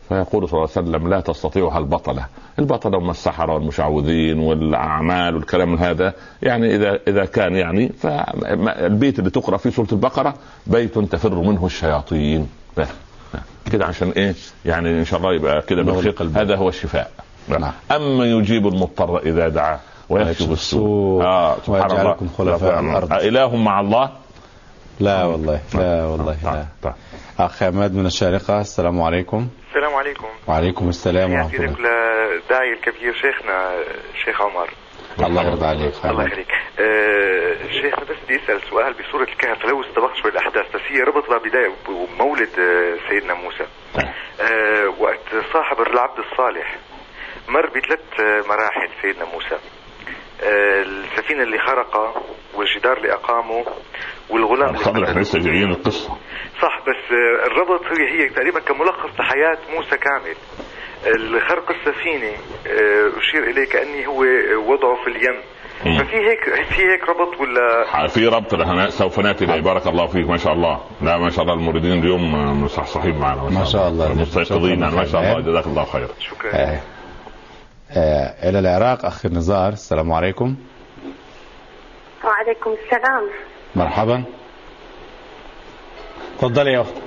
فيقول 0.10 0.50
صلى 0.50 0.58
الله 0.58 0.70
عليه 0.76 0.88
وسلم 0.90 1.10
لا 1.10 1.22
تستطيعها 1.22 1.78
البطلة، 1.78 2.26
البطلة 2.60 2.98
هم 2.98 3.10
السحرة 3.10 3.54
والمشعوذين 3.54 4.40
والأعمال 4.40 5.36
والكلام 5.36 5.76
هذا، 5.76 6.14
يعني 6.42 6.76
اذا 6.76 7.00
إذا 7.08 7.26
كان 7.26 7.56
يعني 7.56 7.90
فالبيت 7.90 9.20
اللي 9.20 9.30
تقرأ 9.30 9.58
فيه 9.58 9.70
سورة 9.70 9.88
البقرة 9.92 10.34
بيت 10.68 11.00
تفر 11.00 11.36
منه 11.36 11.66
الشياطين. 11.66 12.48
كده 13.72 13.86
عشان 13.86 14.10
إيه؟ 14.10 14.36
يعني 14.66 14.90
إن 14.90 15.06
شاء 15.06 15.20
الله 15.20 15.34
يبقى 15.34 15.62
كده 15.62 15.84
بالخير. 15.84 16.16
هذا 16.36 16.56
هو 16.56 16.70
الشفاء. 16.70 17.12
نعم. 17.48 17.72
أما 17.92 18.26
يجيب 18.26 18.68
المضطر 18.68 19.18
إذا 19.18 19.48
دعاه 19.48 19.80
ويكشف 20.10 20.52
السوء. 20.52 21.24
آه 21.24 21.58
سبحان 21.66 21.92
الله. 21.92 22.18
خلفاء 22.38 22.80
الأرض. 22.80 23.14
إله 23.14 23.56
مع 23.56 23.80
الله؟ 23.80 24.10
لا 25.00 25.26
والله. 25.26 25.60
لا 25.74 26.06
والله. 26.06 26.38
لا. 26.44 26.52
طيب. 26.52 26.66
طيب 26.84 26.94
اخ 27.40 27.64
عماد 27.64 27.96
من 27.96 28.06
الشارقة 28.06 28.62
السلام 28.62 29.02
عليكم. 29.02 29.48
السلام 29.70 29.96
عليكم. 29.96 30.28
وعليكم 30.48 30.90
السلام 30.90 31.34
ورحمة 31.34 31.54
الله. 31.54 31.66
للداعي 31.66 32.74
الكبير 32.74 33.14
شيخنا 33.14 33.72
شيخ 34.26 34.42
عمر. 34.42 34.70
الله 35.26 35.44
يرضى 35.44 35.66
عليك 35.66 35.94
الله. 36.06 36.26
يخليك 36.26 36.48
آه 36.80 37.54
شيخنا 37.82 38.04
بس 38.06 38.16
بدي 38.26 38.36
أسأل 38.44 38.62
سؤال 38.70 38.94
بسوره 38.94 39.24
الكهف. 39.24 39.66
لو 39.66 39.82
استبقت 39.82 40.16
شوي 40.16 40.32
الاحداث 40.32 40.76
بس 40.76 40.82
هي 40.90 41.00
ربط 41.02 41.30
بداية 41.46 41.72
بمولد 41.88 42.60
آه 42.60 43.10
سيدنا 43.10 43.34
موسى. 43.34 43.66
آه 44.42 44.88
وقت 45.00 45.30
صاحب 45.54 45.82
العبد 45.82 46.20
الصالح 46.20 46.76
مر 47.50 47.66
بثلاث 47.68 48.20
آه، 48.20 48.48
مراحل 48.48 48.90
سيدنا 49.02 49.26
موسى. 49.26 49.56
آه 50.44 50.82
السفينة 50.82 51.44
اللي 51.44 51.58
خرقها 51.60 52.14
والجدار 52.56 52.98
اللي 52.98 53.14
أقامه 53.14 53.66
والغلام 54.30 54.70
اللي 54.76 54.82
إحنا 54.82 55.02
قتله. 55.06 55.20
لسه 55.22 55.40
جايين 55.40 55.72
القصة. 55.72 56.18
صح 56.62 56.80
بس 56.82 57.12
آه، 57.12 57.46
الربط 57.48 57.82
هي 57.86 58.10
هي 58.24 58.30
تقريبا 58.30 58.60
كملخص 58.60 59.20
لحياة 59.20 59.58
موسى 59.76 59.98
كامل. 59.98 60.36
الخرق 61.16 61.72
السفينة 61.72 62.32
آه، 62.68 63.20
أشير 63.20 63.44
إليه 63.44 63.70
كأني 63.70 64.08
هو 64.08 64.22
وضعه 64.72 64.96
في 65.04 65.10
اليم. 65.10 65.42
مم. 65.86 66.04
ففي 66.04 66.16
هيك 66.16 66.44
في 66.44 66.82
هيك 66.82 67.10
ربط 67.10 67.42
ولا؟ 67.42 68.08
في 68.08 68.28
ربط 68.28 68.56
لهنا 68.56 68.90
سوف 68.90 69.20
نأتي 69.20 69.46
اليه 69.46 69.62
بارك 69.62 69.88
الله 69.88 70.08
فيك. 70.08 70.30
ما 70.30 70.38
شاء 70.38 70.54
الله. 70.54 70.82
لا 71.02 71.18
ما 71.18 71.30
شاء 71.30 71.42
الله 71.42 71.54
الموردين 71.54 72.00
اليوم 72.00 72.34
مصحصحين 72.64 73.18
معنا. 73.18 73.44
ما 73.44 73.66
شاء 73.66 73.88
الله. 73.88 74.14
مستيقظين. 74.14 74.80
يعني 74.82 74.96
ما 74.96 75.06
شاء 75.06 75.22
الله. 75.22 75.34
خير. 75.34 75.42
جزاك 75.42 75.68
الله 75.68 75.84
خير. 75.84 76.08
شكرا. 76.20 76.52
آه. 76.54 76.80
آه. 77.92 78.50
إلى 78.50 78.60
العراق 78.60 79.06
اخ 79.06 79.26
النزار. 79.26 79.74
السلام 79.74 80.12
عليكم. 80.12 80.56
وعليكم 82.24 82.76
السلام. 82.84 83.30
مرحبا. 83.76 84.24
تفضلي 86.38 86.74
يا 86.74 86.82
أخت. 86.82 87.07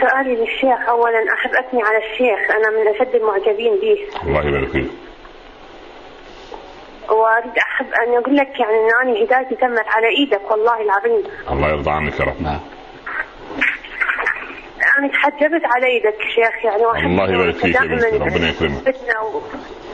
سؤالي 0.00 0.36
للشيخ. 0.36 0.88
اولا 0.88 1.24
احب 1.34 1.50
اثني 1.50 1.82
على 1.82 1.98
الشيخ. 1.98 2.50
أنا 2.50 2.70
من 2.70 2.88
أشد 2.88 3.14
المعجبين 3.14 3.72
به 3.82 3.98
الله 4.26 4.48
يبارك 4.48 4.68
فيك. 4.68 4.90
وأريد 7.10 7.58
أحب 7.58 7.86
أن 7.86 8.14
أقول 8.14 8.36
لك 8.36 8.60
يعني 8.60 8.76
إن 8.76 8.90
أنا 9.02 9.24
هدايتي 9.24 9.54
تمت 9.54 9.88
على 9.88 10.08
إيدك 10.08 10.50
والله 10.50 10.80
العظيم. 10.82 11.22
الله 11.50 11.68
يرضى 11.68 11.90
عنك 11.90 12.20
يا 12.20 12.24
رب. 12.24 12.42
نعم. 12.42 12.60
أنا 14.98 15.08
تحجبت 15.08 15.62
على 15.64 15.86
إيدك 15.86 16.16
شيخ 16.34 16.64
يعني 16.64 16.86
وأحب 16.86 17.06
الله 17.06 17.24
يبارك 17.24 17.54
فيك 17.54 17.74
يا 17.74 17.80
بنتي، 17.80 17.96
دائما 17.96 18.24
ربنا 18.24 18.48
يكرمك. 18.48 18.96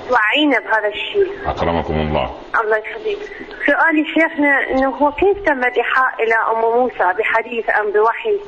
وتوعينا 0.05 0.59
بهذا 0.59 0.89
الشيء. 0.89 1.33
أكرمكم 1.47 1.95
الله. 1.95 2.35
الله 2.61 2.77
يخليك. 2.77 3.19
سؤالي 3.67 4.05
شيخنا 4.15 4.71
إنه 4.71 4.89
هو 4.89 5.13
كيف 5.13 5.39
تم 5.47 5.59
الايحاء 5.59 6.23
إلى 6.23 6.35
أم 6.53 6.81
موسى 6.81 7.15
بحديث 7.19 7.71
أم 7.71 7.93
بوحي؟ 7.93 8.39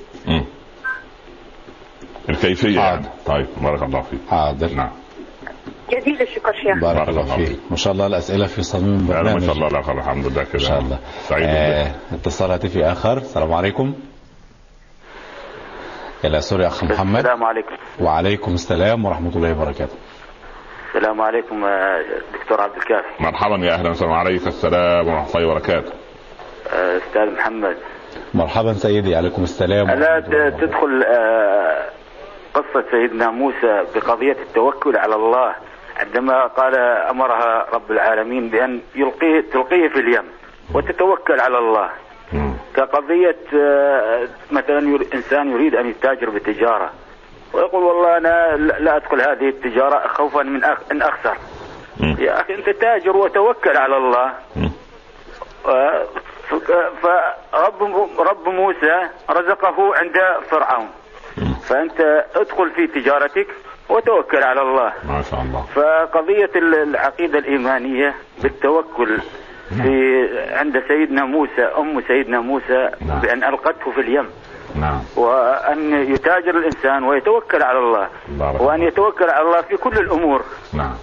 الكيفية 2.28 2.80
حاضر. 2.80 2.94
يعني 2.94 3.06
طيب 3.26 3.46
بارك 3.60 3.82
الله 3.82 4.00
فيك. 4.00 4.20
حاضر. 4.30 4.74
نعم. 4.74 4.90
جزيل 5.90 6.22
الشكر 6.22 6.52
شيخ. 6.52 6.82
بارك 6.82 7.08
الله 7.08 7.36
فيك. 7.36 7.58
ما 7.70 7.76
شاء 7.76 7.92
الله 7.92 8.06
الأسئلة 8.06 8.46
في 8.46 8.62
صميم 8.62 9.08
لا 9.12 9.22
ما 9.22 9.40
شاء 9.40 9.52
الله 9.54 9.68
لا 9.68 9.82
خير 9.82 9.98
الحمد 9.98 10.26
لله 10.26 10.42
كده. 10.44 10.54
ان 10.54 10.58
شاء 10.58 10.78
الله. 10.78 10.98
سعيد 11.20 11.48
آه. 11.48 11.90
اتصال 12.12 12.50
هاتفي 12.50 12.84
آخر. 12.84 13.16
السلام 13.16 13.52
عليكم. 13.52 13.94
إلى 16.24 16.40
سوريا 16.40 16.66
أخ 16.66 16.84
محمد. 16.84 17.16
السلام 17.16 17.44
عليكم. 17.44 17.74
وعليكم 18.00 18.54
السلام 18.54 19.04
ورحمة 19.04 19.36
الله 19.36 19.52
وبركاته. 19.52 19.94
السلام 20.94 21.20
عليكم 21.20 21.64
آه، 21.64 22.02
دكتور 22.34 22.60
عبد 22.60 22.76
الكافي. 22.76 23.22
مرحبا 23.22 23.56
يا 23.66 23.74
أهلا 23.74 23.90
وسهلا. 23.90 24.14
عليك 24.14 24.46
السلام 24.46 25.08
ورحمة 25.08 25.34
الله 25.34 25.46
وبركاته. 25.48 25.92
آه، 26.72 26.96
أستاذ 26.96 27.34
محمد. 27.36 27.76
مرحبا 28.34 28.72
سيدي 28.72 29.16
عليكم 29.16 29.42
السلام 29.42 29.90
الا. 29.90 30.20
تدخل 30.50 31.02
آه، 31.02 31.90
قصة 32.56 32.84
سيدنا 32.90 33.30
موسى 33.30 33.84
بقضية 33.94 34.32
التوكل 34.32 34.96
على 34.96 35.14
الله 35.14 35.54
عندما 35.96 36.46
قال 36.46 36.74
أمرها 37.10 37.66
رب 37.72 37.90
العالمين 37.90 38.48
بأن 38.48 38.80
يلقيه 38.94 39.40
تلقيه 39.40 39.88
في 39.88 40.00
اليم 40.00 40.24
وتتوكل 40.74 41.40
على 41.40 41.58
الله. 41.58 41.90
مم. 42.32 42.54
كقضية 42.76 43.36
آه، 43.54 44.28
مثلا 44.50 44.78
إنسان 45.14 45.50
يريد 45.52 45.74
أن 45.74 45.86
يتاجر 45.86 46.30
بتجارة 46.30 46.90
ويقول 47.52 47.82
والله 47.82 48.16
أنا 48.16 48.56
لا 48.56 48.96
أدخل 48.96 49.20
هذه 49.20 49.48
التجارة 49.48 50.08
خوفا 50.08 50.42
من 50.42 50.64
أخ... 50.64 50.78
إن 50.92 51.02
أخسر. 51.02 51.36
مم. 52.00 52.16
يا 52.18 52.40
أخي 52.40 52.54
أنت 52.54 52.70
تاجر 52.70 53.16
وتوكل 53.16 53.76
على 53.76 53.96
الله. 53.96 54.32
فرب 57.02 57.82
رب 58.18 58.48
موسى 58.48 59.08
رزقه 59.30 59.96
عند 59.96 60.14
فرعون. 60.50 60.88
فأنت 61.62 62.00
ادخل 62.34 62.70
في 62.70 62.86
تجارتك 63.00 63.46
وتوكل 63.88 64.42
على 64.42 64.62
الله. 64.62 64.92
ما 65.08 65.22
شاء 65.22 65.42
الله. 65.42 65.62
فقضية 65.74 66.50
ال- 66.56 66.88
العقيدة 66.88 67.38
الإيمانية 67.38 68.14
بالتوكل 68.42 69.18
في 69.68 69.92
عند 70.52 70.82
سيدنا 70.88 71.24
موسى 71.24 71.62
أم 71.78 72.00
سيدنا 72.08 72.40
موسى 72.40 72.90
نعم. 73.00 73.20
بأن 73.20 73.44
ألقته 73.44 73.90
في 73.94 74.00
اليم. 74.00 74.26
نعم. 74.74 75.00
وأن 75.16 75.94
يتاجر 76.12 76.58
الإنسان 76.58 77.04
ويتوكل 77.04 77.62
على 77.62 77.78
الله. 77.78 78.08
بارك 78.28 78.60
وأن. 78.60 78.82
يتوكل 78.82 79.30
على 79.30 79.46
الله 79.46 79.62
في 79.62 79.76
كل 79.76 79.92
الأمور. 79.98 80.42
نعم. 80.72 80.94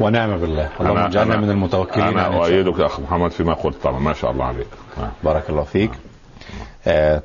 ونعم 0.00 0.36
بالله. 0.38 0.68
اللهم 0.80 0.96
اجعلنا 0.98 1.36
من 1.36 1.50
المتوكلين. 1.50 2.08
الإنسان. 2.08 2.32
أؤيدك 2.34 2.78
يا 2.78 2.86
أخ 2.86 3.00
محمد 3.00 3.30
فيما 3.30 3.54
قلت 3.54 3.76
طبعا 3.82 3.98
ما 3.98 4.12
شاء 4.12 4.30
الله 4.30 4.44
عليك. 4.44 4.66
نعم. 4.98 5.10
بارك 5.24 5.50
الله 5.50 5.62
فيك. 5.64 5.90
ت- 5.90 6.88
آه 6.88 7.22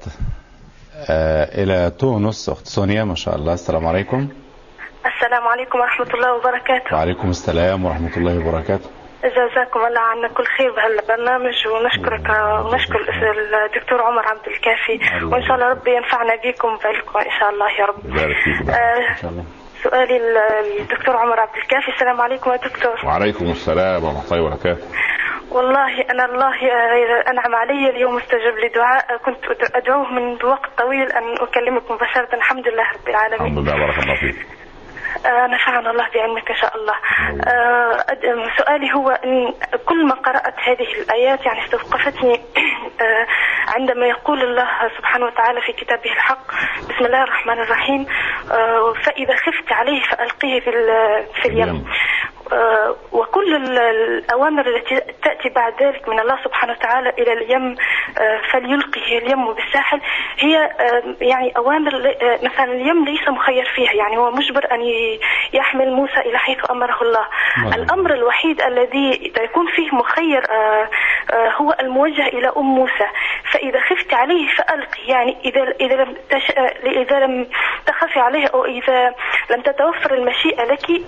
إلى 1.61 1.91
تونس 1.99 2.49
أخت 2.49 2.65
سونيا 2.65 3.03
ما 3.03 3.15
شاء 3.15 3.35
الله. 3.35 3.53
السلام 3.53 3.87
عليكم. 3.87 4.27
السلام 5.05 5.47
عليكم 5.47 5.79
ورحمة 5.79 6.13
الله 6.13 6.33
وبركاته. 6.33 6.95
وعليكم 6.95 7.29
السلام 7.29 7.85
ورحمة 7.85 8.17
الله 8.17 8.39
وبركاته. 8.39 8.89
جزاكم 9.23 9.79
الله 9.85 9.99
عنا 9.99 10.27
كل 10.27 10.45
خير 10.57 10.71
بهالبرنامج 10.71 11.67
ونشكرك 11.67 12.29
ونشكر 12.65 12.99
الدكتور 13.65 14.01
عمر 14.01 14.25
عبد 14.25 14.47
الكافي. 14.47 15.25
وإن 15.25 15.43
شاء 15.43 15.55
الله 15.55 15.69
ربي 15.69 15.95
ينفعنا 15.95 16.35
بكم 16.35 16.67
وبعلكم 16.67 17.19
إن 17.19 17.39
شاء 17.39 17.49
الله 17.49 17.71
يا 17.79 17.85
رب. 17.85 18.05
يبارك 18.05 18.35
فيك. 18.43 18.69
آه، 18.69 19.11
إن 19.11 19.17
شاء 19.21 19.31
الله. 19.31 19.43
سؤالي 19.83 20.17
الدكتور 20.79 21.15
عمر 21.17 21.39
عبد 21.39 21.55
الكافي. 21.57 21.91
السلام 21.91 22.21
عليكم 22.21 22.51
يا 22.51 22.55
دكتور. 22.57 22.95
وعليكم 23.05 23.45
السلام 23.45 24.03
ورحمة 24.03 24.23
الله 24.31 24.41
وبركاته. 24.43 24.87
والله 25.51 26.01
أنا 26.01 26.25
الله 26.25 26.55
أنعم 27.31 27.55
علي 27.55 27.89
اليوم 27.89 28.17
استجاب 28.17 28.55
لي 28.57 28.67
دعاء 28.67 29.17
كنت 29.25 29.45
أد- 29.45 29.75
أدعوه 29.75 30.11
من 30.11 30.45
وقت 30.45 30.69
طويل 30.77 31.11
أن 31.11 31.33
أكلمكم. 31.41 31.93
مباشره 31.93 32.35
الحمد 32.35 32.67
لله 32.67 32.83
رب 32.93 33.09
العالمين. 33.09 33.41
الحمد 33.41 33.57
لله 33.57 33.77
بارك 33.77 33.97
الله 34.03 34.15
فيك. 34.15 34.60
نفعنا 35.25 35.91
الله 35.91 36.07
بعلمك 36.13 36.49
إن 36.51 36.57
شاء 36.57 36.75
الله 36.77 36.93
آه، 37.47 38.05
سؤالي 38.57 38.93
هو 38.93 39.09
إن 39.09 39.53
كل 39.85 40.05
ما 40.05 40.13
قرأت 40.15 40.55
هذه 40.63 40.87
الآيات 41.01 41.45
يعني 41.45 41.65
استوقفتني 41.65 42.33
آه، 43.01 43.27
عندما 43.67 44.05
يقول 44.05 44.41
الله 44.43 44.67
سبحانه 44.97 45.25
وتعالى 45.25 45.61
في 45.61 45.73
كتابه 45.73 46.11
الحق 46.11 46.51
بسم 46.89 47.05
الله 47.05 47.23
الرحمن 47.23 47.59
الرحيم 47.61 48.07
آه، 48.51 48.93
فإذا 48.93 49.35
خفت 49.35 49.71
عليه 49.71 50.01
فألقيه 50.03 50.59
في 50.59 50.69
ال- 50.69 51.25
في 51.41 51.47
اليم. 51.47 51.69
آه، 51.69 51.81
وكل 53.11 53.55
ال- 53.55 53.77
الأوامر 53.79 54.67
التي 54.67 55.01
تأتي 55.23 55.49
بعد 55.49 55.83
ذلك 55.83 56.09
من 56.09 56.19
الله 56.19 56.37
سبحانه 56.43 56.73
وتعالى 56.73 57.09
إلى 57.09 57.33
اليم 57.33 57.75
آه، 58.19 58.41
فليلقه 58.51 59.17
اليم 59.17 59.53
بالساحل 59.53 60.01
هي 60.39 60.57
آه، 60.79 61.03
يعني 61.21 61.53
أوامر 61.57 61.95
آه، 62.21 62.39
مثلا 62.43 62.63
اليم 62.63 63.05
ليس 63.05 63.27
مخير 63.29 63.65
فيها 63.75 63.93
يعني 63.93 64.17
هو 64.17 64.31
مجبر 64.31 64.67
أن 64.71 64.81
يحمل 65.53 65.91
موسى 65.93 66.19
إلى 66.19 66.37
حيث 66.37 66.71
أمره 66.71 66.97
الله 67.01 67.27
نعم. 67.63 67.73
الأمر 67.73 68.13
الوحيد 68.13 68.61
الذي 68.61 69.33
يكون 69.43 69.67
فيه 69.75 69.95
مخير 69.95 70.43
آه، 70.51 70.53
آه، 70.53 70.89
هو 71.61 71.75
الموجه 71.79 72.27
إلى 72.27 72.51
أم 72.57 72.65
موسى. 72.65 73.07
فإذا 73.53 73.79
خفت 73.79 74.13
عليه 74.13 74.47
فألقي 74.47 75.03
يعني 75.07 75.37
إذا 75.45 75.61
إذا 75.81 75.95
لم 75.95 76.15
تش... 76.29 76.51
آه، 76.57 76.73
إذا 76.85 77.19
لم 77.19 77.47
تخف 77.85 78.11
تخافي 78.11 78.19
عليه 78.19 78.47
أو 78.47 78.65
إذا 78.65 79.13
لم 79.49 79.61
تتوفر 79.61 80.13
المشيئة 80.13 80.63
لك 80.63 81.01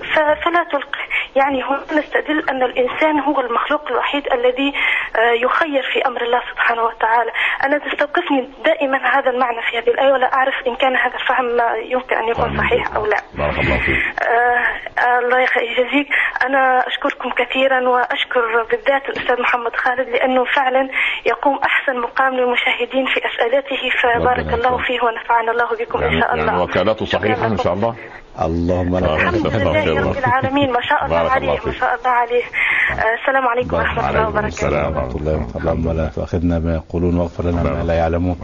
فلا 0.45 0.64
تلقي 0.72 0.99
يعني 1.35 1.64
هنا 1.64 1.84
نستدل 1.94 2.49
أن 2.49 2.64
الإنسان 2.64 3.19
هو 3.19 3.40
المخلوق 3.41 3.91
الوحيد 3.91 4.34
الذي 4.34 4.73
آه، 5.15 5.31
يخير 5.31 5.84
في 5.94 6.07
أمر 6.07 6.22
الله 6.22 6.41
سبحانه 6.52 6.84
وتعالى. 6.84 7.31
أنا 7.64 7.77
تستوقفني 7.77 8.49
دائما 8.65 8.98
هذا 8.98 9.30
المعنى 9.30 9.61
في 9.61 9.77
هذه 9.77 9.90
الآية 9.90 10.11
ولا 10.11 10.34
أعرف 10.34 10.53
إن 10.68 10.76
كان 10.76 10.95
هذا 10.95 11.15
الفهم 11.15 11.60
آه، 11.61 11.76
يمكن 11.76 12.15
أن 12.15 12.27
يكون 12.27 12.57
صحيح 12.57 12.95
أو 12.95 13.06
لا. 13.06 13.18
بارك 13.34 13.60
الله 13.60 13.77
فيك. 13.77 14.23
آه 14.23 15.03
آه، 15.03 15.19
الله 15.19 15.40
يجزيك. 15.40 16.07
أنا 16.45 16.88
أشكركم 16.88 17.30
كثيرا 17.30 17.90
وأشكر 17.90 18.64
بالذات 18.72 19.10
الأستاذ 19.10 19.41
محمد 19.41 19.76
خالد 19.76 20.02
لأنه 20.03 20.43
فعلا 20.55 20.89
يقوم 21.25 21.59
أحسن 21.69 21.99
مقام 22.01 22.34
للمشاهدين 22.34 23.05
في 23.05 23.19
أسئلته 23.30 23.81
فبارك 24.03 24.53
الله. 24.53 24.77
فيه 24.77 24.99
ونفعنا 25.03 25.51
الله 25.51 25.85
بكم 25.85 25.99
إن 25.99 26.03
يعني, 26.03 26.21
شاء 26.21 26.35
يعني 26.35 26.51
الله. 26.51 26.61
وكالته 26.63 27.05
صحيحة 27.05 27.47
إن 27.47 27.57
شاء 27.57 27.73
الله. 27.73 27.95
اللهم 28.41 28.97
لك 28.97 29.09
الحمد 29.09 29.45
الله 29.45 29.85
لله. 29.85 30.09
رب 30.09 30.17
العالمين. 30.17 30.71
ما 30.71 30.81
شاء 30.81 31.05
الله 31.05 31.31
عليه 31.31 31.59
ما. 31.65 31.71
شاء 31.71 31.95
الله 31.95 32.09
عليه. 32.09 32.43
آه، 32.91 33.13
السلام 33.21 33.47
عليكم 33.47 33.75
ورحمة 33.77 34.09
الله 34.09 34.27
وبركاته. 34.27 34.47
السلام 34.47 34.95
ورحمة 34.95 35.15
الله 35.15 35.35
وبركاته 35.35 35.57
اللهم 35.59 35.91
لا 35.97 36.07
تؤاخذنا 36.15 36.59
بما 36.59 36.73
يقولون 36.75 37.17
واغفر 37.17 37.43
لنا 37.43 37.63
ما 37.63 37.84
لا 37.84 37.93
يعلمون. 37.93 38.38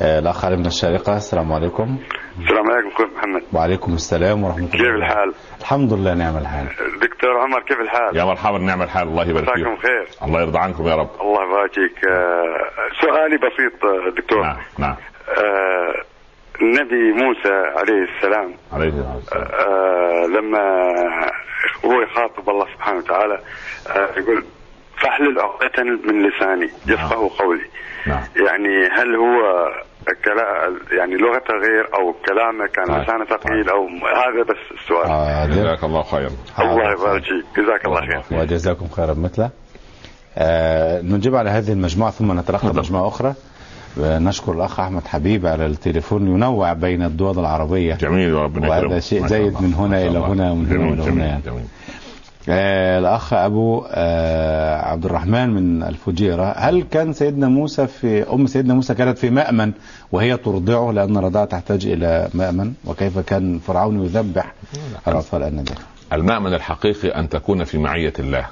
آه، 0.00 0.18
الأخ 0.18 0.44
علي 0.44 0.56
من 0.56 0.66
الشارقة 0.66 1.16
السلام 1.16 1.52
عليكم. 1.52 1.98
السلام 2.40 2.70
عليكم 2.70 2.88
كيف 2.96 3.16
محمد؟ 3.16 3.42
وعليكم 3.52 3.92
السلام 3.94 4.44
ورحمة 4.44 4.58
الله. 4.58 4.70
كيف 4.70 4.80
الحال؟ 4.96 5.34
الحمد 5.60 5.92
لله 5.92 6.14
نعم 6.14 6.36
الحال. 6.36 6.66
دكتور 7.00 7.38
عمر 7.40 7.60
كيف 7.62 7.80
الحال؟ 7.80 8.16
يا 8.16 8.24
مرحبا 8.24 8.58
نعم 8.58 8.82
الحال. 8.82 9.08
الله 9.08 9.24
يبارك 9.28 9.48
مساكم 9.48 9.76
فيك 9.76 9.82
خير. 9.86 10.06
الله 10.28 10.40
يرضى 10.42 10.58
عنكم 10.58 10.86
يا 10.88 10.94
رب. 10.96 11.10
الله 11.20 11.44
يبارك 11.44 11.72
فيك 11.74 12.04
آه، 12.10 13.02
سؤالي 13.02 13.36
بسيط 13.36 13.84
آه، 13.84 14.20
دكتور. 14.20 14.42
نعم 14.42 14.56
نعم. 14.78 14.96
آه، 15.28 15.94
النبي 16.62 17.12
موسى 17.12 17.52
عليه 17.76 18.16
السلام 18.16 18.54
عليه 18.72 18.88
الصلاة 18.88 19.14
والسلام. 19.16 19.44
آه، 19.44 20.26
لما 20.26 20.62
هو 21.84 22.02
يخاطب 22.02 22.50
الله 22.50 22.66
سبحانه 22.74 22.98
وتعالى 22.98 23.38
آه، 23.90 24.18
يقول 24.20 24.44
فاحلل 25.02 25.38
عقدة 25.40 25.82
من 25.84 26.28
لساني؟ 26.28 26.70
يفقه 26.86 27.30
قولي. 27.38 27.66
نعم. 28.06 28.22
يعني 28.46 28.86
هل 28.96 29.16
هو 29.16 29.68
كلا 30.24 30.72
يعني 30.98 31.14
لغته 31.16 31.54
غير 31.54 31.94
أو 31.94 32.14
كلامه 32.28 32.66
كان 32.66 32.86
طيب. 32.86 33.02
لسانه 33.02 33.24
ثقيل 33.24 33.68
أو 33.68 33.86
هذا 33.86 34.42
بس 34.42 34.80
السؤال. 34.82 35.08
حاضر 35.08 35.52
جزاك 35.52 35.84
الله 35.84 36.02
خيرا. 36.02 36.30
الله 36.60 36.92
يبارك 36.92 37.22
فيك. 37.22 37.64
جزاك 37.64 37.84
الله 37.86 38.00
خير. 38.00 38.40
وجزاكم 38.40 38.88
خيرا 38.88 39.14
مثله. 39.14 39.50
آه 40.38 41.00
نجيب 41.02 41.36
على 41.36 41.50
هذه 41.50 41.72
المجموعة 41.72 42.10
ثم 42.10 42.38
نتلقى 42.38 42.58
تفضل. 42.58 42.78
مجموعة 42.78 43.08
أخرى. 43.08 43.34
آه، 44.04 44.18
نشكر 44.18 44.52
الأخ 44.52 44.80
أحمد 44.80 45.06
حبيب 45.06 45.46
على 45.46 45.66
التليفون 45.66 46.26
ينوع 46.26 46.72
بين 46.72 47.02
الدول 47.02 47.38
العربية. 47.38 47.94
جميل 47.94 48.34
وربنا 48.34 48.68
وهذا 48.68 48.84
يكرمك. 48.84 48.98
شيء 48.98 49.20
شاء 49.20 49.28
زايد 49.28 49.46
الله. 49.46 49.62
من 49.62 49.74
هنا 49.74 50.02
إلى. 50.02 50.18
هنا 50.18 50.50
ومن 50.52 50.66
هنا 50.66 50.76
جميل 50.78 50.96
جميل 50.96 51.10
هنا. 51.10 51.26
يعني. 51.26 51.42
جميل. 51.46 51.64
آه 52.48 52.98
الأخ 52.98 53.32
أبو 53.32 53.84
آه 53.88 54.76
عبد 54.82 55.04
الرحمن 55.04 55.50
من 55.50 55.82
الفجيرة. 55.82 56.52
هل 56.56 56.82
كان 56.82 57.12
سيدنا 57.12 57.48
موسى 57.48 57.86
في 57.86 58.32
أم 58.32 58.46
سيدنا 58.46 58.74
موسى 58.74 58.94
كانت 58.94 59.18
في 59.18 59.30
مأمن 59.30 59.72
وهي 60.12 60.36
ترضعه 60.36 60.92
لأن 60.92 61.16
الرضاعة 61.16 61.44
تحتاج 61.44 61.86
إلى 61.86 62.28
مأمن؟ 62.34 62.72
وكيف 62.84 63.18
كان 63.18 63.58
فرعون 63.58 64.04
يذبح 64.04 64.54
الأطفال 65.08 65.42
النبي؟ 65.42 65.70
المأمن 66.12 66.54
الحقيقي 66.54 67.08
أن 67.08 67.28
تكون 67.28 67.64
في 67.64 67.78
معية 67.78 68.12
الله. 68.18 68.46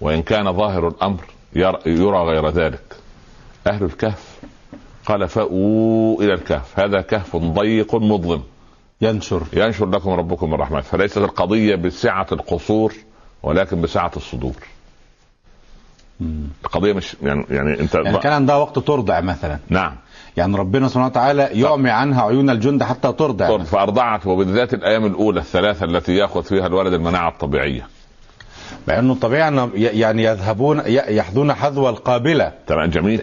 وإن 0.00 0.22
كان 0.22 0.52
ظاهر 0.52 0.88
الأمر 0.88 1.24
ير- 1.56 1.80
يرى 1.86 2.18
غير 2.18 2.48
ذلك. 2.48 2.96
أهل 3.66 3.84
الكهف 3.84 4.38
قال 5.06 5.28
فأووا 5.28 6.22
إلى 6.22 6.34
الكهف. 6.34 6.80
هذا 6.80 7.00
كهف 7.00 7.36
ضيق 7.36 7.94
مظلم. 7.94 8.42
ينشر. 9.00 9.42
ينشر 9.52 9.90
لكم 9.90 10.10
ربكم 10.10 10.50
من 10.50 10.54
رحمته 10.54 10.82
فليست 10.82 11.18
القضية 11.18 11.74
بسعة 11.74 12.26
القصور 12.32 12.94
ولكن 13.42 13.80
بسعة 13.80 14.12
الصدور. 14.16 14.54
القضية 16.64 16.92
مش 16.92 17.16
يعني 17.22 17.44
يعني 17.50 17.80
أنت 17.80 17.94
يعني 17.94 18.18
كان 18.18 18.32
عندها 18.32 18.56
وقت 18.56 18.78
ترضع 18.78 19.20
مثلا. 19.20 19.58
نعم. 19.68 19.96
يعني 20.36 20.56
ربنا 20.56 20.88
سبحانه 20.88 21.06
وتعالى 21.06 21.42
يعمي 21.42 21.90
عنها 21.90 22.22
عيون 22.22 22.50
الجند 22.50 22.82
حتى 22.82 23.12
ترضع 23.12 23.48
طب 23.48 23.62
فأرضعت 23.62 24.26
وبالذات 24.26 24.74
الأيام 24.74 25.06
الأولى 25.06 25.40
الثلاثة 25.40 25.84
التي 25.84 26.16
يأخذ 26.16 26.42
فيها 26.42 26.66
الولد 26.66 26.92
المناعة 26.92 27.28
الطبيعية. 27.28 27.88
مع 28.88 28.98
إنه 28.98 29.14
طبيعي 29.14 29.70
يعني 29.74 30.24
يذهبون 30.24 30.82
يحذون 30.86 31.52
حذو 31.52 31.88
القابلة. 31.88 32.52
تمام 32.66 32.90
جميل. 32.90 33.22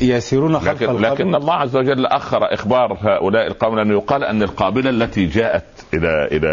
يسيرون 0.00 0.58
خلف 0.58 0.68
لكن 0.68 0.84
القابلة. 0.84 1.10
لكن 1.10 1.34
الله 1.34 1.54
عز 1.54 1.76
وجل 1.76 2.06
أخر 2.06 2.54
إخبار 2.54 2.98
هؤلاء 3.00 3.46
القوم 3.46 3.76
لأنه 3.76 3.94
يقال 3.94 4.24
أن 4.24 4.42
القابلة 4.42 4.90
التي 4.90 5.26
جاءت 5.26 5.64
إلى 5.94 6.28
إلى 6.32 6.48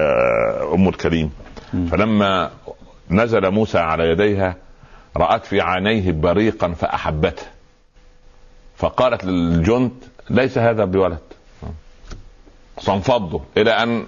أم 0.74 0.90
الكريم. 0.90 1.32
فلما 1.92 2.50
نزل 3.10 3.52
موسى 3.52 3.78
على 3.78 4.04
يديها 4.04 4.56
رأت 5.18 5.46
في 5.46 5.62
عينيه 5.62 6.12
بريقا 6.12 6.68
فأحبته. 6.68 7.44
فقالت 8.76 9.26
للجند 9.26 9.92
ليس 10.30 10.58
هذا 10.58 10.86
بولد. 10.86 11.20
فانفضوا 12.82 13.40
إلى 13.58 13.72
أن 13.72 14.06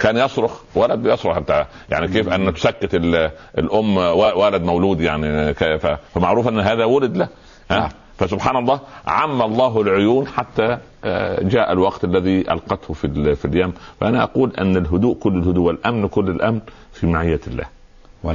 كان 0.00 0.16
يصرخ 0.16 0.60
ولد 0.74 0.98
بيصرخ 1.02 1.36
حتى 1.36 1.64
يعني 1.90 2.08
كيف 2.08 2.28
أن 2.28 2.54
تسكت 2.54 2.94
ال- 2.94 3.30
الأم 3.58 3.96
ولد 4.36 4.62
مولود 4.62 5.00
يعني 5.00 5.54
كيف؟ 5.54 5.86
فمعروف 5.86 6.48
أن 6.48 6.60
هذا 6.60 6.84
ولد 6.84 7.16
له 7.16 7.28
نعم. 7.70 7.80
ها 7.82 7.88
فسبحان 8.18 8.56
الله 8.56 8.80
عم 9.06 9.42
الله 9.42 9.80
العيون 9.80 10.26
حتى 10.26 10.78
آه، 11.04 11.42
جاء 11.42 11.72
الوقت 11.72 12.04
الذي 12.04 12.40
ألقته 12.52 12.94
في 12.94 13.34
في 13.34 13.44
اليم. 13.44 13.72
فأنا 14.00 14.22
أقول 14.22 14.52
أن 14.58 14.76
الهدوء 14.76 15.14
كل 15.14 15.36
الهدوء 15.38 15.66
والأمن 15.66 16.08
كل 16.08 16.28
الأمن 16.30 16.60
في 16.92 17.06
معية 17.06 17.40
الله. 17.46 17.64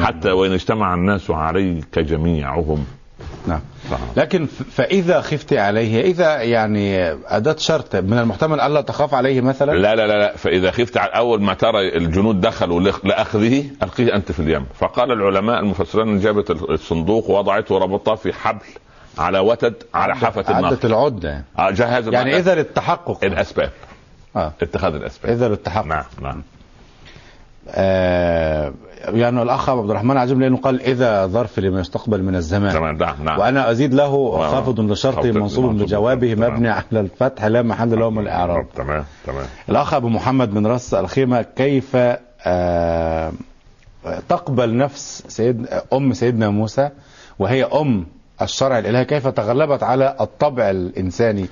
حتى 0.05 0.31
وإن 0.31 0.51
اجتمع 0.51 0.93
الناس 0.93 1.31
عليك 1.31 1.99
جميعهم. 1.99 2.85
نعم. 3.47 3.59
لكن 4.17 4.45
ف- 4.45 4.63
فإذا 4.81 5.21
خفت 5.21 5.53
عليه 5.53 6.01
إذا 6.01 6.41
يعني 6.41 7.11
اداه 7.11 7.55
شرط 7.59 7.95
من 7.95 8.17
المحتمل 8.19 8.59
ألا 8.61 8.81
تخاف 8.81 9.13
عليه 9.13 9.41
مثلا؟ 9.41 9.71
لا 9.71 9.95
لا 9.95 10.07
لا 10.07 10.13
لا. 10.17 10.37
فإذا 10.37 10.71
خفت 10.71 10.97
على 10.97 11.11
أول 11.11 11.41
ما 11.41 11.53
ترى 11.53 11.97
الجنود 11.97 12.41
دخلوا 12.41 12.91
لأخ- 12.91 13.05
لأخذه 13.05 13.65
ألقيه 13.83 14.15
أنت 14.15 14.31
في 14.31 14.39
اليم. 14.39 14.65
فقال 14.79 15.11
العلماء 15.11 15.59
المفسرين 15.59 16.19
جابت 16.19 16.51
الصندوق 16.51 17.29
ووضعته 17.29 17.75
وربطها 17.75 18.15
في 18.15 18.33
حبل 18.33 18.65
على 19.17 19.39
وتد 19.39 19.73
على 19.93 20.15
حافة 20.15 20.57
النهر 20.57 20.73
عدت 20.73 20.85
يعني, 21.23 21.43
آه، 21.59 21.71
جهز 21.71 22.07
يعني 22.07 22.37
إذا 22.37 22.55
للتحقق. 22.55 23.23
الأسباب. 23.23 23.71
آه. 24.35 24.51
اتخاذ 24.61 24.95
الأسباب. 24.95 25.31
إذا 25.31 25.47
للتحقق. 25.49 25.85
نعم 25.85 26.03
نعم. 26.21 26.43
آه 27.69 28.73
يعني 29.03 29.41
الأخ 29.41 29.69
عبد 29.69 29.89
الرحمن 29.89 30.17
عجب 30.17 30.39
لأنه 30.39 30.57
قال 30.57 30.81
إذا 30.81 31.27
ظرف 31.27 31.59
لما 31.59 31.79
يستقبل 31.79 32.23
من 32.23 32.35
الزمان. 32.35 32.73
تمام 32.73 32.97
نعم 32.97 33.23
نعم. 33.23 33.39
وأنا 33.39 33.71
أزيد 33.71 33.93
له. 33.93 34.37
خافض 34.51 34.79
لشرط 34.79 35.15
خافض 35.15 35.37
منصوب 35.37 35.85
تمام. 35.85 36.53
مبني 36.53 36.69
على 36.69 36.83
الفتح 36.93 37.45
لا 37.45 37.61
محل 37.61 37.99
له 37.99 38.09
من 38.09 38.23
الإعراب. 38.23 38.65
تمام 38.75 39.03
تمام. 39.25 39.45
الأخ 39.69 39.93
أبو 39.93 40.09
محمد 40.09 40.53
من 40.53 40.67
رأس 40.67 40.93
الخيمة 40.93 41.41
كيف 41.41 41.97
آه 42.45 43.31
تقبل 44.29 44.77
نفس 44.77 45.23
سيد 45.27 45.67
أم 45.93 46.13
سيدنا 46.13 46.49
موسى 46.49 46.89
وهي 47.39 47.63
أم 47.63 48.05
الشرع 48.41 48.79
الإلهي؟ 48.79 49.05
كيف 49.05 49.27
تغلبت 49.27 49.83
على 49.83 50.15
الطبع 50.21 50.69
الإنساني؟ 50.69 51.45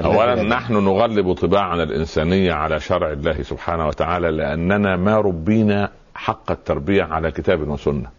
اولا؟ 0.00 0.42
نحن 0.42 0.72
نغلب 0.72 1.32
طباعنا 1.32 1.82
الإنسانية 1.82 2.52
على 2.52 2.80
شرع 2.80 3.12
الله 3.12 3.42
سبحانه 3.42 3.86
وتعالى 3.86 4.30
لأننا 4.30 4.96
ما 4.96 5.18
ربينا 5.18 5.90
حق 6.14 6.50
التربية 6.50 7.02
على 7.02 7.30
كتاب 7.30 7.68
وسنة. 7.68 8.10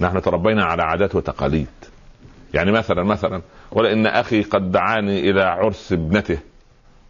نحن 0.00 0.22
تربينا 0.22 0.64
على 0.64 0.82
عادات 0.82 1.14
وتقاليد. 1.14 1.66
يعني 2.54 2.72
مثلا 2.72 3.02
مثلا 3.02 3.42
ولان 3.72 4.06
أخي 4.06 4.42
قد 4.42 4.72
دعاني 4.72 5.30
إلى 5.30 5.42
عرس 5.42 5.92
ابنته 5.92 6.38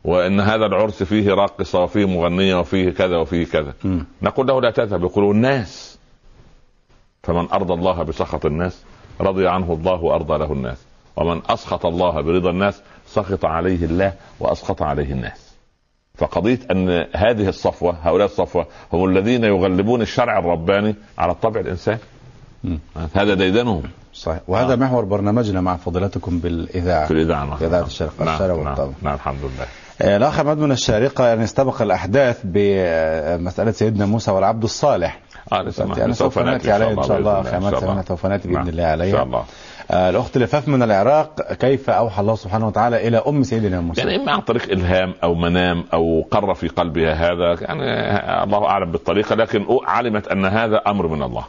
وإن 0.05 0.41
هذا 0.41 0.67
العرس 0.67 1.03
فيه 1.03 1.35
راقصة 1.35 1.83
وفيه 1.83 2.05
مغنية 2.05 2.61
وفيه 2.61 2.91
كذا 2.91 3.17
وفيه 3.17 3.47
كذا. 3.47 3.75
مم. 3.85 4.07
نقول 4.23 4.47
له 4.47 4.61
لا 4.61 4.71
تذهب 4.71 5.03
يقولون 5.03 5.37
الناس. 5.37 5.99
فمن 7.23 7.51
أرضى 7.53 7.75
الله 7.75 8.03
بسخط 8.03 8.47
الناس 8.47 8.85
رضي 9.21 9.49
عنه 9.49 9.73
الله 9.73 10.05
وأرضى 10.05 10.39
له 10.39 10.53
الناس. 10.53 10.85
ومن 11.17 11.43
أسخط 11.51 11.87
الله 11.87 12.21
برضا 12.21 12.51
الناس 12.51 12.83
سخط 13.15 13.45
عليه 13.45 13.85
الله 13.85 14.13
وأسخط 14.41 14.83
عليه 14.83 15.13
الناس. 15.13 15.49
فقضية 16.15 16.59
أن 16.71 17.07
هذه 17.15 17.49
الصفوة 17.49 17.97
هؤلاء 18.03 18.27
الصفوة 18.27 18.67
هم 18.93 19.05
الذين 19.05 19.45
يغلبون 19.45 20.03
الشرع 20.03 20.39
الرباني 20.39 20.95
على 21.19 21.33
الطبع 21.33 21.61
الإنساني. 21.61 21.99
هذا 23.15 23.35
ديدنهم. 23.35 23.83
صحيح. 24.15 24.41
وهذا 24.49 24.73
آه. 24.73 24.77
محور 24.77 25.05
برنامجنا 25.05 25.61
مع 25.61 25.77
فضيلتكم 25.77 26.39
بالإذاعة. 26.39 27.07
في 27.07 27.11
الإذاعة 27.11 27.45
نعم. 27.45 27.59
إذاعة 27.61 27.87
الشرق 27.87 28.23
نعم. 28.23 28.35
الشرق 28.35 28.63
نعم, 28.63 28.93
نعم 29.03 29.15
الحمد 29.15 29.41
لله. 29.41 29.67
آه، 30.03 30.17
الأخ 30.17 30.41
عماد 30.41 30.59
من 30.59 30.73
الشارقة 30.73 31.27
يعني 31.27 31.45
استبق 31.45 31.83
الأحداث 31.83 32.41
بمسألة 32.45 33.71
سيدنا 33.71 34.07
موسى 34.07 34.31
والعبد 34.31 34.63
الصالح. 34.63 35.21
آه 35.53 35.63
لسه 35.63 35.97
يعني 35.97 36.15
سوف 36.15 36.39
نأتي 36.39 36.73
عليه 36.73 36.91
إن 36.91 37.03
شاء 37.03 37.19
الله 37.19 37.33
عماد 37.33 37.71
شاء 37.71 37.91
الله. 37.91 38.03
سوف 38.03 38.27
نأتي 38.27 38.49
بإذن 38.49 38.59
نعم. 38.59 38.69
الله 38.69 38.85
عليه 38.85 39.05
إن 39.05 39.13
شاء 39.13 39.23
الله. 39.23 39.45
الأخت 39.91 40.39
لفاف 40.39 40.69
من 40.69 40.83
العراق 40.83 41.53
كيف 41.53 41.91
أوحى 41.91 42.21
الله 42.23 42.35
سبحانه 42.35 42.67
وتعالى 42.67 43.09
إلى 43.09 43.23
أم 43.27 43.43
سيدنا 43.43 43.81
موسى؟ 43.81 44.01
يعني 44.01 44.17
إما 44.17 44.33
عن 44.33 44.41
طريق 44.41 44.71
إلهام 44.71 45.15
أو 45.23 45.35
منام 45.35 45.85
أو 45.95 46.27
قر 46.31 46.55
في 46.55 46.69
قلبها 46.69 47.13
هذا 47.15 47.57
يعني 47.61 47.83
الله 48.45 48.65
أعلم 48.67 48.91
بالطريقة 48.93 49.35
لكن 49.35 49.67
علمت 49.87 50.29
أن 50.29 50.45
هذا 50.45 50.77
أمر 50.87 51.07
من 51.07 51.23
الله. 51.23 51.45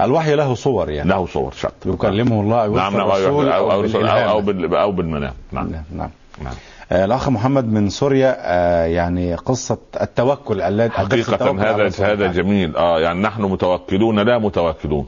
الوحي 0.00 0.34
له 0.34 0.54
صور 0.54 0.90
يعني. 0.90 1.10
له 1.10 1.26
صور 1.26 1.52
شط. 1.52 1.72
يكلمه 1.86 2.40
الله 2.40 2.64
أو 2.64 2.76
نعم 2.76 2.96
نعم 2.96 3.00
أو, 3.10 3.42
أو. 3.42 3.42
أو, 3.72 4.30
أو, 4.30 4.40
بال- 4.40 4.74
أو 4.74 4.92
بالمنام. 4.92 5.32
نعم. 5.52 5.70
نعم 5.70 5.82
نعم. 5.92 6.10
نعم. 6.44 6.54
آه، 6.92 7.04
الأخ 7.04 7.28
محمد 7.28 7.72
من 7.72 7.88
سوريا 7.88 8.36
آه، 8.38 8.84
يعني 8.86 9.34
قصة 9.34 9.78
التوكل 10.00 10.60
الذي 10.60 10.90
حقيقة 10.90 11.32
التوكل 11.34 11.58
هذا 11.58 11.90
هذا. 12.12 12.26
جميل. 12.32 12.76
آه 12.76 13.00
يعني 13.00 13.20
نحن 13.22 13.42
متوكلون 13.42 14.18
لا 14.20 14.38
متواكلون 14.38 15.06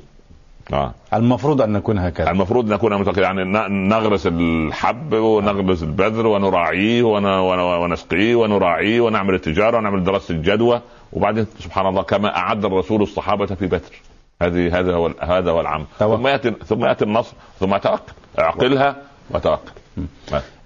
آه. 0.73 0.95
المفروض 1.15 1.63
أن 1.63 1.73
نكون 1.73 1.99
هكذا. 1.99 2.31
المفروض 2.31 2.73
نكون 2.73 3.01
متوكلين 3.01 3.25
يعني 3.25 3.45
نغرس 3.89 4.27
الحب 4.27 5.13
ونغرس 5.15 5.83
البذر 5.83 6.27
ونراعيه 6.27 7.03
ون- 7.03 7.25
ون- 7.25 7.59
ونسقيه 7.83 8.37
ونراعيه 8.37 9.01
ونعمل 9.01 9.35
التجارة 9.35 9.77
ونعمل 9.79 10.05
دراسة 10.05 10.35
الجدوى. 10.35 10.81
وبعدين 11.13 11.47
سبحان 11.59 11.87
الله 11.87 12.03
كما 12.03 12.37
أعد 12.37 12.65
الرسول 12.65 13.03
الصحابة 13.03 13.47
في 13.47 13.67
بدر. 13.67 14.01
هذه 14.43 14.81
هذا 14.81 14.95
هو 14.95 15.11
هذا 15.21 15.51
هو 15.51 15.61
العمل. 15.61 15.85
ثم 15.99 16.27
ياتي 16.27 16.51
ثم 16.51 16.85
يأتي 16.85 17.05
النصر 17.05 17.35
ثم 17.61 17.77
توكل 17.77 18.13
اعقلها 18.39 18.97
وتوكل 19.31 19.71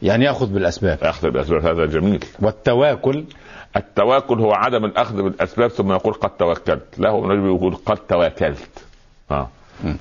يعني 0.03 0.25
يأخذ 0.25 0.47
بالأسباب. 0.47 0.99
اخذ 1.03 1.31
بالأسباب 1.31 1.67
هذا 1.67 1.87
جميل. 1.87 2.25
والتواكل. 2.41 3.25
التواكل 3.77 4.41
هو 4.41 4.53
عدم 4.53 4.85
الأخذ 4.85 5.23
بالأسباب 5.23 5.71
ثم 5.71 5.93
يقول 5.93 6.15
قد 6.15 6.31
توكلت. 6.31 6.99
له 6.99 7.35
يقول 7.35 7.75
قد 7.87 7.97
تواكلت 7.97 8.85
ها 9.31 9.49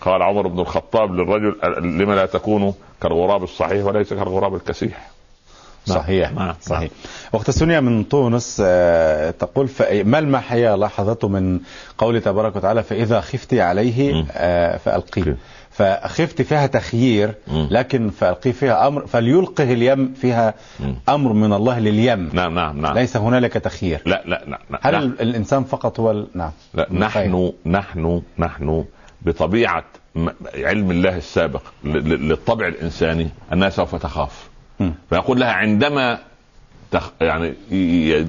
قال 0.01 0.22
عمر 0.22 0.47
بن 0.47 0.60
الخطاب 0.60 1.14
للرجل 1.15 1.56
لما 1.99 2.14
لا 2.14 2.26
تكون 2.26 2.73
كالغراب 3.01 3.43
الصحيح 3.43 3.85
وليس 3.85 4.10
كالغراب 4.14 4.56
الكسيح 4.56 5.10
نعم. 5.88 5.97
صحيح 5.97 6.31
نعم. 6.31 6.53
صحيح 6.61 6.89
أخت 7.34 7.51
سونيا 7.51 7.80
من 7.80 8.10
تونس 8.10 8.61
آه، 8.65 9.31
تقول 9.31 9.69
ما 9.91 10.19
المحيا 10.19 10.76
لاحظته 10.76 11.27
من 11.27 11.60
قوله 11.97 12.19
تبارك 12.19 12.56
وتعالى 12.56 12.84
فإذا 12.84 13.22
خفت 13.22 13.53
عليه. 13.53 14.26
آه، 14.31 14.77
فألقيه 14.77 15.22
okay. 15.22 15.35
فخفت 15.72 16.41
فيها 16.41 16.68
تخيير. 16.68 17.34
لكن 17.47 18.10
فألقيه 18.10 18.51
فيها 18.51 18.88
أمر 18.88 19.07
فليلقه 19.07 19.64
اليم 19.64 20.14
فيها. 20.22 20.53
أمر 21.10 21.34
من 21.34 21.53
الله 21.53 21.80
لليم 21.80 22.30
نعم 22.34 22.56
نعم 22.56 22.81
نعم 22.81 22.93
ليس 22.97 23.18
هنالك 23.18 23.53
تخيير 23.53 24.01
لا 24.06 24.22
لا 24.26 24.43
لا, 24.47 24.60
لا. 24.72 24.80
هل 24.81 24.93
لا. 24.93 24.99
ال- 24.99 25.22
الإنسان 25.22 25.64
فقط 25.64 25.99
هو 25.99 26.26
نعم 26.34 26.51
لا 26.73 26.91
المخير. 26.91 27.23
نحن 27.27 27.51
نحن 27.65 28.22
نحن 28.39 28.85
بطبيعة 29.21 29.85
علم 30.55 30.91
الله 30.91 31.17
السابق 31.17 31.61
للطبع 31.83 32.67
الإنساني 32.67 33.29
أنها 33.53 33.69
سوف 33.69 33.95
تخاف. 33.95 34.49
فيقول 35.09 35.39
لها 35.39 35.51
عندما 35.51 36.19
تخ 36.91 37.11
يعني 37.21 37.53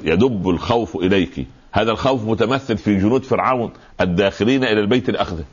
يدب 0.04 0.48
الخوف 0.48 0.96
إليك 0.96 1.46
هذا 1.72 1.90
الخوف 1.90 2.24
متمثل 2.24 2.76
في 2.78 2.98
جنود 2.98 3.24
فرعون 3.24 3.72
الداخلين 4.00 4.64
إلى 4.64 4.80
البيت 4.80 5.10
لاخذه؟ 5.10 5.44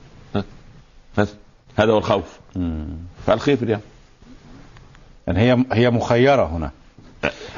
بس. 1.18 1.36
هذا 1.76 1.92
هو 1.92 1.98
الخوف 1.98 2.40
في 3.26 3.64
اليم 3.64 3.80
يعني 5.28 5.40
هي 5.40 5.66
هي 5.72 5.90
مخيرة 5.90 6.46
هنا 6.46 6.72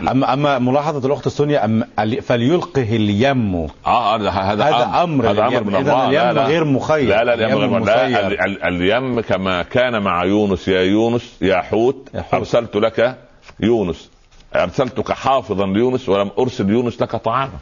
اما 0.01 0.33
أما 0.33 0.59
ملاحظة 0.59 1.07
الأخت 1.07 1.27
سونيا 1.27 1.65
أم 1.65 1.83
فليلقه 2.21 2.95
اليم 2.95 3.67
آه 3.85 4.15
هذا 4.15 4.29
هذا 4.29 4.63
هذا 4.63 5.03
أمر 5.03 5.31
هذا. 5.31 5.47
أمر 5.47 5.63
من 5.63 5.75
الله 5.75 6.07
اليم 6.07 6.21
لا 6.21 6.33
لا. 6.33 6.45
غير 6.45 6.63
مخير. 6.63 7.09
لا 7.09 7.23
لا 7.23 7.33
اليم 7.33 7.83
غير 7.83 8.27
لا 8.29 8.67
اليم 8.67 9.21
كما 9.21 9.63
كان 9.63 10.01
مع 10.01 10.23
يونس 10.25 10.67
يا 10.67 10.81
يونس 10.81 11.37
يا 11.41 11.61
حوت 11.61 12.09
يا 12.13 12.21
حوت. 12.21 12.33
أرسلت 12.33 12.75
لك 12.75 13.17
يونس 13.59 14.09
أرسلتك 14.55 15.11
حافظا 15.11 15.65
ليونس 15.65 16.09
ولم 16.09 16.31
أرسل 16.39 16.69
يونس 16.69 17.01
لك 17.01 17.15
طعاما. 17.15 17.59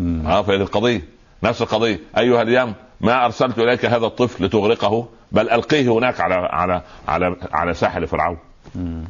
آه 0.00 0.42
فهذه 0.42 0.60
القضية 0.60 1.02
نفس 1.42 1.62
القضية 1.62 2.00
أيها 2.18 2.42
اليم 2.42 2.74
ما 3.00 3.24
أرسلت 3.24 3.58
إليك 3.58 3.84
هذا 3.84 4.06
الطفل 4.06 4.44
لتغرقه 4.44 5.08
بل 5.32 5.50
ألقيه 5.50 5.88
هناك 5.92 6.20
على 6.20 6.34
على 6.34 6.82
على 7.08 7.36
على 7.52 7.74
ساحل 7.74 8.06
فرعون. 8.06 8.38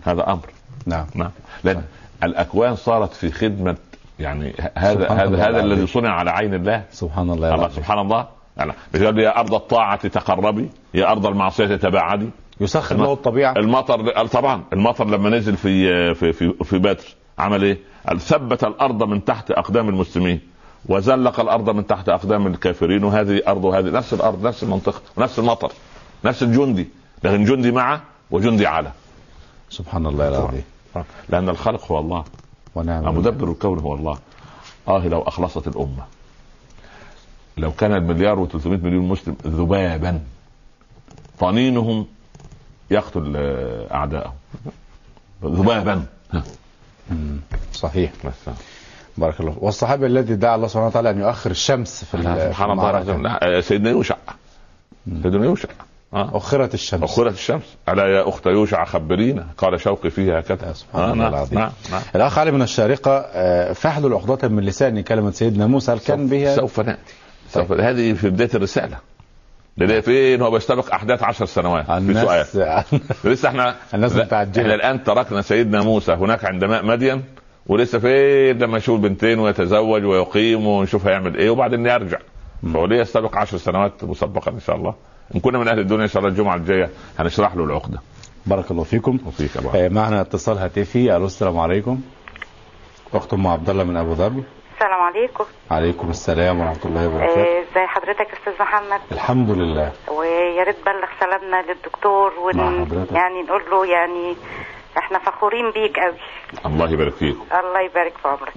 هذا 0.04 0.22
أمر 0.32 0.46
نعم. 0.86 1.06
نعم. 1.14 1.30
لأن 1.64 1.82
الأكوان 2.22 2.76
صارت 2.76 3.12
في 3.12 3.30
خدمة 3.30 3.76
يعني 4.18 4.54
هذا 4.76 5.08
هذا 5.08 5.48
هذا. 5.48 5.60
الذي 5.60 5.86
صنع 5.86 6.10
على 6.10 6.30
عين 6.30 6.54
الله. 6.54 6.84
سبحان 6.90 7.30
الله 7.30 7.48
يا 7.48 7.54
الله. 7.54 7.68
سبحان 7.68 7.98
الله. 7.98 8.26
يعني 8.56 9.22
يا 9.22 9.40
أرض 9.40 9.54
الطاعة 9.54 10.08
تقربي 10.08 10.70
يا 10.94 11.10
أرض 11.10 11.26
المعصية 11.26 11.76
تباعدي. 11.76 12.30
يسخر 12.60 12.96
له 12.96 13.12
الطبيعة. 13.12 13.52
المطر 13.56 14.26
طبعا 14.26 14.64
المطر 14.72 15.04
لما 15.06 15.30
نزل 15.30 15.56
في 15.56 16.14
في 16.14 16.32
في, 16.32 16.54
في 16.64 16.78
بدر 16.78 17.04
عمل 17.38 17.62
إيه؟ 17.62 17.78
ثبت 18.18 18.64
الأرض 18.64 19.02
من 19.02 19.24
تحت 19.24 19.50
أقدام 19.50 19.88
المسلمين 19.88 20.40
وزلق 20.88 21.40
الأرض 21.40 21.70
من 21.70 21.86
تحت 21.86 22.08
أقدام 22.08 22.46
الكافرين 22.46 23.04
وهذه 23.04 23.42
أرض 23.48 23.64
وهذه 23.64 23.90
نفس 23.90 24.14
الأرض 24.14 24.46
نفس 24.46 24.62
المنطقة 24.62 25.00
نفس 25.18 25.38
المطر 25.38 25.72
نفس 26.24 26.42
الجندي 26.42 26.88
لكن 27.24 27.44
جندي 27.44 27.72
معه 27.72 28.02
وجندي 28.30 28.66
على. 28.66 28.90
سبحان 29.72 30.06
الله 30.06 30.28
العظيم. 30.28 30.64
لأن 31.28 31.48
الخالق 31.48 31.92
هو 31.92 31.98
الله. 31.98 32.24
ونعم 32.74 33.18
مدبر 33.18 33.50
الكون 33.50 33.78
هو 33.78 33.94
الله. 33.94 34.18
آه 34.88 35.06
لو 35.08 35.22
أخلصت 35.22 35.68
الأمة. 35.68 36.04
لو 37.56 37.72
كان 37.72 37.92
المليار 37.92 38.46
و300 38.46 38.66
مليون 38.66 39.08
مسلم 39.08 39.36
ذبابا 39.46 40.20
طنينهم 41.38 42.06
يقتل 42.90 43.32
آه، 43.36 43.94
اعدائهم 43.94 44.32
ذبابا. 45.44 46.06
صحيح. 47.72 48.12
بس 48.24 48.54
بارك 49.18 49.40
الله 49.40 49.56
والصحابي 49.58 50.06
الذي 50.06 50.34
دعا 50.34 50.54
الله 50.56 50.68
سبحانه 50.68 50.86
وتعالى 50.86 51.10
أن 51.10 51.20
يؤخر 51.20 51.50
الشمس 51.50 52.04
في 52.04 52.22
سبحان 52.22 52.70
الله 52.70 53.60
سيدنا 53.60 53.90
يوشع. 53.90 54.16
سيدنا 55.22 55.44
يوشع. 55.44 55.68
آه. 56.14 56.36
أخرت 56.36 56.74
الشمس. 56.74 57.02
أخرت 57.02 57.34
الشمس. 57.34 57.76
ألا 57.88 58.06
يا 58.06 58.28
أخت 58.28 58.46
يوشع 58.46 58.84
خبرينا. 58.84 59.46
قال 59.58 59.80
شوقي 59.80 60.10
فيها 60.10 60.40
هكذا. 60.40 60.72
سبحان 60.72 61.04
الله 61.04 61.14
نعم، 61.14 61.34
العظيم. 61.34 61.58
نعم 61.58 61.70
نعم. 61.90 62.02
الأخ 62.16 62.38
علي 62.38 62.50
من 62.50 62.62
الشارقة 62.62 63.10
آه، 63.10 63.72
فاحلل 63.72 64.12
عقدة 64.14 64.48
من 64.48 64.62
لساني 64.64 65.02
كلمة 65.02 65.30
سيدنا 65.30 65.66
موسى 65.66 65.92
هل 65.92 65.98
كان 65.98 66.26
بها؟ 66.26 66.56
سوف 66.56 66.80
نأتي. 66.80 67.14
سوف 67.48 67.72
هذه 67.72 68.12
في 68.12 68.30
بداية 68.30 68.50
الرسالة. 68.54 68.98
لأن 69.76 70.00
فين؟ 70.00 70.42
هو 70.42 70.50
بيستبق 70.50 70.94
أحداث 70.94 71.22
عشر 71.22 71.46
سنوات 71.46 71.90
في 71.90 72.14
سؤال. 72.14 72.84
لسه 73.32 73.48
إحنا 73.48 73.74
الناس. 73.94 74.16
إحنا 74.16 74.74
الآن 74.74 75.04
تركنا 75.04 75.42
سيدنا 75.42 75.82
موسى 75.82 76.12
هناك 76.12 76.44
عند 76.44 76.64
ماء 76.64 76.84
مدين 76.84 77.24
ولسه 77.66 77.98
فين؟ 77.98 78.58
لما 78.58 78.78
يشوف 78.78 79.00
بنتين 79.00 79.38
ويتزوج 79.38 80.04
ويقيم 80.04 80.66
ونشوف 80.66 81.06
هيعمل 81.06 81.36
إيه 81.36 81.50
وبعدين 81.50 81.86
يرجع. 81.86 82.18
فهو 82.72 82.86
ليه 82.86 83.00
يستبق 83.00 83.36
عشر 83.36 83.56
سنوات 83.56 84.04
مسبقا 84.04 84.50
إن 84.52 84.60
شاء 84.60 84.76
الله؟ 84.76 84.94
إن 85.34 85.40
كنا 85.40 85.58
من 85.58 85.68
أهل 85.68 85.78
الدنيا 85.78 86.02
إن 86.02 86.08
شاء 86.08 86.18
الله 86.18 86.30
الجمعة 86.32 86.56
الجاية 86.56 86.90
هنشرح 87.18 87.56
له 87.56 87.64
العقدة. 87.64 87.98
بارك 88.46 88.70
الله 88.70 88.84
فيكم. 88.84 89.18
وفيك 89.26 89.56
أبو 89.56 89.68
آه، 89.68 89.88
معنا 89.88 90.20
اتصال 90.20 90.58
هاتفي. 90.58 91.16
ألو 91.16 91.24
السلام 91.24 91.58
عليكم. 91.58 92.00
أخت 93.14 93.32
أم 93.34 93.46
عبد 93.46 93.70
الله 93.70 93.84
من 93.84 93.96
أبو 93.96 94.14
ظبي. 94.14 94.44
السلام 94.74 95.00
عليكم. 95.00 95.44
عليكم 95.70 96.10
السلام 96.10 96.60
ورحمة 96.60 96.84
الله 96.84 97.08
وبركاته. 97.08 97.40
آه، 97.40 97.60
ازي 97.60 97.86
حضرتك 97.86 98.28
يا 98.32 98.38
أستاذ 98.38 98.52
محمد؟ 98.60 99.00
الحمد 99.12 99.50
لله. 99.50 99.92
ويا 100.18 100.64
ريت 100.64 100.76
بلغ 100.86 101.08
سلامنا 101.20 101.62
للدكتور 101.72 102.32
ون... 102.38 102.58
يعني 103.12 103.42
نقول 103.42 103.62
له 103.70 103.86
يعني 103.86 104.36
إحنا 104.98 105.18
فخورين 105.18 105.70
بيك 105.70 105.98
قوي. 105.98 106.14
الله 106.66 106.90
يبارك 106.92 107.12
فيك. 107.12 107.36
الله 107.58 107.80
يبارك 107.80 108.12
في 108.22 108.28
عمرك. 108.28 108.52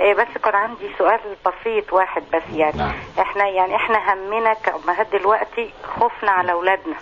آه، 0.00 0.12
بس 0.12 0.38
كان 0.44 0.54
عندي 0.54 0.90
سؤال 0.98 1.20
بسيط 1.46 1.92
واحد 1.92 2.22
بس 2.34 2.42
يعني. 2.54 2.78
نعم. 2.78 2.92
إحنا 3.20 3.48
يعني 3.48 3.76
إحنا 3.76 4.12
همنا 4.14 4.54
كأمهات 4.54 5.06
دلوقتي 5.12 5.70
خوفنا 5.84 6.30
على 6.30 6.52
أولادنا. 6.52 6.96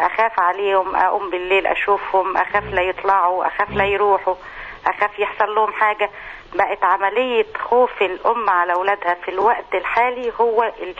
أخاف 0.00 0.40
عليهم 0.40 0.96
أقوم 0.96 1.30
بالليل 1.30 1.66
أشوفهم 1.66 2.36
أخاف 2.36 2.64
لا 2.64 2.82
يطلعوا 2.82 3.46
أخاف 3.46 3.70
لا 3.70 3.84
يروحوا. 3.84 4.34
أخاف 4.86 5.18
يحصل 5.18 5.54
لهم 5.54 5.72
حاجة. 5.72 6.10
بقت 6.54 6.84
عملية 6.84 7.46
خوف 7.58 8.02
الأم 8.02 8.50
على 8.50 8.72
أولادها 8.72 9.14
في 9.14 9.30
الوقت 9.30 9.74
الحالي 9.74 10.32
هو 10.40 10.62
ال... 10.62 10.94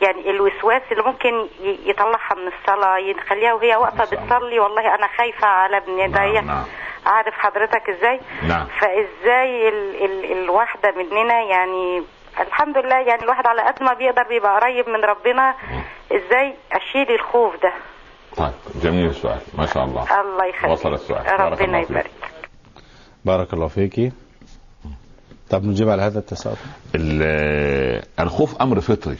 يعني 0.00 0.30
الوسواس 0.30 0.82
اللي 0.92 1.02
ممكن 1.02 1.46
يطلعها 1.60 2.34
من 2.36 2.52
الصلاة 2.52 2.98
يخليها 2.98 3.52
وهي 3.54 3.76
واقفة 3.76 4.04
بتصلي. 4.04 4.58
والله 4.58 4.94
أنا 4.94 5.08
خايفة 5.18 5.46
على 5.46 5.76
ابني 5.76 6.08
ده. 6.08 6.20
نعم، 6.20 6.46
نعم. 6.46 6.64
عارف 7.06 7.34
حضرتك 7.34 7.90
إزاي؟ 7.90 8.20
نعم. 8.48 8.66
فإزاي 8.80 9.68
ال... 9.68 10.04
ال... 10.04 10.32
الواحدة 10.32 10.90
مننا 10.90 11.42
يعني 11.42 12.02
الحمد 12.40 12.78
لله 12.78 12.96
يعني 12.96 13.22
الواحد 13.22 13.46
على 13.46 13.62
قد 13.62 13.82
ما 13.82 13.92
بيقدر 13.94 14.22
بيبقى 14.22 14.60
قريب 14.60 14.88
من 14.88 15.04
ربنا. 15.04 15.54
إزاي 16.12 16.54
أشيل 16.72 17.10
الخوف 17.14 17.62
ده؟ 17.62 17.72
طيب 18.36 18.52
جميل 18.82 19.06
السؤال. 19.06 19.40
ما 19.58 19.66
شاء 19.66 19.84
الله. 19.84 20.20
الله 20.20 20.44
يخليك. 20.44 20.72
وصل 20.72 20.92
السؤال. 20.92 21.40
ربنا. 21.40 21.80
يبارك. 21.80 22.10
بارك 23.24 23.54
الله 23.54 23.68
فيكي. 23.68 24.12
طب 25.50 25.64
نجيب 25.64 25.88
على 25.88 26.02
هذا 26.02 26.18
التساؤل. 26.18 26.56
ال- 26.94 28.04
الخوف 28.20 28.56
أمر 28.62 28.80
فطري 28.80 29.16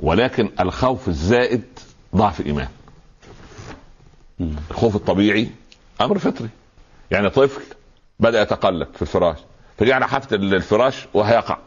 ولكن 0.00 0.50
الخوف 0.60 1.08
الزائد 1.08 1.62
ضعف 2.16 2.46
إيمان. 2.46 2.68
الخوف 4.70 4.96
الطبيعي 4.96 5.50
أمر 6.00 6.18
فطري. 6.18 6.48
يعني 7.10 7.30
طفل 7.30 7.62
بدأ 8.20 8.42
يتقلب 8.42 8.88
في 8.94 9.02
الفراش 9.02 9.36
فجاء 9.78 9.94
على 9.94 10.08
حافه 10.08 10.36
الفراش 10.36 11.06
وهيقع 11.14 11.58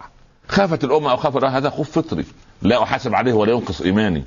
خافت 0.47 0.83
الام 0.83 1.05
أو 1.07 1.17
خاف 1.17 1.43
هذا 1.43 1.69
خوف 1.69 1.91
فطري. 1.91 2.25
لا 2.61 2.83
أحاسب 2.83 3.15
عليه 3.15 3.33
ولا 3.33 3.51
ينقص 3.51 3.81
إيماني. 3.81 4.23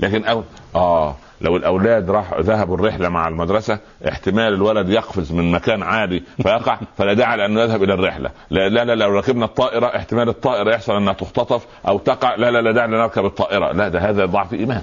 لكن 0.00 0.24
أو 0.24 0.44
آه 0.74 1.16
لو 1.44 1.56
الأولاد 1.56 2.10
راح 2.10 2.34
ذهبوا 2.40 2.76
الرحلة 2.76 3.08
مع 3.08 3.28
المدرسة 3.28 3.78
احتمال 4.08 4.54
الولد 4.54 4.88
يقفز 4.88 5.32
من 5.32 5.52
مكان 5.52 5.82
عالي 5.82 6.22
فيقع 6.42 6.78
فلا 6.98 7.12
داعي 7.12 7.36
لأنه 7.36 7.60
يذهب 7.60 7.82
إلى 7.82 7.94
الرحلة. 7.94 8.30
لا 8.50 8.68
لا, 8.68 8.84
لا 8.84 8.94
لو 8.94 9.18
ركبنا 9.18 9.44
الطائرة 9.44 9.86
احتمال 9.86 10.28
الطائرة 10.28 10.74
يحصل 10.74 10.96
أنها 10.96 11.12
تختطف 11.12 11.66
أو 11.88 11.98
تقع 11.98 12.34
لا 12.34 12.50
لا 12.50 12.62
لا 12.62 12.72
داعي 12.72 12.88
لنركب 12.88 13.24
الطائرة. 13.24 13.72
لا 13.72 13.88
ده 13.88 13.98
هذا 13.98 14.26
ضعف 14.26 14.54
إيمان. 14.54 14.82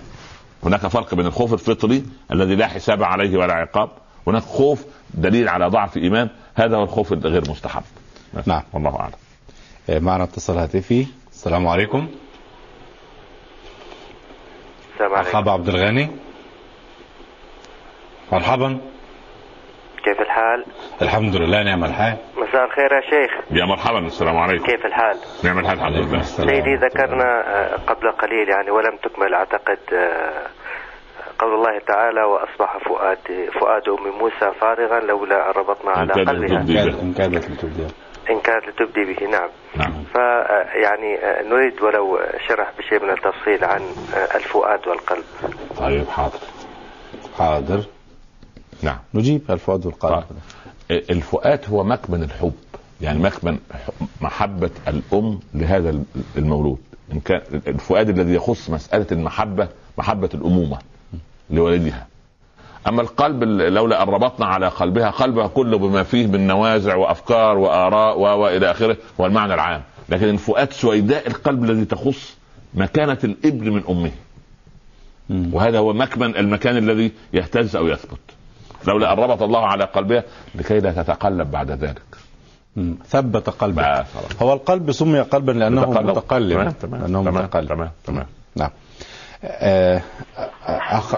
هناك 0.64 0.88
فرق 0.88 1.16
بين 1.16 1.26
الخوف 1.26 1.54
الفطري 1.54 2.04
الذي 2.32 2.56
لا 2.56 2.68
حساب 2.68 3.04
عليه 3.04 3.38
ولا 3.38 3.54
عقاب 3.54 3.90
هناك 4.28 4.44
خوف 4.44 4.86
دليل 5.14 5.50
على 5.50 5.68
ضعف 5.68 5.98
إيمان 5.98 6.30
هذا 6.56 6.78
هو 6.78 6.84
الخوف 6.84 7.14
الغير 7.14 7.42
مستحب. 7.50 7.84
نعم. 8.46 8.62
والله 8.74 9.00
أعلم. 9.00 9.14
آه، 9.90 10.00
معنا 10.00 10.24
اتصال 10.24 10.58
هاتفي. 10.58 11.08
السلام 11.32 11.68
عليكم. 11.68 12.08
السلام 14.94 15.14
عليكم. 15.14 15.32
مرحبا 15.32 15.52
عبد 15.52 15.70
الغني. 15.70 16.10
مرحبا. 18.32 18.78
كيف 20.04 20.22
الحال؟ 20.22 20.66
الحمد 21.02 21.36
لله 21.36 21.64
نعم 21.64 21.84
الحال. 21.84 22.18
مساء 22.38 22.66
الخير 22.66 22.92
يا 22.94 23.02
شيخ. 23.02 23.32
يا 23.52 23.66
مرحبا 23.66 24.00
السلام 24.00 24.38
عليكم. 24.38 24.66
كيف 24.66 24.86
الحال؟ 24.86 25.18
نعم 25.44 25.60
الحال 25.60 25.78
الحمد 25.78 25.96
لله. 25.96 26.22
سيدي 26.22 26.76
ذكرنا 26.76 27.42
آه، 27.48 27.76
قبل 27.88 28.12
قليل 28.12 28.50
يعني 28.50 28.72
ولم 28.72 28.98
تكمل 29.04 29.34
أعتقد 29.34 29.80
آه، 29.94 30.48
قول 31.40 31.54
الله 31.54 31.80
تعالى 31.88 32.24
وأصبح 32.24 32.78
فؤاد 32.88 33.18
فؤاد 33.60 33.90
أم 33.90 34.20
موسى 34.20 34.60
فارغا 34.62 35.00
لولا 35.00 35.50
أن 35.50 35.54
ربطنا 35.56 35.92
على 35.92 36.14
قلبها. 36.14 36.62
إن 37.02 37.14
كادت 37.14 37.50
لتبدي 37.50 37.88
إن 38.30 38.40
كانت 38.40 38.68
لتبدي 38.68 39.14
به 39.14 39.28
نعم. 39.28 39.50
نعم. 39.76 40.04
ف 40.14 40.16
يعني 40.84 41.18
آه، 41.18 41.44
نريد 41.44 41.82
ولو 41.82 42.20
شرح 42.48 42.72
بشيء 42.78 43.04
من 43.04 43.10
التفصيل 43.10 43.64
عن 43.64 43.82
الفؤاد 44.36 44.88
والقلب. 44.88 45.24
طيب 45.80 46.08
حاضر. 46.08 46.40
حاضر. 47.38 47.84
نعم. 48.82 48.98
نجيب 49.14 49.42
الفؤاد 49.50 49.86
والقلب. 49.86 50.24
الفؤاد 50.92 51.60
هو 51.70 51.84
مكمن 51.84 52.24
الحب 52.24 52.54
يعني 53.02 53.20
مكمن 53.20 53.58
محبة 54.22 54.70
الأم 54.88 55.40
لهذا 55.54 56.04
المولود. 56.38 56.78
إن 57.14 57.20
كان 57.20 57.42
الفؤاد 57.68 58.10
الذي 58.10 58.34
يخص 58.34 58.70
مسألة 58.70 59.08
المحبة 59.12 59.68
محبة 59.98 60.30
الأمومة 60.34 60.78
لولدها. 61.50 62.08
أما 62.88 63.02
القلب 63.02 63.44
لولا 63.44 64.04
أن 64.04 64.08
ربطنا 64.08 64.46
على 64.46 64.68
قلبها 64.68 65.10
قلبها 65.10 65.48
كله 65.48 65.78
بما 65.78 66.04
فيه 66.04 66.28
من 66.28 66.48
نوازع 66.48 66.96
وأفكار 66.96 67.58
وآراء 67.58 68.20
وإلى 68.20 68.72
آخره 68.72 68.98
هو 69.20 69.26
المعنى 69.26 69.54
العام. 69.54 69.82
لكن 70.10 70.30
الفؤاد 70.30 70.74
سويداء 70.74 71.28
القلب 71.28 71.64
الذي 71.64 71.86
تخص 71.86 72.38
مكانة 72.74 73.18
الإبن 73.24 73.70
من 73.70 73.84
أمه. 73.90 74.12
وهذا 75.54 75.80
هو 75.80 75.94
مكمن 75.94 76.38
المكان 76.38 76.78
الذي 76.78 77.12
يهتز 77.34 77.76
أو 77.76 77.88
يثبت. 77.88 78.20
لولا 78.88 79.14
أن 79.14 79.20
ربط 79.20 79.42
الله 79.42 79.68
على 79.68 79.84
قلبها 79.84 80.24
لكي 80.56 80.80
لا 80.80 80.92
تتقلب 80.92 81.52
بعد 81.52 81.72
ذلك. 81.72 82.02
مم. 82.76 82.98
ثبت 83.08 83.50
قلبك. 83.50 84.06
هو 84.42 84.54
القلب 84.54 84.92
سمي 84.92 85.22
قلبا 85.22 85.52
لأنه 85.52 85.82
تقلب. 85.82 86.10
متقلب. 86.10 86.54
تمام 86.54 86.72
تمام 86.72 87.02
لأنه 87.02 87.24
تمام 87.24 87.44
متقلب. 87.44 87.68
تمام 87.68 87.92
تمام. 88.06 88.28
نعم. 88.56 88.70
آه، 89.44 90.02
أخ 90.66 91.16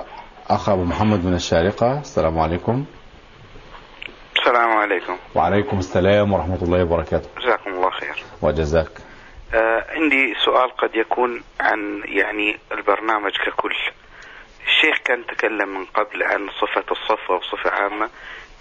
أخ 0.49 0.69
أبو 0.69 0.83
محمد 0.83 1.25
من 1.25 1.33
الشارقة. 1.33 1.99
السلام 1.99 2.39
عليكم. 2.39 2.85
السلام 4.39 4.69
عليكم. 4.77 5.17
وعليكم 5.35 5.79
السلام 5.79 6.33
ورحمة 6.33 6.59
الله 6.61 6.83
وبركاته. 6.83 7.29
جزاكم 7.41 7.69
الله 7.69 7.89
خير. 7.89 8.23
وجزاك. 8.41 8.91
آه 9.53 9.85
عندي 9.89 10.33
سؤال 10.45 10.69
قد 10.77 10.95
يكون 10.95 11.41
عن 11.59 12.01
يعني 12.05 12.57
البرنامج 12.71 13.31
ككل. 13.31 13.75
الشيخ 14.67 14.97
كان 14.97 15.25
تكلم 15.25 15.69
من 15.69 15.85
قبل 15.85 16.23
عن 16.23 16.49
صفة 16.49 16.83
الصفوة 16.91 17.39
بصفة 17.39 17.69
عامة 17.69 18.09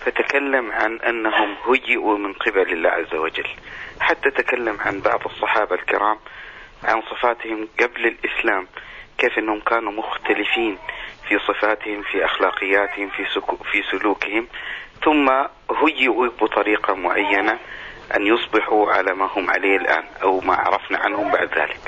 فتكلم 0.00 0.72
عن 0.72 0.96
أنهم 1.00 1.56
هيئوا 1.66 2.18
من 2.18 2.32
قبل 2.32 2.72
الله 2.72 2.90
عز 2.90 3.14
وجل. 3.14 3.48
حتى 4.00 4.30
تكلم 4.30 4.80
عن 4.80 5.00
بعض 5.00 5.20
الصحابة 5.24 5.74
الكرام 5.74 6.18
عن 6.84 7.02
صفاتهم 7.02 7.68
قبل 7.80 8.06
الإسلام 8.06 8.66
كيف 9.18 9.38
أنهم 9.38 9.60
كانوا 9.60 9.92
مختلفين 9.92 10.78
في 11.28 11.38
صفاتهم 11.38 12.02
في 12.02 12.24
أخلاقياتهم 12.24 13.08
في, 13.08 13.24
سكو 13.34 13.56
في 13.56 13.82
سلوكهم. 13.82 14.46
ثم 15.04 15.30
هيئوا 15.86 16.28
بطريقة 16.40 16.94
معينة 16.94 17.58
أن 18.16 18.26
يصبحوا 18.26 18.92
على 18.92 19.14
ما 19.14 19.24
هم 19.36 19.50
عليه 19.50 19.76
الآن 19.76 20.04
أو 20.22 20.40
ما 20.40 20.54
عرفنا 20.54 20.98
عنهم 20.98 21.30
بعد 21.30 21.58
ذلك. 21.58 21.80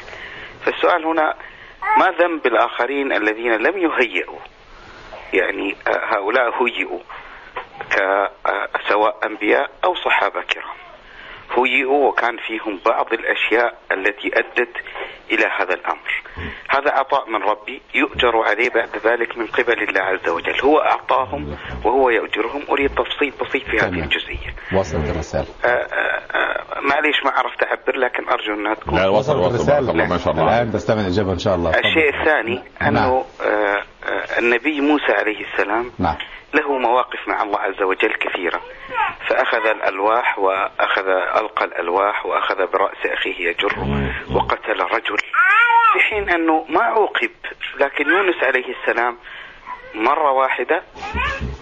فالسؤال 0.64 1.04
هنا 1.04 1.34
ما 1.98 2.10
ذنب 2.10 2.46
الآخرين 2.46 3.12
الذين 3.12 3.52
لم 3.52 3.78
يهيئوا؟ 3.78 4.38
يعني 5.32 5.76
آه، 5.88 6.14
هؤلاء 6.14 6.62
هيئوا 6.62 7.00
آه، 8.00 8.30
سواء 8.88 9.26
أنبياء 9.26 9.70
أو 9.84 9.94
صحابة 9.94 10.42
كرام. 10.42 10.83
هيئوا 11.56 12.08
وكان 12.08 12.36
فيهم 12.46 12.80
بعض 12.86 13.12
الأشياء 13.12 13.78
التي 13.92 14.30
أدت 14.38 14.76
إلى 15.30 15.46
هذا 15.60 15.74
الأمر. 15.74 16.22
هذا 16.68 16.90
عطاء 16.90 17.30
من 17.30 17.42
ربي 17.42 17.82
يؤجر 17.94 18.36
عليه 18.36 18.70
بعد 18.70 18.90
ذلك 19.04 19.38
من 19.38 19.46
قبل 19.46 19.82
الله 19.82 20.00
عز 20.00 20.28
وجل. 20.28 20.60
هو 20.60 20.78
أعطاهم 20.78 21.56
وهو 21.84 22.10
يؤجرهم. 22.10 22.62
أريد 22.70 22.90
تفصيل 22.90 23.32
بسيط 23.40 23.62
في 23.64 23.76
هذه. 23.76 24.04
الجزئية. 24.04 24.54
وصلت 24.74 25.10
الرساله 25.10 25.46
آه، 25.64 25.68
آه، 25.68 26.22
آه، 26.36 26.80
معليش 26.80 27.24
ما 27.24 27.30
عرفت 27.30 27.62
أعبر 27.62 27.96
لكن 27.96 28.28
أرجو 28.28 28.54
أنها 28.54 28.74
تكون 28.74 28.94
لا 28.94 29.08
وصل 29.08 29.32
الله 29.32 29.92
ما 30.06 30.18
شاء 30.18 30.32
الله. 30.32 30.44
الآن 30.44 30.72
تستمع 30.72 31.00
الإجابة 31.00 31.32
إن 31.32 31.38
شاء 31.38 31.54
الله. 31.54 31.70
الشيء. 31.70 32.14
الثاني 32.20 32.62
أنه 32.82 33.24
آه، 33.42 33.44
آه، 33.44 34.38
النبي 34.38 34.80
موسى 34.80 35.12
عليه 35.12 35.44
السلام 35.52 35.90
نعم. 35.98 36.16
له 36.54 36.78
مواقف 36.78 37.28
مع 37.28 37.42
الله 37.42 37.58
عز 37.58 37.82
وجل 37.82 38.14
كثيرة 38.14 38.60
فأخذ 39.28 39.66
الألواح 39.66 40.38
وأخذ 40.38 41.08
ألقى 41.08 41.64
الألواح 41.64 42.26
وأخذ 42.26 42.56
برأس 42.56 43.06
أخيه 43.06 43.48
يجره 43.48 44.12
وقتل 44.34 44.80
رجل 44.80 45.18
في 45.92 46.00
حين 46.00 46.30
أنه 46.30 46.64
ما 46.68 46.82
عوقب 46.82 47.30
لكن 47.80 48.08
يونس 48.08 48.42
عليه 48.42 48.74
السلام 48.80 49.16
مرة 49.94 50.32
واحدة 50.32 50.82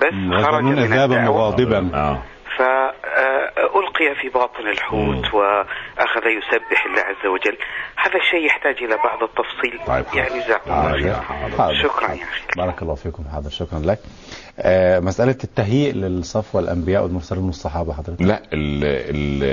بس 0.00 0.44
خرج 0.44 0.62
من 0.62 0.78
الدعوة 0.78 1.56
آه. 1.94 2.22
فألقي 2.58 4.14
في 4.20 4.28
باطن 4.28 4.68
الحوت 4.68 5.34
وأخذ 5.34 6.26
يسبح 6.26 6.86
الله 6.86 7.00
عز 7.00 7.26
وجل 7.26 7.58
هذا 7.96 8.16
الشيء 8.16 8.46
يحتاج 8.46 8.82
إلى 8.82 8.96
بعض 8.96 9.22
التفصيل 9.22 9.80
طيب،. 9.86 10.04
يعني 10.14 10.40
جزاكم 10.40 10.70
الله 10.70 10.92
خير 10.92 11.14
حاضر. 11.14 11.56
حاضر. 11.58 11.74
شكرا. 11.74 12.08
يا 12.08 12.14
أخي 12.14 12.46
بارك 12.56 12.82
الله 12.82 12.94
فيكم 12.94 13.24
حاضر 13.32 13.50
شكرا 13.50 13.78
لك 13.78 13.98
آه، 14.58 15.00
مسألة 15.00 15.36
التهيئ 15.44 15.92
للصفوة 15.92 16.60
الأنبياء 16.60 17.02
والمرسلين 17.02 17.44
والصحابة 17.44 17.92
حضرتك؟ 17.92 18.22
لا 18.22 18.42
ال 18.52 18.84
ال 18.84 19.44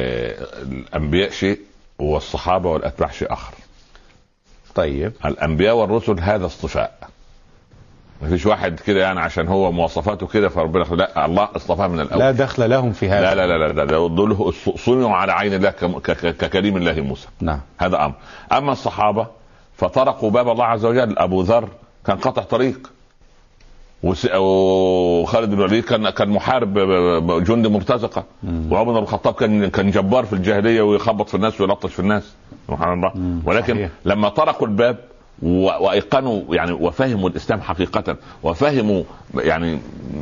الأنبياء 0.72 1.30
شيء 1.30 1.60
والصحابة 2.00 2.70
والأتباع 2.70 3.10
شيء 3.10 3.34
آخر. 3.34 3.54
طيب. 4.76 5.12
الأنبياء 5.26 5.76
والرسل 5.76 6.20
هذا 6.20 6.46
اصطفاء. 6.46 7.10
ما 8.22 8.30
فيش 8.30 8.46
واحد 8.46 8.80
كده 8.80 9.02
يعني 9.02 9.20
عشان 9.20 9.48
هو 9.48 9.72
مواصفاته 9.72 10.28
كده 10.28 10.50
فربنا 10.50 10.84
لا 10.84 11.26
الله 11.26 11.50
اصطفاه 11.56 11.88
من 11.88 12.00
الأول. 12.00 12.20
لا 12.20 12.32
دخل 12.32 12.70
لهم 12.70 12.92
في 12.92 13.10
هذا. 13.10 13.22
لا 13.22 13.36
لا 13.36 13.58
لا 13.58 13.74
لا, 13.74 13.84
لا 13.84 14.08
دول 14.08 14.54
صنعوا 14.78 15.16
على 15.16 15.32
عين 15.32 15.54
الله 15.54 15.70
ككريم 16.32 16.78
الله 16.78 17.02
موسى. 17.02 17.28
نعم. 17.42 17.62
هذا 17.78 18.06
أمر. 18.06 18.14
أما 18.52 18.72
الصحابة 18.72 19.28
فطرقوا 19.78 20.32
باب 20.32 20.50
الله 20.50 20.66
عز 20.66 20.86
وجل. 20.86 21.18
أبو 21.18 21.42
ذر 21.42 21.70
كان 22.06 22.18
قطع 22.18 22.44
طريق. 22.44 22.92
وخالد 24.04 25.50
بن 25.50 25.58
الوليد 25.58 25.84
كان 25.84 26.10
كان 26.10 26.30
محارب 26.30 26.74
جندي 27.44 27.70
مرتزقة. 27.70 28.24
وعمر 28.72 28.92
بن 28.92 28.98
الخطاب 28.98 29.34
كان 29.34 29.68
كان 29.70 29.92
جبار 29.92 30.26
في 30.26 30.34
الجاهلية 30.34 30.82
ويخبط 30.82 31.30
في 31.30 31.36
الناس 31.36 31.62
ويلطش 31.62 31.94
في 31.94 32.00
الناس. 32.00 32.34
سبحان 32.68 32.94
الله. 32.94 33.42
ولكن 33.46 33.74
صحيح. 33.74 33.90
لما 34.06 34.30
طرقوا 34.30 34.68
الباب 34.68 34.98
وأيقنوا 35.42 36.56
يعني 36.56 36.72
وفهموا 36.72 37.30
الإسلام 37.30 37.62
حقيقة 37.62 38.16
وفهموا 38.44 39.04
يعني 39.38 39.80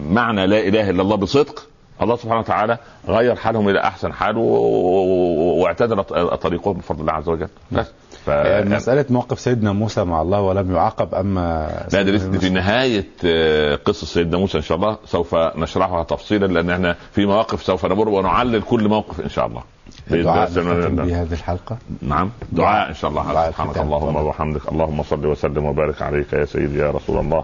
معنى 0.10 0.48
لا 0.48 0.60
إله 0.60 0.90
إلا 0.90 1.02
الله 1.02 1.16
بصدق 1.16 1.68
الله 2.02 2.16
سبحانه 2.16 2.40
وتعالى 2.40 2.78
غير 3.08 3.36
حالهم 3.36 3.70
إلى 3.70 3.80
أحسن 3.80 4.14
حال 4.14 4.38
واعتدل 4.38 6.04
طريقهم 6.38 6.74
بفضل 6.74 7.02
الله 7.02 7.14
عز 7.14 7.30
وجل. 7.30 7.48
بس. 7.72 7.86
ف... 8.28 8.30
مسألة 8.76 9.06
موقف 9.10 9.40
سيدنا 9.40 9.72
موسى 9.72 10.04
مع 10.04 10.22
الله 10.22 10.42
ولم 10.42 10.76
يعاقب 10.76 11.16
أما 11.16 11.70
لا 11.94 12.02
ده 12.02 12.12
لسه 12.12 12.32
في 12.32 12.50
نهاية 12.50 13.08
آه، 13.26 13.76
قصة 13.76 14.08
سيدنا 14.08 14.38
موسى 14.38 14.58
إن 14.58 14.64
شاء 14.64 14.78
الله 14.78 14.98
سوف 15.06 15.36
نشرحها 15.36 16.04
تفصيلا 16.04 16.46
لأن 16.46 16.70
إحنا 16.70 16.96
في 17.12 17.26
مواقف 17.26 17.64
سوف 17.64 17.86
نمر 17.86 18.10
ونعلل 18.10 18.62
كل 18.62 18.88
موقف 18.88 19.22
إن 19.22 19.30
شاء 19.30 19.46
الله. 19.48 19.77
دعاء 20.12 20.50
بهذه 20.90 21.34
الحلقة 21.34 21.78
نعم 22.02 22.30
دعاء 22.52 22.90
إن 22.90 22.94
شاء 22.94 23.12
الله 23.12 23.24
سبحانك. 23.52 23.78
اللهم. 23.78 24.16
وبحمدك 24.16 24.72
اللهم 24.72 25.04
صل 25.04 25.26
وسلم 25.26 25.66
وبارك 25.66 26.02
عليك 26.02 26.34
يا 26.34 26.46
سيدي 26.46 26.80
يا 26.80 26.92
رسول 26.92 27.18
الله 27.20 27.44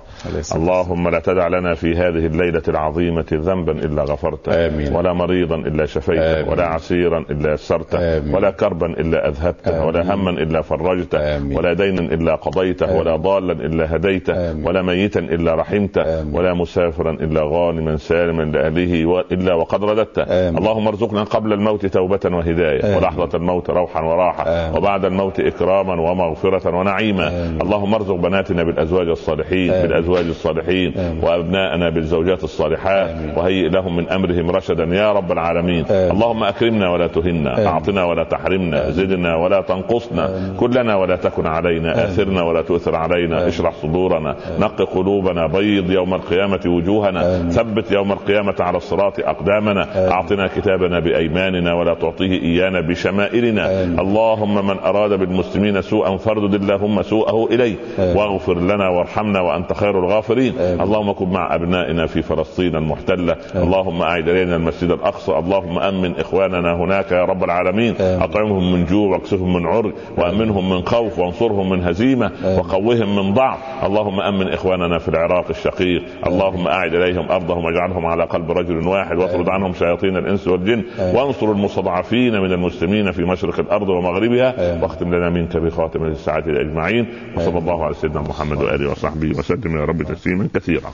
اللهم 0.56 1.10
لا 1.10 1.19
تدع 1.19 1.48
لنا 1.48 1.73
في 1.73 1.95
هذه 1.95 2.26
الليلة 2.26 2.61
العظيمة 2.68 3.26
ذنبا 3.34 3.72
إلا 3.72 4.03
غفرته 4.03 4.68
آمين. 4.68 4.95
ولا 4.95 5.14
مريضا 5.14 5.56
إلا 5.56 5.85
شفيته 5.85 6.40
آمين. 6.40 6.52
ولا 6.52 6.65
عسيرا 6.68 7.19
إلا 7.19 7.53
يسرته. 7.53 7.99
ولا 8.35 8.52
كربا 8.52 8.88
إلا 8.88 9.27
أذهبته 9.27 9.85
ولا. 9.85 10.14
هما 10.14 10.30
إلا 10.30 10.61
فرجته 10.61 11.38
آمين. 11.38 11.57
ولا 11.57 11.73
دينا 11.73 12.02
إلا 12.02 12.35
قضيته 12.35 12.85
آمين. 12.85 12.98
ولا 12.99 13.15
ضالا 13.15 13.53
إلا 13.53 13.95
هديته 13.95 14.52
آمين. 14.52 14.68
ولا 14.68 14.81
ميتا 14.81 15.19
إلا 15.19 15.56
رحمته 15.56 16.02
آمين. 16.22 16.35
ولا 16.35 16.53
مسافرا 16.53 17.11
إلا 17.11 17.41
غانما 17.44 17.98
سالما 17.98 18.44
لأهله 18.44 19.22
إلا 19.31 19.53
وقد 19.53 19.84
رددته 19.84 20.23
آمين. 20.23 20.57
اللهم 20.57 20.88
ارزقنا 20.88 21.23
قبل 21.23 21.53
الموت 21.53 21.85
توبة 21.85 22.19
وهداية 22.26 22.53
آمين. 22.60 22.98
ولحظة 22.98 23.30
الموت 23.38 23.70
روحا 23.70 24.02
وراحة 24.02 24.44
آمين. 24.48 24.78
وبعد 24.78 25.06
الموت 25.06 25.40
اكراما 25.40 25.94
ومغفرة 25.94 26.76
ونعيما 26.78 27.28
آمين. 27.28 27.62
اللهم 27.62 27.94
ارزق 27.94 28.16
بناتنا 28.16 28.64
بالأزواج 28.64 29.08
الصالحين 29.08 29.72
آمين. 29.72 29.82
بالأزواج 29.88 30.26
الصالحين 30.26 30.98
آمين. 30.98 31.24
وأبناءنا 31.24 31.90
بالزوجات 31.90 32.44
الصالحات 32.44 33.10
آمين. 33.10 33.38
وهيئ 33.38 33.70
لهم 33.70 33.96
من 33.96 34.10
أمرهم 34.10 34.52
رشدا 34.52 34.84
يا 34.84 35.12
رب 35.12 35.32
العالمين 35.32 35.86
آمين. 35.86 36.12
اللهم 36.12 36.44
أكرمنا 36.44 36.90
ولا 36.90 37.08
تهنا 37.08 37.54
آمين. 37.56 37.68
أعطنا 37.68 38.04
ولا 38.04 38.24
تحرمنا 38.24 38.82
آمين. 38.84 38.92
زدنا 38.92 39.36
ولا 39.36 39.62
تنقصنا 39.62 40.26
آمين. 40.30 40.56
كلنا 40.58 40.96
ولا 40.96 41.16
تكن 41.16 41.48
علينا 41.48 41.94
آمين. 41.94 42.06
أثرنا 42.06 42.42
ولا 42.44 42.62
تؤثر 42.62 42.96
علينا 42.96 43.36
آمين. 43.38 43.48
اشرح 43.48 43.74
صدورنا 43.74 44.36
نق 44.60 44.82
قلوبنا 44.82 45.48
بيض 45.48 45.92
يوم 45.92 46.14
القيامة 46.14 46.62
وجوهنا 46.66 47.36
آمين. 47.36 47.50
ثبت 47.50 47.92
يوم 47.92 48.12
القيامة 48.12 48.56
على 48.60 48.78
الصراط 48.78 49.20
أقدامنا 49.20 49.84
آمين. 49.84 50.12
أعطنا 50.12 50.48
كتابنا 50.48 51.00
بأيماننا 51.00 51.74
ولا 51.74 51.94
تعطيه 51.94 52.42
ايانا 52.44 52.82
بشمائلنا. 52.82 53.84
آمين. 53.84 53.99
اللهم 53.99 54.68
من 54.68 54.80
أراد 54.80 55.14
بالمسلمين 55.20 55.82
سوءا 55.82 56.18
فاردد 56.18 56.53
اللهم 56.53 57.02
سوءه 57.02 57.48
اليه 57.52 57.76
آمين. 57.99 58.18
واغفر 58.18 58.60
لنا 58.60 58.90
وارحمنا 58.90 59.41
وأنت 59.41 59.74
خير 59.74 59.99
الغافرين. 59.99 60.53
آمين. 60.60 60.82
اللهم 60.82 61.11
كن 61.11 61.30
مع 61.30 61.56
أبنائنا 61.56 62.06
في 62.06 62.22
فلسطين 62.22 62.76
المحتلة. 62.76 63.36
اللهم 63.56 64.02
أعد 64.02 64.30
الينا 64.30 64.56
المسجد 64.56 64.91
الأقصى. 64.91 65.32
اللهم 65.32 65.80
أمن 65.80 66.15
إخواننا 66.20 66.76
هناك 66.76 67.11
يا 67.11 67.26
رب 67.26 67.44
العالمين. 67.44 67.95
آمين. 67.95 68.22
أطعمهم 68.22 68.74
من 68.74 68.86
جوع 68.86 69.11
واكسفهم 69.11 69.53
من 69.53 69.65
عري 69.65 69.94
وأمنهم 70.18 70.70
من 70.70 70.86
خوف 70.86 71.20
وانصرهم 71.20 71.70
من 71.70 71.84
هزيمة. 71.84 72.32
آمين. 72.44 72.60
وقوهم 72.60 73.15
من 73.15 73.34
ضعف. 73.34 73.60
اللهم 73.86 74.20
أمن 74.20 74.48
إخواننا 74.48 74.98
في 74.99 75.10
العراق 75.10 75.45
الشقيق. 75.49 76.03
اللهم 76.28 76.68
أعد 76.68 76.94
إليهم 76.94 77.32
أرضهم 77.32 77.65
واجعلهم 77.65 78.06
على 78.06 78.24
قلب 78.24 78.52
رجل 78.52 78.88
واحد. 78.88 79.18
واطرد 79.18 79.49
عنهم 79.49 79.74
شياطين 79.74 80.18
الإنس 80.18 80.48
والجن. 80.48 80.84
آمين. 80.99 81.15
وانصر 81.15 81.52
المستضعفين 81.52 82.33
من 82.40 82.52
المسلمين 82.52 83.12
في 83.12 83.22
مشرق 83.22 83.60
الأرض 83.60 83.90
ومغربها 83.90 84.72
آمين. 84.72 84.84
واختم 84.84 85.16
لنا 85.16 85.30
منك 85.30 85.58
بخاتمه 85.58 86.08
السعاده 86.08 86.62
اجمعين 86.62 87.08
وصلى 87.38 87.58
الله 87.58 87.86
على 87.86 87.94
سيدنا 87.94 88.22
محمد 88.22 88.58
وآله 88.58 88.92
وصحبه 88.92 89.30
وسلم 89.40 89.78
يا 89.78 89.86
رب 89.86 90.04
تسليما 90.04 90.48
كثيرا. 90.56 90.92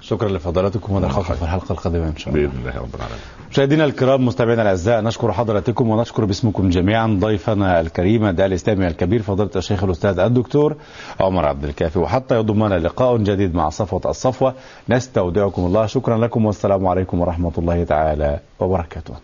شكرا 0.00 0.28
لفضلاتكم 0.28 0.92
ونلقاكم 0.92 1.34
في 1.34 1.42
الحلقة 1.42 1.72
القادمة 1.72 2.08
إن 2.08 2.16
شاء 2.16 2.34
الله. 2.34 2.46
بإذن 2.46 2.58
الله 2.60 2.82
رب 2.82 2.94
العالمين. 2.94 3.18
مشاهدينا 3.50 3.84
الكرام 3.84 4.26
مستمعينا 4.26 4.62
الأعزاء 4.62 5.02
نشكر 5.02 5.32
حضراتكم 5.32 5.90
ونشكر 5.90 6.24
باسمكم 6.24 6.68
جميعا 6.68 7.18
ضيفنا 7.20 7.80
الكريم 7.80 8.24
الداعي 8.24 8.48
الإسلامي 8.48 8.86
الكبير 8.86 9.22
فضيلة 9.22 9.50
الشيخ 9.56 9.84
الأستاذ 9.84 10.18
الدكتور 10.18 10.76
عمر 11.20 11.44
عبد 11.44 11.64
الكافي. 11.64 11.98
وحتى 11.98 12.36
يضمنا 12.36 12.78
لقاء 12.78 13.16
جديد 13.16 13.54
مع 13.54 13.68
صفوة 13.68 14.00
الصفوة 14.06 14.54
نستودعكم 14.88 15.62
الله. 15.66 15.86
شكرا 15.86 16.18
لكم 16.18 16.46
والسلام 16.46 16.86
عليكم 16.86 17.20
ورحمة 17.20 17.52
الله 17.58 17.84
تعالى 17.84 18.38
وبركاته. 18.60 19.14